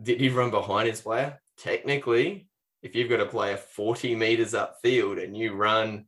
Did 0.00 0.20
he 0.20 0.30
run 0.30 0.50
behind 0.50 0.88
his 0.88 1.02
player? 1.02 1.38
Technically, 1.58 2.48
if 2.82 2.94
you've 2.94 3.10
got 3.10 3.20
a 3.20 3.26
player 3.26 3.56
40 3.56 4.14
meters 4.14 4.54
upfield 4.54 5.22
and 5.22 5.36
you 5.36 5.52
run 5.54 6.06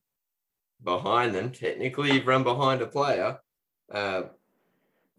behind 0.82 1.34
them, 1.34 1.50
technically 1.50 2.12
you've 2.12 2.26
run 2.26 2.44
behind 2.44 2.80
a 2.80 2.86
player. 2.86 3.38
Uh, 3.92 4.22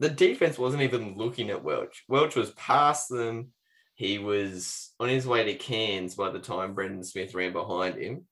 the 0.02 0.10
defense 0.10 0.58
wasn't 0.58 0.82
even 0.82 1.16
looking 1.16 1.52
at 1.52 1.64
Welch. 1.64 2.04
Welch 2.08 2.36
was 2.36 2.50
past 2.52 3.08
them. 3.08 3.50
He 3.94 4.18
was 4.18 4.94
on 5.00 5.10
his 5.10 5.28
way 5.28 5.44
to 5.44 5.54
Cairns 5.54 6.16
by 6.16 6.32
the 6.32 6.40
time 6.40 6.74
Brendan 6.74 7.04
Smith 7.04 7.36
ran 7.36 7.54
behind 7.54 7.98
him. 8.02 8.26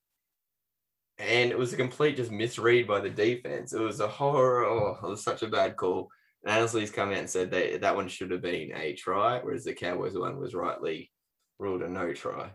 And 1.19 1.51
it 1.51 1.57
was 1.59 1.71
a 1.71 1.77
complete 1.77 2.15
just 2.15 2.31
misread 2.31 2.87
by 2.87 3.01
the 3.01 3.09
defense. 3.11 3.71
It 3.73 3.79
was 3.81 3.99
a 3.99 4.07
horror. 4.07 4.65
Oh, 4.65 4.97
it 5.03 5.07
was 5.07 5.23
such 5.23 5.43
a 5.43 5.47
bad 5.47 5.75
call. 5.75 6.09
And 6.43 6.51
Annesley's 6.51 6.89
come 6.89 7.09
out 7.09 7.17
and 7.17 7.29
said 7.29 7.51
that 7.51 7.81
that 7.81 7.95
one 7.95 8.07
should 8.07 8.31
have 8.31 8.41
been 8.41 8.71
a 8.73 8.93
try, 8.93 9.39
whereas 9.39 9.63
the 9.65 9.73
Cowboys 9.73 10.17
one 10.17 10.39
was 10.39 10.55
rightly 10.55 11.11
ruled 11.59 11.83
a 11.83 11.87
no 11.89 12.13
try. 12.13 12.49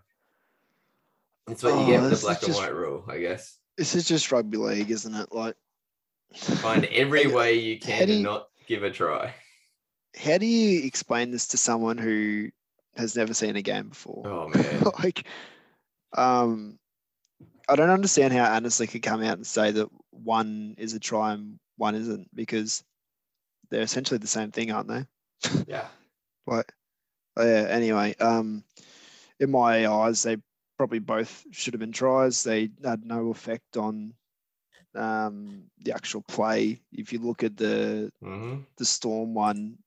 It's 1.49 1.63
what 1.63 1.75
you 1.75 1.81
Oh, 1.81 1.87
get 1.87 2.03
with 2.03 2.11
the 2.19 2.27
black 2.27 2.39
and 2.43 2.47
just- 2.49 2.59
white 2.61 2.75
rule, 2.75 3.05
I 3.09 3.19
guess. 3.19 3.59
This 3.77 3.95
is 3.95 4.09
just 4.09 4.33
rugby 4.33 4.57
league, 4.57 4.91
isn't 4.91 5.15
it? 5.15 5.31
Like, 5.31 5.55
Find 6.35 6.85
every 6.87 7.27
way 7.33 7.55
you 7.55 7.79
can 7.79 8.09
to 8.09 8.19
not 8.21 8.49
give 8.67 8.83
a 8.83 8.91
try. 8.91 9.35
how 10.17 10.39
do 10.39 10.47
you 10.47 10.85
explain 10.87 11.31
this 11.31 11.49
to 11.49 11.57
someone 11.57 11.99
who 11.99 12.51
has 12.97 13.17
never 13.17 13.35
seen 13.35 13.57
a 13.57 13.63
game 13.63 13.89
before? 13.89 14.23
Oh 14.27 14.49
man. 14.49 14.83
like, 15.03 15.27
um, 16.17 16.79
I 17.69 17.77
don't 17.77 17.91
understand 17.91 18.33
how 18.33 18.45
Annesley 18.45 18.87
could 18.87 19.03
come 19.03 19.23
out 19.23 19.37
and 19.37 19.47
say 19.47 19.71
that 19.73 19.89
one 20.11 20.75
is 20.79 20.95
a 20.95 21.01
try 21.01 21.33
and 21.33 21.59
one 21.77 21.95
isn't 21.95 22.29
because 22.35 22.85
they're 23.71 23.83
essentially 23.83 24.19
the 24.19 24.27
same 24.27 24.51
thing, 24.51 24.71
aren't 24.71 24.89
they? 24.89 25.05
Yeah. 25.67 25.87
Like, 26.47 26.73
oh, 27.37 27.45
yeah. 27.45 27.67
Anyway, 27.69 28.15
um, 28.21 28.65
in 29.41 29.51
my 29.51 29.87
eyes, 29.87 30.23
they 30.23 30.37
probably 30.77 30.99
both 30.99 31.45
should 31.51 31.75
have 31.75 31.81
been 31.81 31.93
tries. 31.93 32.43
They 32.43 32.71
had 32.85 33.05
no 33.05 33.31
effect 33.31 33.77
on 33.77 34.15
um, 34.95 35.65
the 35.83 35.93
actual 35.93 36.23
play. 36.23 36.81
If 36.93 37.13
you 37.13 37.19
look 37.19 37.43
at 37.43 37.57
the 37.57 38.11
hmm 38.23 38.57
the 38.77 38.85
Storm 38.85 39.35
one, 39.35 39.79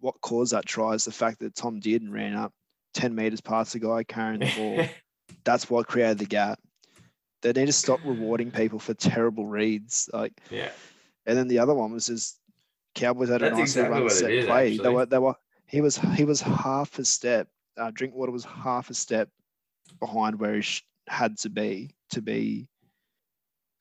what 0.00 0.20
caused 0.20 0.52
that 0.52 0.66
try 0.66 0.92
is 0.92 1.04
the 1.04 1.12
fact 1.12 1.38
that 1.40 1.54
Tom 1.54 1.80
Dearden 1.80 2.12
ran 2.12 2.34
up 2.34 2.52
10 2.94 3.14
meters 3.14 3.40
past 3.40 3.72
the 3.72 3.78
guy 3.78 4.02
carrying 4.02 4.40
the 4.40 4.52
ball. 4.56 4.84
That's 5.44 5.70
what 5.70 5.86
created 5.86 6.18
the 6.18 6.26
gap. 6.26 6.58
They 7.42 7.52
need 7.52 7.66
to 7.66 7.72
stop 7.72 8.00
rewarding 8.04 8.50
people 8.50 8.78
for 8.78 8.94
terrible 8.94 9.46
reads. 9.46 10.10
Like, 10.12 10.32
yeah. 10.50 10.70
and 11.26 11.38
then 11.38 11.46
the 11.48 11.58
other 11.60 11.74
one 11.74 11.92
was 11.92 12.06
just 12.06 12.40
Cowboys 12.94 13.28
had 13.28 13.42
a 13.42 13.50
That's 13.50 13.58
nicely 13.58 13.82
exactly 13.82 14.00
run 14.00 14.10
set 14.10 14.30
is, 14.30 14.46
play. 14.46 14.76
They 14.78 14.88
were, 14.88 15.06
they 15.06 15.18
were, 15.18 15.34
he 15.66 15.80
was, 15.80 15.98
he 15.98 16.24
was 16.24 16.40
half 16.40 16.98
a 16.98 17.04
step. 17.04 17.48
Uh, 17.76 17.90
Drinkwater 17.92 18.32
was 18.32 18.44
half 18.44 18.90
a 18.90 18.94
step 18.94 19.28
behind 20.00 20.40
where 20.40 20.54
he 20.54 20.62
sh- 20.62 20.84
had 21.06 21.36
to 21.38 21.50
be 21.50 21.90
to 22.10 22.22
be 22.22 22.68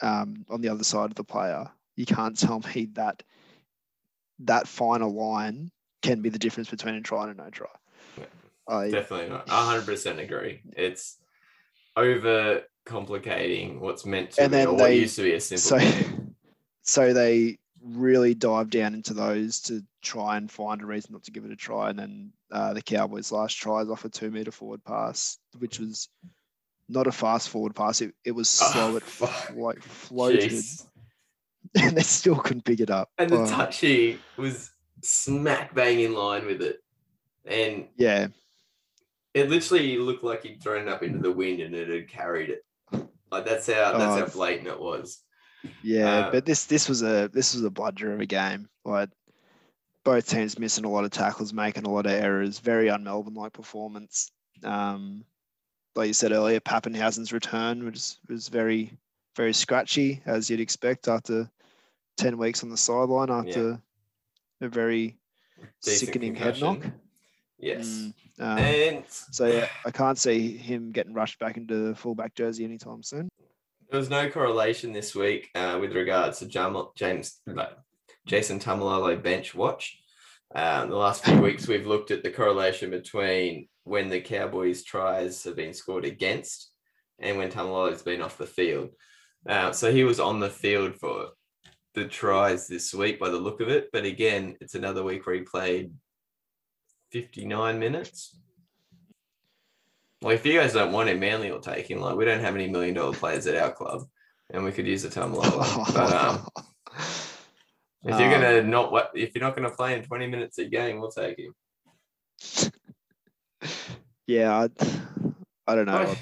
um, 0.02 0.46
on 0.50 0.62
the 0.62 0.70
other 0.70 0.84
side 0.84 1.06
of 1.10 1.16
the 1.16 1.24
player. 1.24 1.70
You 1.96 2.06
can't 2.06 2.38
tell 2.38 2.62
me 2.76 2.90
that 2.94 3.24
that 4.40 4.68
final 4.68 5.14
line 5.14 5.72
can 6.02 6.22
be 6.22 6.30
the 6.30 6.40
difference 6.40 6.70
between 6.70 6.96
a 6.96 7.02
try 7.02 7.24
and 7.30 7.40
a 7.40 7.44
no 7.44 7.50
try. 7.50 7.68
Yeah, 8.18 8.26
I, 8.68 8.92
Definitely 8.92 9.30
not. 9.30 9.50
I 9.50 9.66
hundred 9.66 9.86
percent 9.86 10.20
agree. 10.20 10.62
It's 10.76 11.18
over 11.96 12.64
complicating 12.86 13.80
what's 13.80 14.06
meant 14.06 14.32
to 14.32 14.42
And 14.44 14.52
be 14.52 14.58
then 14.58 14.68
or 14.68 14.72
what 14.74 14.84
they- 14.90 15.00
used 15.00 15.16
to 15.16 15.24
be 15.24 15.34
a 15.34 15.40
simple 15.40 15.62
so 15.62 15.80
game. 15.80 16.36
so 16.82 17.14
they 17.14 17.58
really 17.82 18.34
dive 18.34 18.70
down 18.70 18.94
into 18.94 19.14
those 19.14 19.62
to 19.62 19.82
try 20.02 20.38
and 20.38 20.52
find 20.52 20.82
a 20.82 20.86
reason 20.86 21.14
not 21.14 21.24
to 21.24 21.32
give 21.32 21.46
it 21.46 21.52
a 21.52 21.56
try. 21.56 21.90
And 21.92 22.00
then 22.00 22.34
uh, 22.52 22.74
the 22.74 22.82
Cowboys' 22.82 23.32
last 23.32 23.54
try 23.58 23.82
is 23.82 23.90
off 23.90 24.06
a 24.06 24.10
two 24.10 24.32
meter 24.32 24.52
forward 24.52 24.84
pass, 24.84 25.38
which 25.60 25.80
was 25.80 26.10
not 26.90 27.08
a 27.08 27.12
fast 27.12 27.50
forward 27.50 27.76
pass. 27.76 28.02
It, 28.02 28.14
it 28.24 28.32
was 28.32 28.60
Oh, 28.64 28.72
slow. 28.72 28.96
it 28.98 29.04
fuck. 29.04 29.56
like 29.56 29.82
floated, 29.82 30.52
Jeez. 30.52 30.86
and 31.76 31.98
they 31.98 32.02
still 32.04 32.36
couldn't 32.38 32.66
pick 32.66 32.80
it 32.80 32.90
up. 32.92 33.10
And 33.18 33.30
the 33.30 33.42
Oh, 33.42 33.48
touchy 33.48 34.20
was 34.38 34.72
smack 35.04 35.74
bang 35.76 36.00
in 36.00 36.14
line 36.14 36.46
with 36.46 36.62
it. 36.62 36.78
And 37.46 37.88
yeah, 37.98 38.28
it 39.34 39.50
literally 39.50 39.98
looked 39.98 40.24
like 40.24 40.44
he'd 40.44 40.62
thrown 40.64 40.88
it 40.88 40.92
up 40.92 41.04
into 41.04 41.20
the 41.20 41.32
wind 41.32 41.60
and 41.62 41.76
it 41.76 41.90
had 41.90 42.08
carried 42.10 42.50
it. 42.50 42.64
Like 43.32 43.46
that's 43.46 43.68
how 43.68 43.98
that's 43.98 44.14
Oh. 44.16 44.20
how 44.20 44.26
blatant 44.28 44.68
it 44.68 44.80
was. 44.80 45.20
yeah. 45.84 46.20
Uh, 46.28 46.32
but 46.32 46.46
this 46.46 46.66
this 46.66 46.88
was 46.88 47.02
a 47.04 47.30
this 47.34 47.54
was 47.54 47.64
a 47.64 47.70
bludger 47.70 48.14
of 48.14 48.20
a 48.22 48.26
game. 48.26 48.70
Like 48.86 49.10
both 50.04 50.30
teams 50.30 50.60
missing 50.60 50.86
a 50.86 50.90
lot 50.90 51.04
of 51.04 51.10
tackles, 51.12 51.52
making 51.52 51.86
a 51.86 51.90
lot 51.92 52.06
of 52.06 52.12
errors. 52.12 52.60
Very 52.60 52.90
un-Melbourne 52.92 53.34
like 53.34 53.54
performance. 53.54 54.32
Um, 54.64 55.26
like 55.96 56.08
you 56.08 56.14
said 56.14 56.32
earlier, 56.32 56.60
Papenhuyzen's 56.60 57.34
return 57.34 57.86
was 57.86 58.20
was 58.30 58.50
very 58.50 58.98
very 59.36 59.54
scratchy 59.54 60.22
as 60.26 60.50
you'd 60.50 60.60
expect 60.60 61.08
after 61.08 61.50
ten 62.18 62.38
weeks 62.38 62.64
on 62.64 62.70
the 62.70 62.78
sideline 62.78 63.30
after 63.30 63.82
a 64.62 64.70
very 64.70 65.18
Decent 65.84 66.08
sickening 66.08 66.36
head 66.36 66.60
knock. 66.60 66.80
Yes. 67.58 67.88
Mm, 67.88 68.14
um, 68.40 68.58
and 68.58 69.04
so 69.08 69.46
yeah, 69.46 69.68
I 69.86 69.92
can't 69.92 70.18
see 70.18 70.58
him 70.58 70.92
getting 70.92 71.14
rushed 71.14 71.40
back 71.40 71.58
into 71.58 71.88
the 71.88 71.96
fullback 71.96 72.36
jersey 72.36 72.66
anytime 72.66 73.02
soon. 73.02 73.30
There 73.90 74.00
was 74.00 74.10
no 74.10 74.30
correlation 74.30 74.92
this 74.92 75.16
week 75.16 75.50
uh, 75.56 75.78
with 75.80 75.94
regards 75.94 76.40
to 76.40 76.48
Jam- 76.48 76.88
James 76.96 77.40
no, 77.46 77.68
Jason 78.26 78.60
Taumalolo 78.60 79.22
bench 79.22 79.56
watch. 79.56 79.98
Um, 80.54 80.90
the 80.90 80.96
last 80.96 81.24
few 81.24 81.40
weeks, 81.42 81.68
we've 81.68 81.88
looked 81.88 82.12
at 82.12 82.24
the 82.24 82.30
correlation 82.30 82.90
between 82.90 83.68
when 83.86 84.10
the 84.10 84.20
Cowboys' 84.20 84.84
tries 84.84 85.44
have 85.44 85.56
been 85.56 85.74
scored 85.74 86.06
against 86.06 86.72
and 87.20 87.38
when 87.38 87.50
Taumalolo's 87.50 88.02
been 88.02 88.22
off 88.22 88.38
the 88.38 88.46
field. 88.46 88.90
Uh, 89.48 89.72
so 89.72 89.92
he 89.92 90.04
was 90.04 90.20
on 90.20 90.40
the 90.40 90.50
field 90.50 90.96
for 90.96 91.30
the 91.94 92.06
tries 92.06 92.68
this 92.68 92.94
week 92.94 93.20
by 93.20 93.30
the 93.30 93.38
look 93.38 93.62
of 93.62 93.70
it. 93.70 93.90
But 93.94 94.04
again, 94.04 94.58
it's 94.60 94.76
another 94.76 95.04
week 95.04 95.26
where 95.26 95.36
he 95.36 95.42
played 95.42 95.94
59 97.12 97.80
minutes. 97.80 98.38
Well, 100.22 100.34
if 100.34 100.46
you 100.46 100.60
guys 100.60 100.74
don't 100.74 100.92
want 100.92 101.10
him, 101.10 101.20
Manly 101.20 101.52
will 101.52 101.60
take 101.60 101.90
him. 101.90 102.02
Like 102.02 102.16
we 102.16 102.26
don't 102.26 102.42
have 102.42 102.56
any 102.56 102.68
million 102.68 102.96
dollar 102.96 103.14
players 103.14 103.46
at 103.48 103.56
our 103.56 103.72
club, 103.72 104.04
and 104.50 104.64
we 104.64 104.72
could 104.72 104.88
use 104.88 105.06
a 105.06 105.10
Taumalolo. 105.10 105.94
but 105.94 106.12
um, 106.12 106.48
if 108.04 108.20
you're 108.20 108.34
Um, 108.34 108.42
gonna 108.42 108.64
not 108.64 108.92
what 108.92 109.12
if 109.14 109.36
you're 109.36 109.44
not 109.44 109.56
gonna 109.56 109.70
play 109.70 109.96
in 109.96 110.04
20 110.04 110.28
minutes 110.28 110.58
a 110.58 110.66
game, 110.66 111.00
we'll 111.00 111.12
take 111.12 111.38
him. 111.38 111.54
Yeah, 114.28 114.54
I, 114.54 114.70
I 115.68 115.76
don't 115.76 115.86
know. 115.86 115.98
I, 115.98 116.18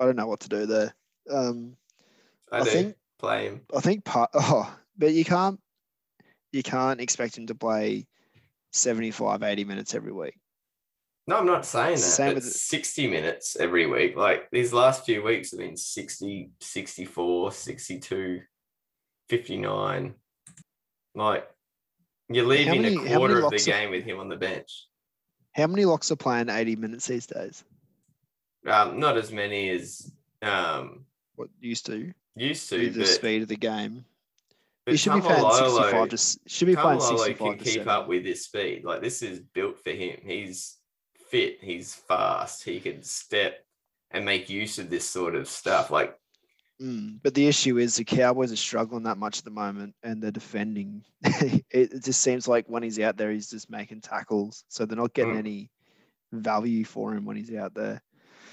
I 0.00 0.04
don't 0.04 0.16
know 0.16 0.26
what 0.26 0.40
to 0.40 0.48
do 0.48 0.66
there. 0.66 0.94
Um, 1.30 1.76
I, 2.52 2.60
I 2.60 2.64
think- 2.64 2.96
play 3.18 3.46
him. 3.46 3.62
I 3.74 3.80
think 3.80 4.04
part. 4.04 4.30
Oh, 4.34 4.74
but 4.98 5.12
you 5.12 5.24
can't. 5.24 5.60
You 6.52 6.62
can't 6.62 7.00
expect 7.00 7.36
him 7.36 7.46
to 7.48 7.54
play 7.54 8.06
75, 8.72 9.42
80 9.42 9.64
minutes 9.64 9.94
every 9.94 10.12
week. 10.12 10.38
No, 11.26 11.38
I'm 11.38 11.46
not 11.46 11.66
saying 11.66 11.96
that. 11.96 11.98
Same 11.98 12.34
with- 12.34 12.44
60 12.44 13.08
minutes 13.08 13.56
every 13.56 13.86
week. 13.86 14.16
Like 14.16 14.48
these 14.52 14.72
last 14.72 15.04
few 15.04 15.22
weeks 15.22 15.50
have 15.50 15.60
been 15.60 15.76
60, 15.76 16.50
64, 16.60 17.52
62, 17.52 18.40
59. 19.28 20.14
Like 21.14 21.48
you're 22.28 22.46
leaving 22.46 22.82
many- 22.82 22.96
a 22.96 23.16
quarter 23.16 23.44
of 23.44 23.50
the 23.50 23.58
game 23.58 23.90
with 23.90 24.04
him 24.04 24.18
on 24.20 24.28
the 24.28 24.36
bench. 24.36 24.86
How 25.56 25.66
many 25.66 25.86
locks 25.86 26.10
are 26.12 26.16
playing 26.16 26.50
80 26.50 26.76
minutes 26.76 27.06
these 27.06 27.26
days? 27.26 27.64
Um, 28.66 29.00
not 29.00 29.16
as 29.16 29.32
many 29.32 29.70
as 29.70 30.12
um, 30.42 31.06
What 31.36 31.48
used 31.60 31.86
to 31.86 32.12
used 32.36 32.68
to, 32.68 32.90
the 32.90 33.06
speed 33.06 33.40
of 33.42 33.48
the 33.48 33.56
game. 33.56 34.04
but 34.84 34.92
He 34.92 34.98
should 34.98 35.14
be 35.14 35.20
playing 35.22 35.40
65 35.50 35.92
Taumalolo- 35.92 36.10
to 36.10 36.50
should 36.50 36.66
be 36.66 36.76
playing 36.76 36.98
Taumalolo 36.98 37.18
65 37.24 37.38
can 37.38 37.58
to 37.58 37.64
keep 37.64 37.72
70. 37.84 37.90
up 37.90 38.08
with 38.08 38.24
his 38.26 38.44
speed. 38.44 38.84
Like 38.84 39.00
this 39.00 39.22
is 39.22 39.40
built 39.40 39.78
for 39.82 39.90
him. 39.90 40.18
He's 40.22 40.76
fit. 41.30 41.58
He's 41.62 41.94
fast. 41.94 42.62
He 42.64 42.78
can 42.80 43.02
step 43.02 43.64
and 44.10 44.24
make 44.24 44.50
use 44.50 44.78
of 44.78 44.90
this 44.90 45.08
sort 45.08 45.34
of 45.34 45.48
stuff. 45.48 45.90
Like 45.90 46.18
Mm, 46.80 47.20
but 47.22 47.34
the 47.34 47.46
issue 47.46 47.78
is 47.78 47.96
the 47.96 48.04
Cowboys 48.04 48.52
are 48.52 48.56
struggling 48.56 49.04
that 49.04 49.16
much 49.18 49.38
at 49.38 49.44
the 49.44 49.50
moment, 49.50 49.94
and 50.02 50.22
they're 50.22 50.30
defending. 50.30 51.02
it, 51.24 51.64
it 51.70 52.04
just 52.04 52.20
seems 52.20 52.46
like 52.46 52.66
when 52.68 52.82
he's 52.82 52.98
out 53.00 53.16
there, 53.16 53.30
he's 53.30 53.48
just 53.50 53.70
making 53.70 54.02
tackles, 54.02 54.64
so 54.68 54.84
they're 54.84 54.96
not 54.96 55.14
getting 55.14 55.34
Mm. 55.34 55.38
any 55.38 55.70
value 56.32 56.84
for 56.84 57.14
him 57.14 57.24
when 57.24 57.36
he's 57.36 57.54
out 57.54 57.72
there. 57.74 58.02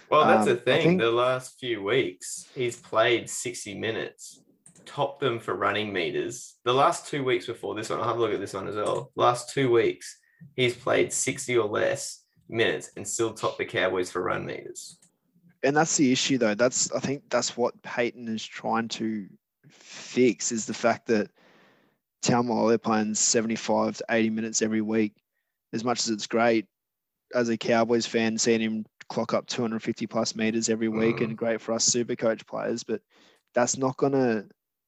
Well, 0.09 0.25
that's 0.25 0.47
Um, 0.47 0.55
the 0.55 0.61
thing. 0.61 0.81
think- 0.83 1.01
The 1.01 1.11
last 1.11 1.59
few 1.59 1.83
weeks, 1.83 2.45
he's 2.55 2.77
played 2.79 3.29
60 3.29 3.75
minutes, 3.77 4.41
topped 4.85 5.19
them 5.19 5.39
for 5.39 5.53
running 5.55 5.91
meters. 5.91 6.55
The 6.63 6.73
last 6.73 7.07
two 7.07 7.23
weeks 7.25 7.47
before 7.47 7.75
this 7.75 7.89
one, 7.89 7.99
I'll 7.99 8.07
have 8.07 8.17
a 8.17 8.19
look 8.19 8.33
at 8.33 8.39
this 8.39 8.53
one 8.53 8.67
as 8.67 8.75
well. 8.75 9.11
Last 9.15 9.49
two 9.53 9.69
weeks, 9.71 10.17
he's 10.55 10.75
played 10.75 11.11
60 11.11 11.57
or 11.57 11.67
less 11.67 12.23
minutes 12.47 12.91
and 12.95 13.05
still 13.07 13.33
topped 13.33 13.57
the 13.57 13.65
Cowboys 13.65 14.11
for 14.11 14.21
run 14.21 14.45
meters. 14.45 14.97
And 15.63 15.75
that's 15.75 15.97
the 15.97 16.11
issue, 16.11 16.37
though. 16.37 16.55
That's 16.55 16.91
I 16.91 16.99
think 16.99 17.23
that's 17.29 17.55
what 17.55 17.81
Payten 17.81 18.27
is 18.27 18.45
trying 18.45 18.89
to 18.89 19.27
fix 19.69 20.51
is 20.51 20.65
the 20.65 20.73
fact 20.73 21.07
that 21.07 21.31
Taumalolo 22.21 22.81
playing 22.81 23.15
75 23.15 23.97
to 23.97 24.05
80 24.09 24.29
minutes 24.29 24.61
every 24.61 24.81
week. 24.81 25.13
As 25.73 25.83
much 25.83 25.99
as 26.01 26.09
it's 26.09 26.27
great, 26.27 26.67
as 27.33 27.49
a 27.49 27.57
Cowboys 27.57 28.05
fan, 28.05 28.37
seeing 28.37 28.61
him 28.61 28.85
clock 29.09 29.33
up 29.33 29.47
250 29.47 30.05
plus 30.07 30.35
meters 30.35 30.69
every 30.69 30.87
week 30.87 31.17
Mm. 31.17 31.23
and 31.23 31.37
great 31.37 31.61
for 31.61 31.73
us 31.73 31.85
super 31.85 32.15
coach 32.15 32.45
players, 32.45 32.83
but 32.83 33.01
that's 33.53 33.77
not 33.77 33.97
gonna 33.97 34.45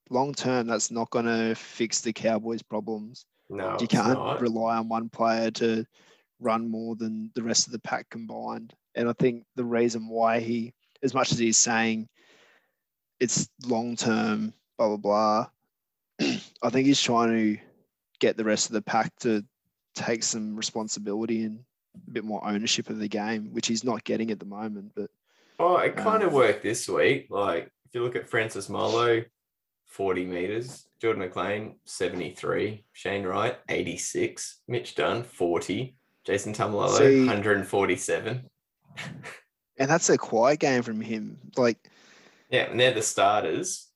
long 0.10 0.34
term, 0.34 0.68
that's 0.68 0.92
not 0.92 1.10
gonna 1.10 1.56
fix 1.56 2.02
the 2.02 2.14
Cowboys' 2.14 2.62
problems. 2.62 3.26
No, 3.50 3.78
you 3.80 3.88
can't 3.88 4.20
rely 4.40 4.78
on 4.78 4.90
one 4.90 5.10
player 5.10 5.52
to 5.52 5.86
run 6.40 6.70
more 6.70 6.96
than 6.96 7.32
the 7.36 7.44
rest 7.44 7.66
of 7.68 7.72
the 7.74 7.80
pack 7.80 8.10
combined. 8.10 8.74
And 8.96 9.10
I 9.10 9.14
think 9.14 9.44
the 9.56 9.66
reason 9.66 10.08
why 10.08 10.40
he, 10.40 10.74
as 11.04 11.14
much 11.14 11.32
as 11.32 11.38
he's 11.38 11.58
saying 11.58 12.08
it's 13.20 13.48
long 13.66 13.96
term, 13.96 14.54
blah, 14.78 14.96
blah, 14.96 14.98
blah, 14.98 15.48
I 16.64 16.70
think 16.70 16.88
he's 16.88 17.02
trying 17.02 17.30
to 17.30 17.62
get 18.20 18.38
the 18.38 18.44
rest 18.44 18.68
of 18.68 18.74
the 18.74 18.82
pack 18.82 19.14
to 19.20 19.44
take 19.94 20.24
some 20.24 20.56
responsibility 20.56 21.44
and 21.44 21.60
a 22.08 22.12
bit 22.12 22.24
more 22.26 22.46
ownership 22.46 22.90
of 22.90 23.00
the 23.00 23.08
game, 23.08 23.50
which 23.54 23.68
he's 23.68 23.84
not 23.84 24.04
getting 24.04 24.32
at 24.32 24.40
the 24.40 24.46
moment. 24.46 24.92
But 24.96 25.10
Oh, 25.60 25.78
it 25.78 25.96
kind 25.96 26.22
of 26.24 26.30
Um, 26.30 26.36
worked 26.36 26.64
this 26.64 26.88
week. 26.90 27.28
Like, 27.30 27.72
if 27.86 27.94
you 27.96 28.04
look 28.04 28.16
at 28.18 28.28
Francis 28.28 28.68
Molo, 28.68 29.24
40 29.86 30.26
meters, 30.26 30.88
Jordan 31.02 31.22
McLean, 31.22 31.76
73, 31.86 32.84
Shane 32.92 33.24
Wright, 33.24 33.58
86, 33.70 34.62
Mitch 34.68 34.96
Dunn, 34.96 35.24
40, 35.24 35.96
Jason 36.26 36.54
Taumalolo, 36.54 37.26
147. 37.28 38.50
And 39.78 39.90
that's 39.90 40.10
a 40.10 40.18
quiet 40.18 40.60
game 40.60 40.84
from 40.84 41.02
him. 41.02 41.38
Like 41.58 41.90
Yeah, 42.50 42.70
and 42.70 42.80
they're 42.80 42.94
the 42.94 43.02
starters. 43.02 43.90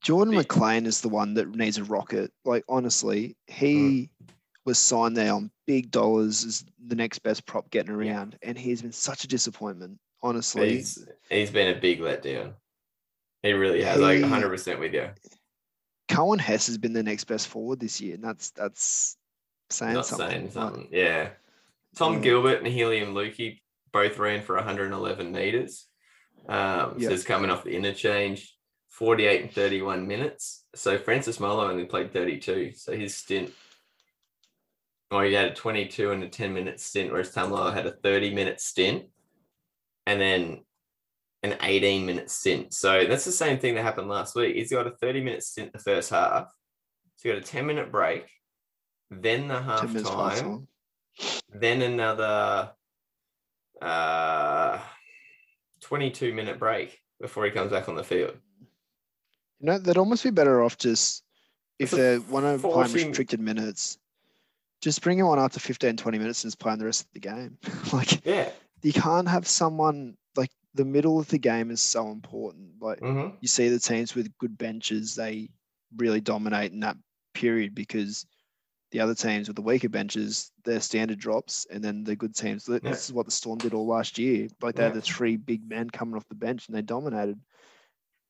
Jordan 0.00 0.30
Big. 0.32 0.48
McLean 0.48 0.86
is 0.86 1.00
the 1.00 1.08
one 1.08 1.34
that 1.34 1.54
needs 1.54 1.78
a 1.78 1.84
rocket. 1.84 2.32
Like 2.44 2.64
honestly, 2.68 3.36
he 3.46 3.74
mm. 3.74 4.08
was 4.64 4.78
signed 4.78 5.16
there 5.16 5.32
on 5.34 5.50
big 5.66 5.90
dollars 5.90 6.44
as 6.44 6.64
the 6.86 6.96
next 6.96 7.18
best 7.18 7.44
prop 7.46 7.70
getting 7.70 7.90
around, 7.90 8.38
and 8.42 8.56
he's 8.56 8.82
been 8.82 8.92
such 8.92 9.24
a 9.24 9.28
disappointment. 9.28 9.98
Honestly, 10.22 10.76
He's, 10.76 11.06
he's 11.28 11.50
been 11.50 11.76
a 11.76 11.78
big 11.78 12.00
letdown. 12.00 12.54
He 13.42 13.52
really 13.52 13.82
has, 13.82 14.00
like 14.00 14.18
100% 14.18 14.80
with 14.80 14.92
you. 14.92 15.10
Coen 16.08 16.40
Hess 16.40 16.66
has 16.66 16.78
been 16.78 16.92
the 16.92 17.02
next 17.02 17.24
best 17.24 17.48
forward 17.48 17.78
this 17.78 18.00
year, 18.00 18.14
and 18.14 18.24
that's 18.24 18.50
that's 18.50 19.16
saying 19.70 19.94
Not 19.94 20.06
something. 20.06 20.28
saying 20.28 20.44
Like, 20.44 20.52
something. 20.52 20.88
Yeah. 20.90 21.30
Tom 21.96 22.14
Yeah. 22.14 22.20
Gilbert 22.20 22.62
and 22.62 22.66
Heilum 22.66 23.12
Luki 23.12 23.60
both 23.92 24.18
ran 24.18 24.42
for 24.42 24.56
111 24.56 25.32
meters. 25.32 25.86
Um, 26.48 26.94
Yeah. 26.96 27.08
So 27.08 27.14
it's 27.14 27.24
coming 27.24 27.50
off 27.50 27.64
the 27.64 27.76
interchange, 27.76 28.54
48 28.90 29.42
and 29.42 29.52
31 29.52 30.06
minutes. 30.06 30.64
So 30.74 30.98
Francis 30.98 31.40
Molo 31.40 31.68
only 31.68 31.84
played 31.84 32.12
32. 32.12 32.72
So 32.74 32.96
his 32.96 33.16
stint, 33.16 33.52
oh, 35.10 35.20
he 35.20 35.34
had 35.34 35.52
a 35.52 35.54
22 35.54 36.10
and 36.10 36.22
a 36.22 36.28
10 36.28 36.52
minute 36.54 36.80
stint, 36.80 37.12
whereas 37.12 37.32
Tamalo 37.34 37.72
had 37.72 37.86
a 37.86 37.92
30 37.92 38.34
minute 38.34 38.60
stint 38.60 39.06
and 40.06 40.20
then 40.20 40.64
an 41.42 41.56
18 41.62 42.06
minute 42.06 42.30
stint. 42.30 42.72
So 42.74 43.04
that's 43.04 43.24
the 43.24 43.32
same 43.32 43.58
thing 43.58 43.74
that 43.74 43.82
happened 43.82 44.08
last 44.08 44.34
week. 44.34 44.56
He's 44.56 44.72
got 44.72 44.86
a 44.86 44.90
30 44.90 45.22
minute 45.22 45.42
stint 45.42 45.72
the 45.72 45.78
first 45.78 46.10
half. 46.10 46.48
So 47.16 47.28
he 47.28 47.34
got 47.34 47.42
a 47.42 47.46
10 47.46 47.66
minute 47.66 47.92
break, 47.92 48.26
then 49.10 49.48
the 49.48 49.60
half 49.60 49.80
10 49.82 49.88
minutes 49.88 50.10
past 50.10 50.40
time 50.40 50.50
time. 50.50 50.68
then 51.52 51.82
another 51.82 52.72
uh 53.82 54.78
22 55.80 56.34
minute 56.34 56.58
break 56.58 57.00
before 57.20 57.44
he 57.44 57.50
comes 57.50 57.70
back 57.70 57.88
on 57.88 57.94
the 57.94 58.04
field. 58.04 58.34
You 59.60 59.66
know, 59.66 59.78
they'd 59.78 59.96
almost 59.96 60.22
be 60.24 60.30
better 60.30 60.62
off 60.62 60.78
just 60.78 61.24
if 61.78 61.92
It's 61.92 61.94
a 61.94 61.96
they 61.96 62.18
want 62.18 62.44
to 62.46 62.58
play 62.68 62.86
40 62.86 62.92
restricted 62.92 63.40
minutes, 63.40 63.98
just 64.80 65.02
bring 65.02 65.18
him 65.18 65.26
on 65.26 65.38
after 65.38 65.60
15, 65.60 65.96
20 65.96 66.18
minutes 66.18 66.44
and 66.44 66.50
just 66.50 66.58
play 66.60 66.74
the 66.76 66.84
rest 66.84 67.02
of 67.02 67.08
the 67.12 67.20
game. 67.20 67.58
like 67.92 68.24
Yeah. 68.24 68.50
you 68.82 68.92
can't 68.92 69.28
have 69.28 69.46
someone 69.46 70.16
like 70.36 70.50
the 70.74 70.84
middle 70.84 71.18
of 71.18 71.28
the 71.28 71.38
game 71.38 71.70
is 71.70 71.80
so 71.80 72.10
important. 72.10 72.70
Like 72.80 73.00
Mm-hmm. 73.00 73.36
you 73.40 73.48
see 73.48 73.68
the 73.68 73.78
teams 73.80 74.14
with 74.14 74.36
good 74.38 74.56
benches, 74.58 75.14
they 75.14 75.50
really 75.96 76.20
dominate 76.20 76.72
in 76.72 76.80
that 76.80 76.96
period 77.34 77.74
because 77.74 78.26
the 78.90 79.00
other 79.00 79.14
teams 79.14 79.48
with 79.48 79.56
the 79.56 79.62
weaker 79.62 79.88
benches, 79.88 80.50
their 80.64 80.80
standard 80.80 81.18
drops, 81.18 81.66
and 81.70 81.82
then 81.84 82.04
the 82.04 82.16
good 82.16 82.34
teams. 82.34 82.64
This 82.64 82.80
Yeah. 82.82 82.92
is 82.92 83.12
what 83.12 83.26
the 83.26 83.32
Storm 83.32 83.58
did 83.58 83.74
all 83.74 83.86
last 83.86 84.18
year. 84.18 84.48
Like 84.62 84.76
they 84.76 84.84
had 84.84 84.94
the 84.94 85.02
three 85.02 85.36
big 85.36 85.68
men 85.68 85.90
coming 85.90 86.16
off 86.16 86.28
the 86.28 86.34
bench 86.34 86.66
and 86.68 86.76
they 86.76 86.82
dominated. 86.82 87.38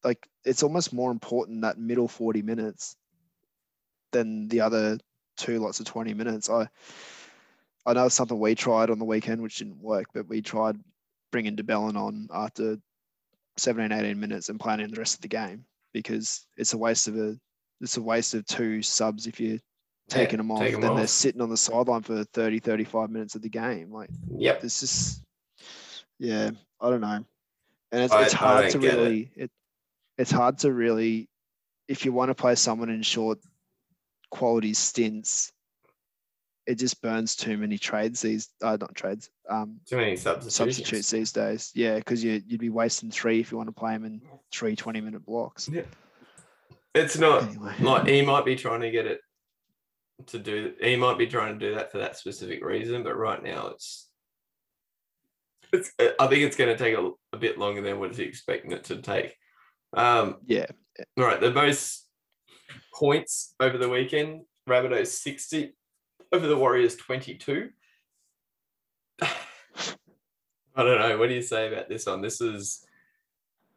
Like 0.02 0.28
it's 0.44 0.62
almost 0.62 0.92
more 0.92 1.10
important 1.10 1.62
that 1.62 1.78
middle 1.78 2.08
40 2.08 2.42
minutes 2.42 2.96
than 4.12 4.48
the 4.48 4.60
other 4.60 4.98
two 5.36 5.58
lots 5.60 5.80
of 5.80 5.86
20 5.86 6.14
minutes. 6.14 6.50
I 6.50 6.68
I 7.86 7.92
know 7.94 8.06
it's 8.06 8.14
something 8.14 8.38
we 8.38 8.54
tried 8.54 8.90
on 8.90 8.98
the 8.98 9.04
weekend, 9.04 9.40
which 9.40 9.58
didn't 9.58 9.80
work, 9.80 10.06
but 10.12 10.28
we 10.28 10.42
tried 10.42 10.78
bringing 11.30 11.56
de 11.56 11.62
Belin 11.62 11.96
on 11.96 12.28
after 12.32 12.78
17, 13.56 13.96
18 13.96 14.18
minutes 14.18 14.48
and 14.48 14.60
playing 14.60 14.80
in 14.80 14.90
the 14.90 14.98
rest 14.98 15.14
of 15.14 15.20
the 15.20 15.28
game 15.28 15.64
because 15.92 16.46
it's 16.56 16.74
a 16.74 16.78
waste 16.78 17.08
of 17.08 17.16
a 17.16 17.38
it's 17.80 17.96
a 17.96 18.02
waste 18.02 18.34
of 18.34 18.44
two 18.44 18.82
subs 18.82 19.26
if 19.26 19.40
you're 19.40 19.58
taking 20.08 20.38
them 20.38 20.50
off. 20.50 20.60
then 20.60 20.80
they're 20.96 21.06
sitting 21.06 21.40
on 21.40 21.50
the 21.50 21.56
sideline 21.56 22.02
for 22.02 22.24
30, 22.24 22.58
35 22.60 23.10
minutes 23.10 23.34
of 23.34 23.42
the 23.42 23.48
game. 23.48 23.92
Like 23.92 24.10
Yep. 24.36 24.60
This 24.62 24.82
is, 24.82 25.22
yeah, 26.18 26.50
I 26.80 26.90
don't 26.90 27.00
know. 27.00 27.24
And 27.92 28.02
it's, 28.02 28.12
I- 28.12 28.22
it's 28.24 28.32
hard 28.32 28.70
to 28.70 28.78
get 28.78 28.94
it. 28.94 28.96
really 28.96 29.30
it. 29.36 29.50
it's 30.18 30.30
hard 30.30 30.58
to 30.58 30.72
really 30.72 31.28
if 31.88 32.04
you 32.04 32.12
want 32.12 32.28
to 32.28 32.34
play 32.34 32.54
someone 32.54 32.90
in 32.90 33.00
short 33.02 33.38
quality 34.30 34.74
stints, 34.74 35.52
it 36.66 36.74
just 36.74 37.00
burns 37.00 37.34
too 37.34 37.56
many 37.56 37.78
trades 37.78 38.20
these 38.20 38.50
uh 38.62 38.76
not 38.78 38.94
trades, 38.94 39.30
um 39.48 39.80
Too 39.86 39.96
many 39.96 40.16
substitutions. 40.16 40.54
substitutes 40.54 41.10
these 41.10 41.32
days. 41.32 41.72
Yeah, 41.74 41.96
because 41.96 42.22
you 42.22 42.42
you'd 42.46 42.60
be 42.60 42.68
wasting 42.68 43.10
three 43.10 43.40
if 43.40 43.50
you 43.50 43.56
want 43.56 43.68
to 43.68 43.72
play 43.72 43.92
them 43.94 44.04
in 44.04 44.20
three 44.52 44.76
20 44.76 45.00
minute 45.00 45.24
blocks. 45.24 45.68
Yeah. 45.68 45.82
It's 46.94 47.16
not 47.18 47.44
Anyway. 47.44 47.74
like 47.80 48.06
he 48.06 48.20
might 48.22 48.44
be 48.44 48.54
trying 48.56 48.80
to 48.82 48.90
get 48.90 49.06
it 49.06 49.20
to 50.26 50.38
do 50.38 50.72
he 50.80 50.96
might 50.96 51.16
be 51.18 51.26
trying 51.26 51.58
to 51.58 51.68
do 51.68 51.74
that 51.76 51.92
for 51.92 51.98
that 51.98 52.16
specific 52.16 52.64
reason, 52.64 53.02
but 53.02 53.16
right 53.16 53.42
now 53.42 53.68
it's 53.68 54.08
it's 55.72 55.92
I 56.18 56.26
think 56.26 56.42
it's 56.42 56.56
going 56.56 56.76
to 56.76 56.82
take 56.82 56.96
a, 56.96 57.10
a 57.32 57.36
bit 57.38 57.58
longer 57.58 57.82
than 57.82 57.98
what 58.00 58.10
he's 58.10 58.18
expecting 58.20 58.72
it 58.72 58.84
to 58.84 58.96
take. 59.02 59.34
Um, 59.94 60.36
Yeah. 60.46 60.66
All 61.16 61.24
right, 61.24 61.40
the 61.40 61.52
most 61.52 62.06
points 62.94 63.54
over 63.60 63.78
the 63.78 63.88
weekend, 63.88 64.42
Rabbitohs 64.68 65.08
60 65.08 65.72
over 66.32 66.46
the 66.46 66.56
Warriors 66.56 66.96
22. 66.96 67.68
I 69.22 69.28
don't 70.76 70.98
know. 71.00 71.18
What 71.18 71.28
do 71.28 71.34
you 71.34 71.42
say 71.42 71.72
about 71.72 71.88
this 71.88 72.06
one? 72.06 72.20
This 72.22 72.40
is 72.40 72.84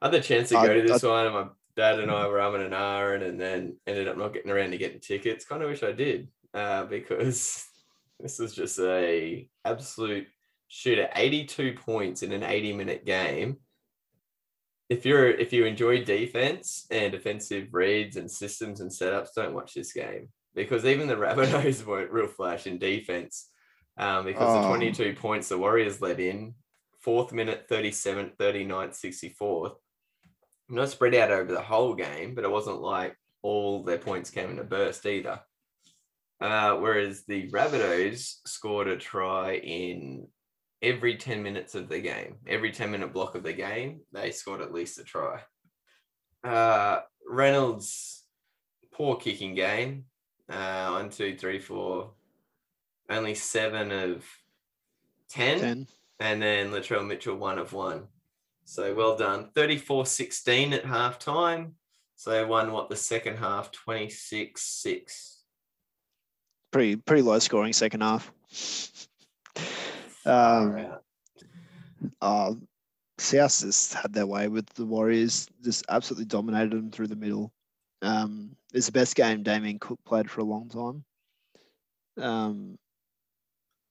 I 0.02 0.10
the 0.10 0.20
chance 0.22 0.50
to 0.50 0.58
I- 0.58 0.68
go 0.68 0.74
to 0.74 0.82
this 0.82 1.04
one, 1.04 1.26
and 1.26 1.36
my 1.36 1.46
dad 1.76 2.00
and 2.00 2.12
I 2.12 2.28
were 2.28 2.38
umming 2.40 2.66
and 2.66 2.74
ahhing, 2.74 3.28
and 3.28 3.40
then 3.40 3.78
ended 3.88 4.08
up 4.08 4.18
not 4.18 4.34
getting 4.34 4.52
around 4.52 4.72
to 4.72 4.78
getting 4.78 5.00
tickets. 5.00 5.46
Kind 5.46 5.64
of 5.64 5.70
wish 5.70 5.84
I 5.84 5.92
did, 5.92 6.28
uh, 6.54 6.86
because 6.86 7.66
this 8.20 8.40
is 8.40 8.54
just 8.54 8.80
a 8.80 9.48
absolute 9.66 10.28
shooter. 10.68 11.10
82 11.16 11.74
points 11.74 12.24
in 12.24 12.32
an 12.32 12.44
80 12.44 12.74
minute 12.74 13.06
game 13.06 13.58
if 14.92 15.06
you're 15.06 15.30
if 15.30 15.54
you 15.54 15.66
enjoy 15.66 16.04
defense 16.04 16.86
and 16.92 17.14
defensive 17.14 17.70
reads 17.72 18.18
and 18.18 18.30
systems 18.30 18.82
and 18.82 18.92
setups, 18.92 19.34
don't 19.34 19.54
watch 19.54 19.74
this 19.74 19.94
game 19.94 20.28
because 20.54 20.84
even 20.84 21.08
the 21.08 21.16
Rabbitohs 21.26 21.86
weren't 21.86 22.12
real 22.12 22.28
flash 22.28 22.68
in 22.68 22.78
defense. 22.78 23.48
Um, 23.98 24.26
because 24.26 24.54
the 24.54 24.68
Oh. 24.68 24.76
22 24.76 25.14
points 25.14 25.48
the 25.48 25.58
Warriors 25.58 26.02
let 26.02 26.20
in, 26.20 26.56
fourth 27.00 27.32
minute, 27.32 27.68
37th, 27.70 28.36
39th, 28.36 29.00
64th, 29.00 29.76
not 30.72 30.90
spread 30.90 31.16
out 31.16 31.32
over 31.32 31.52
the 31.52 31.62
whole 31.62 31.94
game, 31.94 32.36
but 32.36 32.44
it 32.44 32.52
wasn't 32.52 32.82
like 32.82 33.16
all 33.42 33.84
their 33.84 33.98
points 33.98 34.30
came 34.30 34.50
in 34.52 34.60
a 34.60 34.64
burst 34.64 35.06
either. 35.06 35.40
Uh, 36.40 36.76
whereas 36.78 37.24
the 37.26 37.50
Rabbitohs 37.52 38.38
scored 38.48 38.88
a 38.88 38.98
try 38.98 39.56
in 39.56 40.28
every 40.82 41.16
10 41.16 41.44
minutes 41.44 41.76
of 41.76 41.88
the 41.88 42.00
game, 42.00 42.38
every 42.48 42.72
10 42.72 42.90
minute 42.90 43.14
block 43.14 43.36
of 43.36 43.44
the 43.44 43.54
game, 43.54 44.02
they 44.12 44.32
scored 44.32 44.62
at 44.62 44.74
least 44.74 45.00
a 45.00 45.04
try. 45.04 45.42
Uh, 46.44 47.02
Reynolds, 47.28 48.24
poor 48.94 49.18
kicking 49.18 49.54
game. 49.54 50.06
Uh, 50.50 50.90
one, 50.90 51.10
two, 51.10 51.38
three, 51.38 51.60
four. 51.60 52.12
Only 53.10 53.36
seven 53.36 53.92
of 53.92 54.26
10. 55.30 55.60
Ten. 55.60 55.88
And 56.20 56.42
then 56.42 56.72
Latrell 56.72 57.06
Mitchell, 57.06 57.36
one 57.36 57.60
of 57.60 57.74
one. 57.74 58.08
So 58.66 58.94
well 58.94 59.18
done. 59.18 59.50
34 59.54 60.06
16 60.06 60.74
at 60.74 60.86
half 60.86 61.20
time. 61.20 61.76
So 62.16 62.30
they 62.30 62.46
won 62.46 62.72
what 62.72 62.90
the 62.90 62.96
second 62.96 63.38
half, 63.38 63.72
26 63.72 64.62
6. 64.62 65.44
Pretty 66.72 66.96
pretty 66.96 67.24
low 67.24 67.40
scoring 67.40 67.74
second 67.74 68.02
half. 68.02 68.32
Um, 70.26 70.98
uh, 72.22 72.54
South 73.18 73.60
just 73.62 73.94
had 73.94 74.14
their 74.14 74.26
way 74.26 74.48
with 74.48 74.68
the 74.70 74.86
Warriors, 74.86 75.48
just 75.64 75.86
absolutely 75.90 76.26
dominated 76.26 76.72
them 76.72 76.92
through 76.92 77.08
the 77.08 77.16
middle. 77.16 77.52
Um, 78.02 78.56
it's 78.74 78.88
the 78.88 78.92
best 78.92 79.16
game 79.16 79.44
Damien 79.44 79.80
Cook 79.80 80.00
played 80.06 80.30
for 80.30 80.42
a 80.42 80.46
long 80.46 80.70
time. 80.70 81.04
Um, 82.18 82.78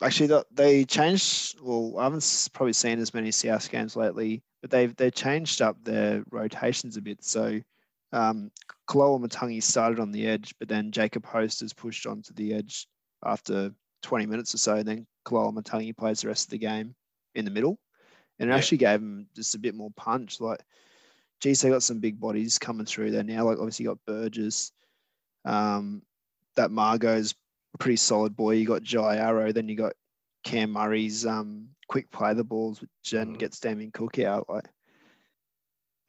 actually, 0.02 0.28
th- 0.28 0.44
they 0.50 0.84
changed. 0.84 1.60
Well, 1.60 1.94
I 1.98 2.04
haven't 2.04 2.48
probably 2.52 2.72
seen 2.72 2.98
as 2.98 3.14
many 3.14 3.30
South 3.30 3.70
games 3.70 3.96
lately, 3.96 4.42
but 4.62 4.70
they've 4.70 4.94
they 4.96 5.10
changed 5.10 5.62
up 5.62 5.82
their 5.84 6.22
rotations 6.30 6.96
a 6.96 7.02
bit. 7.02 7.22
So, 7.22 7.60
um, 8.12 8.50
Koloamatangi 8.88 9.62
started 9.62 10.00
on 10.00 10.10
the 10.12 10.26
edge, 10.26 10.54
but 10.58 10.68
then 10.68 10.90
Jacob 10.90 11.24
Host 11.26 11.60
has 11.60 11.72
pushed 11.72 12.06
onto 12.06 12.32
the 12.34 12.54
edge 12.54 12.86
after 13.24 13.72
20 14.02 14.26
minutes 14.26 14.54
or 14.54 14.58
so. 14.58 14.76
And 14.76 14.88
then 14.88 15.06
Koloamatangi 15.24 15.96
plays 15.96 16.22
the 16.22 16.28
rest 16.28 16.46
of 16.46 16.50
the 16.50 16.58
game 16.58 16.94
in 17.34 17.44
the 17.44 17.50
middle. 17.50 17.78
And 18.38 18.48
it 18.48 18.52
Yeah. 18.52 18.56
actually 18.56 18.78
gave 18.78 19.00
them 19.00 19.28
just 19.34 19.54
a 19.54 19.58
bit 19.58 19.74
more 19.74 19.90
punch. 19.96 20.40
Like, 20.40 20.60
geez, 21.40 21.60
they 21.60 21.68
got 21.68 21.82
some 21.82 22.00
big 22.00 22.18
bodies 22.18 22.58
coming 22.58 22.86
through 22.86 23.10
there 23.10 23.22
now. 23.22 23.44
Like, 23.44 23.58
obviously, 23.58 23.84
you 23.84 23.90
got 23.90 24.04
Burgess. 24.06 24.72
Um, 25.44 26.02
that 26.56 26.70
Mago's 26.70 27.34
pretty 27.78 27.96
solid 27.96 28.36
boy. 28.36 28.52
You 28.52 28.66
got 28.66 28.82
Jai 28.82 29.16
Arrow. 29.16 29.52
Then 29.52 29.68
you 29.68 29.76
got 29.76 29.92
Cam 30.44 30.70
Murray's 30.72 31.26
um, 31.26 31.68
quick 31.88 32.10
play 32.10 32.34
the 32.34 32.44
balls, 32.44 32.80
which 32.80 32.90
then 33.12 33.34
Mhm. 33.34 33.38
gets 33.38 33.60
Damien 33.60 33.90
Cook 33.92 34.18
out. 34.18 34.46
Like, 34.48 34.66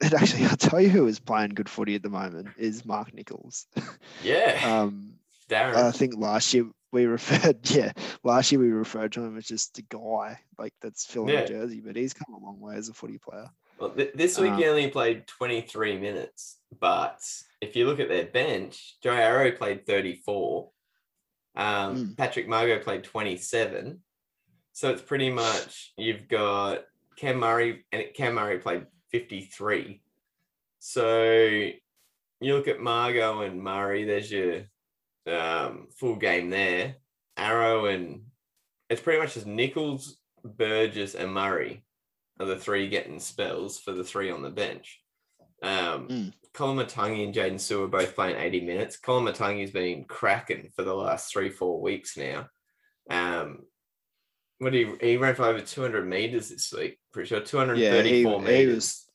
and 0.02 0.14
actually, 0.14 0.44
I'll 0.46 0.56
tell 0.56 0.80
you 0.80 0.88
who 0.88 1.06
is 1.06 1.20
playing 1.20 1.50
good 1.50 1.68
footy 1.68 1.94
at 1.94 2.02
the 2.02 2.08
moment 2.10 2.48
is 2.58 2.84
Mark 2.84 3.14
Nicholls. 3.14 3.66
Yeah. 4.24 4.60
um, 4.82 5.14
Darren. 5.48 5.74
I 5.74 5.90
think 5.92 6.14
last 6.16 6.52
year 6.54 6.66
we 6.92 7.06
referred, 7.06 7.58
yeah, 7.70 7.92
last 8.24 8.50
year 8.52 8.60
we 8.60 8.70
referred 8.70 9.12
to 9.12 9.22
him 9.24 9.36
as 9.36 9.44
just 9.46 9.78
a 9.78 9.82
guy 9.82 10.38
like 10.58 10.72
that's 10.80 11.04
filling 11.06 11.34
Yeah. 11.34 11.40
a 11.40 11.48
jersey, 11.48 11.80
but 11.80 11.96
he's 11.96 12.14
come 12.14 12.34
a 12.34 12.38
long 12.44 12.60
way 12.60 12.76
as 12.76 12.88
a 12.88 12.94
footy 12.94 13.18
player. 13.18 13.48
Well, 13.78 13.90
th- 13.90 14.12
this 14.14 14.38
week 14.38 14.52
Um, 14.52 14.58
he 14.58 14.66
only 14.66 14.88
played 14.90 15.26
23 15.26 15.98
minutes, 15.98 16.58
but 16.78 17.20
if 17.60 17.74
you 17.76 17.86
look 17.86 17.98
at 18.00 18.08
their 18.08 18.26
bench, 18.26 18.96
Joe 19.02 19.12
Arrow 19.14 19.50
played 19.52 19.86
34. 19.86 20.70
Um, 21.54 21.96
Mm. 21.96 22.16
Patrick 22.16 22.48
Mago 22.48 22.78
played 22.78 23.04
27. 23.04 24.00
So 24.72 24.90
it's 24.90 25.02
pretty 25.02 25.30
much 25.30 25.92
you've 25.98 26.28
got 26.28 26.84
Cam 27.16 27.38
Murray, 27.38 27.84
and 27.92 28.04
Cam 28.14 28.34
Murray 28.34 28.58
played 28.58 28.86
53. 29.10 30.00
So 30.78 31.22
you 32.40 32.54
look 32.54 32.68
at 32.68 32.80
Mago 32.80 33.42
and 33.42 33.62
Murray, 33.62 34.04
there's 34.04 34.32
your 34.32 34.62
um, 35.26 35.88
full 35.98 36.16
game 36.16 36.50
there. 36.50 36.96
Arrow 37.36 37.86
and 37.86 38.22
it's 38.90 39.00
pretty 39.00 39.20
much 39.20 39.34
just 39.34 39.46
Nicholls, 39.46 40.18
Burgess, 40.44 41.14
and 41.14 41.32
Murray 41.32 41.84
are 42.40 42.46
the 42.46 42.56
three 42.56 42.88
getting 42.88 43.20
spells 43.20 43.78
for 43.78 43.92
the 43.92 44.04
three 44.04 44.30
on 44.30 44.42
the 44.42 44.50
bench. 44.50 45.01
Um, 45.62 46.08
Mm. 46.08 46.32
Koloamatangi 46.54 47.24
and 47.24 47.34
Jaydn 47.34 47.58
Sue 47.58 47.86
Su'A 47.86 47.90
both 47.90 48.14
playing 48.14 48.36
80 48.36 48.60
minutes. 48.66 48.98
Koloamatangi's 49.00 49.70
been 49.70 50.04
cracking 50.04 50.70
for 50.76 50.82
the 50.82 50.94
last 50.94 51.32
three, 51.32 51.48
four 51.48 51.80
weeks 51.80 52.16
now. 52.16 52.48
Um, 53.08 53.60
what 54.58 54.74
he 54.74 54.92
he 55.00 55.16
ran 55.16 55.34
for 55.34 55.44
over 55.44 55.60
200 55.60 56.06
meters 56.06 56.50
this 56.50 56.72
week. 56.72 56.98
Pretty 57.12 57.28
sure 57.28 57.40
234 57.40 58.40
he 58.40 58.46
meters. 58.46 58.74
was- 58.74 59.08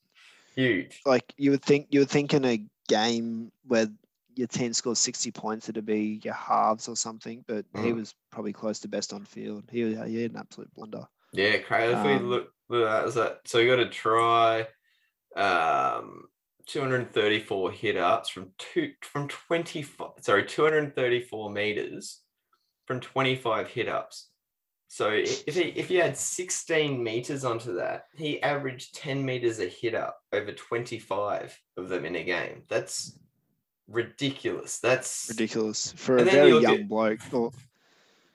Huge. 0.56 1.00
Like 1.06 1.32
you 1.36 1.52
would 1.52 1.62
think, 1.62 1.86
you 1.90 2.00
would 2.00 2.10
think 2.10 2.34
in 2.34 2.44
a 2.44 2.64
game 2.88 3.52
where 3.68 3.86
your 4.34 4.48
team 4.48 4.72
scores 4.72 4.98
sixty 4.98 5.30
points, 5.30 5.68
it'd 5.68 5.86
be 5.86 6.20
your 6.24 6.34
halves 6.34 6.88
or 6.88 6.96
something, 6.96 7.44
but 7.46 7.64
he 7.76 7.92
Mm. 7.92 7.94
was 7.96 8.14
probably 8.30 8.52
close 8.52 8.80
to 8.80 8.88
best 8.88 9.12
on 9.12 9.24
field. 9.24 9.64
He, 9.70 9.82
he 9.94 10.22
had 10.22 10.32
an 10.32 10.36
absolute 10.36 10.72
blunder. 10.74 11.06
Yeah, 11.32 11.58
crazy. 11.58 11.92
If 11.92 12.04
we 12.04 12.12
Um, 12.14 12.28
look, 12.28 12.52
look 12.68 12.88
at 12.88 13.14
that 13.14 13.40
so? 13.48 13.58
You 13.58 13.68
got 13.76 13.84
to 13.84 13.88
try 13.90 14.66
um 15.36 16.28
234 16.68 17.72
hit 17.72 17.96
ups 17.96 18.28
from 18.28 18.50
two 18.58 18.92
from 19.02 19.26
25 19.26 20.10
sorry 20.20 20.44
234 20.44 21.50
meters 21.50 22.20
from 22.86 23.00
25 23.00 23.68
hit 23.68 23.88
ups. 23.88 24.28
So 24.90 25.10
if 25.10 25.54
he 25.54 25.62
if 25.76 25.88
he 25.88 25.96
had 25.96 26.16
16 26.16 27.02
meters 27.02 27.44
onto 27.44 27.74
that, 27.76 28.04
he 28.16 28.40
averaged 28.42 28.94
10 28.94 29.24
meters 29.24 29.58
a 29.60 29.66
hit 29.66 29.94
up 29.94 30.20
over 30.32 30.52
25 30.52 31.58
of 31.76 31.88
them 31.90 32.04
in 32.06 32.16
a 32.16 32.24
game. 32.24 32.62
That's 32.68 33.18
ridiculous. 33.86 34.78
That's 34.78 35.26
Ridiculous 35.28 35.92
for 35.92 36.16
a 36.16 36.20
And 36.20 36.28
then 36.28 36.46
you 36.48 36.52
very 36.52 36.62
young 36.62 36.80
at- 36.82 36.88
bloke. 36.88 37.20
Or, 37.32 37.50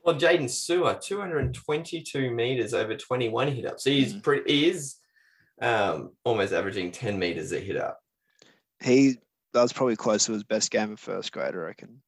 Well, 0.03 0.15
Jaydn 0.15 0.45
Su'A, 0.49 0.99
222 1.01 2.29
meters 2.29 2.73
over 2.73 2.95
21 2.95 3.47
hit 3.51 3.65
ups. 3.65 3.83
So 3.83 3.89
he's 3.89 4.13
Mm. 4.15 4.23
pretty 4.23 4.51
he 4.53 4.69
is 4.69 4.95
um 5.61 6.11
almost 6.23 6.53
averaging 6.53 6.91
10 6.91 7.17
meters 7.17 7.51
a 7.51 7.59
hit 7.59 7.77
up. 7.77 8.02
He 8.83 9.17
that 9.53 9.61
was 9.61 9.73
probably 9.73 9.95
close 9.95 10.25
to 10.25 10.33
his 10.33 10.43
best 10.43 10.71
game 10.71 10.91
of 10.91 10.99
first 10.99 11.31
grade, 11.31 11.53
I 11.53 11.57
reckon. 11.57 12.01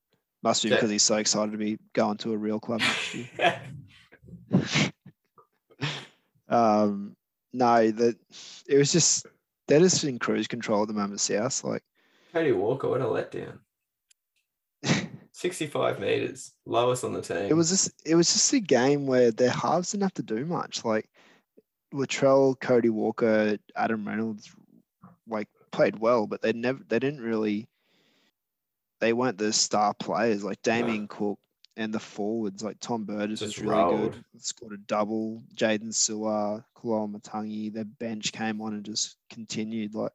Must 0.44 0.64
be 0.64 0.70
because 0.70 0.90
he's 0.90 1.04
so 1.04 1.16
excited 1.16 1.52
to 1.52 1.58
be 1.58 1.80
going 1.94 2.18
to 2.18 2.34
a 2.34 2.38
real 2.38 2.60
club 2.60 2.82
next 2.82 3.16
year. 3.16 3.62
Um, 6.48 7.16
no, 7.54 7.90
that 7.90 8.18
it 8.68 8.78
was 8.78 8.92
just 8.92 9.26
they're 9.68 9.80
just 9.80 10.04
in 10.04 10.20
cruise 10.20 10.48
control 10.48 10.84
at 10.84 10.88
the 10.88 10.94
moment, 10.94 11.20
South. 11.20 11.64
Like, 11.64 11.84
Cody 12.34 12.52
Walker, 12.52 12.88
what 12.88 13.02
a 13.02 13.06
letdown. 13.06 13.58
65 15.32 16.00
meters, 16.00 16.52
lowest 16.66 17.04
on 17.04 17.14
the 17.14 17.22
team. 17.22 17.48
it 17.50 17.54
was 17.54 17.70
just 17.70 17.92
it 18.06 18.16
was 18.16 18.32
just 18.32 18.54
a 18.54 18.60
game 18.60 19.08
where 19.08 19.32
their 19.32 19.50
halves 19.50 19.92
didn't 19.92 20.04
have 20.04 20.14
to 20.14 20.24
do 20.24 20.46
much. 20.46 20.86
Like 20.86 21.10
Latrell, 21.94 22.60
Cody 22.60 22.90
Walker, 22.90 23.58
Adam 23.76 24.08
Reynolds, 24.08 24.54
like 25.28 25.48
played 25.76 26.00
well, 26.00 26.26
but 26.26 26.42
they 26.42 26.54
never 26.54 26.80
they 26.88 27.00
didn't 27.00 27.22
really 27.22 27.68
they 29.02 29.14
weren't 29.14 29.38
the 29.38 29.52
star 29.52 29.94
players 29.94 30.44
like 30.44 30.62
Damien 30.62 31.08
Cook 31.08 31.38
and 31.78 31.94
the 31.94 32.00
forwards 32.00 32.64
like 32.64 32.80
Tom 32.80 33.04
Burgess 33.04 33.42
Just 33.42 33.58
was 33.58 33.66
really 33.66 33.84
rolled. 33.84 34.12
good. 34.14 34.42
Scored 34.42 34.74
a 34.74 34.78
double. 34.78 35.44
Jaydn 35.54 35.94
Su'A, 35.94 36.64
Kaloa 36.78 37.14
Matangi, 37.14 37.74
their 37.74 37.84
bench 37.84 38.32
came 38.32 38.62
on 38.62 38.74
and 38.74 38.86
just 38.86 39.18
continued. 39.30 39.94
Like 39.94 40.14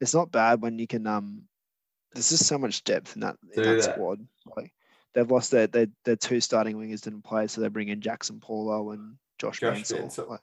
it's 0.00 0.14
not 0.14 0.32
bad 0.32 0.62
when 0.62 0.78
you 0.78 0.86
can 0.86 1.06
um 1.06 1.42
there's 2.14 2.30
just 2.30 2.46
so 2.46 2.58
much 2.58 2.82
depth 2.84 3.14
in 3.14 3.20
that 3.20 3.36
in 3.54 3.62
that, 3.62 3.82
that. 3.82 3.94
squad. 3.94 4.26
Like 4.56 4.72
they've 5.14 5.30
lost 5.30 5.50
their, 5.50 5.66
their 5.66 5.88
their 6.04 6.16
two 6.16 6.40
starting 6.40 6.76
wingers 6.76 7.02
didn't 7.02 7.22
play, 7.22 7.46
so 7.46 7.60
they 7.60 7.68
bring 7.68 7.88
in 7.88 8.00
Jaxson 8.00 8.40
Paulo 8.40 8.92
and 8.92 9.16
Josh, 9.38 9.60
Josh. 9.60 9.90
Like, 9.90 10.40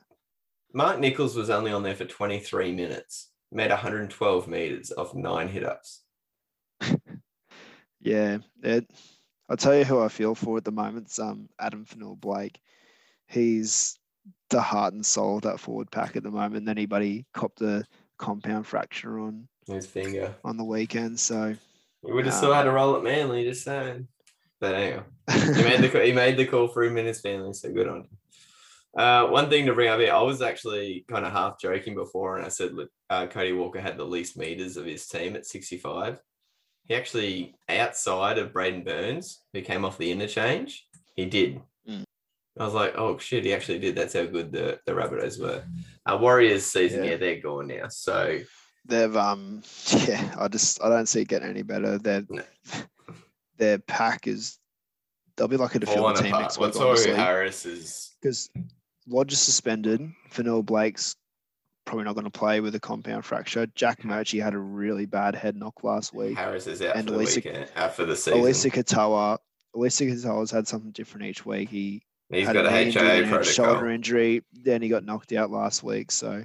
Mark 0.74 1.00
Nicholls 1.00 1.36
was 1.36 1.50
only 1.50 1.72
on 1.72 1.84
there 1.84 1.96
for 1.96 2.06
23 2.06 2.74
minutes, 2.74 3.30
made 3.52 3.70
112 3.70 4.48
meters 4.48 4.92
off 4.98 5.14
nine 5.14 5.48
hit 5.48 5.64
ups. 5.64 6.04
Yeah, 8.00 8.38
it, 8.64 8.90
I'll 9.50 9.58
tell 9.58 9.76
you 9.76 9.84
who 9.84 10.00
I 10.00 10.08
feel 10.08 10.36
for 10.36 10.58
at 10.58 10.64
the 10.64 10.72
moment. 10.72 11.08
It's 11.08 11.20
um, 11.20 11.50
Addin 11.60 11.84
Fonua-Blake. 11.84 12.58
He's 13.28 13.98
the 14.50 14.62
heart 14.62 14.94
and 14.94 15.06
soul 15.06 15.38
of 15.38 15.42
that 15.42 15.60
forward 15.60 15.92
pack 15.92 16.16
at 16.16 16.24
the 16.24 16.32
moment. 16.32 16.70
Anybody 16.70 17.26
copped 17.34 17.62
a 17.62 17.86
compound 18.18 18.66
fracture 18.66 19.20
on 19.20 19.48
His 19.68 19.88
finger. 19.88 20.36
on 20.46 20.58
the 20.58 20.64
weekend, 20.64 21.20
so 21.20 21.56
We 22.02 22.14
would 22.14 22.26
have 22.26 22.36
still 22.36 22.54
had 22.54 22.68
a 22.68 22.72
roll 22.72 22.96
at 22.96 23.04
Manly, 23.04 23.44
just 23.44 23.64
saying. 23.64 24.08
But 24.62 24.76
anyway. 24.76 25.04
he 25.32 25.64
made 25.64 25.82
the 25.82 25.90
call, 25.90 26.02
he 26.02 26.12
made 26.14 26.38
the 26.38 26.46
call 26.46 26.68
for 26.68 26.84
him 26.84 26.98
and 26.98 27.08
his 27.08 27.20
family, 27.20 27.54
so 27.54 27.72
good 27.72 27.88
on 27.90 28.02
him. 28.02 28.08
Uh, 28.96 29.28
one 29.28 29.50
thing 29.50 29.66
to 29.66 29.74
bring 29.74 29.90
up 29.90 30.00
here, 30.00 30.14
I 30.14 30.22
was 30.22 30.42
actually 30.42 31.06
kind 31.08 31.26
of 31.26 31.32
half 31.32 31.60
joking 31.60 31.96
before, 31.96 32.38
and 32.38 32.46
I 32.46 32.50
said 32.50 32.74
look, 32.74 32.90
uh, 33.10 33.28
Cody 33.28 33.54
Walker 33.54 33.80
had 33.80 33.98
the 33.98 34.06
least 34.06 34.38
meters 34.38 34.78
of 34.78 34.86
his 34.86 35.08
team 35.08 35.36
at 35.36 35.46
65. 35.46 36.18
He 36.86 36.96
actually, 36.96 37.56
outside 37.70 38.38
of 38.38 38.54
Braden 38.54 38.84
Burns, 38.84 39.42
who 39.54 39.62
came 39.62 39.84
off 39.86 39.98
the 39.98 40.12
interchange, 40.12 40.88
he 41.16 41.26
did. 41.26 41.62
Mm. 41.88 42.04
I 42.60 42.64
was 42.64 42.74
like, 42.74 42.94
oh 42.98 43.18
shit, 43.18 43.44
he 43.44 43.54
actually 43.54 43.80
did. 43.80 43.96
That's 43.96 44.14
how 44.14 44.26
good 44.26 44.52
the, 44.52 44.80
the 44.86 44.94
Rabbitohs 44.94 45.40
were. 45.40 45.64
Uh, 46.06 46.18
Warriors 46.18 46.66
season, 46.66 47.04
Yeah. 47.04 47.12
yeah, 47.12 47.18
they're 47.18 47.42
gone 47.42 47.68
now. 47.68 47.88
So 47.90 48.40
they've 48.86 49.16
um 49.16 49.62
yeah, 50.08 50.34
I 50.40 50.48
just 50.48 50.82
I 50.82 50.90
don't 50.90 51.08
see 51.08 51.22
it 51.22 51.28
getting 51.28 51.50
any 51.50 51.62
better. 51.62 51.98
Their 51.98 52.24
No. 52.30 52.42
their 53.58 53.80
pack 53.80 54.28
is 54.28 54.58
they'll 55.36 55.48
be 55.48 55.58
lucky 55.58 55.80
to 55.80 55.86
field 55.86 55.98
falling 56.00 56.16
the 56.16 56.22
team 56.22 56.32
apart. 56.32 56.44
next 56.44 56.58
week, 56.58 56.76
honestly. 56.80 57.14
Harris 57.14 57.66
is 57.66 58.16
Because 58.22 58.50
Lodge 59.08 59.34
is 59.34 59.40
suspended. 59.40 60.02
Fonua-Blake's 60.32 61.16
probably 61.86 62.04
not 62.04 62.14
going 62.14 62.26
to 62.26 62.30
play 62.30 62.60
with 62.60 62.76
a 62.76 62.80
compound 62.80 63.26
fracture. 63.26 63.66
Jack 63.74 64.02
Murchie 64.04 64.42
had 64.44 64.54
a 64.54 64.60
really 64.60 65.06
bad 65.06 65.36
head 65.36 65.56
knock 65.56 65.84
last 65.84 66.14
week. 66.14 66.38
Harris 66.38 66.68
is 66.68 66.82
out 66.82 66.96
And 66.98 67.08
for 67.08 67.14
the 67.14 67.20
weekend, 67.20 67.70
out 67.76 67.96
for 67.96 68.06
the 68.06 68.16
season. 68.16 68.42
Eliesa 68.42 68.72
Katoa, 68.72 69.38
Eliesa 69.76 70.12
Katoa's 70.12 70.52
had 70.52 70.68
something 70.68 70.92
different 70.92 71.28
each 71.28 71.46
week. 71.46 71.70
He 71.70 72.04
He's 72.30 72.46
had 72.46 72.54
got 72.54 72.66
a 72.66 72.70
HIA 72.70 72.92
protocol. 73.28 73.44
shoulder 73.44 73.90
injury, 73.90 74.44
then 74.52 74.82
he 74.82 74.90
got 74.90 75.06
knocked 75.06 75.32
out 75.32 75.50
last 75.50 75.82
week. 75.82 76.12
So 76.12 76.44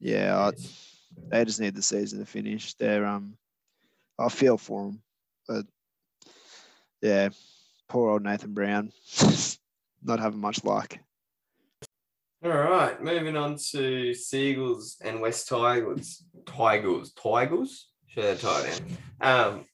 yeah, 0.00 0.36
I, 0.36 0.50
they 1.28 1.44
just 1.44 1.60
need 1.60 1.76
the 1.76 1.82
season 1.82 2.18
to 2.18 2.26
finish. 2.26 2.74
They're 2.74 3.06
um, 3.06 3.36
I 4.18 4.28
feel 4.28 4.58
for 4.58 4.86
them, 4.86 5.02
but 5.46 5.64
yeah, 7.00 7.28
poor 7.88 8.10
old 8.10 8.24
Nathan 8.24 8.52
Brown, 8.52 8.90
not 10.02 10.18
having 10.18 10.40
much 10.40 10.64
luck. 10.64 10.98
All 12.42 12.50
right, 12.50 13.02
moving 13.02 13.36
on 13.36 13.58
to 13.72 14.14
Seagulls 14.14 14.96
and 15.04 15.20
West 15.20 15.46
Tigers. 15.46 16.24
Tigers, 16.46 17.12
Tigers. 17.12 17.90
Should 18.06 18.24
have 18.24 18.40
tied 18.40 18.72
in. 18.72 18.96
Um, 19.20 19.66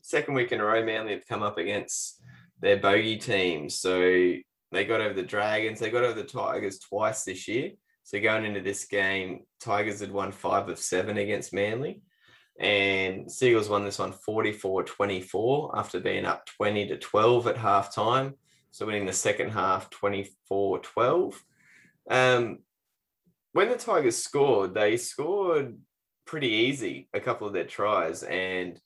second 0.00 0.34
week 0.34 0.52
in 0.52 0.60
a 0.60 0.64
row, 0.64 0.84
Manly 0.84 1.14
have 1.14 1.26
come 1.26 1.42
up 1.42 1.58
against 1.58 2.22
their 2.60 2.76
bogey 2.76 3.16
teams. 3.16 3.74
So 3.80 3.98
they 4.70 4.84
got 4.84 5.00
over 5.00 5.14
the 5.14 5.24
Dragons. 5.24 5.80
They 5.80 5.90
got 5.90 6.04
over 6.04 6.14
the 6.14 6.28
Tigers 6.28 6.78
twice 6.78 7.24
this 7.24 7.48
year. 7.48 7.72
So 8.04 8.20
going 8.20 8.44
into 8.44 8.60
this 8.60 8.84
game, 8.84 9.40
Tigers 9.58 9.98
had 9.98 10.12
won 10.12 10.30
five 10.30 10.68
of 10.68 10.78
seven 10.78 11.18
against 11.18 11.52
Manly. 11.52 12.02
And 12.60 13.28
Seagulls 13.28 13.68
won 13.68 13.84
this 13.84 13.98
one 13.98 14.12
44 14.12 14.84
24 14.84 15.76
after 15.76 15.98
being 15.98 16.24
up 16.24 16.46
20 16.46 16.86
to 16.86 16.98
12 16.98 17.48
at 17.48 17.56
halftime. 17.56 18.34
So 18.70 18.86
winning 18.86 19.06
the 19.06 19.12
second 19.12 19.50
half 19.50 19.90
24 19.90 20.78
12. 20.78 21.44
Um, 22.08 22.60
when 23.52 23.68
the 23.68 23.76
Tigers 23.76 24.16
scored, 24.16 24.74
they 24.74 24.96
scored 24.96 25.76
pretty 26.24 26.48
easy 26.48 27.08
a 27.12 27.20
couple 27.20 27.46
of 27.46 27.52
their 27.52 27.64
tries 27.64 28.22
and 28.22 28.80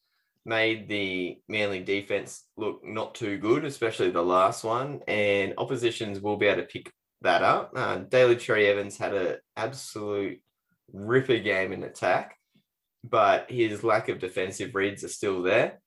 made 0.47 0.89
the 0.89 1.39
Manly 1.49 1.81
defense 1.81 2.45
look 2.57 2.81
not 2.85 3.15
too 3.15 3.39
good, 3.39 3.65
especially 3.65 4.11
the 4.11 4.23
last 4.23 4.65
one. 4.65 5.01
And 5.07 5.55
oppositions 5.59 6.21
will 6.21 6.37
be 6.37 6.47
able 6.47 6.63
to 6.63 6.69
pick 6.69 6.91
that 7.23 7.43
up. 7.43 7.73
Uh, 7.75 7.97
Daly 7.97 8.37
Cherry 8.37 8.67
Evans 8.67 8.97
had 8.97 9.15
an 9.15 9.37
absolute 9.57 10.41
ripper 10.93 11.39
game 11.39 11.73
in 11.73 11.83
attack, 11.83 12.37
but 13.03 13.51
his 13.51 13.85
lack 13.85 14.09
of 14.09 14.19
defensive 14.19 14.75
reads 14.75 15.05
are 15.05 15.09
still 15.09 15.43
there. 15.43 15.81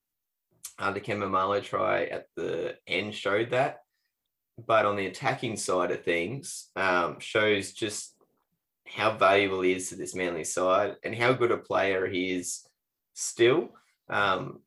Uh, 0.80 0.92
the 0.92 1.02
Kelma 1.02 1.64
try 1.64 2.06
at 2.06 2.26
the 2.36 2.76
end 2.88 3.16
showed 3.16 3.50
that 3.52 3.80
but 4.66 4.86
on 4.86 4.96
the 4.96 5.06
attacking 5.06 5.56
side 5.58 5.92
of 5.92 6.04
things, 6.04 6.70
um, 6.76 7.20
shows 7.20 7.74
just 7.74 8.16
how 8.88 9.16
valuable 9.16 9.62
he 9.62 9.74
is 9.74 9.90
to 9.90 9.96
this 9.96 10.16
Manly 10.16 10.44
side 10.44 10.96
and 11.04 11.14
how 11.14 11.34
good 11.34 11.52
a 11.52 11.58
player 11.58 12.08
he 12.08 12.32
is 12.36 12.66
still, 13.14 13.70
um, 14.10 14.60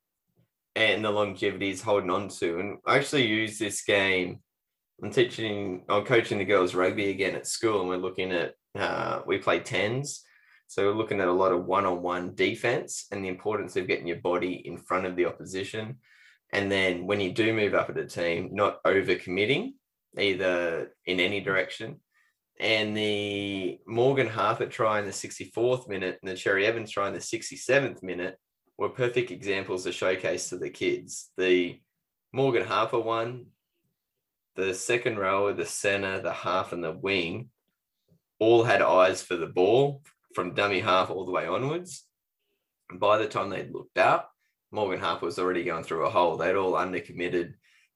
and 0.76 1.04
the 1.04 1.10
longevity 1.10 1.66
he's 1.66 1.82
holding 1.82 2.10
on 2.10 2.28
to. 2.28 2.60
And 2.60 2.78
I 2.86 2.98
actually 2.98 3.26
use 3.26 3.58
this 3.58 3.82
game. 3.82 4.40
I'm 5.02 5.10
teaching, 5.10 5.84
I'm 5.88 6.04
coaching 6.04 6.38
the 6.38 6.44
girls 6.44 6.74
rugby 6.74 7.10
again 7.10 7.34
at 7.34 7.46
school, 7.46 7.80
and 7.80 7.88
we're 7.88 7.96
looking 7.96 8.32
at 8.32 8.54
uh, 8.78 9.22
we 9.26 9.38
play 9.38 9.60
tens. 9.60 10.22
So 10.68 10.86
we're 10.86 10.96
looking 10.96 11.20
at 11.20 11.26
a 11.26 11.32
lot 11.32 11.50
of 11.50 11.64
one-on-one 11.64 12.36
defense 12.36 13.06
and 13.10 13.24
the 13.24 13.28
importance 13.28 13.74
of 13.74 13.88
getting 13.88 14.06
your 14.06 14.20
body 14.20 14.62
in 14.64 14.78
front 14.78 15.04
of 15.04 15.16
the 15.16 15.26
opposition. 15.26 15.96
And 16.52 16.70
then 16.70 17.06
when 17.06 17.18
you 17.18 17.32
do 17.32 17.52
move 17.52 17.74
up 17.74 17.90
at 17.90 17.98
a 17.98 18.06
team, 18.06 18.50
not 18.52 18.78
over 18.84 19.16
committing 19.16 19.74
either 20.18 20.92
in 21.06 21.20
any 21.20 21.40
direction. 21.40 22.00
And 22.58 22.96
the 22.96 23.78
Morgan 23.86 24.26
Harper 24.26 24.66
try 24.66 24.98
in 24.98 25.06
the 25.06 25.12
64th 25.12 25.88
minute 25.88 26.18
and 26.20 26.30
the 26.30 26.36
Cherry 26.36 26.66
Evans 26.66 26.90
try 26.90 27.08
in 27.08 27.14
the 27.14 27.20
67th 27.20 28.02
minute 28.02 28.36
were 28.76 28.90
perfect 28.90 29.30
examples 29.30 29.84
to 29.84 29.92
showcase 29.92 30.50
to 30.50 30.58
the 30.58 30.70
kids. 30.70 31.30
The 31.36 31.78
Morgan 32.32 32.66
Harper 32.66 33.00
one, 33.00 33.46
the 34.56 34.74
second 34.74 35.18
rower, 35.18 35.52
the 35.52 35.64
center, 35.64 36.20
the 36.20 36.32
half, 36.32 36.72
and 36.72 36.84
the 36.84 36.92
wing 36.92 37.48
all 38.38 38.62
had 38.62 38.82
eyes 38.82 39.22
for 39.22 39.36
the 39.36 39.46
ball 39.46 40.02
from 40.34 40.54
dummy 40.54 40.80
half 40.80 41.10
all 41.10 41.24
the 41.24 41.32
way 41.32 41.46
onwards. 41.46 42.06
And 42.90 43.00
by 43.00 43.18
the 43.18 43.26
time 43.26 43.50
they'd 43.50 43.72
looked 43.72 43.98
up, 43.98 44.32
Morgan 44.70 45.00
Harper 45.00 45.26
was 45.26 45.38
already 45.38 45.64
going 45.64 45.84
through 45.84 46.06
a 46.06 46.10
hole. 46.10 46.36
They'd 46.36 46.56
all 46.56 46.72
undercommitted 46.72 47.54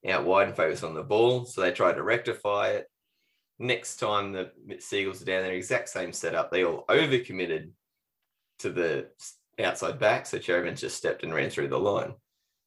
out 0.09 0.25
wide 0.25 0.49
and 0.49 0.57
focus 0.57 0.83
on 0.83 0.95
the 0.95 1.03
ball. 1.03 1.45
So 1.45 1.61
they 1.61 1.73
tried 1.73 1.95
to 1.95 2.03
rectify 2.03 2.71
it. 2.71 2.87
Next 3.59 3.97
time 3.97 4.33
the 4.33 4.51
Seagulls 4.81 5.23
are 5.23 5.27
down 5.27 5.43
there, 5.43 5.53
exact 5.53 5.89
same 5.89 6.13
setup. 6.13 6.51
They 6.51 6.65
all 6.65 6.85
overcommitted 6.89 7.71
to 8.61 8.71
the 8.71 9.09
outside 9.59 9.99
back. 9.99 10.27
So 10.27 10.39
Cherryman 10.39 10.79
just 10.79 10.97
stepped 10.97 11.23
and 11.23 11.33
ran 11.33 11.51
through 11.51 11.69
the 11.69 11.79
line. 11.79 12.15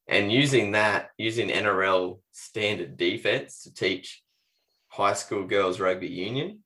And 0.08 0.32
using 0.32 0.72
that, 0.72 1.10
using 1.18 1.50
NRL 1.50 2.20
standard 2.32 2.96
defense 2.96 3.64
to 3.64 3.74
teach 3.74 4.24
high 4.88 5.14
school 5.14 5.46
girls 5.46 5.80
rugby 5.80 6.08
union, 6.08 6.60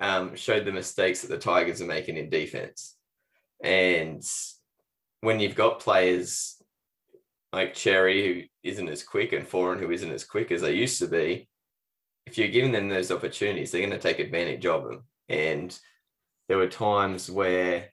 um, 0.00 0.34
showed 0.34 0.64
the 0.64 0.72
mistakes 0.72 1.22
that 1.22 1.28
the 1.28 1.38
Tigers 1.38 1.80
are 1.80 1.86
making 1.86 2.16
in 2.16 2.28
defense. 2.28 2.96
And 3.62 4.22
when 5.20 5.38
you've 5.38 5.54
got 5.54 5.80
players 5.80 6.57
like 7.52 7.74
Cherry, 7.74 8.50
who 8.62 8.68
isn't 8.68 8.88
as 8.88 9.02
quick, 9.02 9.32
and 9.32 9.48
Foran, 9.48 9.80
who 9.80 9.90
isn't 9.90 10.10
as 10.10 10.24
quick 10.24 10.50
as 10.50 10.62
they 10.62 10.74
used 10.74 10.98
to 11.00 11.08
be, 11.08 11.48
if 12.26 12.36
you're 12.36 12.48
giving 12.48 12.72
them 12.72 12.88
those 12.88 13.10
opportunities, 13.10 13.70
they're 13.70 13.80
going 13.80 13.90
to 13.90 13.98
take 13.98 14.18
advantage 14.18 14.66
of 14.66 14.84
them. 14.84 15.04
And 15.28 15.76
there 16.48 16.58
were 16.58 16.68
times 16.68 17.30
where 17.30 17.86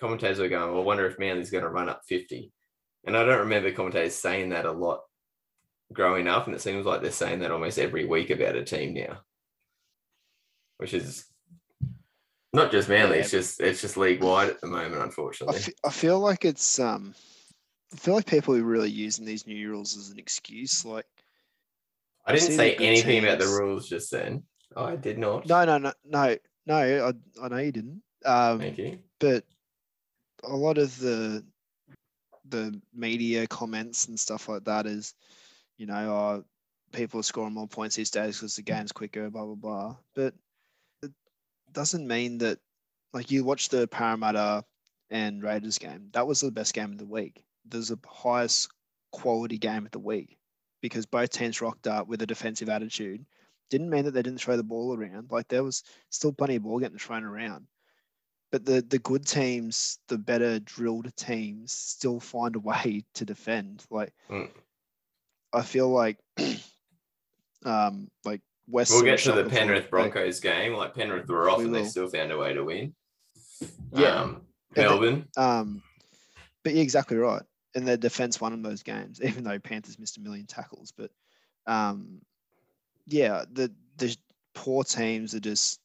commentators 0.00 0.38
were 0.38 0.48
going, 0.48 0.72
well, 0.72 0.80
I 0.80 0.84
wonder 0.84 1.06
if 1.06 1.18
Manly's 1.18 1.50
going 1.50 1.64
to 1.64 1.70
run 1.70 1.88
up 1.88 2.02
50. 2.08 2.50
And 3.06 3.16
I 3.16 3.24
don't 3.24 3.40
remember 3.40 3.70
commentators 3.70 4.16
saying 4.16 4.48
that 4.48 4.66
a 4.66 4.72
lot 4.72 5.00
growing 5.92 6.26
up. 6.26 6.46
And 6.46 6.54
it 6.54 6.60
seems 6.60 6.84
like 6.84 7.00
they're 7.00 7.12
saying 7.12 7.40
that 7.40 7.52
almost 7.52 7.78
every 7.78 8.06
week 8.06 8.30
about 8.30 8.56
a 8.56 8.64
team 8.64 8.94
now, 8.94 9.20
which 10.78 10.94
is 10.94 11.26
not 12.52 12.70
just 12.70 12.88
Manly. 12.88 13.18
It's 13.18 13.30
just 13.30 13.60
it's 13.60 13.80
just 13.80 13.96
league 13.96 14.22
wide 14.22 14.48
at 14.48 14.60
the 14.60 14.66
moment, 14.66 15.02
unfortunately. 15.02 15.60
fe- 15.60 15.72
I 15.84 15.90
feel 15.90 16.20
like 16.20 16.44
it's 16.44 16.78
um, 16.78 17.14
I 17.92 17.96
feel 17.96 18.14
like 18.14 18.26
people 18.26 18.54
are 18.56 18.62
really 18.62 18.90
using 18.90 19.24
these 19.24 19.46
new 19.46 19.70
rules 19.70 19.96
as 19.96 20.10
an 20.10 20.18
excuse. 20.18 20.84
Like, 20.84 21.06
I 22.26 22.32
didn't 22.32 22.52
say 22.52 22.74
anything 22.76 23.22
about 23.22 23.38
the 23.38 23.46
rules 23.46 23.88
just 23.88 24.10
then. 24.10 24.42
I 24.76 24.96
did 24.96 25.18
not. 25.18 25.46
no, 25.46 25.64
no, 25.64 25.78
no, 25.78 25.92
no, 26.04 26.36
no. 26.66 26.74
I, 27.08 27.44
I 27.44 27.48
know 27.48 27.58
you 27.58 27.72
didn't. 27.72 28.02
Um, 28.24 28.58
Thank 28.58 28.78
you. 28.78 28.98
but 29.20 29.44
a 30.42 30.56
lot 30.56 30.78
of 30.78 30.98
the 30.98 31.44
the 32.48 32.80
media 32.94 33.46
comments 33.46 34.06
and 34.08 34.18
stuff 34.18 34.48
like 34.48 34.64
that 34.64 34.86
is, 34.86 35.14
you 35.78 35.86
know, 35.86 36.16
uh, 36.16 36.40
people 36.92 37.20
are 37.20 37.24
scoring 37.24 37.54
more 37.54 37.68
points 37.68 37.96
these 37.96 38.10
days 38.10 38.38
because 38.38 38.56
the 38.56 38.62
game's 38.62 38.92
quicker, 38.92 39.30
blah 39.30 39.44
blah 39.44 39.54
blah. 39.54 39.96
But 40.14 40.34
it 41.02 41.12
doesn't 41.72 42.06
mean 42.06 42.38
that, 42.38 42.58
like, 43.12 43.30
you 43.30 43.44
watch 43.44 43.68
the 43.68 43.86
Parramatta 43.86 44.64
and 45.10 45.42
Raiders 45.42 45.78
game. 45.78 46.08
That 46.12 46.26
was 46.26 46.40
the 46.40 46.50
best 46.50 46.74
game 46.74 46.92
of 46.92 46.98
the 46.98 47.06
week. 47.06 47.44
There's 47.68 47.88
the 47.88 47.98
highest 48.06 48.70
quality 49.12 49.58
game 49.58 49.86
of 49.86 49.92
the 49.92 49.98
week 49.98 50.36
because 50.80 51.06
both 51.06 51.30
teams 51.30 51.60
rocked 51.60 51.86
up 51.86 52.08
with 52.08 52.22
a 52.22 52.26
defensive 52.26 52.68
attitude. 52.68 53.24
Didn't 53.70 53.90
mean 53.90 54.04
that 54.04 54.12
they 54.12 54.22
didn't 54.22 54.40
throw 54.40 54.56
the 54.56 54.62
ball 54.62 54.96
around. 54.96 55.30
Like 55.30 55.48
there 55.48 55.64
was 55.64 55.82
still 56.10 56.32
plenty 56.32 56.56
of 56.56 56.62
ball 56.62 56.78
getting 56.78 56.98
thrown 56.98 57.24
around 57.24 57.66
but 58.54 58.64
the 58.64 58.82
the 58.82 59.00
good 59.00 59.26
teams, 59.26 59.98
the 60.06 60.16
better 60.16 60.60
drilled 60.60 61.10
teams, 61.16 61.72
still 61.72 62.20
find 62.20 62.54
a 62.54 62.60
way 62.60 63.02
to 63.14 63.24
defend. 63.24 63.84
Like 63.90 64.12
Mm. 64.30 64.48
I 65.52 65.62
feel 65.62 65.88
like, 65.88 66.18
um, 67.64 68.08
like 68.24 68.42
West. 68.68 68.92
We'll 68.92 69.02
get 69.02 69.18
to 69.20 69.32
the 69.32 69.46
Penrith 69.50 69.82
like, 69.82 69.90
Broncos 69.90 70.38
game. 70.38 70.74
Like 70.74 70.94
Penrith 70.94 71.28
were 71.28 71.50
off 71.50 71.58
We 71.58 71.64
and 71.64 71.74
they 71.74 71.82
still 71.82 72.06
found 72.06 72.30
a 72.30 72.38
way 72.38 72.54
to 72.54 72.62
win. 72.62 72.94
Yeah. 73.92 74.22
Um, 74.22 74.42
Melbourne. 74.76 75.26
Um, 75.36 75.82
but 76.62 76.74
yeah, 76.74 76.82
exactly 76.82 77.16
right. 77.16 77.42
And 77.74 77.86
their 77.86 77.96
defense 77.96 78.40
won 78.40 78.52
in 78.52 78.62
those 78.62 78.82
games, 78.82 79.20
even 79.24 79.44
though 79.44 79.58
Panthers 79.58 79.98
missed 79.98 80.16
a 80.16 80.20
million 80.20 80.46
tackles. 80.46 80.92
But 80.96 81.10
um, 81.66 82.20
yeah, 83.06 83.44
the 83.50 83.72
the 83.96 84.16
poor 84.54 84.84
teams 84.84 85.34
are 85.34 85.40
just 85.40 85.80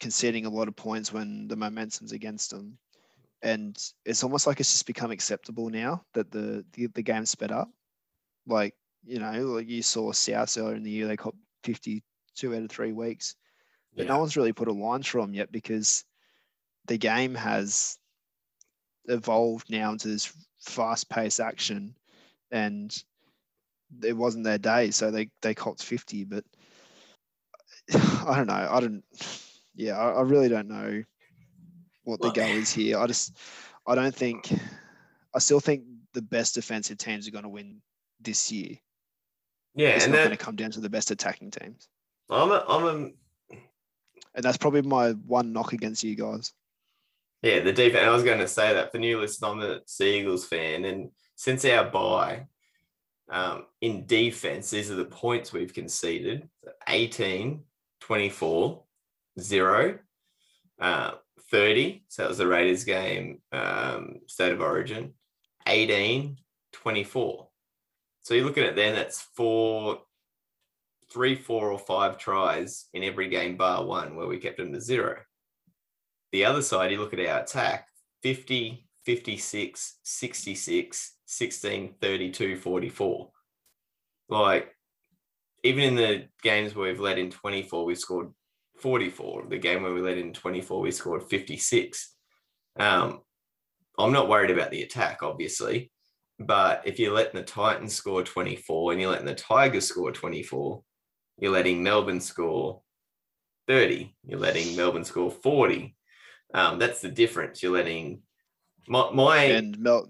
conceding 0.00 0.46
a 0.46 0.50
lot 0.50 0.68
of 0.68 0.76
points 0.76 1.12
when 1.12 1.48
the 1.48 1.56
momentum's 1.56 2.12
against 2.12 2.50
them, 2.50 2.78
and 3.42 3.76
it's 4.04 4.24
almost 4.24 4.46
like 4.46 4.60
it's 4.60 4.72
just 4.72 4.86
become 4.86 5.10
acceptable 5.10 5.68
now 5.70 6.04
that 6.14 6.30
the 6.30 6.64
the, 6.72 6.86
the 6.88 7.02
game's 7.02 7.30
sped 7.30 7.52
up. 7.52 7.70
Like 8.46 8.74
you 9.04 9.18
know, 9.18 9.32
like 9.46 9.68
you 9.68 9.82
saw 9.82 10.12
South 10.12 10.56
earlier 10.56 10.76
in 10.76 10.82
the 10.82 10.90
year, 10.90 11.06
they 11.06 11.16
caught 11.16 11.36
fifty 11.62 12.02
two 12.34 12.54
out 12.54 12.62
of 12.62 12.70
three 12.70 12.92
weeks, 12.92 13.36
but 13.96 14.06
no 14.06 14.18
one's 14.18 14.36
really 14.36 14.52
put 14.52 14.68
a 14.68 14.72
line 14.72 15.02
through 15.02 15.22
them 15.22 15.34
yet 15.34 15.52
because 15.52 16.04
the 16.86 16.98
game 16.98 17.34
has 17.34 17.98
evolved 19.06 19.70
now 19.70 19.92
into 19.92 20.08
this 20.08 20.32
fast 20.64 21.08
paced 21.08 21.40
action 21.40 21.94
and 22.50 23.02
it 24.02 24.16
wasn't 24.16 24.44
their 24.44 24.58
day 24.58 24.90
so 24.90 25.10
they 25.10 25.28
they 25.42 25.54
copped 25.54 25.82
50 25.82 26.24
but 26.24 26.44
i 27.94 28.34
don't 28.36 28.46
know 28.46 28.68
i 28.70 28.80
don't 28.80 29.04
yeah, 29.74 29.98
I, 29.98 30.12
I 30.12 30.22
really 30.22 30.48
don't 30.48 30.68
know 30.68 31.02
what 32.04 32.20
the 32.20 32.28
Well- 32.28 32.34
go 32.34 32.46
is 32.46 32.72
here. 32.72 32.98
I 32.98 33.06
just, 33.06 33.36
I 33.86 33.94
don't 33.94 34.14
think, 34.14 34.52
I 35.34 35.38
still 35.38 35.60
think 35.60 35.84
the 36.12 36.22
best 36.22 36.54
defensive 36.54 36.98
teams 36.98 37.26
are 37.26 37.32
going 37.32 37.44
to 37.44 37.48
win 37.50 37.82
this 38.20 38.52
year. 38.52 38.76
Yeah, 39.74 39.88
It's 39.90 40.04
and 40.04 40.12
not 40.12 40.18
that 40.18 40.24
going 40.26 40.36
to 40.36 40.44
come 40.44 40.56
down 40.56 40.70
to 40.72 40.80
the 40.80 40.88
best 40.88 41.10
attacking 41.10 41.50
teams, 41.50 41.88
I'm 42.30 42.50
a, 42.52 42.64
I'm 42.68 42.84
a 42.84 43.56
and 44.36 44.44
that's 44.44 44.56
probably 44.56 44.82
my 44.82 45.10
one 45.10 45.52
knock 45.52 45.72
against 45.72 46.04
you 46.04 46.14
guys. 46.14 46.52
Yeah, 47.44 47.60
the 47.60 47.74
defense. 47.74 48.06
I 48.06 48.08
was 48.08 48.22
going 48.22 48.38
to 48.38 48.48
say 48.48 48.72
that 48.72 48.90
for 48.90 48.96
new 48.96 49.20
listeners, 49.20 49.50
I'm 49.50 49.60
a 49.60 49.80
Seagulls 49.84 50.46
fan, 50.46 50.86
and 50.86 51.10
since 51.34 51.62
our 51.66 51.84
buy 51.84 52.46
um, 53.30 53.66
in 53.82 54.06
defense, 54.06 54.70
these 54.70 54.90
are 54.90 54.94
the 54.94 55.04
points 55.04 55.52
we've 55.52 55.74
conceded 55.74 56.48
18, 56.88 57.62
24, 58.00 58.82
0, 59.38 59.98
uh, 60.80 61.10
30. 61.50 62.04
So 62.08 62.22
that 62.22 62.28
was 62.30 62.38
the 62.38 62.46
Raiders 62.46 62.84
game, 62.84 63.42
um, 63.52 64.20
state 64.26 64.52
of 64.52 64.62
origin, 64.62 65.12
18, 65.66 66.38
24. 66.72 67.48
So 68.22 68.32
you're 68.32 68.46
looking 68.46 68.64
at 68.64 68.74
then 68.74 68.94
that's 68.94 69.20
four, 69.20 69.98
three, 71.12 71.34
four, 71.34 71.70
or 71.70 71.78
five 71.78 72.16
tries 72.16 72.86
in 72.94 73.04
every 73.04 73.28
game 73.28 73.58
bar 73.58 73.84
one 73.84 74.16
where 74.16 74.26
we 74.26 74.38
kept 74.38 74.56
them 74.56 74.72
to 74.72 74.80
zero. 74.80 75.18
The 76.34 76.46
other 76.46 76.62
side, 76.62 76.90
you 76.90 76.98
look 76.98 77.14
at 77.14 77.20
our 77.20 77.42
attack 77.42 77.86
50, 78.24 78.88
56, 79.04 79.98
66, 80.02 81.16
16, 81.24 81.94
32, 82.00 82.56
44. 82.56 83.30
Like, 84.28 84.74
even 85.62 85.84
in 85.84 85.94
the 85.94 86.24
games 86.42 86.74
where 86.74 86.90
we've 86.90 86.98
led 86.98 87.18
in 87.20 87.30
24, 87.30 87.84
we 87.84 87.94
scored 87.94 88.32
44. 88.80 89.44
The 89.48 89.58
game 89.58 89.84
where 89.84 89.94
we 89.94 90.00
led 90.00 90.18
in 90.18 90.32
24, 90.32 90.80
we 90.80 90.90
scored 90.90 91.22
56. 91.22 92.16
Um, 92.80 93.20
I'm 93.96 94.12
not 94.12 94.28
worried 94.28 94.50
about 94.50 94.72
the 94.72 94.82
attack, 94.82 95.22
obviously, 95.22 95.92
but 96.40 96.82
if 96.84 96.98
you're 96.98 97.14
letting 97.14 97.36
the 97.36 97.46
Titans 97.46 97.94
score 97.94 98.24
24 98.24 98.90
and 98.90 99.00
you're 99.00 99.12
letting 99.12 99.26
the 99.26 99.36
Tigers 99.36 99.86
score 99.86 100.10
24, 100.10 100.82
you're 101.38 101.52
letting 101.52 101.84
Melbourne 101.84 102.20
score 102.20 102.82
30. 103.68 104.12
You're 104.26 104.40
letting 104.40 104.74
Melbourne 104.74 105.04
score 105.04 105.30
40. 105.30 105.94
Um, 106.54 106.78
that's 106.78 107.00
the 107.00 107.10
difference. 107.10 107.62
You're 107.62 107.72
letting 107.74 108.22
my, 108.88 109.10
my 109.12 109.44
And 109.44 109.78
Mel- 109.78 110.08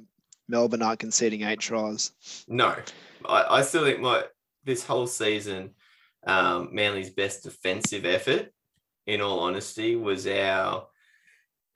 Melbourne 0.49 0.83
aren't 0.83 1.01
conceding 1.01 1.43
eight 1.43 1.61
tries. 1.61 2.13
no, 2.47 2.77
I, 3.25 3.47
I 3.59 3.63
still 3.63 3.85
think 3.85 4.01
my 4.01 4.25
this 4.65 4.85
whole 4.85 5.07
season, 5.07 5.71
um, 6.27 6.69
Manly's 6.73 7.11
best 7.11 7.43
defensive 7.43 8.05
effort, 8.05 8.51
in 9.07 9.21
all 9.21 9.41
honesty, 9.41 9.97
was 9.97 10.27
our 10.27 10.87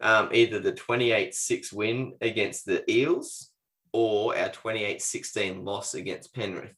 um, 0.00 0.28
either 0.32 0.60
the 0.60 0.72
28-6 0.72 1.72
win 1.72 2.12
against 2.20 2.64
the 2.64 2.88
Eels 2.90 3.50
or 3.92 4.36
our 4.38 4.48
28-16 4.48 5.64
loss 5.64 5.94
against 5.94 6.34
Penrith. 6.34 6.74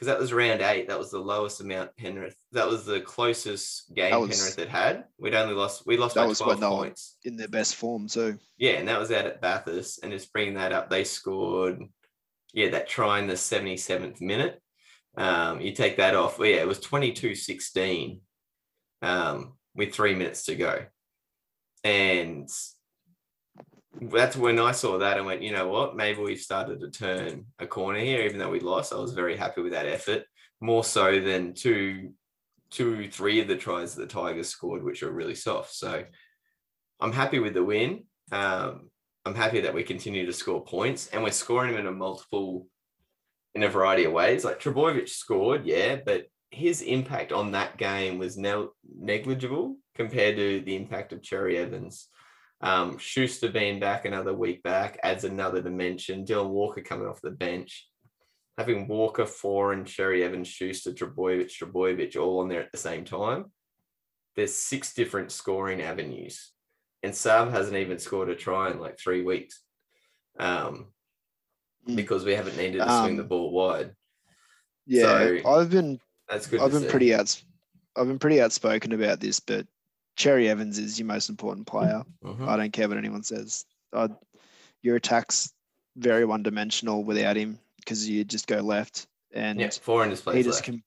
Because 0.00 0.14
that 0.14 0.18
was 0.18 0.32
round 0.32 0.62
eight. 0.62 0.88
That 0.88 0.98
was 0.98 1.10
the 1.10 1.18
lowest 1.18 1.60
amount 1.60 1.94
Penrith. 1.94 2.34
That 2.52 2.66
was 2.66 2.86
the 2.86 3.02
closest 3.02 3.94
game 3.94 4.18
was- 4.18 4.38
Penrith 4.38 4.58
had 4.58 4.68
had. 4.68 5.04
We'd 5.18 5.34
only 5.34 5.52
lost. 5.54 5.86
We 5.86 5.98
lost 5.98 6.14
by 6.16 6.24
was 6.24 6.38
12 6.38 6.58
when 6.58 6.70
they 6.70 6.74
points. 6.74 7.16
in 7.22 7.36
their 7.36 7.48
best 7.48 7.76
form 7.76 8.08
too. 8.08 8.38
Yeah, 8.56 8.72
and 8.72 8.88
that 8.88 8.98
was 8.98 9.12
out 9.12 9.26
at 9.26 9.42
Bathurst. 9.42 10.02
And 10.02 10.10
just 10.10 10.32
bringing 10.32 10.54
that 10.54 10.72
up, 10.72 10.88
they 10.88 11.04
scored, 11.04 11.82
yeah, 12.54 12.70
that 12.70 12.88
try 12.88 13.18
in 13.18 13.26
the 13.26 13.34
77th 13.34 14.22
minute. 14.22 14.62
Um, 15.18 15.60
you 15.60 15.72
take 15.72 15.98
that 15.98 16.16
off. 16.16 16.38
Well, 16.38 16.48
yeah, 16.48 16.62
it 16.62 16.66
was 16.66 16.80
22 16.80 17.34
16 17.34 18.22
um, 19.02 19.52
with 19.74 19.92
three 19.92 20.14
minutes 20.14 20.46
to 20.46 20.54
go. 20.56 20.86
And 21.84 22.48
that's 24.00 24.36
when 24.36 24.58
I 24.58 24.72
saw 24.72 24.98
that 24.98 25.18
and 25.18 25.26
went, 25.26 25.42
you 25.42 25.52
know 25.52 25.68
what, 25.68 25.96
maybe 25.96 26.20
we've 26.20 26.40
started 26.40 26.80
to 26.80 26.90
turn 26.90 27.46
a 27.58 27.66
corner 27.66 27.98
here, 27.98 28.22
even 28.22 28.38
though 28.38 28.50
we 28.50 28.60
lost. 28.60 28.92
I 28.92 28.96
was 28.96 29.12
very 29.12 29.36
happy 29.36 29.60
with 29.60 29.72
that 29.72 29.86
effort, 29.86 30.24
more 30.60 30.84
so 30.84 31.20
than 31.20 31.54
two, 31.54 32.12
two, 32.70 33.10
three 33.10 33.40
of 33.40 33.48
the 33.48 33.56
tries 33.56 33.94
that 33.94 34.02
the 34.08 34.20
Tigers 34.20 34.48
scored, 34.48 34.82
which 34.82 35.02
were 35.02 35.10
really 35.10 35.34
soft. 35.34 35.74
So 35.74 36.04
I'm 36.98 37.12
happy 37.12 37.38
with 37.38 37.54
the 37.54 37.64
win. 37.64 38.04
Um, 38.32 38.90
I'm 39.26 39.34
happy 39.34 39.60
that 39.60 39.74
we 39.74 39.82
continue 39.82 40.24
to 40.24 40.32
score 40.32 40.64
points 40.64 41.08
and 41.08 41.22
we're 41.22 41.30
scoring 41.30 41.72
them 41.72 41.80
in 41.80 41.86
a 41.86 41.92
multiple, 41.92 42.68
in 43.54 43.64
a 43.64 43.68
variety 43.68 44.04
of 44.04 44.12
ways. 44.12 44.44
Like 44.44 44.60
Trbojevic 44.60 45.10
scored, 45.10 45.66
yeah, 45.66 45.96
but 46.04 46.26
his 46.50 46.80
impact 46.80 47.32
on 47.32 47.52
that 47.52 47.76
game 47.76 48.18
was 48.18 48.38
ne- 48.38 48.68
negligible 48.98 49.76
compared 49.94 50.36
to 50.36 50.62
the 50.62 50.74
impact 50.74 51.12
of 51.12 51.22
Cherry 51.22 51.58
Evans. 51.58 52.08
Um, 52.62 52.98
Schuster 52.98 53.48
being 53.50 53.80
back 53.80 54.04
another 54.04 54.34
week 54.34 54.62
back 54.62 54.98
adds 55.02 55.24
another 55.24 55.62
dimension. 55.62 56.24
Dylan 56.24 56.50
Walker 56.50 56.82
coming 56.82 57.08
off 57.08 57.20
the 57.22 57.30
bench. 57.30 57.88
Having 58.58 58.88
Walker, 58.88 59.24
Foran, 59.24 59.72
and 59.78 59.86
Cherry 59.86 60.22
Evans, 60.22 60.48
Schuster, 60.48 60.92
Trbojevic, 60.92 61.50
Trbojevic 61.50 62.16
all 62.20 62.40
on 62.40 62.48
there 62.48 62.60
at 62.62 62.70
the 62.72 62.78
same 62.78 63.04
time. 63.06 63.46
There's 64.36 64.54
six 64.54 64.92
different 64.92 65.32
scoring 65.32 65.80
avenues. 65.80 66.52
And 67.02 67.12
Saab 67.14 67.50
hasn't 67.50 67.76
even 67.78 67.98
scored 67.98 68.28
a 68.28 68.36
try 68.36 68.70
in 68.70 68.78
like 68.78 68.98
three 68.98 69.22
weeks 69.22 69.62
um, 70.38 70.92
Mm. 71.88 71.96
because 71.96 72.26
we 72.26 72.34
haven't 72.34 72.58
needed 72.58 72.76
to 72.78 72.98
swing 73.00 73.16
the 73.16 73.22
Um, 73.22 73.28
ball 73.28 73.52
wide. 73.52 73.94
Yeah, 74.84 75.02
So, 75.02 75.38
I've 75.50 75.70
been 75.70 75.98
That's 76.28 76.46
good. 76.46 76.60
I've 76.60 76.72
been 76.72 76.82
see. 76.82 76.88
pretty 76.88 77.14
outs 77.14 77.42
I've 77.96 78.06
been 78.06 78.18
pretty 78.18 78.40
outspoken 78.42 78.92
about 78.92 79.18
this, 79.20 79.40
but 79.40 79.66
Cherry 80.16 80.48
Evans 80.48 80.78
is 80.78 80.98
your 80.98 81.06
most 81.06 81.28
important 81.28 81.66
player. 81.66 82.02
Mhm. 82.24 82.48
I 82.48 82.56
don't 82.56 82.72
care 82.72 82.88
what 82.88 82.98
anyone 82.98 83.22
says. 83.22 83.64
I, 83.92 84.08
your 84.82 84.96
attack's 84.96 85.52
very 85.96 86.24
one 86.24 86.42
dimensional 86.42 87.04
without 87.04 87.36
him 87.36 87.58
because 87.76 88.08
you 88.08 88.24
just 88.24 88.46
go 88.46 88.60
left 88.60 89.06
and 89.32 89.58
Yeah, 89.60 89.70
four 89.70 90.04
in 90.04 90.10
display. 90.10 90.36
he 90.36 90.42
just 90.42 90.62
can. 90.64 90.82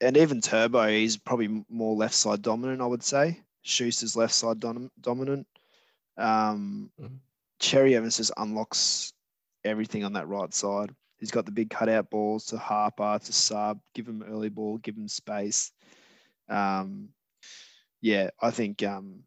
And 0.00 0.16
even 0.16 0.40
Turbo, 0.40 0.88
he's 0.88 1.16
probably 1.16 1.64
more 1.68 1.94
left 1.94 2.14
side 2.14 2.40
dominant, 2.42 2.80
I 2.80 2.86
would 2.86 3.02
say. 3.02 3.40
Schuster's 3.62 4.16
left 4.16 4.32
side 4.32 4.58
dom- 4.60 4.90
dominant. 5.00 5.46
Um, 6.16 6.90
Mhm. 7.00 7.18
Cherry 7.58 7.94
Evans 7.94 8.16
just 8.16 8.32
unlocks 8.36 9.12
everything 9.64 10.04
on 10.04 10.14
that 10.14 10.28
right 10.28 10.52
side. 10.54 10.94
He's 11.18 11.30
got 11.30 11.44
the 11.44 11.52
big 11.52 11.68
cutout 11.68 12.08
balls 12.08 12.46
to 12.46 12.56
Harper, 12.58 13.18
to 13.22 13.32
Saab, 13.32 13.80
give 13.94 14.08
him 14.08 14.22
early 14.22 14.48
ball, 14.48 14.78
give 14.78 14.96
him 14.96 15.08
space. 15.08 15.70
Um, 16.48 17.12
yeah, 18.00 18.30
I 18.40 18.50
think 18.50 18.82
um, 18.82 19.20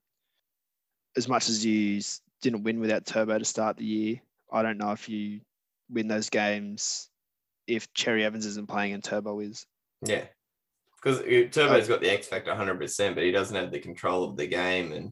as 1.16 1.28
much 1.28 1.50
as 1.50 1.66
you 1.66 2.02
didn't 2.42 2.64
win 2.64 2.80
without 2.80 3.06
Turbo 3.06 3.38
to 3.38 3.46
start 3.46 3.78
the 3.78 3.86
year, 3.86 4.22
I 4.52 4.62
don't 4.62 4.78
know 4.78 4.92
if 4.92 5.08
you 5.10 5.42
win 5.90 6.08
those 6.08 6.30
games 6.30 7.10
if 7.68 7.94
Cherry 7.94 8.26
Evans 8.26 8.46
isn't 8.46 8.68
playing 8.68 8.94
and 8.94 9.04
Turbo 9.04 9.40
is. 9.40 9.66
Yeah. 10.02 10.26
Because 11.02 11.20
Turbo's 11.52 11.88
got 11.88 12.02
the 12.02 12.10
X 12.10 12.28
factor 12.28 12.52
100%, 12.52 13.16
but 13.16 13.24
he 13.24 13.32
doesn't 13.32 13.56
have 13.56 13.72
the 13.72 13.80
control 13.80 14.24
of 14.24 14.38
the 14.38 14.48
game. 14.48 14.92
And 14.94 15.12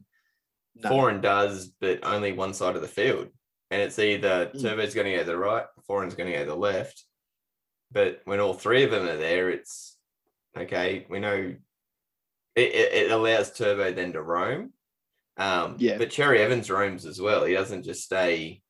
No. 0.74 0.90
Foran 0.90 1.20
does, 1.20 1.68
but 1.80 2.00
only 2.02 2.32
one 2.32 2.54
side 2.54 2.76
of 2.76 2.82
the 2.82 2.88
field. 2.88 3.28
And 3.70 3.80
it's 3.80 3.98
either 3.98 4.46
Mm. 4.46 4.62
Turbo's 4.62 4.94
going 4.94 5.06
to 5.06 5.12
go 5.12 5.18
to 5.20 5.24
the 5.24 5.36
right, 5.36 5.66
Foran's 5.88 6.14
going 6.14 6.30
to 6.30 6.38
go 6.38 6.44
to 6.44 6.50
the 6.50 6.56
left. 6.56 7.04
But 7.90 8.22
when 8.24 8.40
all 8.40 8.54
three 8.54 8.84
of 8.84 8.90
them 8.90 9.06
are 9.06 9.18
there, 9.18 9.50
it's 9.50 9.98
okay. 10.56 11.06
We 11.10 11.20
know 11.20 11.54
it, 12.56 12.74
it, 12.74 13.10
allows 13.10 13.52
Turbo 13.52 13.92
then 13.92 14.12
to 14.12 14.22
roam. 14.22 14.72
Um, 15.36 15.76
Yeah. 15.78 15.98
But 15.98 16.10
Cherry 16.10 16.40
Evans 16.40 16.70
roams 16.70 17.06
as 17.06 17.20
well. 17.20 17.44
He 17.44 17.54
doesn't 17.54 17.82
just 17.84 18.04
stay 18.04 18.62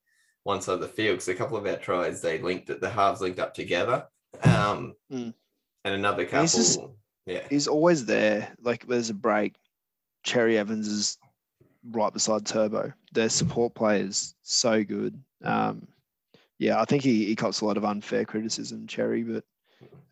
one 0.43 0.61
side 0.61 0.73
of 0.75 0.79
the 0.81 0.87
field. 0.87 1.15
Because 1.15 1.27
a 1.27 1.35
couple 1.35 1.57
of 1.57 1.65
our 1.67 1.77
tries, 1.77 2.21
they 2.21 2.39
linked 2.39 2.69
it, 2.69 2.81
the 2.81 2.89
halves 2.89 3.21
linked 3.21 3.39
up 3.39 3.53
together. 3.53 4.05
Um, 4.43 4.95
Mm. 5.11 5.33
And 5.85 5.95
another 5.95 6.23
couple, 6.25 6.41
he's 6.41 6.53
just- 6.55 6.79
yeah. 7.25 7.45
He's 7.49 7.67
always 7.67 8.05
there. 8.05 8.53
Like 8.61 8.87
there's 8.87 9.09
a 9.09 9.13
break. 9.13 9.55
Cherry 10.23 10.57
Evans 10.57 10.87
is 10.87 11.17
right 11.91 12.13
beside 12.13 12.45
Turbo. 12.45 12.93
Their 13.11 13.27
support 13.29 13.75
play 13.75 13.99
is 14.01 14.33
so 14.43 14.83
good. 14.83 15.21
Um, 15.43 15.87
yeah, 16.59 16.79
I 16.79 16.85
think 16.85 17.03
he, 17.03 17.25
he 17.25 17.35
cops 17.35 17.59
a 17.59 17.65
lot 17.65 17.75
of 17.75 17.83
unfair 17.83 18.23
criticism, 18.23 18.87
Cherry, 18.87 19.23
but 19.23 19.43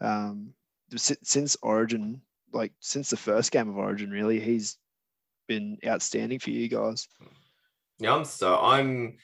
um, 0.02 0.53
si- 0.98 1.15
since 1.23 1.56
Origin, 1.61 2.22
like 2.53 2.73
since 2.80 3.10
the 3.10 3.18
first 3.18 3.52
game 3.52 3.69
of 3.69 3.78
Origin, 3.78 4.10
really, 4.10 4.40
he's 4.40 4.78
been 5.48 5.78
outstanding 5.86 6.40
for 6.40 6.52
you 6.52 6.68
guys. 6.68 7.07
Yeah, 7.99 8.15
I'm 8.15 8.26
so 8.26 8.60
I'm. 8.60 9.18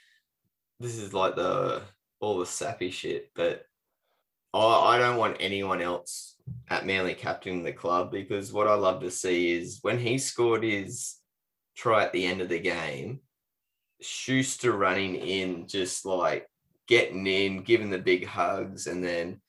This 0.80 0.98
is 0.98 1.14
like 1.14 1.36
the 1.36 1.82
all 2.20 2.40
the 2.40 2.46
sappy 2.46 2.92
shit, 2.92 3.32
but 3.36 3.66
I 4.54 4.60
I 4.60 4.98
don't 4.98 5.18
want 5.18 5.38
anyone 5.40 5.82
else 5.82 6.36
at 6.70 6.86
Manly 6.86 7.14
captaining 7.14 7.64
the 7.64 7.74
club 7.74 8.12
because 8.12 8.54
what 8.54 8.68
I 8.68 8.74
love 8.76 9.02
to 9.02 9.12
see 9.12 9.52
is 9.52 9.80
when 9.82 10.00
he 10.00 10.18
scored 10.18 10.64
his 10.64 11.16
try 11.76 12.04
at 12.04 12.14
the 12.14 12.26
end 12.26 12.42
of 12.42 12.50
the 12.50 12.60
game, 12.60 13.20
Schuster 14.02 14.72
running 14.72 15.16
in, 15.16 15.68
just 15.68 16.06
like 16.06 16.48
getting 16.88 17.26
in, 17.28 17.64
giving 17.64 17.90
the 17.90 17.98
big 17.98 18.26
hugs, 18.26 18.88
and 18.88 19.04
then 19.04 19.42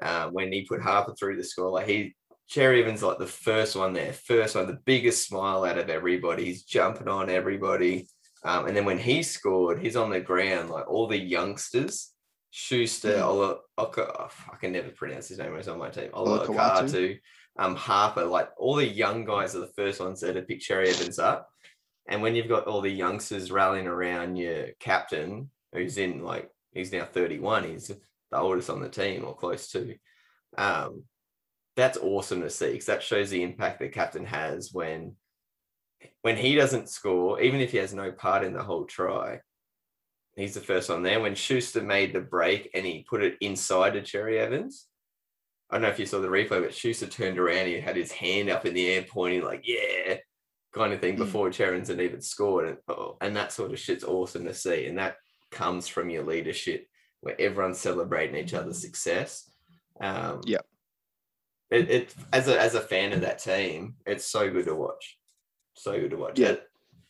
uh, 0.00 0.28
when 0.28 0.52
he 0.52 0.62
put 0.62 0.82
Harper 0.82 1.14
through 1.14 1.36
the 1.36 1.44
score, 1.44 1.70
like 1.70 1.88
he 1.88 2.14
Cherry 2.48 2.82
Evans 2.82 3.02
like 3.02 3.18
the 3.18 3.26
first 3.26 3.76
one 3.76 3.92
there, 3.92 4.12
first 4.12 4.56
one, 4.56 4.66
the 4.66 4.80
biggest 4.84 5.26
smile 5.26 5.64
out 5.64 5.78
of 5.78 5.90
everybody. 5.90 6.46
He's 6.46 6.62
jumping 6.62 7.08
on 7.08 7.28
everybody. 7.28 8.08
Um, 8.42 8.66
and 8.66 8.76
then 8.76 8.84
when 8.84 8.98
he 8.98 9.22
scored, 9.22 9.80
he's 9.80 9.96
on 9.96 10.10
the 10.10 10.20
ground, 10.20 10.70
like 10.70 10.88
all 10.88 11.06
the 11.06 11.18
youngsters, 11.18 12.12
Schuster, 12.50 13.16
Mm. 13.16 13.22
Ola, 13.22 13.56
Oka, 13.76 14.20
oh, 14.20 14.30
I 14.52 14.56
can 14.56 14.72
never 14.72 14.90
pronounce 14.90 15.28
his 15.28 15.38
name. 15.38 15.54
He's 15.56 15.68
on 15.68 15.78
my 15.78 15.90
team. 15.90 16.10
Ola. 16.14 16.46
Okatu, 16.46 17.18
um, 17.58 17.74
Harper, 17.74 18.24
like 18.24 18.48
all 18.56 18.76
the 18.76 18.86
young 18.86 19.24
guys 19.24 19.54
are 19.54 19.60
the 19.60 19.72
first 19.76 20.00
ones 20.00 20.20
there 20.20 20.32
to 20.32 20.42
pick 20.42 20.60
Cherry 20.60 20.88
Evans 20.88 21.18
up. 21.18 21.48
And 22.08 22.22
when 22.22 22.34
you've 22.34 22.48
got 22.48 22.66
all 22.66 22.80
the 22.80 22.90
youngsters 22.90 23.50
rallying 23.50 23.86
around 23.86 24.36
your 24.36 24.68
captain, 24.80 25.50
who's 25.72 25.98
in 25.98 26.22
like 26.22 26.50
he's 26.72 26.92
now 26.92 27.04
31, 27.04 27.64
he's 27.64 27.88
the 27.88 28.38
oldest 28.38 28.70
on 28.70 28.80
the 28.80 28.88
team 28.88 29.24
or 29.26 29.36
close 29.36 29.68
to. 29.72 29.96
Um, 30.56 31.04
that's 31.78 31.96
awesome 31.98 32.40
to 32.42 32.50
see 32.50 32.72
because 32.72 32.86
that 32.86 33.02
shows 33.04 33.30
the 33.30 33.42
impact 33.42 33.78
that 33.78 33.92
captain 33.92 34.26
has 34.26 34.72
when 34.72 35.14
when 36.22 36.36
he 36.36 36.54
doesn't 36.54 36.88
score, 36.88 37.40
even 37.40 37.60
if 37.60 37.70
he 37.70 37.78
has 37.78 37.94
no 37.94 38.10
part 38.12 38.44
in 38.44 38.52
the 38.52 38.62
whole 38.62 38.84
try. 38.84 39.40
He's 40.36 40.54
the 40.54 40.60
first 40.60 40.88
one 40.90 41.02
there. 41.02 41.20
When 41.20 41.34
Schuster 41.34 41.82
made 41.82 42.12
the 42.12 42.20
break 42.20 42.70
and 42.74 42.84
he 42.84 43.04
put 43.08 43.22
it 43.22 43.36
inside 43.40 43.94
to 43.94 44.02
Cherry 44.02 44.38
Evans, 44.38 44.86
I 45.70 45.74
don't 45.74 45.82
know 45.82 45.88
if 45.88 45.98
you 45.98 46.06
saw 46.06 46.20
the 46.20 46.28
replay, 46.28 46.62
but 46.62 46.74
Schuster 46.74 47.06
turned 47.06 47.38
around, 47.38 47.66
he 47.66 47.80
had 47.80 47.96
his 47.96 48.12
hand 48.12 48.48
up 48.50 48.64
in 48.66 48.74
the 48.74 48.88
air, 48.88 49.04
pointing 49.08 49.42
like, 49.42 49.62
yeah, 49.64 50.16
kind 50.72 50.92
of 50.92 51.00
thing 51.00 51.14
Mm. 51.14 51.18
before 51.18 51.50
Cherrens 51.50 51.88
had 51.88 52.00
even 52.00 52.20
scored. 52.20 52.68
And, 52.68 52.78
oh, 52.88 53.16
and 53.20 53.34
that 53.36 53.52
sort 53.52 53.72
of 53.72 53.78
shit's 53.78 54.04
awesome 54.04 54.44
to 54.44 54.54
see. 54.54 54.86
And 54.86 54.98
that 54.98 55.16
comes 55.50 55.88
from 55.88 56.10
your 56.10 56.24
leadership 56.24 56.86
where 57.20 57.40
everyone's 57.40 57.78
celebrating 57.78 58.36
each 58.36 58.54
other's 58.54 58.80
success. 58.80 59.50
Um, 60.00 60.40
Yep. 60.46 60.64
It, 61.70 61.90
it 61.90 62.14
as 62.32 62.48
a 62.48 62.58
as 62.60 62.74
a 62.74 62.80
fan 62.80 63.12
of 63.12 63.20
that 63.20 63.38
team, 63.38 63.96
it's 64.06 64.24
so 64.24 64.50
good 64.50 64.64
to 64.66 64.74
watch. 64.74 65.18
So 65.74 65.92
good 65.98 66.10
to 66.10 66.16
watch. 66.16 66.38
Yeah. 66.38 66.56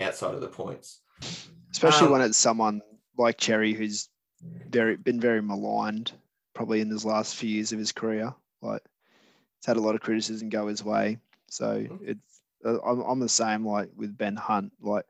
Outside 0.01 0.35
of 0.35 0.41
the 0.41 0.49
points. 0.49 1.01
especially 1.73 2.07
Um, 2.07 2.13
when 2.13 2.21
it's 2.23 2.39
someone 2.39 2.83
like 3.17 3.37
Cherry 3.39 3.73
who's 3.73 4.09
very 4.69 4.97
been 4.97 5.21
very 5.21 5.43
maligned 5.43 6.13
probably 6.55 6.81
in 6.81 6.91
his 6.91 7.05
last 7.05 7.37
few 7.37 7.51
years 7.51 7.73
of 7.73 7.79
his 7.79 7.93
career. 7.93 8.35
Like 8.63 8.83
it's 9.59 9.67
had 9.67 9.77
a 9.77 9.81
lot 9.81 9.95
of 9.95 10.01
criticism 10.01 10.49
go 10.49 10.67
his 10.69 10.85
way. 10.85 11.19
So 11.49 11.81
Mhm. 11.81 11.99
it's 12.03 12.41
uh, 12.65 12.81
I'm, 12.83 13.01
I'm 13.01 13.21
the 13.21 13.29
same 13.29 13.67
like 13.67 13.91
with 13.97 14.17
Ben 14.19 14.37
Hunt. 14.37 14.73
Like 14.81 15.07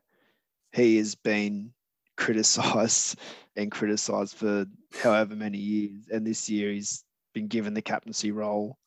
he 0.73 0.97
has 0.97 1.15
been 1.15 1.73
criticized 2.17 3.17
and 3.55 3.71
criticized 3.71 4.35
for 4.35 4.65
however 5.01 5.35
many 5.35 5.57
years, 5.57 6.07
and 6.11 6.25
this 6.25 6.49
year 6.49 6.71
he's 6.71 7.03
been 7.33 7.47
given 7.47 7.73
the 7.73 7.81
captaincy 7.81 8.31
role, 8.31 8.77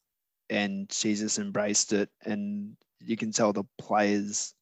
and 0.53 0.89
Jesus 0.91 1.39
embraced 1.39 1.95
it, 1.95 2.11
and 2.27 2.77
you 3.01 3.16
can 3.16 3.33
tell 3.33 3.55
the 3.55 3.65
players 3.79 4.55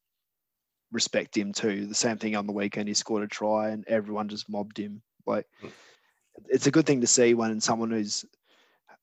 respect 0.91 1.35
him 1.35 1.51
too. 1.51 1.85
The 1.85 1.93
same 1.93 2.17
thing 2.17 2.35
on 2.35 2.47
the 2.47 2.53
weekend, 2.53 2.87
he 2.87 2.93
scored 2.93 3.23
a 3.23 3.27
try 3.27 3.69
and 3.69 3.85
everyone 3.87 4.29
just 4.29 4.49
mobbed 4.49 4.77
him. 4.77 5.01
Like 5.25 5.45
it's 6.47 6.67
a 6.67 6.71
good 6.71 6.85
thing 6.85 7.01
to 7.01 7.07
see 7.07 7.33
when 7.33 7.59
someone 7.59 7.91
who's 7.91 8.25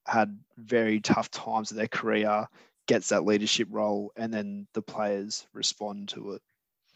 had 0.06 0.38
very 0.56 1.00
tough 1.00 1.30
times 1.30 1.70
in 1.70 1.76
their 1.76 1.88
career 1.88 2.46
gets 2.86 3.10
that 3.10 3.24
leadership 3.24 3.68
role 3.70 4.10
and 4.16 4.32
then 4.32 4.66
the 4.72 4.82
players 4.82 5.46
respond 5.52 6.08
to 6.08 6.32
it. 6.32 6.42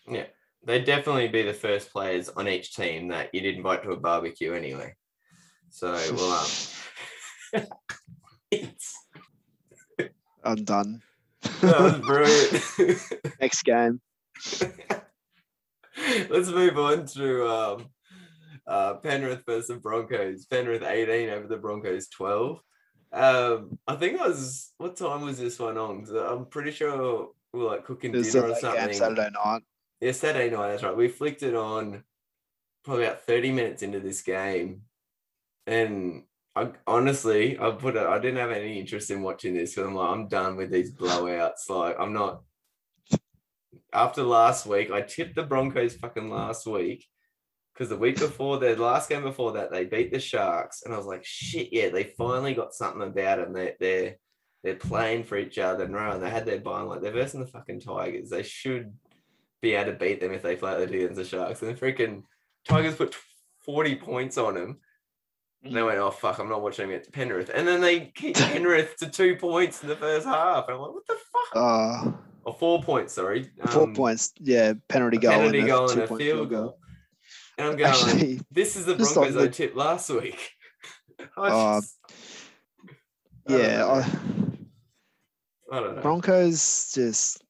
Yeah. 0.08 0.26
They'd 0.64 0.84
definitely 0.84 1.28
be 1.28 1.42
the 1.42 1.52
first 1.52 1.92
players 1.92 2.28
on 2.30 2.48
each 2.48 2.74
team 2.74 3.08
that 3.08 3.30
you'd 3.34 3.44
invite 3.44 3.82
to 3.82 3.90
a 3.90 3.96
barbecue 3.96 4.54
anyway. 4.54 4.94
So 5.70 5.92
well 5.92 6.46
um 7.54 7.66
I'm 10.44 10.64
done. 10.64 11.02
that 11.60 11.80
was 11.80 11.98
brilliant. 12.78 13.02
Next 13.40 13.62
game. 13.62 14.00
Let's 16.30 16.48
move 16.48 16.78
on 16.78 17.06
to 17.06 17.48
um, 17.48 17.86
uh, 18.66 18.94
Penrith 18.94 19.44
versus 19.46 19.78
Broncos. 19.80 20.46
Penrith 20.46 20.82
18 20.82 21.28
over 21.30 21.46
the 21.46 21.56
Broncos 21.56 22.08
12. 22.08 22.60
Um, 23.12 23.78
I 23.86 23.96
think 23.96 24.20
I 24.20 24.28
was, 24.28 24.72
what 24.78 24.96
time 24.96 25.22
was 25.22 25.38
this 25.38 25.58
one 25.58 25.76
on? 25.76 26.06
I'm 26.16 26.46
pretty 26.46 26.70
sure 26.70 27.28
we 27.52 27.60
were 27.60 27.66
like 27.66 27.84
cooking 27.84 28.12
dinner 28.12 28.46
a 28.46 28.50
or 28.52 28.54
something. 28.56 28.86
game 28.86 28.94
Saturday 28.94 29.28
night. 29.44 29.62
Yeah, 30.00 30.12
Saturday 30.12 30.50
night, 30.50 30.70
that's 30.70 30.82
right. 30.82 30.96
We 30.96 31.08
flicked 31.08 31.42
it 31.42 31.54
on 31.54 32.04
probably 32.84 33.04
about 33.04 33.22
30 33.22 33.52
minutes 33.52 33.82
into 33.82 34.00
this 34.00 34.22
game. 34.22 34.82
And 35.66 36.24
I 36.54 36.70
honestly, 36.86 37.58
I 37.58 37.70
put 37.70 37.96
it, 37.96 38.06
I 38.06 38.18
didn't 38.18 38.40
have 38.40 38.50
any 38.50 38.78
interest 38.78 39.10
in 39.10 39.22
watching 39.22 39.54
this 39.54 39.74
because 39.74 39.88
I'm 39.88 39.94
like, 39.94 40.10
I'm 40.10 40.28
done 40.28 40.56
with 40.56 40.70
these 40.70 40.92
blowouts. 40.92 41.68
Like, 41.68 41.96
I'm 41.98 42.12
not. 42.12 42.42
After 43.94 44.22
last 44.22 44.66
week, 44.66 44.90
I 44.90 45.02
tipped 45.02 45.34
the 45.34 45.42
Broncos 45.42 45.96
fucking 45.96 46.30
last 46.30 46.66
week 46.66 47.06
because 47.72 47.88
the 47.88 47.96
week 47.96 48.18
before, 48.18 48.58
the 48.58 48.76
last 48.76 49.08
game 49.08 49.22
before 49.22 49.52
that, 49.52 49.70
they 49.70 49.84
beat 49.84 50.12
the 50.12 50.20
Sharks. 50.20 50.82
And 50.84 50.92
I 50.92 50.96
was 50.96 51.06
like, 51.06 51.24
shit, 51.24 51.68
yeah, 51.72 51.88
they 51.88 52.04
finally 52.04 52.54
got 52.54 52.74
something 52.74 53.02
about 53.02 53.38
them. 53.38 53.52
They, 53.52 53.74
they're, 53.80 54.16
they're 54.62 54.76
playing 54.76 55.24
for 55.24 55.36
each 55.36 55.58
other 55.58 55.84
and 55.84 55.96
and 55.96 56.22
they 56.22 56.30
had 56.30 56.46
their. 56.46 56.62
I'm 56.66 56.86
like, 56.86 57.00
they're 57.00 57.12
versing 57.12 57.40
the 57.40 57.46
fucking 57.46 57.80
Tigers. 57.80 58.30
They 58.30 58.42
should 58.42 58.92
be 59.60 59.72
able 59.72 59.92
to 59.92 59.98
beat 59.98 60.20
them 60.20 60.32
if 60.32 60.42
they 60.42 60.56
play 60.56 60.74
the 60.76 60.82
against 60.82 61.16
the 61.16 61.24
Sharks. 61.24 61.62
And 61.62 61.74
the 61.74 61.80
freaking 61.80 62.22
Tigers 62.68 62.96
put 62.96 63.16
40 63.64 63.96
points 63.96 64.38
on 64.38 64.54
them. 64.54 64.80
And 65.64 65.76
they 65.76 65.82
went, 65.82 65.98
oh, 65.98 66.10
fuck, 66.10 66.38
I'm 66.38 66.48
not 66.48 66.60
watching 66.62 66.92
at 66.92 67.10
Penrith. 67.12 67.50
And 67.54 67.66
then 67.68 67.80
they 67.80 68.06
keep 68.14 68.34
Penrith 68.36 68.96
to 68.96 69.08
two 69.08 69.36
points 69.36 69.82
in 69.82 69.88
the 69.88 69.96
first 69.96 70.26
half. 70.26 70.66
And 70.68 70.74
I'm 70.76 70.80
like, 70.82 70.92
what 70.92 71.06
the 71.06 71.14
fuck? 71.32 71.56
Uh, 71.56 72.12
Or 72.44 72.52
four 72.54 72.82
points, 72.82 73.12
sorry. 73.14 73.50
four 73.68 73.84
Um, 73.84 73.94
points. 73.94 74.32
Yeah, 74.40 74.72
penalty 74.88 75.18
goal. 75.18 75.30
penalty 75.32 75.60
and 75.60 75.68
goal 75.68 75.88
a 75.88 75.92
and 75.92 76.00
a 76.00 76.02
two-point 76.02 76.20
field 76.20 76.50
goal. 76.50 76.78
And 77.58 77.68
I'm 77.68 77.76
going, 77.76 77.90
Actually, 77.92 78.40
this 78.50 78.74
is 78.76 78.86
the 78.86 78.96
Broncos 78.96 79.36
I 79.36 79.46
tipped 79.48 79.76
last 79.76 80.10
week. 80.10 80.50
I 81.36 81.48
Uh, 81.48 81.80
just- 81.80 81.96
I 83.48 83.52
don't 83.52 83.60
yeah. 83.60 83.84
I, 83.86 85.76
I 85.76 85.80
don't 85.80 85.96
know. 85.96 86.02
Broncos 86.02 86.92
just 86.94 87.42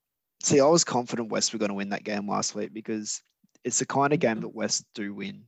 see. 0.43 0.60
I 0.60 0.64
was 0.66 0.84
confident 0.84 1.30
West 1.30 1.52
were 1.52 1.59
going 1.59 1.68
to 1.70 1.74
win 1.74 1.90
that 1.90 2.05
game 2.05 2.28
last 2.28 2.55
week 2.55 2.72
because 2.72 3.20
it's 3.64 3.78
the 3.78 3.86
kind 3.86 4.12
of 4.12 4.18
game 4.20 4.40
that 4.40 4.48
West 4.55 4.84
do 4.94 5.14
win. 5.14 5.44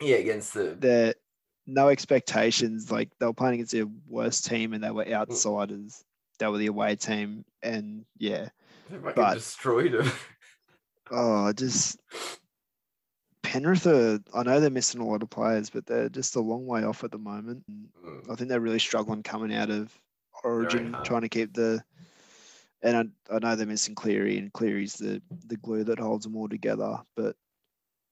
Yeah, 0.00 0.16
against 0.16 0.54
the 0.54 0.76
They're 0.78 1.14
no 1.68 1.88
expectations. 1.88 2.90
Like 2.90 3.10
they 3.20 3.26
were 3.26 3.32
playing 3.34 3.54
against 3.54 3.72
their 3.72 3.86
worst 4.08 4.46
team 4.46 4.72
and 4.72 4.82
they 4.82 4.90
were 4.90 5.06
outsiders. 5.06 6.02
They 6.40 6.46
were 6.48 6.58
the 6.58 6.66
away 6.66 6.96
team, 6.96 7.44
and 7.62 8.04
yeah, 8.16 8.48
they 8.90 8.96
but- 9.14 9.34
destroyed 9.34 9.92
them. 9.92 10.10
oh, 11.10 11.52
just 11.52 11.98
Penrith 13.42 13.86
are. 13.86 14.20
I 14.34 14.42
know 14.44 14.60
they're 14.60 14.70
missing 14.70 15.00
a 15.00 15.06
lot 15.06 15.22
of 15.22 15.30
players, 15.30 15.70
but 15.70 15.84
they're 15.86 16.08
just 16.08 16.36
a 16.36 16.40
long 16.40 16.66
way 16.66 16.84
off 16.84 17.02
at 17.04 17.10
the 17.10 17.18
moment. 17.18 17.64
And 17.68 17.88
Mm. 18.04 18.30
I 18.30 18.34
think 18.36 18.48
they're 18.48 18.60
really 18.60 18.78
struggling 18.78 19.22
coming 19.22 19.52
out 19.54 19.70
of 19.70 19.92
Origin, 20.44 20.96
trying 21.04 21.22
to 21.22 21.28
keep 21.28 21.52
the. 21.54 21.82
And 22.82 23.12
I, 23.30 23.34
I 23.34 23.38
know 23.40 23.56
they're 23.56 23.66
missing 23.66 23.96
Cleary, 23.96 24.38
and 24.38 24.52
Cleary's 24.52 24.94
the 24.94 25.20
the 25.46 25.56
glue 25.56 25.82
that 25.84 25.98
holds 25.98 26.24
them 26.24 26.36
all 26.36 26.48
together. 26.48 26.98
But 27.16 27.34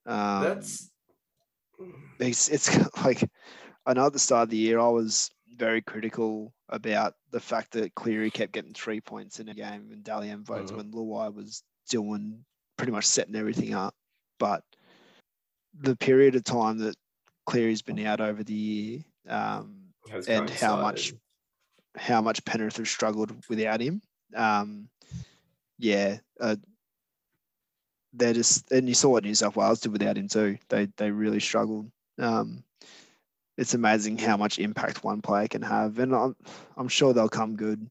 um, 0.06 0.42
That's 0.42 0.90
it's 2.19 2.48
it's 2.48 2.69
like 3.05 3.23
I 3.86 3.93
know 3.94 4.07
at 4.07 4.12
the 4.12 4.19
start 4.19 4.44
of 4.44 4.51
the 4.51 4.57
year 4.57 4.78
I 4.78 4.89
was 4.89 5.31
very 5.57 5.81
critical 5.82 6.53
about 6.69 7.15
the 7.31 7.40
fact 7.40 7.73
that 7.73 7.94
Cleary 7.94 8.31
kept 8.31 8.53
getting 8.53 8.74
three 8.74 9.01
points 9.01 9.40
in 9.40 9.48
a 9.48 9.55
game 9.55 9.90
and 9.93 10.03
Dally 10.05 10.31
M 10.31 10.44
votes 10.44 10.73
Mhm. 10.73 10.77
when 10.77 10.93
Luai 10.93 11.32
was 11.32 11.62
doing 11.89 12.44
pretty 12.77 12.93
much 12.93 13.05
setting 13.07 13.36
everything 13.36 13.74
up. 13.74 13.94
But 14.39 14.62
the 15.78 15.97
period 15.97 16.35
of 16.35 16.44
time 16.44 16.78
that 16.78 16.97
Cleary's 17.47 17.82
been 17.82 18.05
out 18.07 18.20
over 18.20 18.43
the 18.43 18.55
year, 18.55 19.05
um, 19.28 19.93
and 20.28 20.51
how 20.51 20.77
much 20.82 21.15
how 21.97 22.20
much 22.20 22.44
Penrith 22.44 22.77
have 22.77 22.89
struggled 22.89 23.32
without 23.48 23.81
him. 23.81 24.03
Um, 24.35 24.89
yeah, 25.78 26.19
uh, 26.40 26.57
they're 28.16 28.32
just 28.32 28.70
and 28.72 28.88
you 28.88 28.94
saw 28.94 29.10
what 29.10 29.24
New 29.24 29.34
South 29.34 29.56
Wales 29.56 29.80
did 29.80 29.93
without 29.93 30.16
him 30.18 30.28
too. 30.28 30.59
They 30.68 30.86
they 30.97 31.10
really 31.10 31.40
struggled. 31.40 31.90
Um, 32.18 32.64
it's 33.59 33.74
amazing 33.74 34.18
how 34.18 34.36
much 34.36 34.59
impact 34.59 35.05
one 35.05 35.22
player 35.22 35.48
can 35.48 35.62
have, 35.62 35.98
and 35.98 36.14
I'm 36.14 36.36
I'm 36.76 36.88
sure 36.88 37.12
they'll 37.12 37.28
come 37.28 37.56
good. 37.56 37.88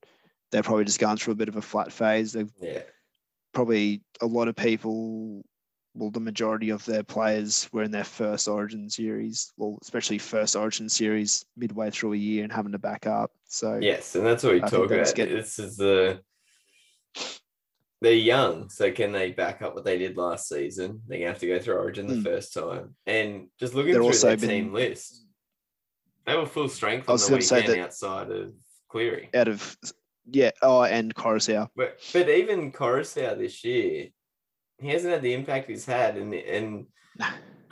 They're 0.52 0.64
probably 0.64 0.86
just 0.86 1.00
going 1.00 1.18
through 1.18 1.34
a 1.34 1.38
bit 1.38 1.50
of 1.50 1.56
a 1.56 1.62
flat 1.62 1.92
phase. 1.92 2.34
They've 2.34 2.52
Yeah. 2.60 2.82
probably 3.54 4.02
a 4.22 4.26
lot 4.26 4.48
of 4.48 4.56
people. 4.56 5.44
Well, 5.98 6.12
the 6.12 6.20
majority 6.20 6.72
of 6.72 6.84
their 6.84 7.04
players 7.04 7.70
were 7.72 7.84
in 7.84 7.92
their 7.92 8.04
first 8.04 8.50
Origin 8.50 8.90
series, 8.90 9.54
well, 9.56 9.80
especially 9.82 10.18
first 10.18 10.54
Origin 10.58 10.90
series 10.90 11.46
midway 11.56 11.90
through 11.90 12.12
a 12.14 12.18
year 12.18 12.44
and 12.44 12.52
having 12.52 12.74
to 12.74 12.78
back 12.78 13.08
up. 13.08 13.32
So 13.48 13.80
Yes, 13.82 14.14
and 14.16 14.26
that's 14.26 14.44
what 14.44 14.54
we 14.56 14.62
I 14.62 14.68
talk 14.68 14.92
about. 14.92 15.16
get- 15.16 15.30
This 15.30 15.58
is 15.58 15.78
the 15.78 16.22
they're 18.02 18.14
young, 18.14 18.70
so 18.70 18.92
can 18.92 19.12
they 19.12 19.32
back 19.32 19.62
up 19.62 19.74
what 19.76 19.86
they 19.86 19.98
did 19.98 20.18
last 20.18 20.48
season? 20.50 21.02
They're 21.08 21.20
gonna 21.20 21.32
have 21.32 21.40
to 21.40 21.48
go 21.48 21.60
through 21.60 21.76
Origin 21.76 22.08
the 22.08 22.16
Mm. 22.16 22.24
first 22.24 22.54
time, 22.54 22.96
and 23.06 23.48
just 23.60 23.74
looking 23.74 23.94
They're 23.94 24.04
through 24.04 24.20
their 24.20 24.38
been- 24.38 24.50
team 24.50 24.74
list, 24.74 25.26
they 26.26 26.36
were 26.36 26.46
full 26.46 26.70
strength 26.70 27.08
I 27.08 27.12
on 27.12 27.16
was 27.16 27.28
the 27.28 27.42
say 27.42 27.58
weekend 27.58 27.74
that- 27.80 27.86
outside 27.86 28.32
of 28.32 28.54
Cleary. 28.90 29.30
out 29.34 29.48
of 29.48 29.78
Yeah. 30.32 30.52
Oh, 30.62 30.84
and 30.84 31.14
Koroisau. 31.14 31.70
But 31.76 32.00
but 32.14 32.30
even 32.30 32.72
Koroisau 32.72 33.38
this 33.38 33.64
year, 33.64 34.10
he 34.80 34.88
hasn't 34.90 35.14
had 35.14 35.22
the 35.22 35.34
impact 35.34 35.70
he's 35.70 35.86
had, 35.86 36.18
and 36.18 36.34
and 36.34 36.88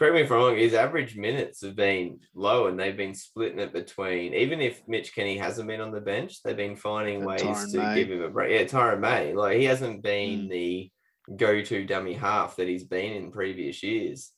correct 0.03 0.15
me 0.15 0.21
if 0.23 0.31
I'm 0.31 0.37
wrong, 0.37 0.57
his 0.57 0.73
average 0.73 1.15
minutes 1.15 1.61
have 1.61 1.77
been 1.77 2.19
low, 2.35 2.67
and 2.67 2.77
they've 2.77 2.97
been 2.97 3.15
splitting 3.15 3.59
it 3.59 3.71
between. 3.71 4.33
Even 4.33 4.59
if 4.59 4.81
Mitch 4.85 5.15
Kenny 5.15 5.37
hasn't 5.37 5.67
been 5.69 5.79
on 5.79 5.91
the 5.91 6.01
bench, 6.01 6.43
they've 6.43 6.57
been 6.57 6.75
finding 6.75 7.17
And 7.17 7.25
ways 7.25 7.41
Tyrone 7.41 7.71
to 7.71 7.77
May. 7.77 7.95
give 7.95 8.11
him 8.11 8.21
a 8.21 8.29
break. 8.29 8.51
Yeah, 8.59 8.67
Tyrone 8.67 8.99
May, 8.99 9.33
like 9.33 9.57
he 9.57 9.63
hasn't 9.63 10.01
been 10.03 10.41
Mm. 10.47 10.49
the 10.49 10.91
go-to 11.37 11.85
dummy 11.85 12.13
half 12.13 12.57
that 12.57 12.67
he's 12.67 12.83
been 12.83 13.13
in 13.13 13.31
previous 13.31 13.81
years. 13.81 14.31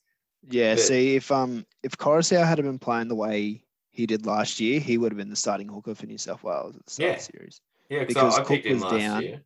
Yeah. 0.48 0.76
But- 0.76 0.82
see, 0.84 1.16
if 1.16 1.32
um 1.32 1.66
if 1.82 1.98
Koroisau 1.98 2.46
had 2.46 2.58
been 2.58 2.78
playing 2.78 3.08
the 3.08 3.16
way 3.16 3.64
he 3.90 4.06
did 4.06 4.28
last 4.28 4.60
year, 4.60 4.80
he 4.80 5.00
would 5.00 5.12
have 5.12 5.18
been 5.18 5.30
the 5.32 5.36
starting 5.36 5.68
hooker 5.68 5.96
for 5.96 6.06
New 6.06 6.20
South 6.20 6.44
Wales 6.44 6.76
at 6.76 6.86
the 6.86 6.92
start 6.92 7.10
of 7.12 7.16
the 7.18 7.24
series. 7.24 7.62
Yeah, 7.90 8.04
Because 8.06 8.38
I, 8.38 8.42
I 8.42 8.44
Cook 8.44 8.66
was 8.66 8.82
last 8.84 8.98
down. 9.00 9.22
year. 9.24 9.42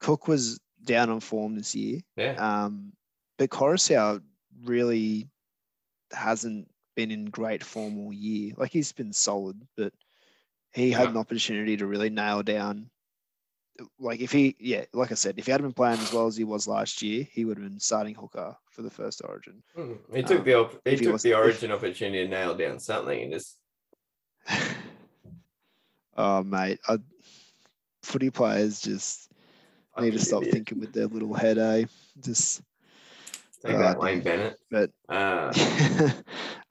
Cook 0.00 0.28
was 0.28 0.60
down 0.84 1.10
on 1.10 1.18
form 1.20 1.56
this 1.56 1.74
year. 1.74 2.00
Yeah, 2.16 2.34
Um, 2.64 2.92
but 3.38 3.50
Koroisau 3.50 4.22
really 4.62 5.28
hasn't 6.12 6.70
been 6.96 7.10
in 7.10 7.24
great 7.26 7.64
form 7.64 7.98
all 7.98 8.12
year. 8.12 8.52
Like 8.56 8.70
he's 8.72 8.92
been 8.92 9.12
solid, 9.12 9.60
but 9.76 9.92
he 10.72 10.90
had 10.90 11.04
Yeah. 11.04 11.10
an 11.10 11.16
opportunity 11.16 11.76
to 11.76 11.86
really 11.86 12.10
nail 12.10 12.42
down. 12.42 12.90
Like 13.98 14.20
if 14.20 14.30
he, 14.30 14.54
yeah, 14.60 14.84
like 14.92 15.10
I 15.10 15.14
said, 15.16 15.36
if 15.38 15.46
he 15.46 15.52
had 15.52 15.60
been 15.62 15.72
playing 15.72 15.98
as 15.98 16.12
well 16.12 16.26
as 16.28 16.36
he 16.36 16.44
was 16.44 16.68
last 16.68 17.02
year, 17.02 17.26
he 17.32 17.44
would 17.44 17.58
have 17.58 17.68
been 17.68 17.80
starting 17.80 18.14
hooker 18.14 18.56
for 18.70 18.82
the 18.82 18.90
first 18.90 19.20
Origin. 19.24 19.62
Mm, 19.76 19.98
he 20.14 20.22
took 20.22 20.38
Um, 20.38 20.44
the 20.44 20.80
he 20.84 20.96
he 20.96 21.02
took 21.04 21.12
was- 21.14 21.22
the 21.22 21.34
origin 21.42 21.72
opportunity 21.72 22.22
to 22.24 22.28
nail 22.30 22.54
down 22.56 22.78
something 22.78 23.20
and 23.22 23.32
just 23.32 23.58
oh 26.16 26.42
mate, 26.44 26.78
I, 26.88 26.98
footy 28.02 28.30
players 28.30 28.80
just 28.80 29.30
need 30.00 30.12
to 30.12 30.18
stop 30.18 30.44
thinking 30.44 30.80
with 30.80 30.92
their 30.92 31.06
little 31.06 31.34
head, 31.34 31.58
eh? 31.58 31.84
Just 32.20 32.60
Take 33.64 33.78
that, 33.78 33.98
Wayne. 33.98 34.20
Bennett. 34.20 34.58
But- 34.70 34.90
uh, 35.08 35.52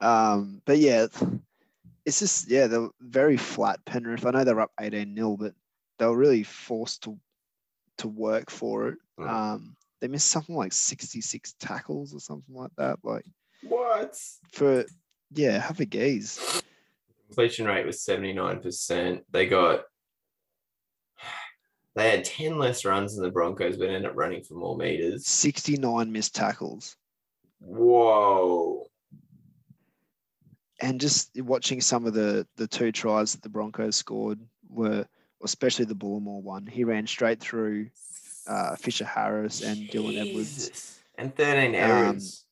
um, 0.00 0.62
but 0.64 0.78
yeah, 0.78 1.06
it's 2.04 2.18
just 2.18 2.50
yeah, 2.50 2.66
they're 2.66 2.88
very 3.00 3.36
flat 3.36 3.84
Penrith. 3.84 4.26
I 4.26 4.30
know 4.30 4.44
they're 4.44 4.60
up 4.60 4.72
18 4.80 5.14
0 5.14 5.36
but 5.38 5.54
they 5.98 6.06
were 6.06 6.16
really 6.16 6.42
forced 6.42 7.02
to 7.04 7.18
to 7.98 8.08
work 8.08 8.50
for 8.50 8.88
it. 8.88 8.98
Mm. 9.18 9.28
Um, 9.28 9.76
they 10.00 10.08
missed 10.08 10.28
something 10.28 10.56
like 10.56 10.72
66 10.72 11.54
tackles 11.60 12.12
or 12.12 12.20
something 12.20 12.54
like 12.54 12.72
that. 12.76 12.98
Like 13.02 13.24
what? 13.62 14.18
for 14.52 14.84
yeah, 15.32 15.58
have 15.58 15.80
a 15.80 15.84
gaze. 15.84 16.62
Completion 17.26 17.66
rate 17.66 17.86
was 17.86 18.02
seventy 18.02 18.32
nine 18.32 18.60
percent. 18.60 19.24
They 19.30 19.46
got 19.46 19.84
they 21.94 22.10
had 22.10 22.24
ten 22.24 22.58
less 22.58 22.84
runs 22.84 23.14
than 23.14 23.24
the 23.24 23.30
Broncos, 23.30 23.76
but 23.76 23.88
ended 23.88 24.06
up 24.06 24.16
running 24.16 24.42
for 24.42 24.54
more 24.54 24.76
meters. 24.76 25.26
69 25.26 26.10
missed 26.10 26.34
tackles. 26.34 26.96
Whoa! 27.60 28.86
And 30.80 31.00
just 31.00 31.30
watching 31.40 31.80
some 31.80 32.06
of 32.06 32.14
the 32.14 32.46
the 32.56 32.66
two 32.66 32.92
tries 32.92 33.32
that 33.32 33.42
the 33.42 33.48
Broncos 33.48 33.96
scored 33.96 34.40
were 34.68 35.06
especially 35.42 35.84
the 35.84 35.94
Bullimore 35.94 36.42
one. 36.42 36.66
He 36.66 36.84
ran 36.84 37.06
straight 37.06 37.38
through 37.40 37.90
uh, 38.46 38.76
Fisher 38.76 39.04
Harris 39.04 39.62
and 39.62 39.88
Dylan 39.88 40.18
Edwards. 40.20 40.98
And 41.16 41.34
thirteen 41.34 41.74
Um, 41.74 41.90
errors. 41.90 42.44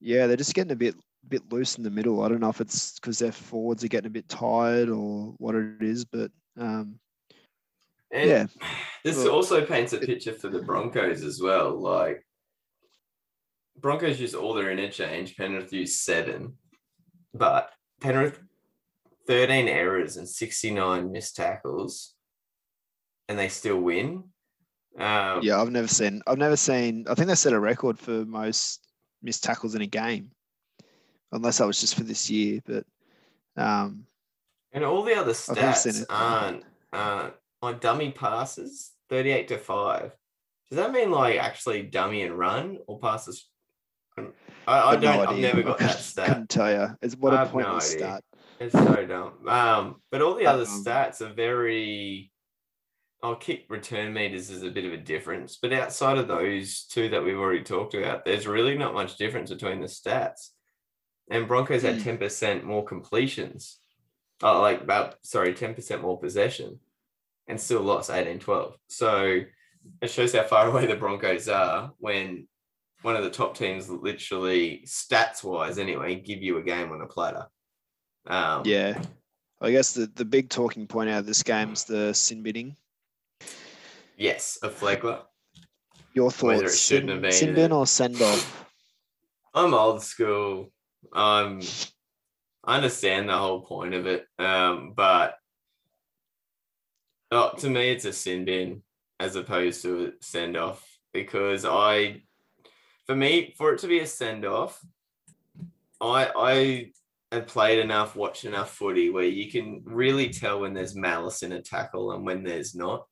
Yeah, 0.00 0.26
they're 0.26 0.36
just 0.36 0.54
getting 0.54 0.72
a 0.72 0.76
bit 0.76 0.94
bit 1.28 1.52
loose 1.52 1.76
in 1.76 1.84
the 1.84 1.90
middle. 1.90 2.22
I 2.22 2.28
don't 2.28 2.40
know 2.40 2.48
if 2.48 2.60
it's 2.60 2.98
because 2.98 3.18
their 3.18 3.32
forwards 3.32 3.84
are 3.84 3.88
getting 3.88 4.06
a 4.06 4.10
bit 4.10 4.28
tired 4.28 4.88
or 4.88 5.34
what 5.38 5.54
it 5.54 5.82
is, 5.82 6.04
but 6.04 6.30
um, 6.56 6.98
And 8.10 8.28
yeah. 8.28 8.46
This 9.04 9.16
Well, 9.16 9.30
also 9.30 9.64
paints 9.64 9.92
a 9.92 9.98
picture 9.98 10.32
for 10.32 10.48
the 10.48 10.60
Broncos 10.60 11.22
as 11.22 11.40
well. 11.40 11.78
Like 11.80 12.26
Broncos 13.78 14.20
use 14.20 14.34
all 14.34 14.54
their 14.54 14.72
interchange, 14.72 15.36
Penrith 15.36 15.72
use 15.72 16.00
seven, 16.00 16.54
but 17.32 17.70
Penrith 18.00 18.40
13 19.28 19.68
errors 19.68 20.16
and 20.16 20.28
69 20.28 21.12
missed 21.12 21.36
tackles, 21.36 22.14
and 23.28 23.38
they 23.38 23.48
still 23.48 23.78
win. 23.78 24.24
Um, 24.98 25.42
yeah, 25.42 25.60
I've 25.60 25.70
never 25.70 25.86
seen. 25.86 26.22
I've 26.26 26.38
never 26.38 26.56
seen. 26.56 27.04
I 27.08 27.14
think 27.14 27.28
they 27.28 27.34
set 27.34 27.52
a 27.52 27.60
record 27.60 27.98
for 27.98 28.24
most 28.24 28.80
missed 29.22 29.44
tackles 29.44 29.74
in 29.74 29.82
a 29.82 29.86
game, 29.86 30.30
unless 31.30 31.58
that 31.58 31.66
was 31.66 31.80
just 31.80 31.94
for 31.94 32.04
this 32.04 32.28
year. 32.28 32.60
But 32.66 32.84
um, 33.56 34.06
And 34.72 34.84
all 34.84 35.04
the 35.04 35.14
other 35.14 35.34
I've 35.48 35.56
never 35.56 35.74
seen 35.74 35.92
stats 35.92 36.06
aren't, 36.08 36.64
aren't 36.92 37.34
like 37.62 37.80
dummy 37.80 38.10
passes, 38.12 38.92
38 39.10 39.48
to 39.48 39.58
5. 39.58 40.12
Does 40.70 40.76
that 40.76 40.92
mean 40.92 41.10
like 41.10 41.38
actually 41.38 41.82
dummy 41.82 42.22
and 42.22 42.38
run 42.38 42.78
or 42.86 42.98
passes? 42.98 43.48
I, 44.18 44.22
I 44.66 44.90
I've 44.92 45.02
no 45.02 45.12
don't, 45.12 45.28
I've 45.28 45.38
never 45.38 45.62
got 45.62 45.78
that 45.78 45.98
stat. 45.98 46.26
Couldn't 46.28 46.50
tell 46.50 46.70
you. 46.70 46.96
It's 47.00 47.16
what 47.16 47.32
a 47.32 47.38
have 47.38 47.54
no 47.54 47.78
stat. 47.78 48.22
It's 48.60 48.72
so 48.74 49.06
dumb. 49.06 49.46
Um, 49.48 49.96
but 50.10 50.20
all 50.20 50.34
the 50.34 50.46
other 50.46 50.62
Um, 50.64 50.84
stats 50.84 51.20
are 51.20 51.32
very. 51.32 52.32
I'll 53.22 53.36
kick 53.36 53.66
return 53.68 54.12
meters 54.12 54.48
is 54.50 54.62
a 54.62 54.70
bit 54.70 54.84
of 54.84 54.92
a 54.92 54.96
difference, 54.96 55.58
but 55.60 55.72
outside 55.72 56.18
of 56.18 56.28
those 56.28 56.84
two 56.84 57.08
that 57.08 57.24
we've 57.24 57.38
already 57.38 57.64
talked 57.64 57.94
about, 57.94 58.24
there's 58.24 58.46
really 58.46 58.78
not 58.78 58.94
much 58.94 59.16
difference 59.16 59.50
between 59.50 59.80
the 59.80 59.88
stats. 59.88 60.50
And 61.28 61.48
Broncos 61.48 61.82
had 61.82 61.96
Hmm. 61.96 62.02
ten 62.02 62.18
percent 62.18 62.64
more 62.64 62.84
completions, 62.84 63.78
oh, 64.42 64.60
like 64.60 64.82
about 64.82 65.16
sorry, 65.22 65.54
ten 65.54 65.74
percent 65.74 66.02
more 66.02 66.18
possession, 66.18 66.78
and 67.48 67.60
still 67.60 67.80
lost 67.82 68.10
18-12. 68.10 68.74
So 68.88 69.40
it 70.00 70.10
shows 70.10 70.34
how 70.34 70.44
far 70.44 70.68
away 70.70 70.86
the 70.86 70.96
Broncos 70.96 71.48
are 71.48 71.92
when 71.98 72.46
one 73.02 73.16
of 73.16 73.24
the 73.24 73.30
top 73.30 73.56
teams, 73.56 73.88
literally 73.88 74.82
stats 74.86 75.42
wise, 75.42 75.78
anyway, 75.78 76.16
give 76.16 76.42
you 76.42 76.58
a 76.58 76.62
game 76.62 76.92
on 76.92 77.00
a 77.00 77.06
platter. 77.06 77.46
Um, 78.26 78.62
Yeah, 78.64 79.00
I 79.60 79.70
guess 79.70 79.92
the 79.92 80.10
the 80.14 80.24
big 80.24 80.50
talking 80.50 80.86
point 80.86 81.10
out 81.10 81.20
of 81.20 81.26
this 81.26 81.42
game 81.42 81.72
is 81.72 81.84
the 81.84 82.12
sin 82.12 82.42
bidding. 82.42 82.76
Yes, 84.16 84.58
a 84.62 84.68
Flegler. 84.68 85.22
Your 86.12 86.30
thoughts? 86.30 86.42
Whether 86.42 86.66
it 86.66 86.76
shouldn't 86.76 87.10
have 87.10 87.22
been 87.22 87.32
sin 87.32 87.54
bin 87.54 87.72
or 87.72 87.86
send 87.86 88.20
off? 88.20 88.66
I'm 89.54 89.74
old 89.74 90.02
school. 90.02 90.72
Um, 91.12 91.60
I 92.64 92.76
understand 92.76 93.28
the 93.28 93.36
whole 93.36 93.62
point 93.62 93.94
of 93.94 94.06
it, 94.06 94.26
um, 94.38 94.92
but 94.94 95.37
oh, 97.30 97.52
to 97.58 97.68
me, 97.70 97.90
it's 97.90 98.04
a 98.04 98.12
sin 98.12 98.44
bin 98.44 98.82
as 99.20 99.36
opposed 99.36 99.82
to 99.82 100.06
a 100.06 100.10
send 100.20 100.56
off 100.56 100.84
because 101.12 101.64
I, 101.64 102.22
for 103.06 103.16
me, 103.16 103.54
for 103.56 103.72
it 103.72 103.80
to 103.80 103.88
be 103.88 104.00
a 104.00 104.06
send 104.06 104.44
off, 104.44 104.80
I 106.00 106.30
I 106.36 106.92
have 107.32 107.46
played 107.46 107.78
enough, 107.78 108.16
watched 108.16 108.44
enough 108.44 108.70
footy 108.70 109.10
where 109.10 109.24
you 109.24 109.50
can 109.50 109.82
really 109.84 110.30
tell 110.30 110.60
when 110.60 110.72
there's 110.72 110.94
malice 110.94 111.42
in 111.42 111.52
a 111.52 111.60
tackle 111.60 112.12
and 112.12 112.24
when 112.24 112.42
there's 112.42 112.74
not. 112.74 113.06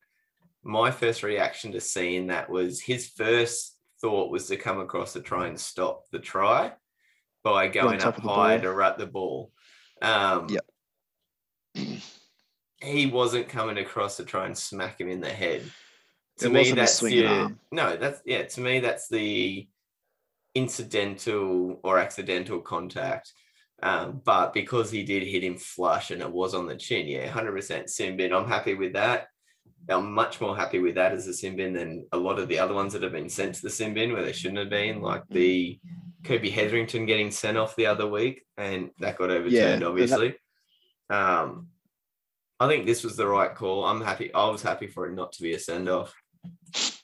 My 0.62 0.90
first 0.90 1.22
reaction 1.22 1.72
to 1.72 1.80
seeing 1.80 2.28
that 2.28 2.48
was 2.48 2.80
his 2.80 3.08
first 3.08 3.76
thought 4.00 4.30
was 4.30 4.46
to 4.48 4.56
come 4.56 4.80
across 4.80 5.12
to 5.12 5.20
try 5.20 5.48
and 5.48 5.58
stop 5.58 6.04
the 6.10 6.18
try 6.18 6.72
by 7.44 7.68
going 7.68 8.02
up 8.02 8.18
high 8.18 8.58
to 8.58 8.72
rut 8.72 8.98
the 8.98 9.06
ball. 9.06 9.52
Um, 10.02 10.48
Yep. 10.48 10.64
He 12.80 13.06
wasn't 13.06 13.48
coming 13.48 13.78
across 13.78 14.16
to 14.18 14.24
try 14.24 14.46
and 14.46 14.56
smack 14.56 15.00
him 15.00 15.08
in 15.08 15.20
the 15.20 15.30
head. 15.30 15.62
To 16.38 16.46
It 16.46 16.52
me, 16.52 16.70
that's 16.72 17.00
the 17.00 17.26
arm. 17.26 17.58
no. 17.72 17.96
That's 17.96 18.20
yeah. 18.26 18.42
To 18.42 18.60
me, 18.60 18.80
that's 18.80 19.08
the 19.08 19.66
incidental 20.54 21.80
or 21.82 21.98
accidental 21.98 22.60
contact. 22.60 23.32
Um, 23.82 24.22
but 24.24 24.52
because 24.54 24.90
he 24.90 25.02
did 25.04 25.22
hit 25.22 25.44
him 25.44 25.56
flush 25.58 26.10
and 26.10 26.22
it 26.22 26.30
was 26.30 26.54
on 26.54 26.66
the 26.66 26.76
chin, 26.76 27.06
yeah, 27.06 27.28
hundred 27.28 27.52
percent 27.52 27.90
sin 27.90 28.16
bin. 28.16 28.32
I'm 28.32 28.48
happy 28.48 28.74
with 28.74 28.94
that. 28.94 29.28
I'm 29.88 30.12
much 30.12 30.40
more 30.40 30.56
happy 30.56 30.78
with 30.80 30.96
that 30.96 31.12
as 31.12 31.26
a 31.28 31.34
sin 31.34 31.56
bin 31.56 31.72
than 31.72 32.06
a 32.12 32.16
lot 32.16 32.38
of 32.38 32.48
the 32.48 32.58
other 32.58 32.74
ones 32.74 32.92
that 32.94 33.02
have 33.02 33.12
been 33.12 33.28
sent 33.28 33.54
to 33.56 33.62
the 33.62 33.70
sin 33.70 33.94
bin 33.94 34.12
where 34.12 34.24
they 34.24 34.32
shouldn't 34.32 34.58
have 34.58 34.70
been, 34.70 35.00
like 35.00 35.22
the 35.30 35.78
Kobe 36.24 36.50
Hetherington 36.50 37.06
getting 37.06 37.30
sent 37.30 37.56
off 37.56 37.76
the 37.76 37.86
other 37.86 38.06
week, 38.08 38.42
and 38.56 38.90
that 38.98 39.16
got 39.18 39.30
overturned, 39.30 39.82
that- 39.82 39.88
obviously. 39.88 40.34
Um, 41.08 41.68
I 42.58 42.68
think 42.68 42.86
this 42.86 43.04
was 43.04 43.16
the 43.16 43.26
right 43.26 43.54
call. 43.54 43.84
I'm 43.84 44.00
happy. 44.00 44.32
I 44.32 44.48
was 44.48 44.62
happy 44.62 44.86
for 44.86 45.06
it 45.06 45.14
not 45.14 45.32
to 45.32 45.42
be 45.42 45.52
a 45.54 45.58
send 45.58 45.88
off. 45.88 46.14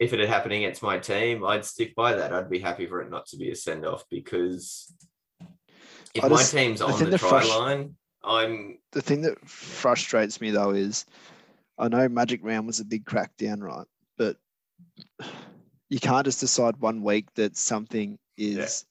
If 0.01 0.13
it 0.13 0.21
had 0.21 0.29
happened 0.29 0.55
against 0.55 0.83
my 0.83 0.99
team, 0.99 1.45
I'd 1.45 1.65
stick 1.65 1.95
by 1.95 2.15
that. 2.15 2.33
I'd 2.33 2.51
be 2.51 2.59
happy 2.59 2.87
for 2.87 3.01
it 3.01 3.11
not 3.11 3.27
to 3.27 3.37
be 3.37 3.51
a 3.51 3.57
send 3.57 3.85
off 3.85 4.05
because 4.11 4.93
if 6.15 6.25
I 6.25 6.29
my 6.29 6.43
team's 6.43 6.81
on 6.81 6.99
the 6.99 7.07
the 7.07 7.19
try 7.19 7.43
frus- 7.43 7.59
line, 7.59 7.97
I'm 8.25 8.79
The 8.93 9.03
thing 9.03 9.23
that 9.23 9.47
frustrates 9.49 10.41
me 10.41 10.51
though 10.51 10.71
is, 10.71 11.05
I 11.79 11.89
know 11.89 12.09
Magic 12.09 12.41
Round 12.43 12.67
was 12.67 12.81
a 12.81 12.85
big 12.85 13.05
crackdown, 13.05 13.63
right? 13.63 13.87
But 14.17 14.37
you 15.89 15.99
can't 15.99 16.25
just 16.25 16.41
decide 16.41 16.77
one 16.79 17.03
week 17.03 17.27
that 17.35 17.57
something 17.57 18.19
is 18.37 18.87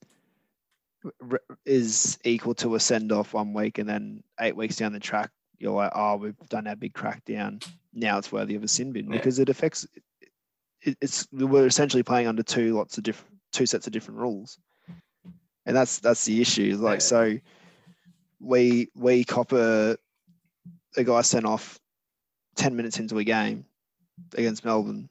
re- 1.19 1.39
is 1.65 2.19
equal 2.23 2.55
to 2.55 2.75
a 2.75 2.79
send 2.79 3.11
off 3.11 3.33
one 3.33 3.53
week, 3.53 3.77
and 3.77 3.89
then 3.89 4.23
eight 4.39 4.55
weeks 4.55 4.75
down 4.75 4.93
the 4.93 4.99
track, 4.99 5.31
you're 5.61 5.71
like, 5.73 5.91
oh, 5.95 6.17
we've 6.17 6.35
done 6.49 6.67
our 6.67 6.75
big 6.75 6.93
crackdown 6.93 7.63
now 7.93 8.17
it's 8.17 8.31
worthy 8.31 8.55
of 8.55 8.63
a 8.63 8.67
sin 8.67 8.91
bin 8.91 9.05
Yeah. 9.05 9.17
because 9.17 9.39
it 9.39 9.49
affects. 9.49 9.85
It, 10.81 10.97
it's 11.01 11.27
we're 11.31 11.67
essentially 11.67 12.03
playing 12.03 12.27
under 12.27 12.43
two 12.43 12.75
lots 12.75 12.97
of 12.97 13.03
different 13.03 13.35
two 13.51 13.65
sets 13.65 13.85
of 13.85 13.93
different 13.93 14.19
rules, 14.19 14.57
and 15.65 15.75
that's 15.75 15.99
that's 15.99 16.25
the 16.25 16.41
issue. 16.41 16.77
Like 16.79 16.97
Yeah. 16.97 16.99
so, 16.99 17.39
we 18.39 18.89
we 18.95 19.23
copper 19.23 19.97
a 20.97 21.03
guy 21.03 21.21
sent 21.21 21.45
off 21.45 21.79
ten 22.55 22.75
minutes 22.75 22.99
into 22.99 23.17
a 23.19 23.23
game 23.23 23.65
against 24.35 24.65
Melbourne 24.65 25.09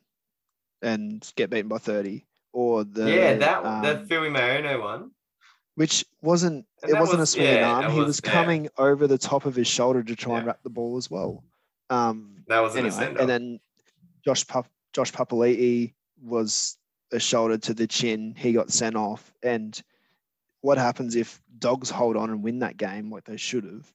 and 0.83 1.31
get 1.37 1.51
beaten 1.51 1.69
by 1.69 1.79
thirty, 1.79 2.27
or 2.53 2.85
the 2.85 3.11
yeah, 3.11 3.35
that 3.37 3.65
um, 3.65 4.07
Philly 4.07 4.31
Mayono 4.31 4.81
one. 4.81 5.11
Which 5.77 6.05
wasn't 6.23 6.67
And 6.83 6.93
it 6.93 6.99
wasn't 6.99 7.23
a 7.23 7.27
swinging 7.27 7.55
yeah, 7.55 7.71
arm. 7.71 7.93
He 7.93 7.99
was- 7.99 8.07
was 8.07 8.21
yeah. 8.25 8.33
coming 8.33 8.69
over 8.79 9.07
the 9.07 9.19
top 9.19 9.47
of 9.47 9.55
his 9.55 9.67
shoulder 9.69 10.03
to 10.03 10.17
try 10.17 10.39
and 10.39 10.47
wrap 10.47 10.63
the 10.63 10.71
ball 10.71 10.97
as 10.97 11.11
well. 11.11 11.45
Um, 11.89 12.45
That 12.49 12.61
wasn't 12.61 12.87
anyway, 12.87 13.05
send 13.05 13.19
and 13.19 13.29
then 13.29 13.61
Josh 14.25 14.47
Pap- 14.47 14.71
Josh 14.93 15.13
Papali'i 15.13 15.93
was 16.23 16.77
a 17.13 17.19
shoulder 17.19 17.59
to 17.59 17.75
the 17.75 17.87
chin. 17.87 18.35
He 18.37 18.53
got 18.53 18.71
sent 18.71 18.97
off. 18.97 19.33
And 19.43 19.81
what 20.61 20.79
happens 20.79 21.17
if 21.17 21.41
dogs 21.59 21.91
hold 21.91 22.17
on 22.17 22.31
and 22.31 22.43
win 22.43 22.59
that 22.61 22.77
game 22.77 23.11
like 23.11 23.25
they 23.25 23.37
should 23.37 23.65
have, 23.65 23.93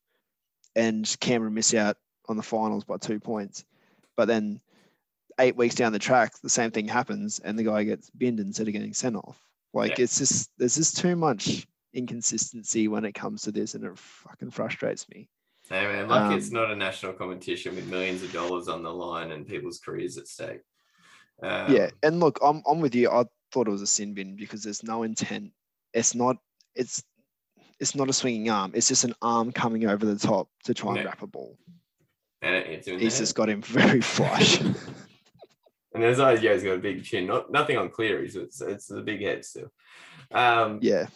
and 0.76 1.16
Canberra 1.20 1.52
miss 1.52 1.74
out 1.74 1.98
on 2.28 2.38
the 2.38 2.44
finals 2.44 2.84
by 2.84 2.98
two 2.98 3.20
points, 3.20 3.64
but 4.16 4.26
then 4.26 4.60
eight 5.40 5.56
weeks 5.56 5.76
down 5.76 5.94
the 5.94 6.00
track, 6.00 6.34
the 6.40 6.50
same 6.50 6.72
thing 6.72 6.88
happens, 6.88 7.40
and 7.40 7.58
the 7.60 7.64
guy 7.64 7.84
gets 7.84 8.10
binned 8.10 8.40
instead 8.40 8.68
of 8.68 8.74
getting 8.74 8.94
sent 8.94 9.16
off. 9.16 9.40
Like 9.76 9.98
Yeah. 9.98 10.06
it's 10.06 10.18
just 10.18 10.50
there's 10.58 10.76
just 10.76 10.98
too 10.98 11.16
much 11.16 11.68
inconsistency 11.94 12.88
when 12.88 13.06
it 13.06 13.12
comes 13.14 13.44
to 13.44 13.52
this, 13.52 13.76
and 13.76 13.84
it 13.84 13.98
fucking 13.98 14.52
frustrates 14.52 15.08
me. 15.10 15.30
Hey 15.70 15.86
man, 15.86 16.08
lucky 16.08 16.36
it's 16.36 16.48
Um, 16.48 16.54
not 16.54 16.72
a 16.72 16.76
national 16.76 17.14
competition 17.14 17.76
with 17.76 17.88
millions 17.88 18.24
of 18.24 18.32
dollars 18.32 18.68
on 18.68 18.84
the 18.84 18.94
line 18.94 19.32
and 19.32 19.46
people's 19.48 19.80
careers 19.80 20.18
at 20.18 20.28
stake. 20.28 20.62
Um, 21.44 21.74
yeah, 21.74 21.90
and 22.04 22.20
look, 22.20 22.40
I'm 22.42 22.64
I'm 22.66 22.80
with 22.80 22.96
you. 22.96 23.10
I 23.10 23.26
thought 23.52 23.68
it 23.68 23.72
was 23.72 23.82
a 23.82 23.88
sin 23.88 24.14
bin 24.14 24.36
because 24.36 24.64
there's 24.64 24.84
no 24.84 25.04
intent. 25.04 25.52
It's 25.94 26.16
not. 26.16 26.38
It's 26.76 27.04
it's 27.80 27.96
not 27.96 28.10
a 28.10 28.14
swinging 28.14 28.50
arm. 28.50 28.72
It's 28.74 28.88
just 28.88 29.04
an 29.04 29.16
arm 29.22 29.52
coming 29.52 29.86
over 29.86 30.06
the 30.06 30.18
top 30.18 30.48
to 30.64 30.74
try 30.74 30.96
and 30.96 31.06
wrap 31.06 31.22
a 31.22 31.28
ball. 31.28 31.58
and 32.42 32.56
it, 32.56 32.68
it's 32.68 32.88
He's 32.88 33.18
just 33.18 33.36
got 33.36 33.50
him 33.50 33.62
very 33.82 34.00
flush. 34.00 34.62
And 35.96 36.04
yeah, 36.42 36.54
he's 36.54 36.64
got 36.64 36.74
a 36.76 36.78
big 36.80 37.04
chin. 37.04 37.26
Not 37.28 37.52
nothing 37.52 37.78
on 37.78 37.90
Cleary's. 37.90 38.36
It's 38.36 38.62
it's 38.62 38.88
the 38.88 39.02
big 39.02 39.22
head 39.22 39.44
still. 39.46 39.72
Um, 40.32 40.80
yeah, 40.82 41.08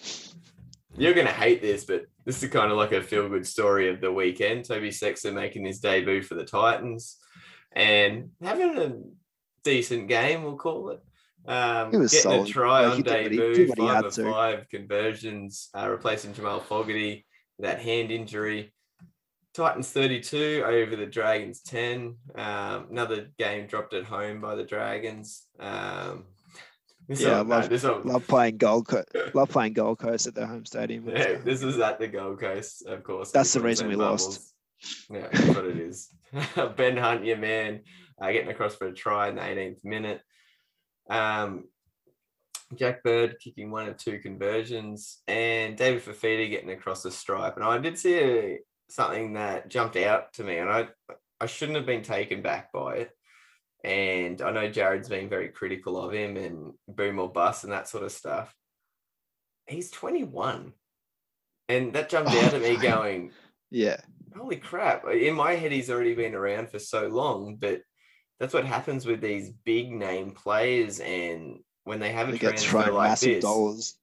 You're 0.97 1.13
gonna 1.13 1.31
hate 1.31 1.61
this, 1.61 1.83
but 1.85 2.05
this 2.25 2.41
is 2.41 2.49
kind 2.49 2.71
of 2.71 2.77
like 2.77 2.91
a 2.91 3.01
feel 3.01 3.27
good 3.29 3.45
story 3.45 3.89
of 3.89 4.01
the 4.01 4.11
weekend. 4.11 4.65
Toby 4.65 4.91
Sexton 4.91 5.35
making 5.35 5.65
his 5.65 5.79
debut 5.79 6.21
for 6.21 6.35
the 6.35 6.45
Titans 6.45 7.17
and 7.73 8.31
having 8.41 8.77
a 8.77 8.93
decent 9.63 10.07
game, 10.07 10.43
we'll 10.43 10.55
call 10.57 10.89
it. 10.89 11.01
Um, 11.47 11.91
He 11.91 11.97
was 11.97 12.11
getting 12.11 12.31
solid. 12.31 12.49
a 12.49 12.51
try 12.51 12.81
Like, 12.83 12.91
on 12.91 12.97
he 12.97 13.03
did 13.03 13.11
what 13.11 13.19
he- 13.31 13.37
debut, 13.37 13.53
did 13.55 13.69
what 13.69 13.77
five 13.77 14.05
of 14.05 14.15
five 14.15 14.69
conversions, 14.69 15.69
uh, 15.75 15.87
replacing 15.89 16.33
Jamal 16.33 16.59
Fogarty 16.59 17.25
with 17.57 17.67
that 17.67 17.79
hand 17.81 18.11
injury. 18.11 18.73
Titans 19.53 19.89
32 19.91 20.63
over 20.65 20.95
the 20.95 21.05
Dragons 21.05 21.61
10. 21.61 22.15
Um, 22.35 22.87
another 22.91 23.29
game 23.37 23.67
dropped 23.67 23.93
at 23.93 24.05
home 24.05 24.41
by 24.41 24.55
the 24.55 24.63
Dragons. 24.63 25.45
Um, 25.59 26.25
Yeah, 27.07 27.39
I 27.39 27.41
one- 27.41 27.47
no, 27.47 27.55
love- 27.55 27.83
one- 27.83 28.13
love 28.13 28.27
playing 28.27 28.57
Gold 28.57 28.87
Coast. 28.87 29.07
Love 29.33 29.49
playing 29.49 29.73
Gold 29.73 29.97
Coast 29.99 30.27
at 30.27 30.35
their 30.35 30.45
home 30.45 30.65
stadium. 30.65 31.07
Yeah, 31.09 31.37
this 31.43 31.63
is 31.63 31.79
at 31.79 31.99
the 31.99 32.07
Gold 32.07 32.39
Coast, 32.39 32.85
of 32.85 33.03
course. 33.03 33.31
That's 33.31 33.53
the 33.53 33.61
reason 33.61 33.87
we 33.87 33.95
lost. 33.95 34.53
Yeah, 35.09 35.27
that's 35.31 35.47
what 35.55 35.65
it 35.65 35.77
is. 35.77 36.09
ben 36.77 36.95
Hunt, 36.97 37.25
your 37.25 37.37
man, 37.37 37.81
uh, 38.21 38.31
getting 38.31 38.51
across 38.51 38.75
for 38.75 38.87
a 38.87 38.93
try 38.93 39.27
in 39.29 39.35
the 39.35 39.41
18th 39.41 39.83
minute. 39.83 40.21
Um, 41.09 41.65
Jack 42.75 43.01
Bird 43.03 43.37
kicking 43.43 43.71
one 43.71 43.89
of 43.89 43.97
two 43.97 44.19
conversions, 44.19 45.23
and 45.27 45.75
David 45.75 46.03
Fifita 46.05 46.47
getting 46.51 46.69
across 46.69 47.01
the 47.01 47.09
stripe. 47.09 47.55
And 47.55 47.65
I 47.65 47.79
did 47.79 47.97
see 47.97 48.13
a, 48.19 48.59
something 48.89 49.33
that 49.33 49.69
jumped 49.69 49.95
out 49.95 50.33
to 50.33 50.43
me, 50.43 50.57
and 50.57 50.69
I 50.69 50.87
I 51.39 51.45
shouldn't 51.45 51.77
have 51.77 51.85
been 51.85 52.03
taken 52.03 52.41
back 52.41 52.71
by 52.71 52.95
it. 52.95 53.11
And 53.83 54.41
I 54.41 54.51
know 54.51 54.69
Jarrod's 54.69 55.07
been 55.07 55.29
very 55.29 55.47
critical 55.49 56.01
of 56.03 56.13
him 56.13 56.35
and 56.35 56.73
boom 56.87 57.17
or 57.17 57.31
bust 57.31 57.63
and 57.63 57.71
that 57.71 57.87
sort 57.87 58.03
of 58.03 58.11
stuff. 58.11 58.53
He's 59.67 59.89
21. 59.89 60.73
And 61.69 61.93
that 61.93 62.09
jumped 62.09 62.31
Oh, 62.33 62.45
out 62.45 62.53
at 62.53 62.61
me 62.61 62.75
going, 62.81 63.31
yeah, 63.71 64.01
holy 64.35 64.57
crap. 64.57 65.05
In 65.07 65.35
my 65.35 65.53
head, 65.53 65.71
he's 65.71 65.89
already 65.89 66.13
been 66.13 66.35
around 66.35 66.69
for 66.71 66.79
so 66.79 67.07
long, 67.07 67.55
but 67.55 67.81
that's 68.39 68.53
what 68.53 68.65
happens 68.65 69.05
with 69.05 69.21
these 69.21 69.49
big 69.49 69.91
name 69.91 70.31
players. 70.31 70.99
And 70.99 71.59
when 71.85 71.99
they 71.99 72.11
have 72.11 72.27
a 72.29 72.31
they 72.33 72.37
transfer 72.37 72.91
like 72.91 73.11
massive 73.11 73.35
this, 73.35 73.43
dollars. 73.43 73.97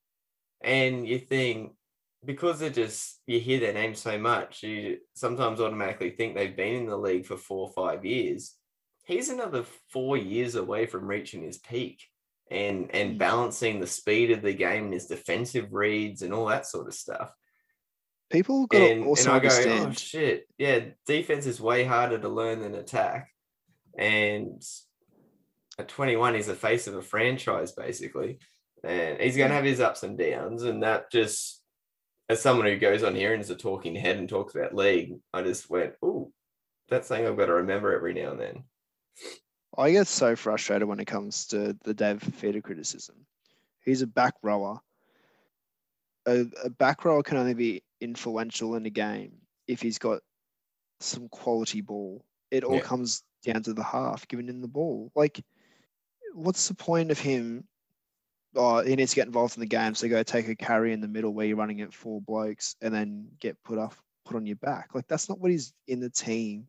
and 0.62 1.06
you 1.06 1.18
think 1.18 1.72
because 2.26 2.58
they're 2.58 2.70
just 2.70 3.20
you 3.26 3.40
hear 3.40 3.60
their 3.60 3.72
name 3.72 3.94
so 3.94 4.18
much, 4.18 4.62
you 4.62 4.98
sometimes 5.14 5.60
automatically 5.60 6.10
think 6.10 6.34
they've 6.34 6.56
been 6.56 6.74
in 6.74 6.86
the 6.86 6.96
league 6.98 7.26
for 7.26 7.36
four 7.36 7.68
or 7.68 7.72
five 7.72 8.04
years. 8.04 8.54
He's 9.04 9.28
another 9.30 9.64
four 9.92 10.16
years 10.16 10.56
away 10.56 10.86
from 10.86 11.06
reaching 11.06 11.42
his 11.42 11.58
peak 11.58 12.02
and 12.50 12.90
and 12.94 13.14
Mm. 13.14 13.18
balancing 13.18 13.80
the 13.80 13.86
speed 13.86 14.30
of 14.32 14.42
the 14.42 14.52
game 14.52 14.84
and 14.84 14.92
his 14.92 15.06
defensive 15.06 15.72
reads 15.72 16.22
and 16.22 16.34
all 16.34 16.46
that 16.46 16.66
sort 16.66 16.88
of 16.88 16.94
stuff. 16.94 17.32
People 18.30 18.66
got 18.66 18.82
And, 18.82 19.04
also 19.04 19.32
and 19.32 19.46
I 19.46 19.48
go, 19.48 19.86
oh 19.88 19.90
shit, 19.92 20.48
yeah, 20.58 20.80
defense 21.06 21.46
is 21.46 21.60
way 21.60 21.84
harder 21.84 22.18
to 22.18 22.28
learn 22.28 22.60
than 22.60 22.74
attack. 22.74 23.30
And 23.96 24.60
at 25.78 25.88
21, 25.88 26.34
he's 26.34 26.48
the 26.48 26.54
face 26.54 26.88
of 26.88 26.94
a 26.96 27.02
franchise, 27.02 27.72
basically. 27.72 28.38
And 28.82 29.20
he's 29.20 29.36
going 29.36 29.50
to 29.50 29.54
have 29.54 29.64
his 29.64 29.80
ups 29.80 30.02
and 30.02 30.18
downs. 30.18 30.64
And 30.64 30.82
that 30.82 31.10
just, 31.12 31.62
as 32.28 32.42
someone 32.42 32.66
who 32.66 32.76
goes 32.78 33.02
on 33.02 33.14
here 33.14 33.32
and 33.32 33.42
is 33.42 33.50
a 33.50 33.56
talking 33.56 33.94
head 33.94 34.16
and 34.16 34.28
talks 34.28 34.54
about 34.54 34.74
league, 34.74 35.14
I 35.32 35.42
just 35.42 35.70
went, 35.70 35.94
oh, 36.02 36.32
that's 36.88 37.08
something 37.08 37.26
I've 37.26 37.36
got 37.36 37.46
to 37.46 37.54
remember 37.54 37.94
every 37.94 38.14
now 38.14 38.32
and 38.32 38.40
then. 38.40 38.64
I 39.78 39.90
get 39.92 40.06
so 40.06 40.34
frustrated 40.36 40.88
when 40.88 41.00
it 41.00 41.06
comes 41.06 41.46
to 41.48 41.76
the 41.84 41.94
Dave 41.94 42.20
Fifita 42.20 42.62
criticism. 42.62 43.16
He's 43.84 44.02
a 44.02 44.06
back 44.06 44.34
rower. 44.42 44.80
A, 46.26 46.46
a 46.64 46.70
back 46.70 47.04
rower 47.04 47.22
can 47.22 47.36
only 47.36 47.54
be 47.54 47.82
influential 48.00 48.74
in 48.74 48.86
a 48.86 48.90
game 48.90 49.32
if 49.68 49.80
he's 49.80 49.98
got 49.98 50.20
some 51.00 51.28
quality 51.28 51.80
ball. 51.80 52.24
It 52.50 52.64
all 52.64 52.76
Yeah. 52.76 52.80
comes 52.82 53.22
down 53.44 53.62
to 53.64 53.74
the 53.74 53.82
half, 53.84 54.26
giving 54.26 54.48
him 54.48 54.60
the 54.60 54.68
ball. 54.68 55.12
Like, 55.14 55.44
what's 56.34 56.66
the 56.68 56.74
point 56.74 57.10
of 57.10 57.18
him? 57.18 57.68
Oh, 58.56 58.82
he 58.82 58.96
needs 58.96 59.12
to 59.12 59.16
get 59.16 59.26
involved 59.26 59.56
in 59.56 59.60
the 59.60 59.66
game, 59.66 59.94
so 59.94 60.08
go 60.08 60.22
take 60.22 60.48
a 60.48 60.56
carry 60.56 60.92
in 60.92 61.00
the 61.00 61.08
middle 61.08 61.32
where 61.32 61.46
you're 61.46 61.56
running 61.56 61.80
at 61.82 61.92
four 61.92 62.20
blokes 62.20 62.76
and 62.80 62.92
then 62.92 63.28
get 63.40 63.62
put 63.62 63.78
off, 63.78 64.02
put 64.24 64.36
on 64.36 64.46
your 64.46 64.56
back. 64.56 64.94
Like, 64.94 65.06
that's 65.08 65.28
not 65.28 65.38
what 65.38 65.50
he's 65.50 65.72
in 65.86 66.00
the 66.00 66.10
team 66.10 66.66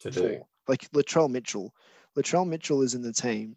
To 0.00 0.10
do. 0.10 0.40
Like 0.68 0.90
Latrell 0.90 1.30
Mitchell. 1.30 1.74
Latrell 2.16 2.46
Mitchell 2.46 2.82
is 2.82 2.94
in 2.94 3.02
the 3.02 3.12
team 3.12 3.56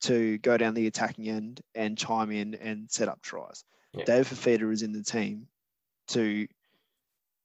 to 0.00 0.38
go 0.38 0.56
down 0.56 0.74
the 0.74 0.86
attacking 0.86 1.28
end 1.28 1.60
and 1.74 1.98
chime 1.98 2.30
in 2.30 2.54
and 2.54 2.90
set 2.90 3.08
up 3.08 3.20
tries. 3.22 3.64
Yeah. 3.92 4.04
Dave 4.04 4.28
Fifita 4.28 4.72
is 4.72 4.82
in 4.82 4.92
the 4.92 5.02
team 5.02 5.46
to, 6.08 6.46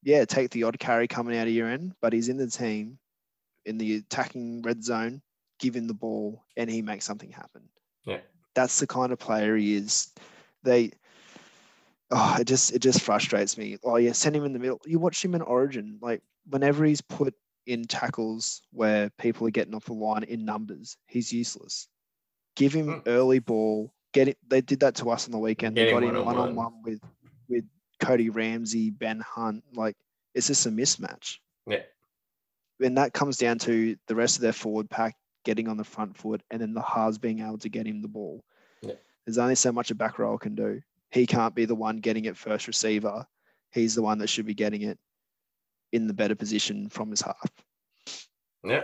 yeah, 0.04 0.26
take 0.26 0.52
the 0.52 0.64
odd 0.64 0.80
carry 0.80 1.08
coming 1.08 1.38
out 1.38 1.48
of 1.48 1.54
your 1.54 1.68
end, 1.68 1.94
but 2.02 2.14
he's 2.14 2.30
in 2.30 2.38
the 2.38 2.48
team 2.48 2.98
in 3.66 3.78
the 3.78 3.98
attacking 3.98 4.62
red 4.62 4.84
zone, 4.84 5.22
give 5.60 5.76
him 5.76 5.88
the 5.88 5.94
ball, 5.94 6.44
and 6.58 6.70
he 6.70 6.82
makes 6.82 7.06
something 7.06 7.32
happen. 7.32 7.64
Yeah. 8.06 8.20
That's 8.56 8.80
the 8.80 8.88
kind 8.88 9.12
of 9.12 9.20
player 9.20 9.56
he 9.56 9.76
is. 9.76 10.12
They, 10.64 10.92
oh, 12.12 12.38
it 12.40 12.46
just 12.46 12.74
it 12.74 12.80
just 12.80 13.02
frustrates 13.02 13.58
me. 13.58 13.78
Oh 13.84 13.98
yeah, 13.98 14.12
send 14.12 14.36
him 14.36 14.46
in 14.46 14.54
the 14.54 14.60
middle. 14.60 14.80
You 14.86 15.00
watch 15.00 15.24
him 15.24 15.36
in 15.36 15.42
Origin, 15.42 15.98
like 16.02 16.22
whenever 16.50 16.86
he's 16.86 17.02
put 17.02 17.34
in 17.66 17.86
tackles 17.86 18.62
where 18.72 19.10
people 19.18 19.48
are 19.48 19.52
getting 19.52 19.74
off 19.74 19.86
the 19.86 19.94
line 19.94 20.24
in 20.24 20.46
numbers, 20.46 20.98
he's 21.08 21.32
useless. 21.32 21.88
Give 22.56 22.74
him 22.74 22.88
Mm. 22.88 23.04
early 23.08 23.40
ball. 23.40 23.94
Get 24.12 24.28
it. 24.28 24.38
They 24.48 24.62
did 24.62 24.82
that 24.82 24.96
to 24.96 25.10
us 25.10 25.26
on 25.26 25.32
the 25.32 25.40
weekend. 25.40 25.76
Get 25.76 25.86
They 25.86 25.92
got 25.92 26.04
him 26.04 26.26
one 26.26 26.38
on 26.38 26.56
one 26.56 26.82
with 26.84 27.02
with 27.50 27.66
Cody 28.00 28.30
Ramsey, 28.30 28.92
Ben 28.92 29.20
Hunt. 29.22 29.64
Like 29.74 29.98
it's 30.36 30.48
just 30.48 30.66
a 30.66 30.70
mismatch. 30.70 31.38
Yeah. 31.66 31.82
And 32.82 32.98
that 32.98 33.14
comes 33.14 33.38
down 33.38 33.60
to 33.60 33.96
the 34.08 34.16
rest 34.16 34.36
of 34.36 34.42
their 34.42 34.54
forward 34.54 34.90
pack 34.90 35.16
getting 35.44 35.68
on 35.68 35.78
the 35.78 35.84
front 35.84 36.18
foot 36.18 36.42
and 36.52 36.62
then 36.62 36.74
the 36.74 36.82
halves 36.82 37.18
being 37.18 37.40
able 37.40 37.58
to 37.60 37.70
get 37.70 37.88
him 37.88 38.02
the 38.02 38.08
ball. 38.08 38.44
Yeah. 38.82 38.94
There's 39.26 39.38
only 39.38 39.56
so 39.56 39.72
much 39.72 39.92
a 39.92 39.96
back 39.96 40.20
row 40.20 40.38
can 40.38 40.56
do. 40.56 40.82
He 41.12 41.28
can't 41.28 41.56
be 41.56 41.66
the 41.66 41.76
one 41.76 41.98
getting 41.98 42.26
it 42.26 42.38
first 42.38 42.68
receiver. 42.68 43.26
He's 43.72 43.96
the 43.96 44.02
one 44.02 44.18
that 44.20 44.30
should 44.30 44.46
be 44.46 44.54
getting 44.54 44.82
it 44.82 44.98
in 45.92 46.08
the 46.08 46.14
better 46.14 46.36
position 46.36 46.90
from 46.90 47.12
his 47.12 47.22
half. 47.22 47.50
Yeah, 48.64 48.84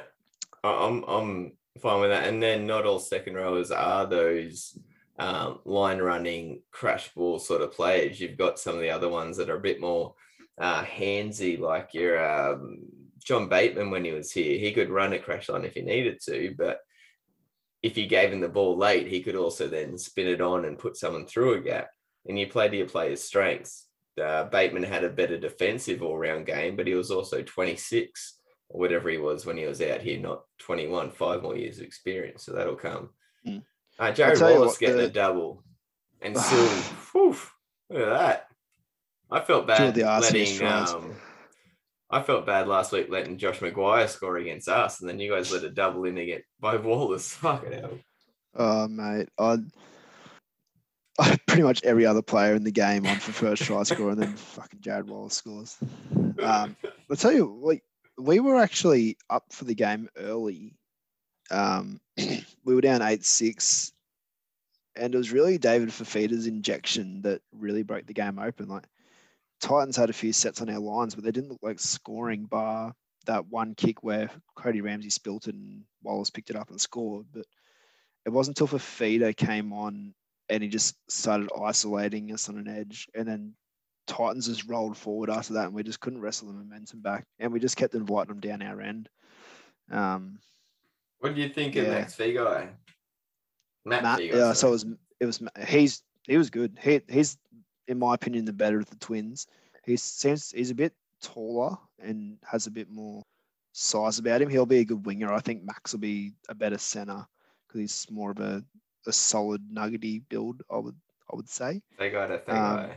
I'm 0.64 1.04
I'm 1.04 1.54
fine 1.80 2.02
with 2.02 2.12
that. 2.12 2.28
And 2.28 2.42
then 2.42 2.68
not 2.68 2.86
all 2.86 3.00
second 3.00 3.36
rowers 3.36 3.72
are 3.72 4.06
those 4.06 4.78
um, 5.18 5.60
line 5.66 6.00
running 6.00 6.62
crash 6.72 7.14
ball 7.14 7.40
sort 7.40 7.62
of 7.62 7.74
players. 7.74 8.20
You've 8.20 8.38
got 8.38 8.60
some 8.60 8.76
of 8.76 8.82
the 8.82 8.90
other 8.90 9.10
ones 9.10 9.38
that 9.38 9.50
are 9.50 9.58
a 9.58 9.62
bit 9.62 9.82
more 9.82 10.16
uh, 10.58 10.84
handsy, 10.84 11.60
like 11.60 11.94
your 11.94 12.24
um, 12.24 12.80
John 13.24 13.50
Bateman 13.50 13.92
when 13.92 14.06
he 14.06 14.12
was 14.12 14.32
here. 14.32 14.58
He 14.58 14.72
could 14.72 14.90
run 14.90 15.14
a 15.14 15.20
crash 15.20 15.50
line 15.50 15.66
if 15.66 15.74
he 15.74 15.82
needed 15.82 16.20
to, 16.26 16.56
but 16.58 16.80
if 17.82 17.98
you 17.98 18.08
gave 18.08 18.32
him 18.32 18.42
the 18.42 18.50
ball 18.50 18.78
late, 18.78 19.08
he 19.08 19.22
could 19.22 19.36
also 19.36 19.68
then 19.68 19.98
spin 19.98 20.28
it 20.28 20.42
on 20.42 20.66
and 20.66 20.78
put 20.78 20.98
someone 20.98 21.26
through 21.26 21.54
a 21.54 21.62
gap. 21.62 21.90
And 22.28 22.38
you 22.38 22.48
play 22.48 22.68
to 22.68 22.78
your 22.78 22.88
player's 22.88 23.24
strengths. 23.24 23.88
Uh, 24.22 24.44
Bateman 24.46 24.84
had 24.84 25.06
a 25.06 25.10
better 25.10 25.38
defensive 25.38 26.04
all 26.04 26.18
round 26.18 26.46
game, 26.46 26.76
but 26.76 26.88
he 26.88 26.94
was 26.94 27.10
also 27.10 27.42
26 27.42 28.40
or 28.68 28.80
whatever 28.80 29.10
he 29.10 29.18
was 29.18 29.46
when 29.46 29.58
he 29.58 29.66
was 29.66 29.82
out 29.82 30.02
here, 30.02 30.20
not 30.20 30.44
21, 30.60 31.12
five 31.12 31.42
more 31.42 31.56
years 31.56 31.78
of 31.78 31.86
experience. 31.86 32.44
So 32.44 32.52
that'll 32.52 32.76
come. 32.76 33.10
Mm. 33.48 33.64
Uh, 33.98 34.12
Jarrod 34.12 34.42
Wallace 34.42 34.72
what, 34.72 34.80
getting 34.80 34.98
the- 34.98 35.06
a 35.06 35.10
double. 35.10 35.64
And 36.22 36.38
still, 36.38 36.68
whew, 37.12 37.38
look 37.90 38.02
at 38.02 38.20
that. 38.20 38.48
I 39.32 39.40
felt 39.42 39.68
bad 39.68 39.96
letting. 39.96 40.66
Um, 40.66 41.16
I 42.12 42.24
felt 42.24 42.46
bad 42.46 42.68
last 42.68 42.92
week 42.92 43.08
letting 43.10 43.38
Josh 43.38 43.60
McGuire 43.60 44.10
score 44.10 44.38
against 44.38 44.68
us, 44.68 45.00
and 45.00 45.10
then 45.10 45.20
you 45.20 45.32
guys 45.32 45.52
let 45.52 45.64
a 45.64 45.70
double 45.70 46.06
in 46.06 46.18
again 46.18 46.42
by 46.60 46.76
Wallace. 46.76 47.34
Fucking 47.36 47.72
hell. 47.72 48.00
Oh, 48.56 48.88
mate, 48.88 49.30
I, 49.38 49.58
I 51.20 51.38
pretty 51.46 51.62
much 51.62 51.84
every 51.84 52.06
other 52.06 52.24
player 52.24 52.56
in 52.56 52.64
the 52.64 52.72
game 52.72 53.06
on 53.06 53.18
for 53.18 53.32
first 53.32 53.64
try 53.64 53.84
score, 53.84 54.10
and 54.10 54.22
then 54.22 54.34
fucking 54.36 54.80
Jarrod 54.80 55.06
Wallace 55.06 55.36
scores. 55.36 55.78
Um, 56.42 56.76
I'll 57.10 57.16
tell 57.16 57.32
you, 57.32 57.46
we 57.64 57.82
we 58.18 58.40
were 58.40 58.58
actually 58.58 59.18
up 59.30 59.46
for 59.52 59.66
the 59.66 59.76
game 59.76 60.10
early. 60.18 60.76
Um, 61.52 62.02
we 62.18 62.76
were 62.76 62.82
down 62.82 63.04
eight 63.04 63.24
six, 63.24 63.92
and 64.96 65.14
it 65.14 65.18
was 65.18 65.32
really 65.32 65.60
David 65.60 65.90
Fifita's 65.90 66.48
injection 66.48 67.22
that 67.22 67.42
really 67.52 67.84
broke 67.84 68.08
the 68.08 68.14
game 68.14 68.40
open. 68.40 68.68
Like 68.68 68.86
Titans 69.60 69.96
had 69.98 70.10
a 70.10 70.14
few 70.14 70.32
sets 70.34 70.62
on 70.62 70.70
our 70.70 70.80
lines, 70.80 71.16
but 71.16 71.24
they 71.24 71.32
didn't 71.32 71.50
look 71.50 71.60
like 71.62 71.80
scoring. 71.80 72.46
Bar 72.46 72.94
that 73.26 73.46
one 73.48 73.76
kick 73.76 74.02
where 74.04 74.30
Cody 74.56 74.82
Ramsey 74.82 75.10
spilt 75.10 75.48
it 75.48 75.56
and 75.56 75.84
Wallace 76.04 76.30
picked 76.30 76.50
it 76.50 76.56
up 76.56 76.70
and 76.70 76.80
scored, 76.80 77.26
but 77.34 77.46
it 78.26 78.30
wasn't 78.30 78.60
until 78.60 78.80
Fifita 78.80 79.36
came 79.36 79.74
on 79.74 80.14
and 80.50 80.64
he 80.64 80.70
just 80.70 80.96
started 81.10 81.50
isolating 81.62 82.32
us 82.34 82.50
on 82.50 82.58
an 82.58 82.68
edge, 82.68 83.08
and 83.14 83.28
then 83.28 83.54
Titans 84.08 84.48
just 84.48 84.68
rolled 84.68 84.98
forward 84.98 85.30
after 85.30 85.54
that, 85.54 85.66
and 85.66 85.74
we 85.76 85.84
just 85.84 86.00
couldn't 86.00 86.22
wrestle 86.22 86.48
the 86.48 86.54
momentum 86.54 87.02
back, 87.02 87.26
and 87.38 87.54
we 87.54 87.60
just 87.60 87.78
kept 87.78 87.94
inviting 87.94 88.30
them 88.30 88.40
down 88.40 88.62
our 88.64 88.82
end. 88.82 89.08
Um, 89.92 90.40
What 91.20 91.36
do 91.36 91.42
you 91.42 91.50
think 91.50 91.76
of 91.76 91.84
Yeah. 91.84 91.92
Max 91.92 92.16
Feagai? 92.16 92.70
Matt, 93.86 94.04
Matt, 94.04 94.20
Feagai. 94.20 94.34
yeah, 94.34 94.54
so 94.54 94.70
it 94.70 94.72
was 94.72 94.86
it 95.20 95.26
was 95.26 95.44
he's 95.68 96.02
he 96.28 96.38
was 96.38 96.50
good. 96.50 96.78
He 96.82 97.02
he's 97.10 97.38
in 97.90 98.00
my 98.00 98.14
opinion 98.14 98.46
the 98.46 98.54
better 98.54 98.80
of 98.80 98.90
the 98.90 98.96
twins. 98.98 99.48
He 99.86 99.98
seems 99.98 100.52
he's 100.52 100.72
a 100.72 100.76
bit 100.76 100.94
taller 101.22 101.76
and 102.02 102.38
has 102.46 102.68
a 102.68 102.72
bit 102.72 102.90
more 102.90 103.24
size 103.74 104.20
about 104.20 104.42
him. 104.42 104.50
He'll 104.50 104.66
be 104.66 104.80
a 104.80 104.86
good 104.86 105.06
winger. 105.06 105.34
I 105.34 105.40
think 105.40 105.64
Max 105.64 105.92
will 105.92 106.00
be 106.00 106.34
a 106.48 106.56
better 106.56 106.78
center 106.78 107.26
because 107.68 107.82
he's 107.82 108.08
more 108.12 108.32
of 108.32 108.40
a, 108.40 108.64
a 109.08 109.12
solid 109.12 109.62
nuggety 109.70 110.20
build. 110.30 110.62
I 110.72 110.78
would 110.78 110.96
I 111.32 111.36
would 111.36 111.50
say. 111.50 111.82
Feagai 112.00 112.28
to 112.28 112.38
Feagai. 112.52 112.84
um, 112.86 112.92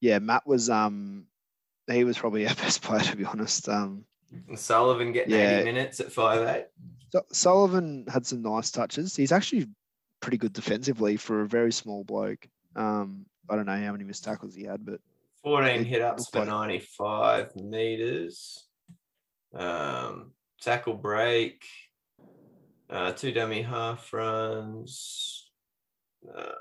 Yeah, 0.00 0.18
Matt 0.18 0.46
was 0.46 0.68
um 0.68 1.26
he 1.90 2.04
was 2.04 2.18
probably 2.18 2.46
our 2.48 2.54
best 2.56 2.82
player 2.82 3.00
to 3.00 3.16
be 3.16 3.24
honest. 3.24 3.68
Um, 3.68 4.04
and 4.48 4.58
Sullivan 4.58 5.12
getting 5.12 5.34
yeah. 5.34 5.58
80 5.60 5.64
minutes 5.64 6.00
at 6.00 6.10
five 6.12 6.46
eight. 6.48 6.66
Su- 7.12 7.22
Sullivan 7.32 8.06
had 8.12 8.26
some 8.26 8.42
nice 8.42 8.72
touches. 8.72 9.14
He's 9.14 9.30
actually 9.32 9.68
pretty 10.20 10.36
good 10.38 10.52
defensively 10.52 11.16
for 11.16 11.42
a 11.42 11.46
very 11.48 11.70
small 11.72 12.02
bloke. 12.02 12.48
Um, 12.74 13.26
I 13.48 13.56
don't 13.56 13.66
know 13.66 13.76
how 13.76 13.92
many 13.92 14.04
missed 14.04 14.24
tackles 14.24 14.54
he 14.54 14.64
had, 14.64 14.84
but 14.84 15.00
14 15.42 15.84
hit 15.84 16.02
ups 16.02 16.28
for 16.28 16.40
like- 16.40 16.48
95 16.48 17.54
meters. 17.56 18.66
Um, 19.54 20.32
tackle 20.60 20.94
break. 20.94 21.64
Uh, 22.90 23.12
two 23.12 23.32
dummy 23.32 23.62
half 23.62 24.12
runs. 24.12 25.50
Uh, 26.34 26.52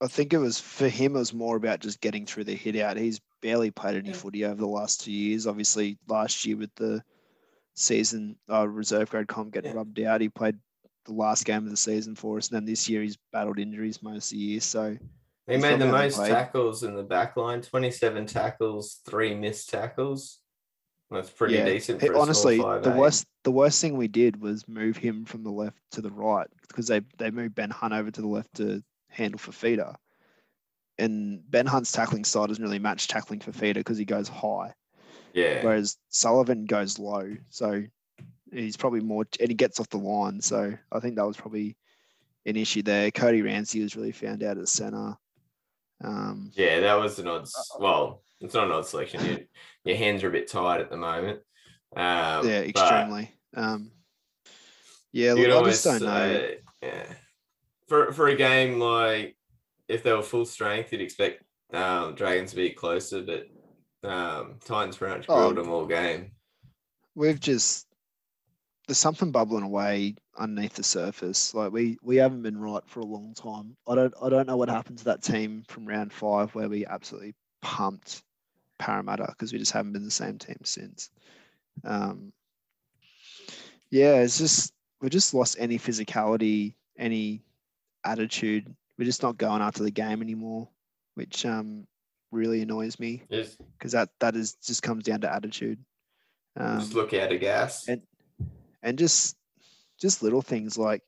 I 0.00 0.06
think 0.06 0.32
it 0.32 0.38
was 0.38 0.60
for 0.60 0.88
him. 0.88 1.16
It 1.16 1.18
was 1.18 1.34
more 1.34 1.56
about 1.56 1.80
just 1.80 2.00
getting 2.00 2.24
through 2.26 2.44
the 2.44 2.54
hit 2.54 2.76
out. 2.76 2.96
He's 2.96 3.20
barely 3.42 3.70
played 3.70 3.96
any 3.96 4.08
Yeah. 4.10 4.14
footy 4.14 4.44
over 4.44 4.54
the 4.60 4.66
last 4.66 5.00
two 5.02 5.12
years. 5.12 5.46
Obviously, 5.46 5.98
last 6.06 6.44
year 6.46 6.56
with 6.56 6.74
the 6.76 7.02
season 7.74 8.36
uh, 8.50 8.68
reserve 8.68 9.10
grade 9.10 9.28
comp 9.28 9.52
getting 9.52 9.72
Yeah. 9.72 9.78
rubbed 9.78 10.00
out, 10.00 10.20
he 10.20 10.28
played 10.28 10.58
the 11.04 11.12
last 11.12 11.44
game 11.44 11.64
of 11.64 11.70
the 11.70 11.76
season 11.76 12.14
for 12.14 12.36
us, 12.38 12.48
and 12.48 12.56
then 12.56 12.64
this 12.64 12.88
year 12.88 13.02
he's 13.02 13.16
battled 13.32 13.58
injuries 13.58 14.02
most 14.02 14.26
of 14.32 14.38
the 14.38 14.44
year. 14.44 14.60
So 14.60 14.96
he 15.48 15.54
He's 15.54 15.62
made 15.62 15.80
the 15.80 15.86
most 15.86 16.16
played. 16.16 16.30
tackles 16.30 16.82
in 16.82 16.94
the 16.94 17.02
back 17.02 17.36
line 17.36 17.62
27 17.62 18.26
tackles, 18.26 19.00
three 19.04 19.34
missed 19.34 19.70
tackles. 19.70 20.40
That's 21.10 21.30
pretty 21.30 21.54
Yeah, 21.54 21.64
decent 21.64 22.02
a 22.02 22.14
honestly, 22.18 22.58
the 22.58 22.94
worst 22.96 23.26
the 23.44 23.50
worst 23.50 23.80
thing 23.80 23.96
we 23.96 24.08
did 24.08 24.40
was 24.42 24.68
move 24.68 24.96
him 24.98 25.24
from 25.24 25.42
the 25.42 25.50
left 25.50 25.78
to 25.92 26.02
the 26.02 26.10
right 26.10 26.46
because 26.68 26.86
they 26.86 27.00
they 27.16 27.30
moved 27.30 27.54
Ben 27.54 27.70
Hunt 27.70 27.94
over 27.94 28.10
to 28.10 28.20
the 28.20 28.26
left 28.26 28.54
to 28.56 28.82
handle 29.08 29.38
Fifita. 29.38 29.94
And 30.98 31.40
Ben 31.50 31.64
Hunt's 31.64 31.92
tackling 31.92 32.24
style 32.24 32.46
doesn't 32.46 32.62
really 32.62 32.78
match 32.78 33.08
tackling 33.08 33.40
Fifita 33.40 33.74
because 33.74 33.96
he 33.96 34.04
goes 34.04 34.28
high, 34.28 34.74
Yeah. 35.32 35.64
whereas 35.64 35.96
Sullivan 36.10 36.66
goes 36.66 36.98
low. 36.98 37.36
So 37.50 37.84
he's 38.52 38.76
probably 38.76 39.00
more 39.00 39.24
and 39.40 39.48
he 39.48 39.54
gets 39.54 39.80
off 39.80 39.88
the 39.88 39.96
line. 39.98 40.40
So 40.42 40.74
I 40.92 41.00
think 41.00 41.16
that 41.16 41.26
was 41.26 41.36
probably 41.38 41.76
an 42.44 42.56
issue 42.56 42.82
there. 42.82 43.10
Cody 43.10 43.40
Ramsey 43.42 43.82
was 43.82 43.96
really 43.96 44.12
found 44.12 44.42
out 44.42 44.58
at 44.58 44.68
center. 44.68 45.16
Um, 46.02 46.50
Yeah, 46.54 46.80
that 46.80 46.94
was 46.94 47.18
an 47.18 47.28
odd. 47.28 47.46
Well, 47.78 48.22
it's 48.40 48.54
not 48.54 48.66
an 48.66 48.72
odd 48.72 48.86
selection. 48.86 49.24
Your, 49.24 49.38
your 49.84 49.96
hands 49.96 50.22
are 50.22 50.28
a 50.28 50.32
bit 50.32 50.48
tight 50.48 50.80
at 50.80 50.90
the 50.90 50.96
moment. 50.96 51.40
Um, 51.96 52.46
yeah, 52.48 52.60
extremely. 52.60 53.32
Um, 53.56 53.90
yeah, 55.12 55.32
look, 55.32 55.66
I 55.66 55.70
just 55.70 55.84
don't 55.84 56.02
know. 56.02 56.06
say- 56.32 56.58
yeah. 56.82 57.04
For 57.88 58.12
for 58.12 58.28
a 58.28 58.36
game 58.36 58.78
like 58.78 59.36
if 59.88 60.02
they 60.02 60.12
were 60.12 60.22
full 60.22 60.44
strength, 60.44 60.92
you'd 60.92 61.00
expect 61.00 61.42
um, 61.72 62.14
Dragons 62.14 62.50
to 62.50 62.56
be 62.56 62.70
closer, 62.70 63.22
but 63.22 63.46
um, 64.08 64.56
Titans 64.64 64.96
pretty 64.98 65.16
much 65.16 65.26
Oh. 65.28 65.52
them 65.54 65.70
all 65.70 65.86
game. 65.86 66.32
we've 67.14 67.40
just 67.40 67.87
there's 68.88 68.98
something 68.98 69.30
bubbling 69.30 69.62
away 69.64 70.16
underneath 70.38 70.72
the 70.72 70.82
surface. 70.82 71.54
Like 71.54 71.70
we 71.70 71.98
we 72.02 72.16
haven't 72.16 72.42
been 72.42 72.58
right 72.58 72.82
for 72.86 73.00
a 73.00 73.06
long 73.06 73.34
time. 73.34 73.76
I 73.86 73.94
don't 73.94 74.14
I 74.20 74.30
don't 74.30 74.46
know 74.48 74.56
what 74.56 74.70
happened 74.70 74.98
to 74.98 75.04
that 75.04 75.22
team 75.22 75.62
from 75.68 75.86
round 75.86 76.10
five 76.10 76.54
where 76.54 76.70
we 76.70 76.86
absolutely 76.86 77.34
pumped 77.60 78.22
Parramatta 78.78 79.26
because 79.28 79.52
we 79.52 79.58
just 79.58 79.72
haven't 79.72 79.92
been 79.92 80.04
the 80.04 80.10
same 80.10 80.38
team 80.38 80.56
since. 80.64 81.10
Um, 81.84 82.32
yeah, 83.90 84.14
it's 84.22 84.38
just 84.38 84.72
we 85.02 85.10
just 85.10 85.34
lost 85.34 85.56
any 85.58 85.78
physicality, 85.78 86.72
any 86.98 87.42
attitude. 88.06 88.74
We're 88.98 89.04
just 89.04 89.22
not 89.22 89.36
going 89.36 89.60
after 89.60 89.82
the 89.82 89.90
game 89.90 90.22
anymore, 90.22 90.66
which 91.14 91.44
um 91.44 91.86
really 92.30 92.60
annoys 92.62 92.98
me 92.98 93.22
Just, 93.30 93.58
because 93.78 93.92
that 93.92 94.08
that 94.20 94.34
is 94.34 94.54
just 94.54 94.82
comes 94.82 95.04
down 95.04 95.20
to 95.20 95.32
attitude. 95.32 95.78
Um, 96.56 96.80
just 96.80 96.94
look 96.94 97.12
out 97.12 97.32
of 97.32 97.40
gas. 97.40 97.86
and 97.86 98.00
and 98.82 98.98
just 98.98 99.36
just 100.00 100.22
little 100.22 100.42
things 100.42 100.78
like 100.78 101.02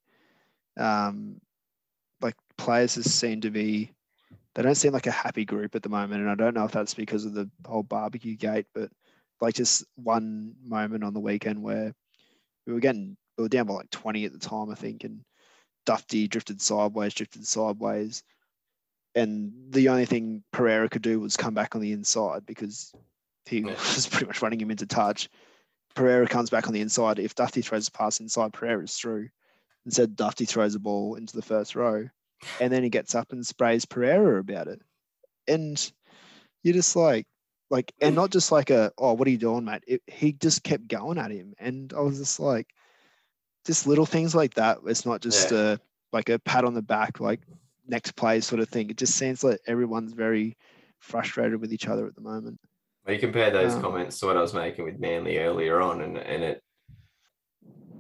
um 0.77 1.41
like 2.21 2.35
players 2.59 2.95
just 2.95 3.19
seem 3.19 3.41
to 3.41 3.51
be 3.51 3.91
they 4.55 4.63
don't 4.63 4.75
seem 4.75 4.93
like 4.93 5.07
a 5.07 5.13
happy 5.13 5.45
group 5.45 5.75
at 5.75 5.83
the 5.83 5.89
moment. 5.89 6.21
And 6.21 6.31
i 6.31 6.35
don't 6.35 6.55
know 6.55 6.65
if 6.65 6.73
that's 6.73 6.95
because 6.95 7.25
of 7.25 7.35
the 7.35 7.49
whole 7.67 7.83
barbecue 7.83 8.37
gate 8.37 8.67
but 8.75 8.91
like 9.41 9.55
just 9.55 9.85
one 9.97 10.55
moment 10.63 11.05
on 11.05 11.15
the 11.15 11.21
weekend 11.21 11.63
where 11.63 11.95
we 12.67 12.73
were 12.73 12.81
getting 12.81 13.17
we 13.39 13.43
were 13.43 13.49
down 13.49 13.67
by 13.67 13.75
like 13.75 13.91
20 13.91 14.25
at 14.25 14.33
the 14.33 14.39
time 14.39 14.71
i 14.71 14.75
think 14.75 15.05
and 15.05 15.21
dufty 15.87 16.29
drifted 16.29 16.61
sideways 16.61 17.15
drifted 17.15 17.47
sideways. 17.47 18.23
And 19.15 19.53
the 19.71 19.89
only 19.89 20.07
thing 20.07 20.45
pereira 20.53 20.89
could 20.89 21.03
do 21.03 21.19
was 21.19 21.37
come 21.37 21.55
back 21.55 21.75
on 21.75 21.81
the 21.81 21.93
inside 21.93 22.47
because 22.47 22.93
he 23.47 23.63
Yeah. 23.63 23.71
was 23.95 24.07
pretty 24.07 24.27
much 24.27 24.43
running 24.43 24.61
him 24.61 24.71
into 24.71 24.87
touch 24.87 25.29
Pereira 25.95 26.27
comes 26.27 26.51
back 26.51 26.67
on 26.67 26.73
the 26.73 26.81
inside. 26.81 27.19
If 27.19 27.35
Dufty 27.35 27.63
throws 27.65 27.89
a 27.89 27.93
pass 27.93 28.21
inside, 28.21 28.53
Pereira's 28.53 28.95
through. 28.97 29.29
Instead, 29.87 30.17
Dufty 30.17 30.47
throws 30.47 30.75
a 30.75 30.79
ball 30.79 31.15
into 31.15 31.35
the 31.35 31.43
first 31.43 31.75
row, 31.75 32.09
and 32.61 32.73
then 32.73 32.83
he 32.83 32.91
gets 32.91 33.15
up 33.15 33.33
and 33.33 33.47
sprays 33.47 33.85
Pereira 33.85 34.39
about 34.39 34.69
it. 34.69 34.81
And 35.49 35.93
you're 36.63 36.75
just 36.75 36.95
like, 36.97 37.27
like, 37.71 37.93
and 38.01 38.15
not 38.15 38.31
just 38.31 38.53
like 38.53 38.71
a, 38.71 38.93
oh, 38.99 39.15
what 39.15 39.27
are 39.27 39.31
you 39.31 39.39
doing, 39.39 39.65
mate? 39.65 39.85
It, 39.87 40.03
he 40.07 40.33
just 40.33 40.63
kept 40.63 40.89
going 40.89 41.19
at 41.19 41.31
him, 41.31 41.55
and 41.59 41.93
I 41.97 42.01
was 42.01 42.19
just 42.19 42.41
like, 42.41 42.67
just 43.67 43.87
little 43.87 44.07
things 44.07 44.35
like 44.35 44.55
that. 44.55 44.79
It's 44.87 45.07
not 45.07 45.21
just 45.21 45.53
a 45.53 45.81
like 46.13 46.29
a 46.29 46.39
pat 46.39 46.65
on 46.65 46.75
the 46.75 46.83
back, 46.83 47.21
like 47.21 47.41
next 47.87 48.13
play 48.17 48.41
sort 48.41 48.61
of 48.61 48.69
thing. 48.69 48.91
It 48.91 48.97
just 48.97 49.15
seems 49.15 49.45
like 49.45 49.61
everyone's 49.67 50.13
very 50.13 50.57
frustrated 50.99 51.61
with 51.61 51.73
each 51.73 51.89
other 51.89 52.07
at 52.07 52.15
the 52.15 52.21
moment. 52.21 52.59
You 53.11 53.19
compare 53.19 53.51
those 53.51 53.75
Um, 53.75 53.83
comments 53.83 54.19
to 54.21 54.27
what 54.27 54.37
I 54.37 54.41
was 54.41 54.55
making 54.55 54.85
with 54.85 54.99
Manly 55.01 55.39
earlier 55.39 55.81
on, 55.81 56.01
and 56.01 56.17
and 56.19 56.43
it 56.43 56.63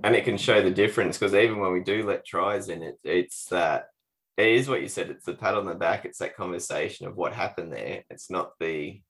and 0.02 0.14
it 0.16 0.24
can 0.24 0.36
show 0.38 0.62
the 0.62 0.70
difference 0.70 1.18
because 1.18 1.34
even 1.34 1.58
when 1.58 1.72
we 1.72 1.80
do 1.82 2.02
let 2.06 2.24
tries 2.24 2.68
in, 2.68 2.82
it 2.82 2.98
it's 3.04 3.46
that 3.46 3.88
it 4.36 4.48
is 4.48 4.68
what 4.68 4.80
you 4.80 4.88
said. 4.88 5.10
It's 5.10 5.26
the 5.26 5.34
pat 5.34 5.54
on 5.54 5.66
the 5.66 5.74
back. 5.74 6.04
It's 6.04 6.18
that 6.18 6.36
conversation 6.36 7.06
of 7.06 7.16
what 7.16 7.32
happened 7.34 7.72
there. 7.72 8.04
It's 8.08 8.30
not 8.30 8.52
the 8.58 9.02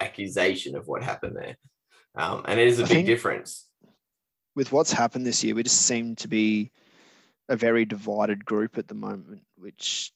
accusation 0.00 0.76
of 0.76 0.86
what 0.88 1.02
happened 1.02 1.36
there. 1.36 1.56
Um, 2.14 2.42
and 2.46 2.60
it 2.60 2.66
is 2.66 2.80
a 2.80 2.84
I 2.84 2.88
big 2.88 3.06
difference. 3.06 3.68
with 4.54 4.72
what's 4.72 4.92
happened 4.92 5.24
this 5.24 5.42
year, 5.42 5.54
we 5.54 5.62
just 5.62 5.82
seem 5.82 6.14
to 6.16 6.28
be 6.28 6.70
a 7.48 7.56
very 7.56 7.84
divided 7.86 8.44
group 8.44 8.76
at 8.76 8.88
the 8.88 8.94
moment, 8.94 9.42
which 9.56 10.12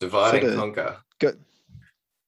Divide 0.00 0.44
and 0.44 0.58
conquer. 0.58 0.98
go, 1.18 1.32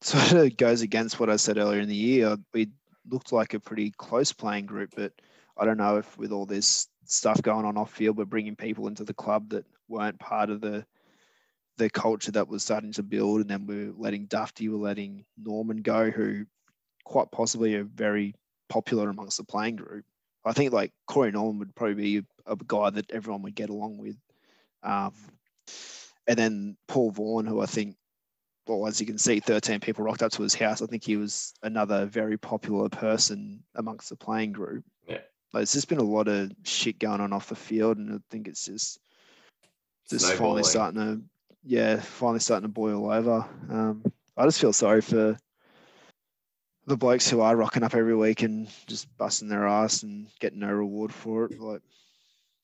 sort 0.01 0.32
of 0.32 0.56
goes 0.56 0.82
against 0.82 1.18
what 1.18 1.31
I 1.31 1.36
said 1.36 1.59
earlier 1.59 1.81
in 1.81 1.89
the 1.89 1.94
year. 1.94 2.36
We 2.52 2.70
looked 3.09 3.32
like 3.32 3.55
a 3.55 3.60
pretty 3.60 3.93
close 3.97 4.32
playing 4.32 4.66
group, 4.66 4.90
but 4.97 5.12
I 5.56 5.64
don't 5.64 5.78
know 5.78 5.97
if 5.97 6.18
with 6.18 6.32
all 6.32 6.47
this 6.47 6.89
stuff 7.05 7.40
going 7.43 7.64
on 7.64 7.77
off 7.77 7.93
field, 7.93 8.16
we're 8.16 8.24
bringing 8.24 8.56
people 8.56 8.89
into 8.89 9.05
the 9.05 9.14
club 9.14 9.51
that 9.51 9.64
weren't 9.89 10.18
part 10.18 10.51
of 10.51 10.60
the 10.60 10.85
the 11.78 11.90
culture 11.90 12.32
that 12.32 12.48
was 12.48 12.62
starting 12.62 12.93
to 12.93 13.02
build, 13.02 13.43
and 13.43 13.51
then 13.51 13.66
we're 13.66 13.93
letting 13.98 14.27
Dufty, 14.28 14.68
we're 14.70 14.78
letting 14.78 15.27
Norman 15.36 15.78
go, 15.78 16.10
who 16.10 16.47
quite 17.05 17.31
possibly 17.31 17.74
are 17.74 17.85
very 17.85 18.35
popular 18.70 19.10
amongst 19.10 19.36
the 19.36 19.44
playing 19.44 19.77
group. 19.77 20.05
I 20.44 20.52
think 20.52 20.73
like 20.73 20.93
Corey 21.06 21.32
Norman 21.32 21.59
would 21.59 21.74
probably 21.74 21.94
be 21.94 22.27
a, 22.47 22.56
guy 22.56 22.90
that 22.90 23.10
everyone 23.10 23.43
would 23.43 23.55
get 23.55 23.68
along 23.68 23.98
with. 23.98 24.16
Um, 24.82 25.12
and 26.27 26.39
then 26.39 26.77
Paul 26.89 27.10
Vaughan, 27.10 27.47
who 27.47 27.60
I 27.60 27.66
think 27.66 27.97
well, 28.67 28.87
as 28.87 29.01
you 29.01 29.07
can 29.07 29.19
see, 29.19 29.41
13 29.41 29.81
people 29.81 30.05
rocked 30.05 30.23
up 30.23 30.33
to 30.33 30.43
his 30.43 30.55
house. 30.55 30.83
I 30.83 30.87
think 30.87 31.05
he 31.05 31.17
was 31.17 31.55
another 31.63 32.07
very 32.07 32.37
popular 32.37 32.89
person 32.89 33.63
amongst 33.75 34.09
the 34.09 34.17
playing 34.17 34.53
group. 34.53 34.85
Yeah. 35.07 35.19
Like, 35.53 35.61
there's 35.61 35.73
just 35.73 35.89
been 35.89 35.99
a 35.99 36.03
lot 36.03 36.29
of 36.29 36.51
shit 36.65 36.99
going 36.99 37.21
on 37.21 37.33
off 37.33 37.49
the 37.49 37.55
field, 37.55 37.99
and 37.99 38.13
I 38.13 38.19
think 38.31 38.49
it's 38.49 38.65
just 38.65 38.99
just 40.09 40.35
finally 40.35 40.63
starting 40.63 41.01
to, 41.01 41.21
yeah, 41.65 42.01
finally 42.01 42.39
starting 42.41 42.69
to 42.69 42.73
boil 42.73 43.11
over. 43.11 43.45
Um, 43.71 44.05
I 44.37 44.45
just 44.45 44.61
feel 44.61 44.73
sorry 44.73 45.01
for 45.01 45.37
the 46.87 46.97
blokes 46.97 47.29
who 47.29 47.41
are 47.41 47.57
rocking 47.57 47.83
up 47.83 47.95
every 47.95 48.15
week 48.15 48.43
and 48.43 48.69
just 48.87 49.15
busting 49.17 49.49
their 49.49 49.67
ass 49.67 50.05
and 50.05 50.29
getting 50.39 50.61
no 50.61 50.71
reward 50.73 51.13
for 51.13 51.47
it. 51.47 51.61
Like, 51.61 51.83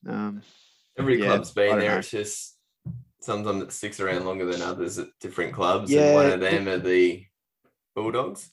um, 0.07 0.41
Every 0.97 1.19
Yeah, 1.19 1.27
club's 1.27 1.51
been 1.51 1.79
there. 1.79 1.91
know. 1.91 1.97
It's 1.97 2.11
just 2.11 2.52
sometimes 3.23 3.63
it 3.63 3.71
sticks 3.71 3.99
around 3.99 4.25
longer 4.25 4.45
than 4.45 4.61
others 4.61 4.99
at 4.99 5.07
different 5.19 5.53
clubs. 5.53 5.89
Yeah, 5.91 6.07
and 6.07 6.15
one 6.15 6.31
of 6.31 6.39
them 6.39 6.67
are 6.67 6.77
the 6.77 7.25
Bulldogs. 7.95 8.49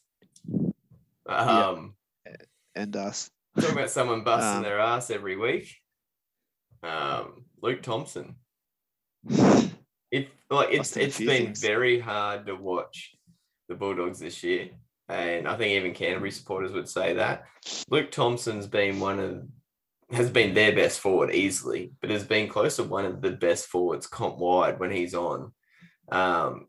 Um, 1.26 1.94
and 2.74 2.96
us. 2.96 3.30
talking 3.58 3.76
about 3.76 3.90
someone 3.90 4.22
busting 4.24 4.58
Um, 4.58 4.62
their 4.62 4.80
ass 4.80 5.10
every 5.10 5.36
week. 5.36 5.74
Um, 6.82 7.44
Luke 7.60 7.82
Thompson. 7.82 8.36
It 10.12 10.26
like 10.50 10.70
it's 10.72 10.96
it's 10.96 11.18
been 11.18 11.28
things. 11.28 11.60
very 11.62 12.00
hard 12.00 12.46
to 12.46 12.56
watch 12.56 13.14
the 13.68 13.76
Bulldogs 13.76 14.18
this 14.18 14.42
year, 14.42 14.70
and 15.08 15.46
I 15.46 15.56
think 15.56 15.70
even 15.70 15.94
Canterbury 15.94 16.32
supporters 16.32 16.72
would 16.72 16.88
say 16.88 17.14
that 17.14 17.44
Luke 17.88 18.10
Thompson's 18.10 18.66
been 18.66 18.98
one 18.98 19.20
of 19.20 19.44
has 20.12 20.30
been 20.30 20.54
their 20.54 20.74
best 20.74 21.00
forward 21.00 21.32
easily, 21.32 21.92
but 22.00 22.10
has 22.10 22.24
been 22.24 22.48
close 22.48 22.76
to 22.76 22.84
one 22.84 23.04
of 23.04 23.20
the 23.20 23.30
best 23.30 23.66
forwards 23.66 24.06
comp 24.06 24.38
wide 24.38 24.80
when 24.80 24.90
he's 24.90 25.14
on. 25.14 25.52
Um, 26.10 26.66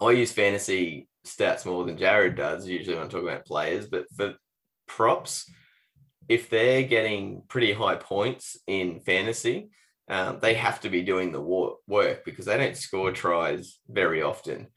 I 0.00 0.12
use 0.12 0.32
fantasy 0.32 1.08
stats 1.26 1.66
more 1.66 1.84
than 1.84 1.98
Jarrod 1.98 2.36
does 2.36 2.66
usually 2.66 2.94
when 2.94 3.04
I'm 3.04 3.10
talking 3.10 3.28
about 3.28 3.44
players, 3.44 3.86
but 3.86 4.06
for 4.16 4.34
props, 4.86 5.50
if 6.28 6.48
they're 6.48 6.84
getting 6.84 7.42
pretty 7.48 7.72
high 7.72 7.96
points 7.96 8.56
in 8.66 9.00
fantasy, 9.00 9.70
um, 10.08 10.38
they 10.40 10.54
have 10.54 10.80
to 10.80 10.88
be 10.88 11.02
doing 11.02 11.32
the 11.32 11.40
work 11.86 12.24
because 12.24 12.46
they 12.46 12.56
don't 12.56 12.76
score 12.76 13.12
tries 13.12 13.78
very 13.88 14.22
often. 14.22 14.68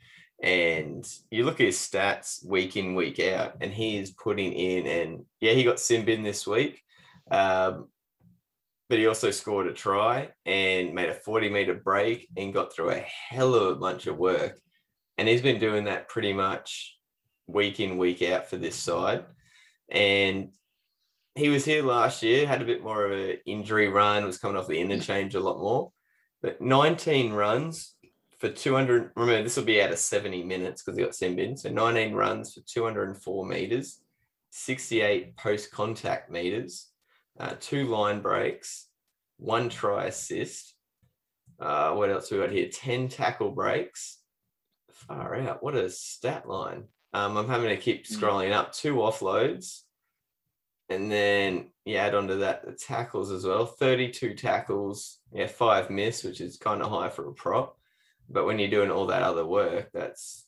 And 0.43 1.05
you 1.31 1.45
look 1.45 1.59
at 1.61 1.65
his 1.65 1.77
stats 1.77 2.45
week 2.45 2.75
in, 2.75 2.95
week 2.95 3.19
out, 3.19 3.55
and 3.61 3.71
he 3.71 3.97
is 3.97 4.11
putting 4.11 4.51
in, 4.51 4.85
and 4.85 5.25
yeah, 5.39 5.53
he 5.53 5.63
got 5.63 5.79
sin 5.79 6.05
bin 6.05 6.21
this 6.21 6.45
week. 6.45 6.82
Um, 7.33 7.87
but 8.89 8.99
he 8.99 9.07
also 9.07 9.31
scored 9.31 9.65
a 9.65 9.73
try 9.73 10.29
and 10.45 10.93
made 10.93 11.09
a 11.09 11.15
40 11.15 11.49
meter 11.49 11.73
break 11.73 12.27
and 12.37 12.53
got 12.53 12.71
through 12.71 12.91
a 12.91 13.05
hell 13.29 13.55
of 13.55 13.71
a 13.71 13.79
bunch 13.79 14.05
of 14.05 14.17
work. 14.17 14.61
And 15.17 15.27
he's 15.27 15.41
been 15.41 15.59
doing 15.59 15.85
that 15.85 16.09
pretty 16.09 16.31
much 16.31 16.95
week 17.47 17.79
in, 17.79 17.97
week 17.97 18.21
out 18.21 18.49
for 18.49 18.57
this 18.57 18.75
side. 18.75 19.25
And 19.89 20.49
he 21.33 21.49
was 21.49 21.65
here 21.65 21.81
last 21.81 22.21
year, 22.21 22.45
had 22.45 22.61
a 22.61 22.65
bit 22.65 22.83
more 22.83 23.05
of 23.05 23.11
an 23.19 23.37
injury 23.47 23.87
run, 23.87 24.25
was 24.25 24.37
coming 24.37 24.57
off 24.57 24.67
the 24.67 24.79
interchange 24.79 25.33
a 25.33 25.39
lot 25.39 25.57
more. 25.57 25.91
But 26.43 26.61
19 26.61 27.33
runs 27.33 27.95
for 28.37 28.49
200. 28.49 29.09
Remember, 29.15 29.41
this 29.41 29.57
will 29.57 29.63
be 29.63 29.81
out 29.81 29.91
of 29.91 29.97
70 29.97 30.43
minutes 30.43 30.83
because 30.83 30.97
he 30.97 31.03
got 31.03 31.15
sin 31.15 31.35
bin. 31.35 31.57
So 31.57 31.69
19 31.69 32.13
runs 32.13 32.53
for 32.53 32.61
204 32.67 33.45
meters, 33.47 34.01
68 34.51 35.35
post 35.35 35.71
contact 35.71 36.29
meters, 36.29 36.92
uh, 37.39 37.55
two 37.59 37.85
line 37.87 38.21
breaks, 38.21 38.87
one 39.37 39.69
try 39.69 40.05
assist. 40.05 40.73
Uh, 41.59 41.93
what 41.93 42.09
else 42.09 42.31
we 42.31 42.37
got 42.37 42.51
here? 42.51 42.69
10 42.71 43.07
tackle 43.09 43.51
breaks. 43.51 44.19
Far 44.91 45.35
out. 45.35 45.63
What 45.63 45.75
a 45.75 45.89
stat 45.89 46.47
line. 46.47 46.85
Um, 47.13 47.37
I'm 47.37 47.47
having 47.47 47.69
to 47.69 47.77
keep 47.77 48.05
Mm. 48.05 48.17
scrolling 48.17 48.51
up. 48.53 48.73
Two 48.73 48.95
offloads. 48.95 49.81
And 50.89 51.11
then 51.11 51.71
you 51.85 51.95
add 51.95 52.13
onto 52.15 52.39
that 52.39 52.65
the 52.65 52.73
tackles 52.73 53.31
as 53.31 53.45
well 53.45 53.65
32 53.65 54.35
tackles. 54.35 55.19
Yeah, 55.31 55.47
five 55.47 55.89
miss, 55.89 56.23
which 56.23 56.41
is 56.41 56.57
kind 56.57 56.81
of 56.81 56.89
high 56.89 57.09
for 57.09 57.27
a 57.27 57.33
prop. 57.33 57.77
But 58.29 58.45
when 58.45 58.59
you're 58.59 58.69
doing 58.69 58.91
all 58.91 59.07
that 59.07 59.23
other 59.23 59.45
work, 59.45 59.89
that's 59.93 60.45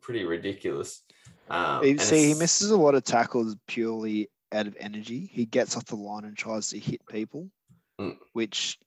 pretty 0.00 0.24
ridiculous. 0.24 1.02
Um, 1.50 1.98
See, 1.98 2.28
he 2.28 2.34
misses 2.34 2.70
a 2.70 2.76
lot 2.76 2.94
of 2.94 3.04
tackles 3.04 3.56
purely 3.66 4.30
out 4.52 4.66
of 4.66 4.76
energy. 4.78 5.28
He 5.32 5.46
gets 5.46 5.76
off 5.76 5.86
the 5.86 5.96
line 5.96 6.24
and 6.24 6.36
tries 6.36 6.68
to 6.70 6.78
hit 6.78 7.00
people, 7.06 7.50
Mm. 8.00 8.16
which 8.32 8.78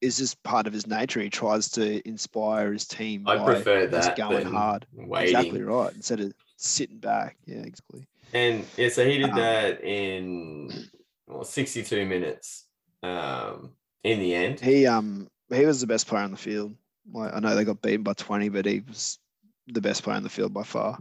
is 0.00 0.16
just 0.18 0.40
part 0.42 0.66
of 0.66 0.72
his 0.72 0.86
nature. 0.86 1.20
He 1.20 1.30
tries 1.30 1.70
to 1.72 2.06
inspire 2.08 2.72
his 2.72 2.86
team 2.86 3.26
I 3.26 3.42
prefer 3.44 3.88
just 3.88 4.08
that 4.08 4.16
going 4.16 4.46
hard. 4.46 4.86
Waiting. 4.92 5.28
Exactly 5.36 5.62
right. 5.62 5.92
Instead 5.94 6.20
of 6.20 6.32
sitting 6.56 6.98
back. 6.98 7.36
Yeah, 7.46 7.58
exactly. 7.58 8.06
And 8.32 8.64
yeah, 8.76 8.88
so 8.90 9.04
he 9.04 9.18
did 9.18 9.30
Um, 9.30 9.36
that 9.36 9.82
in 9.82 10.88
well, 11.26 11.44
62 11.44 12.04
minutes 12.06 12.66
um, 13.02 13.72
in 14.04 14.18
the 14.20 14.34
end. 14.34 14.60
He 14.60 14.86
um 14.86 15.28
he 15.52 15.64
was 15.64 15.80
the 15.80 15.86
best 15.86 16.06
player 16.06 16.24
on 16.24 16.30
the 16.30 16.36
field. 16.36 16.74
Like 17.12 17.32
I 17.34 17.40
know 17.40 17.54
they 17.54 17.64
got 17.64 17.80
beaten 17.82 18.02
by 18.02 18.12
twenty, 18.14 18.48
but 18.50 18.66
he 18.66 18.80
was 18.86 19.18
the 19.66 19.80
best 19.80 20.02
player 20.02 20.16
on 20.16 20.22
the 20.22 20.28
field 20.28 20.52
by 20.52 20.62
far. 20.62 20.98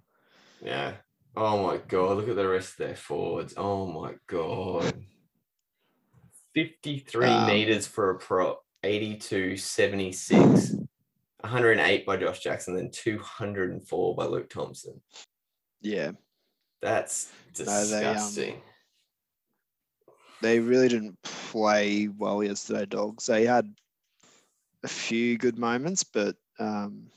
Yeah. 0.61 0.93
Oh 1.39 1.61
my 1.67 1.77
god, 1.77 2.17
look 2.17 2.29
at 2.29 2.35
the 2.35 2.47
rest 2.47 2.71
of 2.71 2.77
their 2.87 2.95
forwards. 2.95 3.53
Oh 3.55 3.85
my 3.85 4.15
god. 4.25 4.91
53 6.55 7.25
Um, 7.27 7.45
meters 7.45 7.85
for 7.85 8.09
a 8.09 8.17
prop, 8.17 8.63
82, 8.83 9.55
76, 9.55 10.71
108 11.41 12.05
by 12.07 12.17
Josh 12.17 12.39
Jackson, 12.39 12.75
then 12.75 12.89
204 12.89 14.15
by 14.15 14.25
Luke 14.25 14.49
Thompson. 14.49 14.99
Yeah, 15.81 16.13
That's 16.81 17.31
No, 17.59 17.65
they, 17.65 18.03
um, 18.03 18.13
disgusting. 18.15 18.61
they 20.41 20.59
really 20.59 20.87
didn't 20.87 21.21
play 21.21 22.07
well 22.07 22.43
yesterday, 22.43 22.87
dogs. 22.87 23.27
They 23.27 23.45
had 23.45 23.71
a 24.83 24.87
few 24.87 25.37
good 25.37 25.59
moments, 25.59 26.03
but 26.03 26.35
um, 26.57 27.11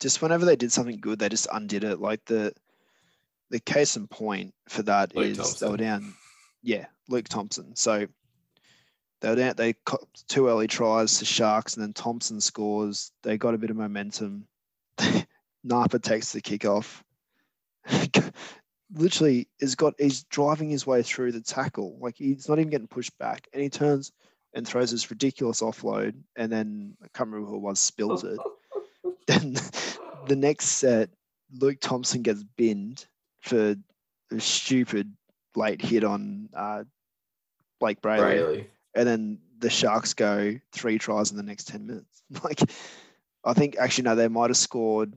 just 0.00 0.22
whenever 0.22 0.44
they 0.44 0.56
did 0.56 0.72
something 0.72 0.98
good, 1.00 1.20
they 1.20 1.28
just 1.28 1.46
undid 1.52 1.84
it. 1.84 2.00
Like 2.00 2.24
the 2.24 2.52
the 3.50 3.60
case 3.60 3.96
in 3.96 4.06
point 4.06 4.54
for 4.68 4.82
that 4.82 5.14
Luke 5.14 5.38
is 5.38 5.58
they 5.58 5.68
were 5.68 5.76
down. 5.76 6.14
Yeah, 6.62 6.86
Luke 7.08 7.28
Thompson. 7.28 7.74
So 7.76 8.06
they 9.20 9.30
were 9.30 9.36
down. 9.36 9.54
They 9.56 9.74
two 10.28 10.48
early 10.48 10.66
tries 10.66 11.18
to 11.18 11.24
Sharks, 11.24 11.74
and 11.74 11.82
then 11.82 11.92
Thompson 11.92 12.40
scores. 12.40 13.12
They 13.22 13.38
got 13.38 13.54
a 13.54 13.58
bit 13.58 13.70
of 13.70 13.76
momentum. 13.76 14.46
Napa 15.64 15.98
takes 15.98 16.32
the 16.32 16.40
kickoff. 16.40 17.02
Literally, 18.94 19.48
is 19.60 19.74
got 19.74 19.94
he's 19.98 20.24
driving 20.24 20.70
his 20.70 20.86
way 20.86 21.02
through 21.02 21.32
the 21.32 21.40
tackle. 21.40 21.98
Like 22.00 22.16
he's 22.16 22.48
not 22.48 22.58
even 22.58 22.70
getting 22.70 22.88
pushed 22.88 23.16
back, 23.18 23.48
and 23.52 23.62
he 23.62 23.68
turns 23.68 24.12
and 24.54 24.66
throws 24.66 24.90
this 24.90 25.10
ridiculous 25.10 25.60
offload, 25.60 26.14
and 26.36 26.50
then 26.50 26.96
I 27.02 27.06
can't 27.14 27.30
remember 27.30 27.50
who 27.50 27.56
it 27.56 27.62
was 27.62 27.80
spills 27.80 28.24
it. 28.24 28.38
Then 29.26 29.56
the 30.26 30.36
next 30.36 30.64
set, 30.68 31.10
Luke 31.52 31.76
Thompson 31.82 32.22
gets 32.22 32.42
binned 32.42 33.06
for 33.40 33.76
a 34.32 34.40
stupid 34.40 35.12
late 35.56 35.80
hit 35.82 36.04
on 36.04 36.48
uh, 36.54 36.84
Blake 37.80 38.00
Brailey, 38.00 38.20
Brailey. 38.20 38.66
and 38.94 39.06
then 39.08 39.38
the 39.58 39.70
Sharks 39.70 40.14
go 40.14 40.58
three 40.72 40.98
tries 40.98 41.30
in 41.30 41.36
the 41.36 41.42
next 41.42 41.68
ten 41.68 41.86
minutes. 41.86 42.22
Like, 42.44 42.60
I 43.44 43.54
think 43.54 43.76
actually 43.78 44.04
no, 44.04 44.14
they 44.14 44.28
might 44.28 44.50
have 44.50 44.56
scored 44.56 45.14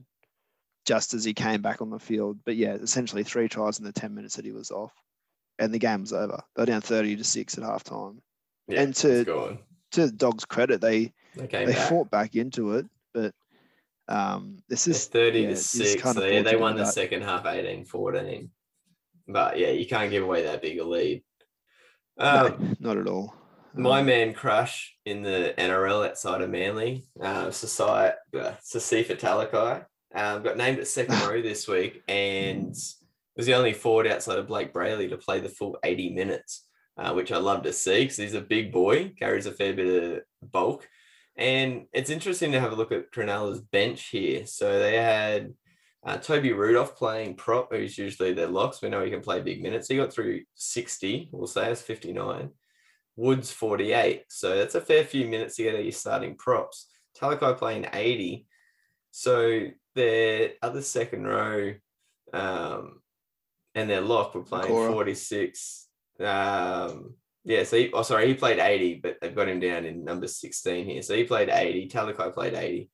just 0.86 1.12
as 1.14 1.24
he 1.24 1.34
came 1.34 1.60
back 1.62 1.80
on 1.82 1.90
the 1.90 1.98
field, 1.98 2.38
but 2.44 2.56
yeah, 2.56 2.74
essentially 2.74 3.22
three 3.22 3.48
tries 3.48 3.78
in 3.78 3.84
the 3.84 3.92
ten 3.92 4.14
minutes 4.14 4.36
that 4.36 4.44
he 4.44 4.52
was 4.52 4.70
off, 4.70 4.92
and 5.58 5.72
the 5.74 5.78
game 5.78 6.00
was 6.00 6.12
over. 6.12 6.42
They're 6.56 6.66
down 6.66 6.80
thirty 6.80 7.14
to 7.16 7.24
six 7.24 7.56
at 7.58 7.64
halftime. 7.64 8.16
Yeah, 8.68 8.80
and 8.82 8.94
to- 8.96 9.58
To 9.92 10.06
the 10.06 10.12
Dogs' 10.12 10.46
credit, 10.46 10.80
they 10.80 11.12
They 11.36 11.46
they 11.46 11.66
back. 11.66 11.88
fought 11.90 12.10
back 12.10 12.34
into 12.34 12.72
it, 12.76 12.86
um, 14.08 14.58
this 14.68 14.86
is 14.86 15.06
30 15.06 15.40
yeah, 15.40 15.48
to 15.50 15.56
6. 15.56 16.02
kind 16.02 16.16
so 16.16 16.24
yeah, 16.24 16.42
they 16.42 16.56
won 16.56 16.76
the 16.76 16.84
that- 16.84 16.92
second 16.94 17.22
half 17.22 17.46
18 17.46 17.84
14. 17.84 18.50
but 19.28 19.58
yeah, 19.58 19.70
you 19.70 19.86
can't 19.86 20.10
give 20.10 20.22
away 20.24 20.42
that 20.42 20.60
big 20.62 20.78
a 20.78 20.84
lead. 20.84 21.22
No, 22.18 22.46
Um, 22.58 22.76
not 22.80 22.98
at 22.98 23.06
all. 23.08 23.34
my 23.74 24.00
Um, 24.00 24.06
man 24.06 24.34
crush 24.34 24.94
in 25.06 25.22
the 25.22 25.54
NRL 25.56 26.06
outside 26.08 26.42
of 26.42 26.50
Manly, 26.50 27.04
uh, 27.20 27.46
Sasai, 27.46 28.14
uh, 28.34 28.52
Siosifa 28.62 29.16
Talakai, 29.18 29.86
um, 30.14 30.42
got 30.42 30.56
named 30.58 30.78
at 30.78 30.86
second 30.88 31.14
row 31.28 31.40
this 31.40 31.66
week 31.68 32.02
and 32.08 32.74
was 33.36 33.46
the 33.46 33.54
only 33.54 33.72
forward 33.72 34.06
outside 34.06 34.38
of 34.38 34.46
Blake 34.48 34.74
Brailey 34.74 35.08
to 35.08 35.16
play 35.16 35.40
the 35.40 35.48
full 35.48 35.78
80 35.84 36.10
minutes, 36.12 36.66
uh, 36.98 37.14
which 37.14 37.32
I 37.32 37.38
love 37.38 37.62
to 37.62 37.72
see 37.72 38.00
because 38.02 38.18
he's 38.18 38.34
a 38.34 38.42
big 38.42 38.72
boy, 38.72 39.14
carries 39.18 39.46
a 39.46 39.52
fair 39.52 39.72
bit 39.72 40.20
of 40.42 40.52
bulk. 40.52 40.86
And 41.36 41.86
it's 41.92 42.10
interesting 42.10 42.52
to 42.52 42.60
have 42.60 42.72
a 42.72 42.76
look 42.76 42.92
at 42.92 43.10
Cronulla's 43.10 43.60
bench 43.60 44.08
here. 44.08 44.46
So 44.46 44.78
they 44.78 44.96
had 44.96 45.54
uh, 46.04 46.18
Toby 46.18 46.52
Rudolph 46.52 46.96
playing 46.96 47.36
prop, 47.36 47.72
who's 47.72 47.96
usually 47.96 48.32
their 48.32 48.48
locks. 48.48 48.82
We 48.82 48.88
know 48.88 49.04
he 49.04 49.10
can 49.10 49.22
play 49.22 49.40
big 49.40 49.62
minutes. 49.62 49.88
He 49.88 49.96
got 49.96 50.12
through 50.12 50.42
60, 50.54 51.28
we'll 51.32 51.46
say 51.46 51.70
it's 51.70 51.82
59. 51.82 52.50
Woods 53.16 53.50
48. 53.50 54.24
So 54.28 54.56
that's 54.56 54.74
a 54.74 54.80
fair 54.80 55.04
few 55.04 55.26
minutes 55.28 55.56
to 55.56 55.64
get 55.64 55.74
at 55.74 55.84
your 55.84 55.92
starting 55.92 56.36
props. 56.36 56.88
Talakai 57.18 57.56
playing 57.56 57.86
80. 57.92 58.46
So 59.10 59.68
their 59.94 60.52
other 60.62 60.82
second 60.82 61.26
row 61.26 61.74
um, 62.32 63.00
and 63.74 63.88
their 63.88 64.00
lock 64.00 64.34
were 64.34 64.42
playing 64.42 64.72
Okora. 64.72 64.92
46. 64.92 65.88
Um, 66.20 67.14
yeah, 67.44 67.64
so 67.64 67.76
he, 67.76 67.90
oh, 67.92 68.02
sorry, 68.02 68.28
he 68.28 68.34
played 68.34 68.58
80, 68.58 69.00
but 69.02 69.16
they've 69.20 69.34
got 69.34 69.48
him 69.48 69.58
down 69.58 69.84
in 69.84 70.04
number 70.04 70.28
16 70.28 70.86
here. 70.86 71.02
So 71.02 71.14
he 71.14 71.24
played 71.24 71.48
80. 71.48 71.88
Talakai 71.88 72.32
played 72.32 72.54
80. 72.54 72.90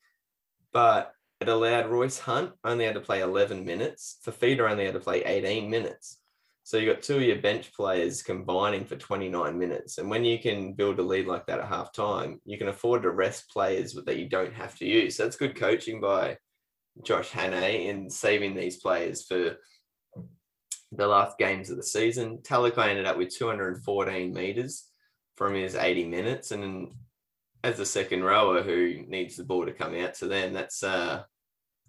But 0.72 1.12
it 1.40 1.48
allowed 1.48 1.90
Royce 1.90 2.18
Hunt 2.18 2.52
only 2.64 2.86
had 2.86 2.94
to 2.94 3.00
play 3.00 3.20
11 3.20 3.64
minutes. 3.64 4.18
Fifita 4.26 4.68
only 4.68 4.86
had 4.86 4.94
to 4.94 5.00
play 5.00 5.22
18 5.24 5.68
minutes. 5.70 6.18
So 6.64 6.76
you 6.76 6.92
got 6.92 7.02
two 7.02 7.16
of 7.16 7.22
your 7.22 7.40
bench 7.40 7.72
players 7.72 8.22
combining 8.22 8.84
for 8.84 8.96
29 8.96 9.58
minutes. 9.58 9.98
And 9.98 10.10
when 10.10 10.24
you 10.24 10.38
can 10.38 10.74
build 10.74 10.98
a 10.98 11.02
lead 11.02 11.26
like 11.26 11.46
that 11.46 11.60
at 11.60 11.68
half 11.68 11.92
time, 11.92 12.40
you 12.44 12.58
can 12.58 12.68
afford 12.68 13.02
to 13.02 13.10
rest 13.10 13.50
players 13.50 13.94
that 13.94 14.18
you 14.18 14.28
don't 14.28 14.52
have 14.52 14.76
to 14.78 14.86
use. 14.86 15.16
So 15.16 15.24
that's 15.24 15.36
good 15.36 15.56
coaching 15.56 16.00
by 16.00 16.36
Josh 17.02 17.30
Hannay 17.30 17.86
in 17.86 18.10
saving 18.10 18.54
these 18.54 18.78
players 18.78 19.24
for 19.24 19.56
the 20.92 21.06
last 21.06 21.38
games 21.38 21.70
of 21.70 21.76
the 21.76 21.82
season. 21.82 22.38
Talakai 22.38 22.88
ended 22.88 23.06
up 23.06 23.16
with 23.16 23.34
214 23.34 24.32
meters 24.32 24.84
from 25.36 25.54
his 25.54 25.74
80 25.74 26.04
minutes. 26.04 26.50
And 26.50 26.62
then 26.62 26.90
as 27.62 27.78
a 27.80 27.86
second 27.86 28.24
rower 28.24 28.62
who 28.62 29.04
needs 29.06 29.36
the 29.36 29.44
ball 29.44 29.66
to 29.66 29.72
come 29.72 29.94
out 29.94 30.14
to 30.14 30.26
them, 30.26 30.52
that's 30.52 30.82
uh, 30.82 31.22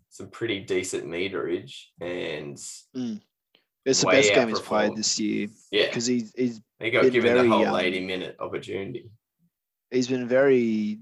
some 0.10 0.28
pretty 0.30 0.60
decent 0.60 1.06
meterage. 1.06 1.86
And 2.02 2.60
It's 3.86 4.02
the 4.02 4.08
best 4.08 4.34
game 4.34 4.50
he's 4.50 4.60
played 4.60 4.96
this 4.96 5.20
year 5.20 5.48
yeah, 5.72 5.86
because 5.86 6.06
he's 6.06 6.34
he's 6.36 6.62
he 6.80 6.92
got 6.92 7.04
been 7.04 7.14
given 7.14 7.34
very, 7.34 7.48
the 7.48 7.56
whole 7.56 7.68
um, 7.68 7.80
80 7.80 8.06
minute 8.06 8.36
opportunity. 8.40 9.10
he's 9.90 10.08
been 10.08 10.28
very 10.28 11.00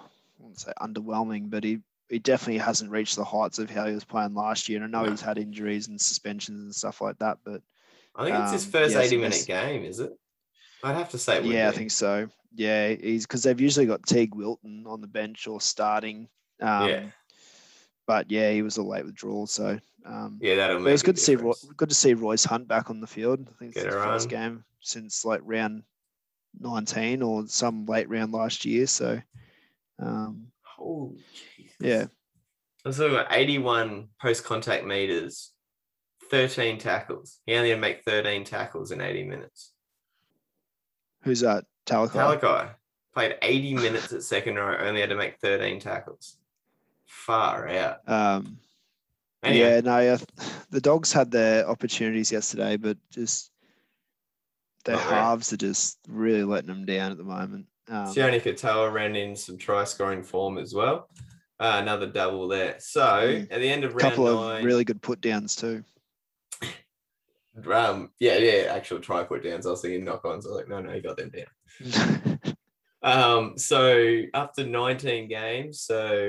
I 0.00 0.04
wouldn't 0.38 0.60
say 0.60 0.72
underwhelming, 0.80 1.48
but 1.48 1.64
he 1.64 1.78
he 2.08 2.18
definitely 2.18 2.58
hasn't 2.58 2.90
reached 2.90 3.16
the 3.16 3.24
heights 3.24 3.58
of 3.58 3.68
how 3.70 3.86
he 3.86 3.94
was 3.94 4.04
playing 4.04 4.34
last 4.34 4.68
year. 4.68 4.82
And 4.82 4.94
I 4.94 4.98
know 5.00 5.04
No. 5.06 5.10
he's 5.10 5.20
had 5.20 5.38
injuries 5.38 5.88
and 5.88 6.00
suspensions 6.00 6.62
and 6.62 6.74
stuff 6.74 7.00
like 7.00 7.18
that, 7.18 7.38
but 7.44 7.62
I 8.14 8.24
think 8.24 8.36
it's 8.38 8.52
his 8.52 8.64
um, 8.66 8.70
first 8.70 8.94
yeah, 8.94 9.00
80 9.00 9.16
minute 9.18 9.44
game, 9.46 9.84
is 9.84 10.00
it? 10.00 10.12
I'd 10.82 10.94
have 10.96 11.10
to 11.10 11.18
say 11.18 11.42
yeah, 11.42 11.68
I 11.68 11.72
think 11.72 11.90
so. 11.90 12.28
Yeah, 12.54 12.90
he's 12.90 13.26
because 13.26 13.42
they've 13.42 13.60
usually 13.60 13.86
got 13.86 14.06
Teague 14.06 14.34
Wilton 14.34 14.84
on 14.86 15.00
the 15.00 15.06
bench 15.06 15.46
or 15.46 15.60
starting. 15.60 16.28
Um, 16.60 16.88
Yeah. 16.88 17.04
But 18.06 18.30
yeah, 18.30 18.52
he 18.52 18.62
was 18.62 18.76
a 18.76 18.82
late 18.84 19.04
withdrawal, 19.04 19.46
so 19.48 19.78
um, 20.04 20.38
Yeah, 20.40 20.54
that'll 20.54 20.78
make 20.78 20.90
it 20.90 20.92
was 20.92 21.02
good 21.02 21.16
to 21.16 21.22
see 21.22 21.34
Roy, 21.34 21.52
good 21.76 21.88
to 21.88 21.94
see 21.94 22.14
Royce 22.14 22.44
Hunt 22.44 22.68
back 22.68 22.88
on 22.88 23.00
the 23.00 23.06
field. 23.06 23.40
I 23.50 23.52
think 23.58 23.74
it's 23.74 23.84
his 23.84 23.94
first 23.94 24.28
game 24.28 24.64
since 24.80 25.24
like 25.24 25.40
round 25.44 25.82
19 26.60 27.22
or 27.22 27.46
some 27.48 27.84
late 27.86 28.08
round 28.08 28.32
last 28.32 28.64
year. 28.64 28.86
So 28.86 29.20
um, 29.98 30.46
Oh. 30.78 31.14
Yeah, 31.80 32.06
So 32.90 33.04
we've 33.04 33.16
got 33.16 33.26
81 33.30 34.08
post 34.20 34.44
contact 34.44 34.84
meters, 34.84 35.52
13 36.30 36.78
tackles. 36.78 37.40
He 37.46 37.54
only 37.54 37.70
had 37.70 37.76
to 37.76 37.80
make 37.80 38.02
13 38.04 38.44
tackles 38.44 38.90
in 38.92 39.00
80 39.00 39.24
minutes. 39.24 39.72
who's 41.22 41.40
that? 41.40 41.64
Talakai. 41.86 42.40
Talakai 42.40 42.70
played 43.14 43.36
80 43.42 43.74
minutes 43.74 44.12
at 44.12 44.22
second 44.22 44.56
row, 44.56 44.76
only 44.78 45.00
had 45.00 45.10
to 45.10 45.16
make 45.16 45.38
13 45.40 45.80
tackles. 45.80 46.38
Far 47.06 47.68
out. 47.68 48.08
Um, 48.08 48.58
Anyway, 49.42 49.74
Yeah, 49.74 49.80
no, 49.80 49.98
yeah, 50.00 50.18
the 50.70 50.80
dogs 50.80 51.12
had 51.12 51.30
their 51.30 51.68
opportunities 51.68 52.32
yesterday, 52.32 52.76
but 52.76 52.96
just 53.10 53.52
their 54.84 54.96
Not 54.96 55.04
halves 55.04 55.52
are 55.52 55.56
just 55.56 55.98
really 56.08 56.42
letting 56.42 56.68
them 56.68 56.84
down 56.84 57.12
at 57.12 57.18
the 57.18 57.24
moment. 57.24 57.66
Um, 57.88 58.06
Sione 58.06 58.40
Katoa 58.42 58.92
ran 58.92 59.14
in 59.14 59.36
some 59.36 59.56
try 59.56 59.84
scoring 59.84 60.22
form 60.24 60.58
as 60.58 60.74
well. 60.74 61.08
Uh, 61.58 61.78
another 61.80 62.06
double 62.06 62.48
there. 62.48 62.76
So 62.80 63.00
Mm. 63.06 63.48
at 63.50 63.60
the 63.60 63.68
end 63.68 63.84
of 63.84 63.92
a 63.92 63.94
round 63.94 64.00
couple 64.14 64.24
nine, 64.26 64.58
of 64.60 64.64
really 64.64 64.84
good 64.84 65.00
put 65.00 65.20
downs 65.22 65.56
too. 65.56 65.82
um, 67.72 68.10
yeah, 68.20 68.36
yeah, 68.36 68.72
actual 68.74 69.00
try 69.00 69.22
put 69.24 69.42
downs. 69.42 69.66
I 69.66 69.70
was 69.70 69.80
thinking 69.80 70.04
knock 70.04 70.24
ons. 70.24 70.46
I 70.46 70.50
was 70.50 70.58
like, 70.58 70.68
no, 70.68 70.80
no, 70.80 70.92
you 70.92 71.00
got 71.02 71.16
them 71.16 71.30
down. 71.30 72.38
Um, 73.02 73.56
so 73.56 74.22
after 74.34 74.66
19 74.66 75.28
games, 75.28 75.80
so 75.80 76.24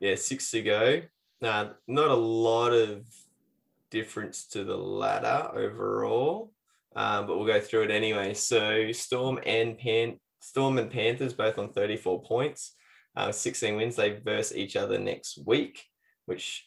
yeah, 0.00 0.16
six 0.16 0.50
to 0.50 0.60
go. 0.62 1.02
Uh, 1.40 1.68
not 1.86 2.08
a 2.08 2.14
lot 2.14 2.70
of 2.72 3.04
difference 3.90 4.46
to 4.48 4.64
the 4.64 4.76
ladder 4.76 5.50
overall, 5.56 6.52
um, 6.96 7.26
but 7.28 7.36
we'll 7.36 7.46
go 7.46 7.60
through 7.60 7.82
it 7.84 7.90
anyway. 7.92 8.34
So 8.34 8.90
Storm 8.90 9.38
and 9.46 9.78
Pan, 9.78 10.18
Storm 10.40 10.78
and 10.78 10.90
Panthers 10.90 11.32
both 11.32 11.58
on 11.58 11.72
34 11.72 12.22
points, 12.22 12.74
uh, 13.16 13.32
16 13.32 13.76
wins. 13.76 13.96
They 13.96 14.18
verse 14.18 14.52
each 14.52 14.76
other 14.76 14.98
next 14.98 15.38
week, 15.46 15.84
which 16.26 16.66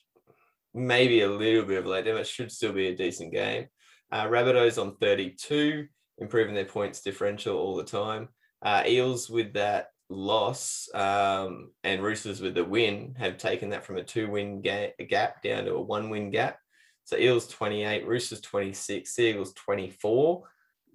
may 0.74 1.08
be 1.08 1.22
a 1.22 1.30
little 1.30 1.64
bit 1.64 1.80
of 1.80 1.86
a 1.86 1.90
letdown. 1.90 2.20
It 2.20 2.28
should 2.28 2.52
still 2.52 2.74
be 2.74 2.88
a 2.88 2.96
decent 2.96 3.32
game. 3.32 3.68
Uh, 4.12 4.26
Rabbitohs 4.28 4.82
on 4.82 4.96
32, 4.98 5.88
improving 6.20 6.56
their 6.56 6.66
points 6.66 7.02
differential 7.02 7.58
all 7.58 7.76
the 7.76 7.84
time. 7.84 8.30
Uh, 8.62 8.84
Eels 8.88 9.30
with 9.30 9.54
that 9.54 9.88
loss 10.10 10.88
um, 10.94 11.72
and 11.84 12.04
Roosters 12.04 12.42
with 12.42 12.56
the 12.56 12.64
win 12.64 13.16
have 13.18 13.38
taken 13.38 13.70
that 13.70 13.84
from 13.84 13.98
a 13.98 14.04
two 14.04 14.30
win 14.30 14.62
ga- 14.62 14.94
gap 15.10 15.42
down 15.42 15.66
to 15.66 15.74
a 15.74 15.82
one 15.82 16.10
win 16.10 16.30
gap. 16.30 16.58
So 17.06 17.18
Eels 17.18 17.48
28, 17.48 18.08
Roosters 18.08 18.42
26, 18.42 19.14
Seagulls 19.14 19.54
24. 19.54 20.44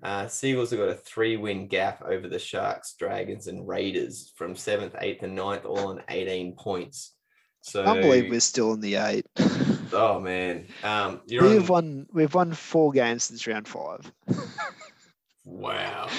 Uh, 0.02 0.28
Seagulls 0.28 0.70
have 0.70 0.78
got 0.78 0.88
a 0.88 0.94
three 0.94 1.36
win 1.36 1.66
gap 1.66 2.02
over 2.02 2.28
the 2.28 2.38
Sharks, 2.38 2.94
Dragons, 2.94 3.48
and 3.48 3.66
Raiders 3.66 4.32
from 4.36 4.54
seventh, 4.54 4.94
eighth, 5.00 5.22
and 5.22 5.34
ninth, 5.34 5.64
all 5.64 5.88
on 5.88 6.02
18 6.08 6.54
points. 6.54 7.14
So 7.62 7.84
I 7.84 8.00
believe 8.00 8.30
we're 8.30 8.40
still 8.40 8.72
in 8.74 8.80
the 8.80 8.94
eight. 8.96 9.26
oh 9.92 10.20
man, 10.20 10.66
um, 10.84 11.20
you're 11.26 11.42
we've 11.42 11.70
on, 11.70 11.84
won. 11.84 12.06
We've 12.12 12.34
won 12.34 12.52
four 12.52 12.92
games 12.92 13.24
since 13.24 13.46
round 13.46 13.66
five. 13.66 14.10
wow. 15.44 16.08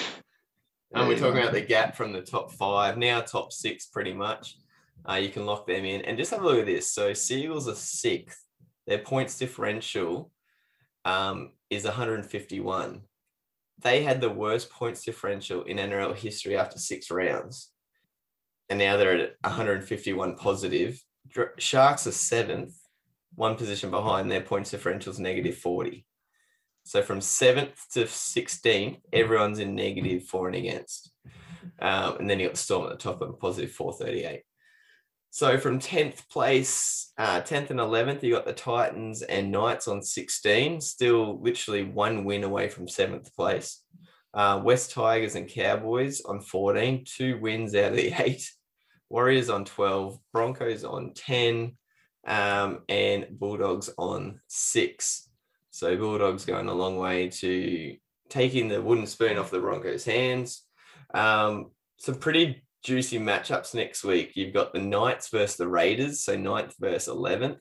And 0.92 1.08
we're 1.08 1.20
talking 1.20 1.40
about 1.40 1.54
the 1.54 1.62
gap 1.62 1.96
from 1.96 2.14
the 2.14 2.22
top 2.22 2.52
five, 2.52 2.98
now 2.98 3.22
top 3.22 3.54
six 3.54 3.86
pretty 3.86 4.12
much. 4.12 4.56
Uh, 5.08 5.14
you 5.14 5.30
can 5.30 5.46
lock 5.46 5.68
them 5.68 5.86
in 5.86 6.02
and 6.02 6.18
just 6.18 6.32
have 6.32 6.42
a 6.42 6.44
look 6.44 6.60
at 6.60 6.66
this. 6.66 6.92
So 6.92 7.14
Seagulls 7.14 7.68
are 7.68 7.76
sixth. 7.76 8.44
Their 8.88 8.98
points 8.98 9.38
differential 9.38 10.32
um, 11.06 11.52
is 11.70 11.86
151. 11.86 13.02
They 13.82 14.04
had 14.04 14.22
the 14.22 14.30
worst 14.30 14.70
points 14.70 15.04
differential 15.04 15.64
in 15.64 15.78
NRL 15.78 16.16
history 16.16 16.58
after 16.58 16.78
six 16.78 17.10
rounds. 17.10 17.72
And 18.70 18.80
now 18.80 18.98
they're 18.98 19.18
at 19.18 19.36
151 19.42 20.36
positive. 20.36 21.02
Sharks 21.58 22.06
are 22.06 22.12
seventh, 22.12 22.76
one 23.36 23.56
position 23.56 23.90
behind. 23.90 24.30
Their 24.30 24.42
points 24.42 24.72
differential 24.72 25.14
is 25.14 25.20
negative 25.20 25.58
40. 25.58 26.06
So 26.84 27.02
from 27.02 27.22
seventh 27.22 27.86
to 27.94 28.06
16th, 28.06 29.00
everyone's 29.14 29.60
in 29.60 29.76
negative 29.76 30.24
for 30.24 30.48
and 30.48 30.56
against. 30.56 31.12
Um, 31.80 32.18
and 32.18 32.30
then 32.30 32.40
you 32.40 32.48
got 32.48 32.58
Storm 32.58 32.86
at 32.86 32.92
the 32.92 32.98
top 32.98 33.22
of 33.22 33.40
positive 33.40 33.72
438. 33.72 34.44
So 35.32 35.58
from 35.58 35.80
10th 35.80 36.28
place, 36.30 37.12
uh, 37.18 37.42
10th 37.42 37.70
and 37.70 37.80
11th, 37.80 38.24
you 38.24 38.34
got 38.34 38.46
the 38.46 38.54
Titans 38.54 39.22
and 39.22 39.52
Knights 39.52 39.88
on 39.88 40.02
16, 40.02 40.82
still 40.82 41.40
literally 41.40 41.84
one 41.84 42.26
win 42.26 42.44
away 42.44 42.68
from 42.68 42.88
seventh 42.88 43.36
place. 43.36 43.84
Uh, 44.34 44.62
West 44.64 44.92
Tigers 44.92 45.36
and 45.36 45.48
Cowboys 45.48 46.22
on 46.22 46.42
14, 46.42 47.04
two 47.06 47.40
wins 47.40 47.76
out 47.76 47.92
of 47.92 47.98
the 47.98 48.14
eight. 48.20 48.50
Warriors 49.10 49.50
on 49.50 49.66
12, 49.66 50.20
Broncos 50.34 50.84
on 50.84 51.14
10, 51.16 51.76
um, 52.28 52.80
and 52.90 53.28
Bulldogs 53.32 53.90
on 53.98 54.40
six. 54.48 55.30
So 55.72 55.96
Bulldogs 55.96 56.46
going 56.46 56.68
a 56.68 56.74
long 56.74 56.98
way 56.98 57.30
to 57.30 57.96
taking 58.30 58.68
the 58.68 58.82
wooden 58.82 59.08
spoon 59.08 59.38
off 59.38 59.52
the 59.52 59.60
Broncos' 59.60 60.06
hands. 60.06 60.64
Um, 61.14 61.72
some 61.98 62.16
pretty 62.16 62.64
juicy 62.84 63.20
matchups 63.20 63.74
next 63.74 64.04
week. 64.04 64.32
You've 64.36 64.54
got 64.54 64.74
the 64.74 64.80
Knights 64.80 65.30
versus 65.30 65.58
the 65.58 65.68
Raiders, 65.68 66.22
so 66.22 66.38
9th 66.38 66.74
versus 66.80 67.14
11th. 67.14 67.60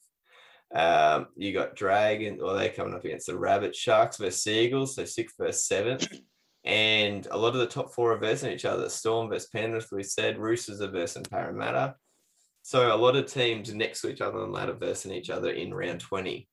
Um, 0.75 1.29
you 1.37 1.53
got 1.53 1.77
Dragon, 1.77 2.41
or 2.43 2.55
they're 2.55 2.69
coming 2.69 2.95
up 2.95 3.05
against 3.05 3.27
the 3.27 3.39
Rabbit 3.39 3.75
Sharks 3.75 4.19
versus 4.19 4.43
Seagulls, 4.43 4.95
so 4.95 5.05
sixth 5.05 5.37
versus 5.39 5.67
seventh. 5.67 6.09
And 6.65 7.27
a 7.31 7.39
lot 7.39 7.55
of 7.55 7.61
the 7.61 7.67
top 7.67 7.95
four 7.95 8.13
are 8.13 8.19
versing 8.19 8.53
each 8.53 8.67
other. 8.67 8.89
Storm 8.89 9.29
versus 9.31 9.49
Penrith, 9.49 9.89
we 9.91 10.03
said. 10.03 10.39
Roosters 10.39 10.83
are 10.83 10.91
versing 10.91 11.25
Parramatta. 11.25 11.95
So 12.63 12.95
a 12.95 12.97
lot 12.97 13.17
of 13.17 13.33
teams 13.33 13.73
next 13.73 14.03
to 14.03 14.11
each 14.11 14.21
other 14.21 14.41
on 14.41 14.53
ladder 14.53 14.75
versing 14.75 15.13
each 15.13 15.31
other 15.31 15.51
in 15.51 15.73
round 15.73 16.01
20. 16.01 16.47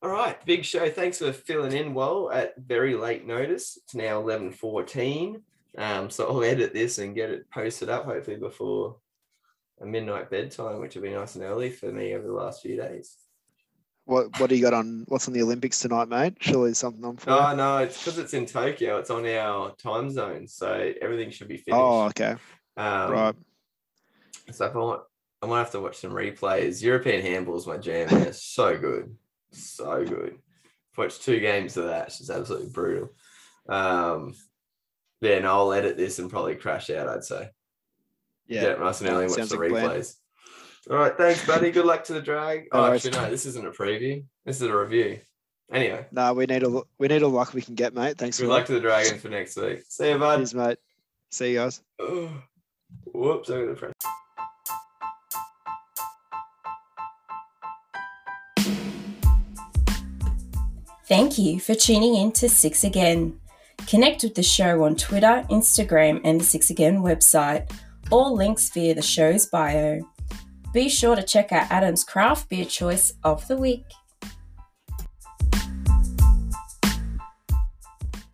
All 0.00 0.10
right, 0.10 0.42
big 0.46 0.64
show. 0.64 0.88
Thanks 0.88 1.18
for 1.18 1.32
filling 1.32 1.72
in 1.72 1.92
well 1.92 2.30
at 2.30 2.54
very 2.56 2.94
late 2.94 3.26
notice. 3.26 3.76
It's 3.82 3.94
now 3.94 4.22
11.14. 4.22 5.42
Um, 5.78 6.10
so 6.10 6.26
I'll 6.26 6.42
edit 6.42 6.74
this 6.74 6.98
and 6.98 7.14
get 7.14 7.30
it 7.30 7.48
posted 7.50 7.88
up 7.88 8.04
hopefully 8.04 8.36
before 8.36 8.96
a 9.80 9.86
midnight 9.86 10.28
bedtime, 10.28 10.80
which 10.80 10.96
will 10.96 11.02
be 11.02 11.14
nice 11.14 11.36
and 11.36 11.44
early 11.44 11.70
for 11.70 11.92
me 11.92 12.14
over 12.14 12.26
the 12.26 12.32
last 12.32 12.62
few 12.62 12.76
days. 12.76 13.16
What 14.04 14.40
What 14.40 14.50
do 14.50 14.56
you 14.56 14.62
got 14.62 14.74
on? 14.74 15.04
What's 15.06 15.28
on 15.28 15.34
the 15.34 15.42
Olympics 15.42 15.78
tonight, 15.78 16.08
mate? 16.08 16.34
Surely 16.40 16.70
there's 16.70 16.78
something 16.78 17.04
on 17.04 17.16
for. 17.16 17.30
Oh 17.30 17.54
no, 17.54 17.78
it's 17.78 17.96
because 17.98 18.18
it's 18.18 18.34
in 18.34 18.46
Tokyo. 18.46 18.98
It's 18.98 19.10
on 19.10 19.24
our 19.26 19.72
time 19.76 20.10
zone, 20.10 20.48
so 20.48 20.92
everything 21.00 21.30
should 21.30 21.48
be 21.48 21.58
finished. 21.58 21.80
Oh, 21.80 22.06
okay. 22.06 22.34
um, 22.76 23.12
right. 23.12 23.34
So 24.50 24.64
if 24.64 24.74
I 24.74 24.78
want, 24.78 25.02
I 25.42 25.46
might 25.46 25.58
have 25.58 25.70
to 25.72 25.80
watch 25.80 25.98
some 25.98 26.12
replays. 26.12 26.82
European 26.82 27.22
handball's 27.22 27.66
my 27.66 27.76
jam. 27.76 28.08
Man. 28.10 28.28
It's 28.28 28.42
so 28.42 28.76
good, 28.76 29.14
so 29.52 30.04
good. 30.04 30.38
I've 30.92 30.98
watched 30.98 31.22
two 31.22 31.38
games 31.38 31.76
of 31.76 31.84
that. 31.84 32.08
It's 32.08 32.18
just 32.18 32.30
absolutely 32.30 32.70
brutal. 32.70 33.10
Um, 33.68 34.34
yeah, 35.20 35.38
no, 35.40 35.52
I'll 35.52 35.72
edit 35.72 35.96
this 35.96 36.18
and 36.18 36.30
probably 36.30 36.54
crash 36.56 36.90
out. 36.90 37.08
I'd 37.08 37.24
say. 37.24 37.48
Yeah. 38.46 38.60
Get 38.62 38.72
up 38.72 38.80
nice 38.80 39.00
and 39.00 39.10
early 39.10 39.22
and 39.24 39.30
watch 39.30 39.38
Sounds 39.38 39.50
the 39.50 39.58
like 39.58 39.70
a 39.70 39.72
plan. 39.74 39.90
replays. 39.90 40.14
All 40.90 40.96
right, 40.96 41.16
thanks, 41.18 41.46
buddy. 41.46 41.70
Good 41.70 41.84
luck 41.84 42.04
to 42.04 42.14
the 42.14 42.22
drag. 42.22 42.68
No 42.72 42.78
Oh, 42.80 42.82
worries. 42.88 43.04
actually, 43.04 43.22
no, 43.22 43.30
this 43.30 43.44
isn't 43.46 43.66
a 43.66 43.70
preview. 43.70 44.24
This 44.46 44.56
is 44.56 44.62
a 44.62 44.74
review. 44.76 45.20
Anyway, 45.70 46.06
No, 46.12 46.32
we 46.32 46.46
need 46.46 46.62
a 46.62 46.82
we 46.98 47.08
need 47.08 47.22
all 47.22 47.30
the 47.30 47.36
luck 47.36 47.52
we 47.52 47.60
can 47.60 47.74
get, 47.74 47.92
mate. 47.94 48.16
Thanks 48.16 48.38
good 48.38 48.44
for 48.44 48.48
luck 48.52 48.64
to 48.66 48.72
the 48.72 48.80
Dragons 48.80 49.20
for 49.20 49.28
next 49.28 49.54
week. 49.58 49.80
See 49.88 50.08
you, 50.10 50.18
bud. 50.18 50.36
Cheers, 50.38 50.54
mate. 50.54 50.78
See 51.30 51.52
you 51.52 51.58
guys. 51.58 51.82
Oh, 51.98 52.30
whoops, 53.12 53.50
I'm 53.50 53.64
gonna 53.66 53.74
press. 53.74 53.92
Thank 61.06 61.38
you 61.38 61.58
for 61.58 61.74
tuning 61.74 62.14
in 62.16 62.32
to 62.32 62.48
Six 62.48 62.84
Again. 62.84 63.40
Connect 63.88 64.22
with 64.22 64.34
the 64.34 64.42
show 64.42 64.84
on 64.84 64.96
Twitter, 64.96 65.46
Instagram, 65.48 66.20
and 66.22 66.38
the 66.38 66.44
Six 66.44 66.68
Again 66.68 66.98
website. 66.98 67.72
All 68.10 68.34
links 68.34 68.68
via 68.68 68.94
the 68.94 69.00
show's 69.00 69.46
bio. 69.46 70.00
Be 70.74 70.90
sure 70.90 71.16
to 71.16 71.22
check 71.22 71.52
out 71.52 71.70
Adam's 71.70 72.04
craft 72.04 72.50
beer 72.50 72.66
choice 72.66 73.14
of 73.24 73.48
the 73.48 73.56
week. 73.56 73.86